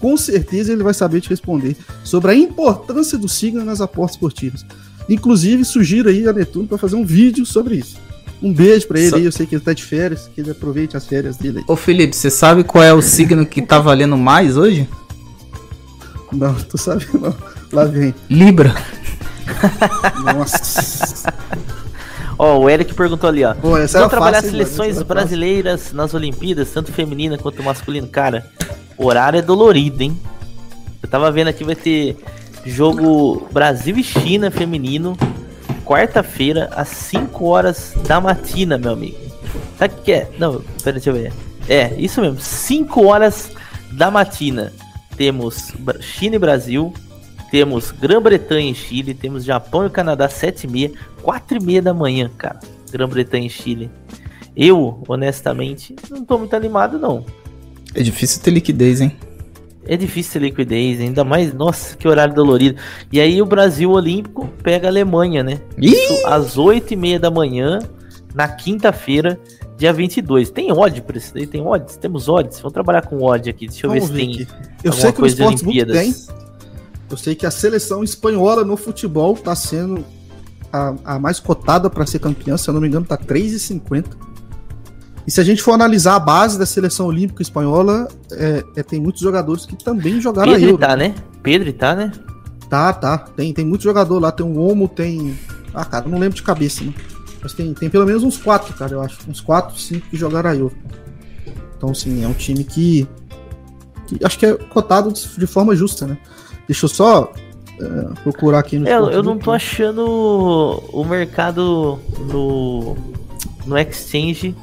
Com 0.00 0.16
certeza 0.16 0.72
ele 0.72 0.82
vai 0.82 0.94
saber 0.94 1.20
te 1.20 1.28
responder 1.28 1.76
sobre 2.02 2.30
a 2.30 2.34
importância 2.34 3.18
do 3.18 3.28
signo 3.28 3.62
nas 3.62 3.82
apostas 3.82 4.16
esportivas. 4.16 4.64
Inclusive, 5.10 5.62
sugiro 5.64 6.08
aí 6.08 6.26
a 6.26 6.32
Netuno 6.32 6.66
para 6.66 6.78
fazer 6.78 6.96
um 6.96 7.04
vídeo 7.04 7.44
sobre 7.44 7.76
isso. 7.76 7.98
Um 8.42 8.52
beijo 8.52 8.88
para 8.88 8.98
ele 8.98 9.10
Só... 9.10 9.16
aí, 9.16 9.24
eu 9.26 9.30
sei 9.30 9.46
que 9.46 9.54
ele 9.54 9.62
tá 9.62 9.74
de 9.74 9.84
férias, 9.84 10.28
que 10.34 10.40
ele 10.40 10.50
aproveite 10.50 10.96
as 10.96 11.06
férias 11.06 11.36
dele 11.36 11.58
aí. 11.58 11.64
Ô 11.68 11.76
Felipe, 11.76 12.16
você 12.16 12.30
sabe 12.30 12.64
qual 12.64 12.82
é 12.82 12.94
o 12.94 13.02
signo 13.02 13.44
que 13.44 13.60
tá 13.60 13.78
valendo 13.78 14.16
mais 14.16 14.56
hoje? 14.56 14.88
Não, 16.32 16.54
tu 16.54 16.78
sabe 16.78 17.06
não. 17.12 17.36
Lá 17.70 17.84
vem. 17.84 18.14
Libra. 18.30 18.74
Nossa. 20.34 21.32
Ó, 22.38 22.58
o 22.58 22.70
Eric 22.70 22.94
perguntou 22.94 23.28
ali, 23.28 23.44
ó. 23.44 23.54
Pô, 23.54 23.76
trabalhar 24.08 24.36
fácil, 24.36 24.50
seleções 24.50 24.94
mano, 24.94 25.06
brasileiras 25.06 25.82
fácil. 25.82 25.96
nas 25.96 26.14
Olimpíadas, 26.14 26.70
tanto 26.70 26.92
feminina 26.92 27.38
quanto 27.38 27.62
masculino. 27.62 28.08
Cara, 28.08 28.46
horário 28.96 29.38
é 29.38 29.42
dolorido, 29.42 30.02
hein? 30.02 30.18
Eu 31.02 31.08
tava 31.08 31.30
vendo 31.30 31.48
aqui, 31.48 31.64
vai 31.64 31.74
ter 31.74 32.16
jogo 32.64 33.48
Brasil 33.52 33.96
e 33.98 34.04
China 34.04 34.50
feminino, 34.50 35.16
quarta-feira, 35.84 36.70
às 36.74 36.88
5 36.88 37.44
horas 37.44 37.92
da 38.06 38.20
matina, 38.20 38.78
meu 38.78 38.92
amigo. 38.92 39.18
Sabe 39.78 39.94
o 39.94 40.02
que 40.02 40.12
é? 40.12 40.30
Não, 40.38 40.62
pera, 40.82 40.92
deixa 40.92 41.10
eu 41.10 41.14
ver. 41.14 41.32
É, 41.68 41.94
isso 41.98 42.20
mesmo, 42.20 42.40
5 42.40 43.04
horas 43.04 43.50
da 43.92 44.10
matina. 44.10 44.72
Temos 45.16 45.72
China 46.00 46.36
e 46.36 46.38
Brasil, 46.38 46.92
temos 47.52 47.90
Grã-Bretanha 47.90 48.70
e 48.70 48.74
Chile, 48.74 49.12
temos 49.12 49.44
Japão 49.44 49.84
e 49.84 49.90
Canadá 49.90 50.26
7 50.26 50.64
e 50.64 50.70
meia, 50.70 50.92
4 51.20 51.58
e 51.58 51.62
meia 51.62 51.82
da 51.82 51.92
manhã, 51.92 52.30
cara. 52.38 52.58
Grã-Bretanha 52.90 53.46
e 53.46 53.50
Chile. 53.50 53.90
Eu, 54.56 55.04
honestamente, 55.06 55.94
não 56.10 56.24
tô 56.24 56.38
muito 56.38 56.56
animado, 56.56 56.98
não. 56.98 57.26
É 57.94 58.02
difícil 58.02 58.40
ter 58.40 58.52
liquidez, 58.52 59.02
hein? 59.02 59.14
É 59.84 59.98
difícil 59.98 60.40
ter 60.40 60.46
liquidez, 60.46 60.98
ainda 60.98 61.24
mais, 61.24 61.52
nossa, 61.52 61.94
que 61.94 62.08
horário 62.08 62.34
dolorido. 62.34 62.80
E 63.12 63.20
aí 63.20 63.42
o 63.42 63.44
Brasil 63.44 63.90
Olímpico 63.90 64.48
pega 64.62 64.88
a 64.88 64.90
Alemanha, 64.90 65.42
né? 65.42 65.60
Isso 65.76 66.26
às 66.26 66.56
8 66.56 66.94
e 66.94 66.96
meia 66.96 67.20
da 67.20 67.30
manhã, 67.30 67.80
na 68.34 68.48
quinta-feira, 68.48 69.38
dia 69.76 69.92
22. 69.92 70.50
Tem 70.50 70.72
odd 70.72 71.02
pra 71.02 71.18
isso 71.18 71.34
daí? 71.34 71.46
Tem 71.46 71.60
odds? 71.60 71.98
Temos 71.98 72.30
odds? 72.30 72.58
Vamos 72.60 72.72
trabalhar 72.72 73.02
com 73.02 73.22
odd 73.22 73.50
aqui, 73.50 73.66
deixa 73.66 73.86
eu 73.86 73.90
Vamos 73.90 74.08
ver 74.08 74.20
se 74.20 74.26
tem 74.26 74.42
aqui. 74.42 74.72
Eu 74.82 74.92
sei 74.94 75.12
que 75.12 75.18
coisa 75.18 75.36
de 75.36 75.42
Olimpíadas. 75.42 75.98
Tem. 75.98 76.42
Eu 77.12 77.18
sei 77.18 77.34
que 77.34 77.44
a 77.44 77.50
seleção 77.50 78.02
espanhola 78.02 78.64
no 78.64 78.76
futebol 78.76 79.34
está 79.34 79.54
sendo 79.54 80.04
a, 80.72 80.94
a, 81.04 81.18
mais 81.18 81.38
cotada 81.38 81.90
para 81.90 82.06
ser 82.06 82.18
campeã, 82.18 82.56
se 82.56 82.68
eu 82.68 82.72
não 82.72 82.80
me 82.80 82.88
engano, 82.88 83.04
tá 83.04 83.18
3,50. 83.18 84.06
E 85.26 85.30
se 85.30 85.40
a 85.40 85.44
gente 85.44 85.62
for 85.62 85.72
analisar 85.72 86.16
a 86.16 86.18
base 86.18 86.58
da 86.58 86.64
seleção 86.64 87.06
olímpica 87.06 87.42
espanhola, 87.42 88.08
é, 88.32 88.64
é, 88.76 88.82
tem 88.82 88.98
muitos 88.98 89.20
jogadores 89.20 89.66
que 89.66 89.76
também 89.76 90.20
jogaram 90.20 90.52
Pedro 90.52 90.66
a 90.66 90.70
Euro. 90.70 90.78
tá, 90.78 90.96
né? 90.96 91.14
Pedro 91.42 91.72
tá, 91.74 91.94
né? 91.94 92.12
Tá, 92.68 92.92
tá. 92.94 93.18
Tem, 93.18 93.52
tem 93.52 93.64
muito 93.64 93.82
jogador 93.82 94.18
lá. 94.18 94.32
Tem 94.32 94.44
o 94.44 94.58
Omo, 94.58 94.88
tem. 94.88 95.38
Ah, 95.74 95.84
cara, 95.84 96.08
não 96.08 96.18
lembro 96.18 96.34
de 96.34 96.42
cabeça, 96.42 96.82
né? 96.82 96.94
Mas 97.42 97.52
tem, 97.52 97.74
tem 97.74 97.90
pelo 97.90 98.06
menos 98.06 98.22
uns 98.22 98.38
quatro, 98.38 98.72
cara, 98.74 98.92
eu 98.92 99.02
acho. 99.02 99.18
Uns 99.28 99.40
quatro, 99.40 99.78
cinco 99.78 100.08
que 100.08 100.16
jogaram 100.16 100.50
a 100.50 100.56
Euro. 100.56 100.74
Então, 101.76 101.94
sim, 101.94 102.24
é 102.24 102.28
um 102.28 102.32
time 102.32 102.64
que, 102.64 103.06
que 104.06 104.24
acho 104.24 104.38
que 104.38 104.46
é 104.46 104.54
cotado 104.54 105.12
de, 105.12 105.38
de 105.38 105.46
forma 105.46 105.76
justa, 105.76 106.06
né? 106.06 106.16
Deixa 106.66 106.84
eu 106.84 106.88
só 106.88 107.32
uh, 107.80 108.14
procurar 108.22 108.60
aqui 108.60 108.78
no. 108.78 108.88
É, 108.88 108.94
eu 108.94 109.22
não 109.22 109.38
tô 109.38 109.50
achando 109.50 110.82
o 110.92 111.04
mercado 111.04 111.98
no, 112.18 112.96
no 113.66 113.78
Exchange. 113.78 114.54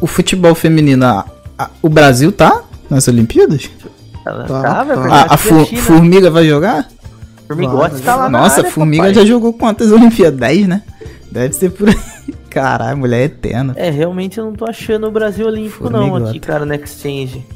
O 0.00 0.06
futebol 0.06 0.54
feminino, 0.54 1.06
a, 1.06 1.26
a, 1.58 1.70
o 1.80 1.88
Brasil 1.88 2.30
tá 2.30 2.64
nas 2.88 3.08
Olimpíadas? 3.08 3.70
Ela 4.26 4.44
tá, 4.44 4.62
tá, 4.62 4.84
tá. 4.84 5.14
A, 5.30 5.34
a 5.34 5.36
fu 5.38 5.64
Formiga 5.76 6.30
vai 6.30 6.46
jogar? 6.46 6.88
Formigote 7.48 8.00
tá 8.02 8.14
lá 8.14 8.28
Nossa, 8.28 8.60
a 8.60 8.70
Formiga 8.70 9.04
papai. 9.04 9.14
já 9.14 9.24
jogou 9.24 9.52
quantas 9.52 9.90
Olimpíadas? 9.92 10.38
10, 10.38 10.68
né? 10.68 10.82
Deve 11.30 11.54
ser 11.54 11.70
por 11.70 11.88
aí. 11.88 11.96
Caralho, 12.50 12.98
mulher 12.98 13.20
é 13.20 13.24
eterna. 13.24 13.72
É, 13.76 13.90
realmente 13.90 14.38
eu 14.38 14.44
não 14.44 14.52
tô 14.52 14.68
achando 14.68 15.06
o 15.06 15.10
Brasil 15.10 15.46
Olímpico 15.46 15.88
Formigota. 15.88 16.20
não 16.20 16.28
aqui, 16.28 16.40
cara, 16.40 16.64
no 16.64 16.74
Exchange. 16.74 17.46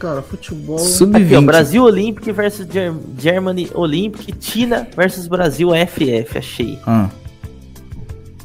Cara, 0.00 0.22
futebol. 0.22 0.78
Sub-20. 0.78 1.44
Brasil 1.44 1.84
Olympic 1.84 2.32
versus 2.32 2.66
Ger 2.66 2.94
Germany 3.18 3.70
Olympic, 3.74 4.34
China 4.40 4.88
versus 4.96 5.28
Brasil 5.28 5.68
FF, 5.72 6.38
achei. 6.38 6.78
Ah. 6.86 7.10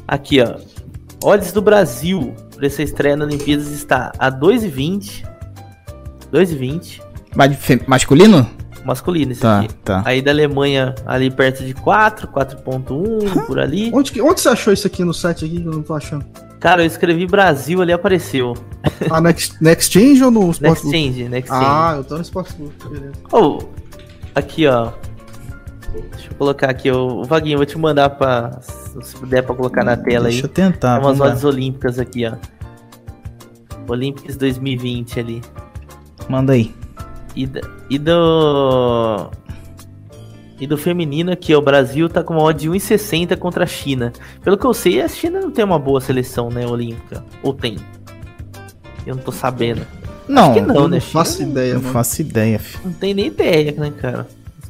Aqui, 0.06 0.38
ó. 0.42 0.58
Odds 1.24 1.52
do 1.52 1.62
Brasil 1.62 2.34
pra 2.54 2.66
essa 2.66 2.82
estreia 2.82 3.16
na 3.16 3.24
Olimpíadas 3.24 3.68
está 3.68 4.12
a 4.18 4.30
2,20. 4.30 5.24
2,20. 6.30 7.00
Mas 7.34 7.56
masculino? 7.86 8.46
Masculino, 8.84 9.32
esse 9.32 9.40
tá, 9.40 9.60
aqui. 9.60 9.74
Tá. 9.76 10.02
Aí 10.04 10.20
da 10.20 10.32
Alemanha 10.32 10.94
ali 11.06 11.30
perto 11.30 11.64
de 11.64 11.72
4, 11.72 12.28
4.1, 12.28 13.46
por 13.46 13.58
ali. 13.58 13.90
Onde, 13.94 14.12
que, 14.12 14.20
onde 14.20 14.42
você 14.42 14.50
achou 14.50 14.74
isso 14.74 14.86
aqui 14.86 15.02
no 15.02 15.14
site 15.14 15.46
aqui 15.46 15.58
que 15.58 15.66
eu 15.66 15.72
não 15.72 15.82
tô 15.82 15.94
achando? 15.94 16.24
Cara, 16.60 16.82
eu 16.82 16.86
escrevi 16.86 17.26
Brasil 17.26 17.80
ali 17.82 17.92
apareceu. 17.92 18.54
Ah, 19.10 19.20
Next, 19.20 19.62
Next 19.62 19.92
Change 19.92 20.24
ou 20.24 20.30
no 20.30 20.50
Sport 20.50 20.62
Next 20.62 20.90
Change, 20.90 21.28
Next 21.28 21.50
Change. 21.50 21.66
Ah, 21.66 21.94
eu 21.96 22.04
tô 22.04 22.16
no 22.16 22.22
Sportsbook, 22.22 22.88
beleza. 22.88 23.12
Oh, 23.32 23.58
aqui 24.34 24.66
ó. 24.66 24.92
Deixa 26.12 26.30
eu 26.30 26.36
colocar 26.36 26.70
aqui, 26.70 26.90
o 26.90 27.24
Vaguinho, 27.24 27.58
vou 27.58 27.66
te 27.66 27.78
mandar 27.78 28.10
pra. 28.10 28.58
Se 28.60 29.16
puder 29.16 29.42
pra 29.42 29.54
colocar 29.54 29.84
na 29.84 29.96
tela 29.96 30.24
Deixa 30.24 30.38
aí. 30.38 30.42
Deixa 30.42 30.46
eu 30.46 30.48
tentar. 30.48 31.00
Tem 31.00 31.08
umas 31.08 31.20
odds 31.20 31.44
olímpicas 31.44 31.98
aqui, 31.98 32.26
ó. 32.26 32.34
Olympics 33.88 34.36
2020 34.36 35.20
ali. 35.20 35.42
Manda 36.28 36.54
aí. 36.54 36.74
E, 37.34 37.48
e 37.90 37.98
do. 37.98 39.30
E 40.58 40.66
do 40.66 40.78
feminino 40.78 41.32
aqui, 41.32 41.54
ó, 41.54 41.58
o 41.58 41.62
Brasil 41.62 42.08
tá 42.08 42.22
com 42.22 42.34
uma 42.34 42.42
odd 42.42 42.60
de 42.60 42.70
1,60 42.70 43.36
contra 43.36 43.64
a 43.64 43.66
China. 43.66 44.12
Pelo 44.42 44.56
que 44.56 44.64
eu 44.64 44.72
sei, 44.72 45.02
a 45.02 45.08
China 45.08 45.40
não 45.40 45.50
tem 45.50 45.64
uma 45.64 45.78
boa 45.78 46.00
seleção, 46.00 46.48
né, 46.48 46.66
olímpica. 46.66 47.24
Ou 47.42 47.52
tem? 47.52 47.76
Eu 49.06 49.16
não 49.16 49.22
tô 49.22 49.32
sabendo. 49.32 49.86
Não, 50.26 50.54
não, 50.54 50.74
não 50.74 50.88
né? 50.88 51.00
faço 51.00 51.42
ideia. 51.42 51.74
Não 51.74 51.82
faço 51.82 52.20
ideia, 52.20 52.58
filho. 52.58 52.82
Não 52.84 52.92
tem 52.92 53.14
nem 53.14 53.26
ideia, 53.26 53.72
né, 53.72 53.92
cara? 54.00 54.26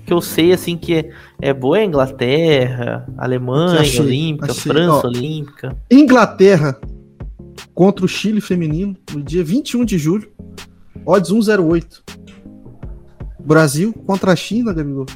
que 0.06 0.12
eu 0.12 0.20
sei, 0.20 0.52
assim, 0.52 0.76
que 0.76 0.94
é, 0.94 1.10
é 1.42 1.52
boa 1.52 1.80
é 1.80 1.84
Inglaterra, 1.84 3.04
Alemanha 3.18 3.80
achei, 3.80 4.00
Olímpica, 4.00 4.52
achei, 4.52 4.72
França 4.72 5.06
ó, 5.06 5.08
Olímpica. 5.08 5.76
Inglaterra 5.90 6.78
contra 7.74 8.04
o 8.04 8.08
Chile 8.08 8.40
feminino 8.40 8.96
no 9.12 9.20
dia 9.20 9.42
21 9.42 9.84
de 9.84 9.98
julho. 9.98 10.30
Odds 11.04 11.28
108. 11.28 12.04
Brasil 13.40 13.92
contra 14.06 14.32
a 14.32 14.36
China, 14.36 14.72
Gabigol. 14.72 15.06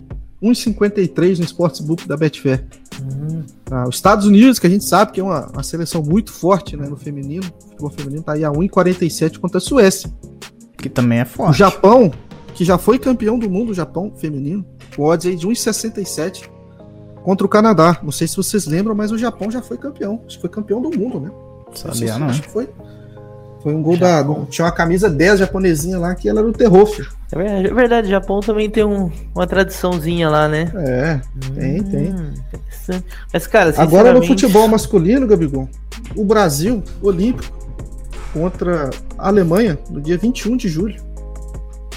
1,53 0.43 1.39
no 1.39 1.45
Sportsbook 1.45 2.09
da 2.09 2.17
Betfair. 2.17 2.65
Uhum. 3.01 3.45
Ah, 3.71 3.89
os 3.89 3.97
Estados 3.97 4.27
Unidos, 4.27 4.59
que 4.59 4.67
a 4.67 4.71
gente 4.71 4.85
sabe 4.85 5.13
que 5.13 5.21
é 5.21 5.23
uma, 5.23 5.47
uma 5.49 5.63
seleção 5.63 6.03
muito 6.03 6.33
forte 6.33 6.77
né, 6.77 6.89
no 6.89 6.97
feminino, 6.97 7.45
o 7.47 7.69
futebol 7.69 7.91
feminino 7.91 8.23
tá 8.23 8.33
aí 8.33 8.45
a 8.45 8.51
1,47 8.51 9.39
contra 9.39 9.59
a 9.59 9.61
Suécia. 9.61 10.11
Que 10.77 10.89
também 10.89 11.21
é 11.21 11.25
forte. 11.25 11.51
O 11.51 11.55
Japão, 11.55 12.11
que 12.55 12.65
já 12.65 12.79
foi 12.79 12.99
campeão 12.99 13.39
do 13.39 13.51
mundo, 13.51 13.71
o 13.71 13.75
Japão 13.75 14.13
feminino, 14.17 14.65
com 14.97 15.05
odds 15.05 15.27
aí 15.27 15.37
de 15.37 15.47
1,67 15.47 16.49
contra 17.23 17.47
o 17.47 17.49
Canadá. 17.49 17.99
Não 18.03 18.11
sei 18.11 18.27
se 18.27 18.37
vocês 18.37 18.67
lembram, 18.67 18.95
mas 18.95 19.13
o 19.13 19.19
Japão 19.19 19.51
já 19.51 19.63
foi 19.63 19.77
campeão. 19.77 20.23
Acho 20.27 20.37
que 20.37 20.41
foi 20.41 20.51
campeão 20.51 20.81
do 20.81 20.91
mundo, 20.91 21.21
né? 21.21 21.31
Sabia, 21.75 22.19
não. 22.19 22.29
Acho 22.29 22.43
que 22.43 22.51
foi. 22.51 22.69
Foi 23.63 23.75
um 23.75 23.83
gol 23.83 23.97
Japão. 23.97 24.41
da. 24.41 24.47
Tinha 24.47 24.65
uma 24.65 24.73
camisa 24.73 25.11
10 25.11 25.41
japonesinha 25.41 25.99
lá 25.99 26.15
que 26.15 26.29
ela 26.29 26.41
era 26.41 26.49
o 26.49 26.53
terror, 26.53 26.87
filho. 26.87 27.09
É, 27.33 27.67
é 27.67 27.75
verdade, 27.75 28.09
o 28.09 28.11
Japão 28.11 28.41
também 28.41 28.71
tem 28.71 28.85
um, 28.85 29.11
uma 29.35 29.47
tradiçãozinha 29.47 30.29
lá, 30.29 30.49
né? 30.49 30.73
É, 30.75 31.21
tem, 31.55 31.81
hum, 31.81 31.85
tem. 31.85 33.05
Mas, 33.33 33.47
cara, 33.47 33.73
Agora 33.77 34.13
no 34.13 34.23
futebol 34.23 34.67
masculino, 34.67 35.27
Gabigol, 35.27 35.69
o 36.17 36.25
Brasil 36.25 36.83
Olímpico 37.03 37.59
contra 38.33 38.91
a 39.19 39.29
Alemanha 39.29 39.79
no 39.91 40.01
dia 40.01 40.17
21 40.17 40.57
de 40.57 40.69
julho. 40.69 41.01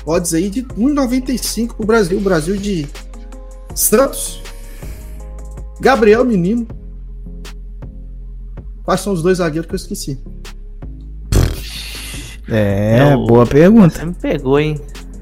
Odds 0.05 0.33
aí 0.33 0.49
de 0.49 0.63
1,95 0.63 1.75
pro 1.75 1.85
Brasil. 1.85 2.17
O 2.17 2.21
Brasil 2.21 2.57
de 2.57 2.87
Santos, 3.73 4.41
Gabriel 5.79 6.25
Menino. 6.25 6.67
Quais 8.83 8.99
são 8.99 9.13
os 9.13 9.23
dois 9.23 9.37
zagueiros 9.37 9.67
que 9.67 9.73
eu 9.73 9.77
esqueci? 9.77 10.19
É, 12.55 12.97
é 12.99 13.15
o... 13.15 13.25
boa 13.25 13.45
pergunta. 13.45 13.99
Você 13.99 14.05
me 14.05 14.13
pegou, 14.13 14.59
hein? 14.59 14.79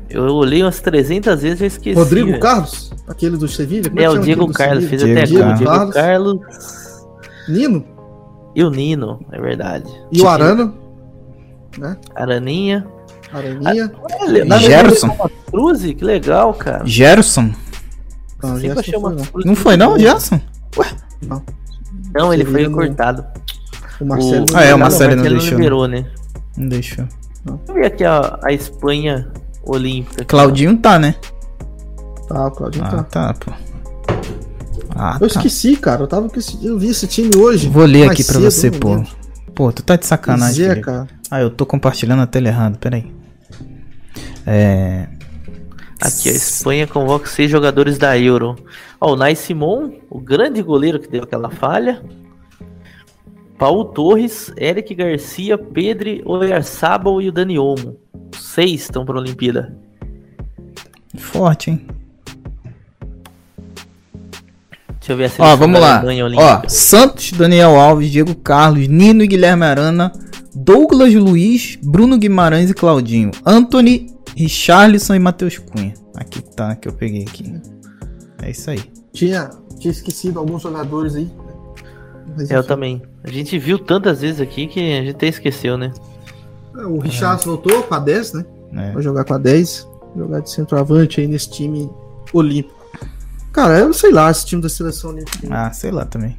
Eu 0.09 0.23
olhei 0.35 0.61
umas 0.61 0.79
300 0.81 1.41
vezes 1.41 1.61
e 1.61 1.65
esqueci. 1.65 1.97
Rodrigo 1.97 2.37
Carlos? 2.39 2.91
Aquele 3.07 3.37
do 3.37 3.47
Sevilha? 3.47 3.91
É, 3.95 4.03
é 4.03 4.09
o 4.09 4.17
Diego 4.17 4.51
Carlos, 4.51 4.85
fez 4.85 5.01
até 5.03 5.23
Diego, 5.23 5.53
Diego 5.53 5.71
Carlos. 5.71 5.93
Carlos. 5.95 6.39
Nino? 7.47 7.85
E 8.53 8.63
o 8.63 8.69
Nino, 8.69 9.25
é 9.31 9.39
verdade. 9.39 9.89
E 10.11 10.21
o 10.21 10.27
Arana? 10.27 10.73
Né? 11.77 11.97
Araninha. 12.13 12.85
Araninha. 13.31 13.91
Ah, 14.51 14.57
Gerson. 14.57 15.15
Cruze, 15.49 15.93
que 15.93 16.03
legal, 16.03 16.53
cara. 16.53 16.85
Gerson. 16.85 17.51
Não, 18.43 18.59
Gerson 18.59 18.99
foi, 18.99 19.15
não. 19.15 19.25
não 19.45 19.55
foi 19.55 19.77
não, 19.77 19.97
Gerson? 19.97 20.41
Ué? 20.77 20.87
Não. 21.21 21.41
Não, 22.13 22.33
ele 22.33 22.43
foi 22.43 22.69
cortado. 22.69 23.25
O 24.01 24.05
Marcelo. 24.05 24.45
O... 24.51 24.57
Ah, 24.57 24.63
é, 24.63 24.75
o 24.75 24.79
Marcelo, 24.79 25.15
não, 25.15 25.23
deixou. 25.23 25.57
liberou, 25.57 25.87
né? 25.87 26.05
Não 26.57 26.67
deixou. 26.67 27.07
Vamos 27.43 27.61
ver 27.73 27.85
aqui 27.85 28.03
a, 28.03 28.39
a 28.43 28.53
Espanha 28.53 29.31
Olímpica. 29.63 30.25
Claudinho 30.25 30.77
tá, 30.77 30.99
né? 30.99 31.15
Tá, 32.27 32.47
o 32.47 32.51
Claudinho 32.51 32.85
ah, 32.85 33.03
tá. 33.03 33.03
tá, 33.03 33.33
pô. 33.33 33.51
Ah, 34.95 35.17
eu 35.19 35.27
tá. 35.27 35.37
esqueci, 35.37 35.75
cara. 35.75 36.03
Eu, 36.03 36.07
tava, 36.07 36.29
eu 36.61 36.77
vi 36.77 36.89
esse 36.89 37.07
time 37.07 37.35
hoje. 37.35 37.67
Vou 37.67 37.85
ler 37.85 38.09
aqui 38.09 38.23
pra 38.23 38.35
cedo, 38.35 38.43
você, 38.43 38.71
pô. 38.71 39.03
Pô, 39.55 39.71
tu 39.71 39.83
tá 39.83 39.95
de 39.95 40.05
sacanagem. 40.05 40.67
É, 40.67 40.75
cara. 40.75 41.07
Ah, 41.29 41.41
eu 41.41 41.49
tô 41.49 41.65
compartilhando 41.65 42.21
a 42.21 42.27
tela 42.27 42.47
errado, 42.47 42.77
peraí. 42.77 43.11
É. 44.45 45.07
Aqui, 46.01 46.29
a 46.29 46.31
Espanha 46.31 46.87
convoca 46.87 47.27
seis 47.27 47.49
jogadores 47.49 47.97
da 47.97 48.17
Euro. 48.17 48.55
Ó, 48.99 49.13
o 49.13 49.15
Nai 49.15 49.35
Simon, 49.35 49.91
o 50.09 50.19
grande 50.19 50.61
goleiro 50.61 50.99
que 50.99 51.07
deu 51.07 51.23
aquela 51.23 51.49
falha. 51.49 52.01
Paulo 53.61 53.85
Torres, 53.85 54.51
Eric 54.57 54.95
Garcia, 54.95 55.55
Pedro 55.55 56.09
Oyarzabal 56.25 57.21
e 57.21 57.29
o 57.29 57.31
Dani 57.31 57.59
Olmo. 57.59 57.95
Seis 58.35 58.81
estão 58.81 59.05
para 59.05 59.19
a 59.19 59.21
Olimpíada. 59.21 59.77
Forte, 61.15 61.69
hein? 61.69 61.85
Deixa 64.97 65.13
eu 65.13 65.17
ver 65.17 65.31
a 65.39 65.43
Ó, 65.43 65.55
vamos 65.55 65.79
lá. 65.79 66.03
Ó, 66.37 66.67
Santos, 66.67 67.33
Daniel 67.33 67.79
Alves, 67.79 68.09
Diego 68.09 68.33
Carlos, 68.33 68.87
Nino 68.87 69.23
e 69.23 69.27
Guilherme 69.27 69.63
Arana, 69.63 70.11
Douglas 70.55 71.13
Luiz, 71.13 71.77
Bruno 71.83 72.17
Guimarães 72.17 72.71
e 72.71 72.73
Claudinho, 72.73 73.29
Anthony, 73.45 74.07
Richarlison 74.35 75.13
e 75.13 75.19
Matheus 75.19 75.59
Cunha. 75.59 75.93
Aqui 76.15 76.41
tá, 76.41 76.75
que 76.75 76.87
eu 76.87 76.93
peguei 76.93 77.21
aqui. 77.21 77.61
É 78.41 78.49
isso 78.49 78.71
aí. 78.71 78.81
Tinha, 79.13 79.51
tinha 79.77 79.91
esquecido 79.91 80.39
alguns 80.39 80.63
jogadores 80.63 81.15
aí. 81.15 81.29
Mas, 82.35 82.49
eu 82.49 82.63
também. 82.63 83.01
A 83.23 83.29
gente 83.29 83.57
viu 83.59 83.77
tantas 83.77 84.21
vezes 84.21 84.39
aqui 84.41 84.67
que 84.67 84.79
a 84.79 85.01
gente 85.01 85.15
até 85.15 85.27
esqueceu, 85.27 85.77
né? 85.77 85.91
É, 86.77 86.85
o 86.85 86.99
Richard 86.99 87.41
é. 87.41 87.45
voltou 87.45 87.83
com 87.83 87.93
a 87.93 87.99
10, 87.99 88.33
né? 88.33 88.45
É. 88.73 88.91
Vai 88.91 89.03
jogar 89.03 89.23
com 89.23 89.33
a 89.33 89.37
10. 89.37 89.87
Jogar 90.15 90.41
de 90.41 90.49
centroavante 90.49 91.21
aí 91.21 91.27
nesse 91.27 91.49
time 91.49 91.89
olímpico. 92.33 92.79
Cara, 93.51 93.79
eu 93.79 93.93
sei 93.93 94.11
lá, 94.11 94.31
esse 94.31 94.45
time 94.45 94.61
da 94.61 94.69
seleção 94.69 95.11
olímpica. 95.11 95.47
Ah, 95.49 95.71
sei 95.71 95.91
lá 95.91 96.05
também. 96.05 96.35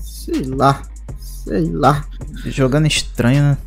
Sei 0.00 0.42
lá. 0.42 0.82
Sei 1.18 1.70
lá. 1.70 2.04
Jogando 2.46 2.86
estranho, 2.86 3.42
né? 3.42 3.58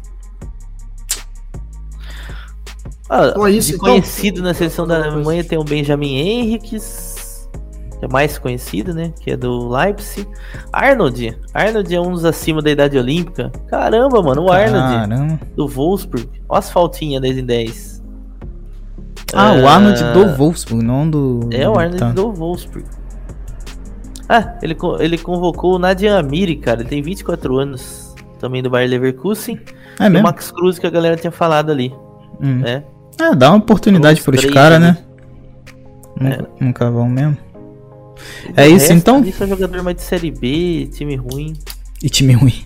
Ah, 3.10 3.28
então 3.28 3.46
é 3.46 3.52
isso, 3.52 3.78
conhecido 3.78 4.40
então... 4.40 4.44
na 4.46 4.54
seleção 4.54 4.88
da 4.88 5.04
Alemanha 5.04 5.44
tem 5.44 5.58
o 5.58 5.66
Benjamin 5.66 6.16
Henriques 6.16 7.11
é 8.02 8.08
mais 8.08 8.38
conhecido, 8.38 8.94
né? 8.94 9.14
Que 9.20 9.32
é 9.32 9.38
do 9.38 9.70
Leipzig. 9.70 10.28
Arnold. 10.74 11.38
Arnold 11.54 11.96
é 11.96 12.02
um 12.02 12.12
dos 12.12 12.26
acima 12.26 12.62
da 12.62 12.72
idade 12.72 12.98
olímpica. 12.98 13.52
Caramba, 13.68 14.22
mano, 14.24 14.44
o 14.44 14.52
Arnold. 14.52 14.96
Caramba. 14.96 15.40
Do 15.56 15.68
Wolfsburg. 15.68 16.28
Ó 16.50 16.58
as 16.58 16.72
faltinhas 16.72 17.22
10 17.22 17.38
em 17.38 17.46
10. 17.46 18.04
Ah, 19.34 19.54
o 19.54 19.68
Arnold 19.68 20.04
do 20.14 20.36
Wolfsburg, 20.36 20.84
não 20.84 21.10
do. 21.10 21.48
É, 21.52 21.70
o 21.70 21.78
Arnold 21.78 22.00
tá. 22.00 22.12
do 22.12 22.32
Wolfsburg. 22.34 22.86
Ah, 24.28 24.56
ele, 24.62 24.76
ele 25.00 25.18
convocou 25.18 25.76
o 25.76 25.80
Nadia 25.80 26.18
Amiri, 26.18 26.56
cara. 26.56 26.82
Ele 26.82 26.90
tem 26.90 27.02
24 27.02 27.58
anos. 27.58 28.16
Também 28.40 28.64
do 28.64 28.70
Bayer 28.70 28.90
Leverkusen. 28.90 29.60
É 30.00 30.10
mesmo? 30.10 30.20
o 30.20 30.24
Max 30.24 30.52
Cruz, 30.52 30.80
que 30.80 30.88
a 30.88 30.90
galera 30.90 31.16
tinha 31.16 31.32
falado 31.32 31.72
ali. 31.72 31.94
Hum. 32.42 32.62
É. 32.66 32.84
é, 33.22 33.36
dá 33.36 33.50
uma 33.50 33.58
oportunidade 33.58 34.22
pros 34.24 34.44
caras, 34.46 34.82
né? 34.82 34.98
Nunca, 36.20 36.36
é. 36.36 36.48
nunca 36.60 36.90
vão 36.90 37.08
mesmo. 37.08 37.38
É 38.56 38.68
isso, 38.68 38.92
então? 38.94 39.24
Isso 39.24 39.44
é 39.44 39.48
jogador 39.48 39.84
mais 39.84 39.96
de 39.96 40.04
série 40.04 40.32
B, 40.32 40.90
time 40.94 41.16
ruim. 41.16 41.54
E 42.04 42.10
time 42.10 42.34
ruim. 42.34 42.66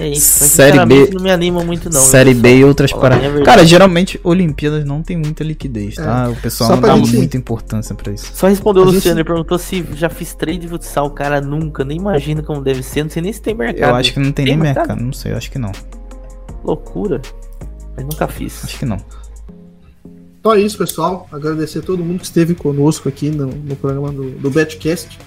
É 0.00 0.08
isso. 0.08 0.44
série 0.44 0.84
B 0.86 1.10
não 1.12 1.22
me 1.22 1.30
anima 1.30 1.64
muito 1.64 1.90
não. 1.90 2.00
Série 2.00 2.32
B 2.32 2.58
e 2.58 2.64
outras 2.64 2.92
paradas. 2.92 3.42
Cara, 3.44 3.64
geralmente 3.66 4.20
Olimpíadas 4.22 4.84
não 4.84 5.02
tem 5.02 5.16
muita 5.16 5.42
liquidez, 5.42 5.96
tá? 5.96 6.26
É. 6.26 6.28
O 6.28 6.36
pessoal 6.36 6.70
não 6.70 6.80
dá 6.80 6.96
gente... 6.96 7.16
muita 7.16 7.36
importância 7.36 7.94
para 7.94 8.12
isso. 8.12 8.30
Só 8.32 8.46
respondeu 8.46 8.82
o 8.82 8.86
Luciano, 8.86 9.02
gente... 9.02 9.12
ele 9.16 9.24
perguntou 9.24 9.58
se 9.58 9.84
já 9.94 10.08
fiz 10.08 10.34
trade 10.34 10.58
de 10.58 10.68
futsal, 10.68 11.10
cara, 11.10 11.40
nunca, 11.40 11.84
nem 11.84 11.98
imagina 11.98 12.42
como 12.42 12.60
deve 12.60 12.82
ser, 12.82 13.02
não 13.02 13.10
sei 13.10 13.22
nem 13.22 13.32
se 13.32 13.42
tem 13.42 13.54
mercado. 13.54 13.90
Eu 13.90 13.96
acho 13.96 14.12
que 14.12 14.20
não 14.20 14.30
tem, 14.30 14.44
tem 14.44 14.54
nem 14.54 14.56
mercado? 14.56 14.86
mercado, 14.86 15.04
não 15.04 15.12
sei, 15.12 15.32
eu 15.32 15.36
acho 15.36 15.50
que 15.50 15.58
não. 15.58 15.72
Loucura. 16.62 17.20
Mas 17.96 18.04
nunca 18.04 18.28
fiz. 18.28 18.64
Acho 18.64 18.78
que 18.78 18.86
não. 18.86 18.98
Então 20.48 20.56
é 20.56 20.62
isso, 20.62 20.78
pessoal. 20.78 21.28
Agradecer 21.30 21.80
a 21.80 21.82
todo 21.82 22.02
mundo 22.02 22.20
que 22.20 22.24
esteve 22.24 22.54
conosco 22.54 23.06
aqui 23.06 23.28
no, 23.28 23.48
no 23.48 23.76
programa 23.76 24.10
do, 24.10 24.30
do 24.30 24.48
Betcast. 24.48 25.18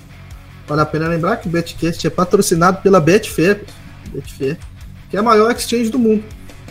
Vale 0.68 0.82
a 0.82 0.86
pena 0.86 1.08
lembrar 1.08 1.38
que 1.38 1.48
o 1.48 1.52
Betcast 1.52 2.08
é 2.08 2.10
patrocinado 2.10 2.82
pela 2.82 3.00
Betfair, 3.00 3.64
Betfair, 4.12 4.58
que 5.12 5.16
é 5.16 5.20
a 5.20 5.24
maior 5.24 5.52
exchange 5.52 5.92
do 5.92 6.00
mundo, 6.00 6.24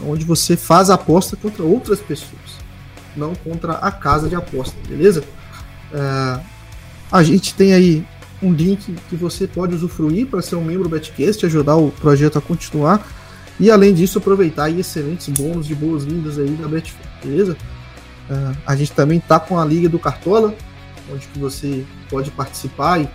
onde 0.05 0.25
você 0.25 0.57
faz 0.57 0.91
aposta 0.91 1.37
contra 1.37 1.63
outras 1.63 2.01
pessoas, 2.01 2.59
não 3.17 3.37
contra 3.37 3.75
a 3.75 3.93
casa 3.93 4.29
de 4.29 4.35
aposta, 4.35 4.75
beleza? 4.89 5.23
É, 5.93 6.41
a 7.13 7.23
gente 7.23 7.55
tem 7.55 7.73
aí 7.73 8.05
um 8.43 8.53
link 8.53 8.97
que 9.09 9.15
você 9.15 9.47
pode 9.47 9.77
usufruir 9.77 10.27
para 10.27 10.43
ser 10.43 10.57
um 10.57 10.65
membro 10.65 10.89
do 10.89 10.89
Betcast, 10.89 11.47
ajudar 11.47 11.77
o 11.77 11.93
projeto 11.93 12.37
a 12.37 12.41
continuar. 12.41 13.07
E 13.61 13.71
além 13.71 13.95
disso, 13.95 14.19
aproveitar 14.19 14.71
excelentes 14.71 15.29
bônus 15.29 15.69
de 15.69 15.75
boas-vindas 15.77 16.37
aí 16.37 16.51
da 16.51 16.67
Betfair, 16.67 17.07
beleza? 17.23 17.57
Uh, 18.31 18.57
a 18.65 18.77
gente 18.77 18.93
também 18.93 19.19
tá 19.19 19.41
com 19.41 19.59
a 19.59 19.65
Liga 19.65 19.89
do 19.89 19.99
Cartola, 19.99 20.55
onde 21.13 21.27
que 21.27 21.39
você 21.39 21.85
pode 22.09 22.31
participar 22.31 23.01
e, 23.01 23.09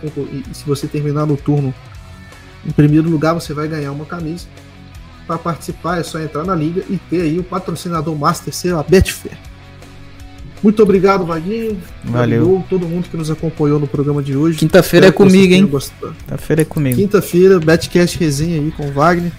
e, 0.51 0.53
se 0.53 0.65
você 0.65 0.87
terminar 0.87 1.25
no 1.25 1.37
turno 1.37 1.73
em 2.65 2.71
primeiro 2.71 3.09
lugar, 3.09 3.33
você 3.33 3.53
vai 3.53 3.65
ganhar 3.67 3.93
uma 3.93 4.05
camisa. 4.05 4.45
Para 5.25 5.37
participar 5.37 5.99
é 5.99 6.03
só 6.03 6.19
entrar 6.19 6.43
na 6.43 6.53
liga 6.53 6.83
e 6.89 6.97
ter 7.09 7.21
aí 7.21 7.39
o 7.39 7.43
patrocinador 7.43 8.15
master 8.15 8.53
ser 8.53 8.75
a 8.75 8.83
Betfair. 8.83 9.37
Muito 10.61 10.83
obrigado, 10.83 11.25
Vaguinho. 11.25 11.79
Valeu. 12.03 12.63
todo 12.69 12.87
mundo 12.87 13.07
que 13.09 13.15
nos 13.15 13.31
acompanhou 13.31 13.79
no 13.79 13.87
programa 13.87 14.21
de 14.21 14.35
hoje. 14.35 14.57
Quinta-feira 14.57 15.07
é 15.07 15.11
comigo, 15.11 15.53
hein? 15.53 15.67
Quinta-feira 15.67 16.61
é 16.61 16.65
comigo. 16.65 16.97
Quinta-feira, 16.97 17.59
Betcast 17.59 18.17
resenha 18.17 18.59
aí 18.59 18.71
com 18.71 18.87
o 18.87 18.91
Wagner. 18.91 19.31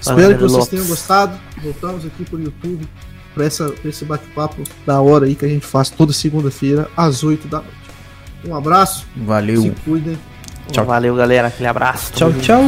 Espero 0.00 0.36
que 0.36 0.42
vocês 0.42 0.68
tenham 0.68 0.86
gostado. 0.86 1.38
Voltamos 1.62 2.04
aqui 2.04 2.24
pro 2.24 2.40
YouTube 2.40 2.88
para 3.34 3.46
esse 3.46 4.04
bate-papo 4.04 4.62
da 4.86 5.00
hora 5.00 5.26
aí 5.26 5.34
que 5.34 5.44
a 5.44 5.48
gente 5.48 5.66
faz 5.66 5.90
toda 5.90 6.12
segunda-feira 6.12 6.88
às 6.96 7.22
8 7.22 7.48
da 7.48 7.58
noite. 7.58 7.72
Um 8.46 8.54
abraço. 8.54 9.06
Valeu. 9.16 9.62
Se 9.62 9.70
cuidem. 9.84 10.18
Tchau. 10.70 10.84
Valeu, 10.84 11.14
galera. 11.14 11.48
Aquele 11.48 11.68
abraço. 11.68 12.12
Tchau, 12.12 12.32
tchau. 12.34 12.62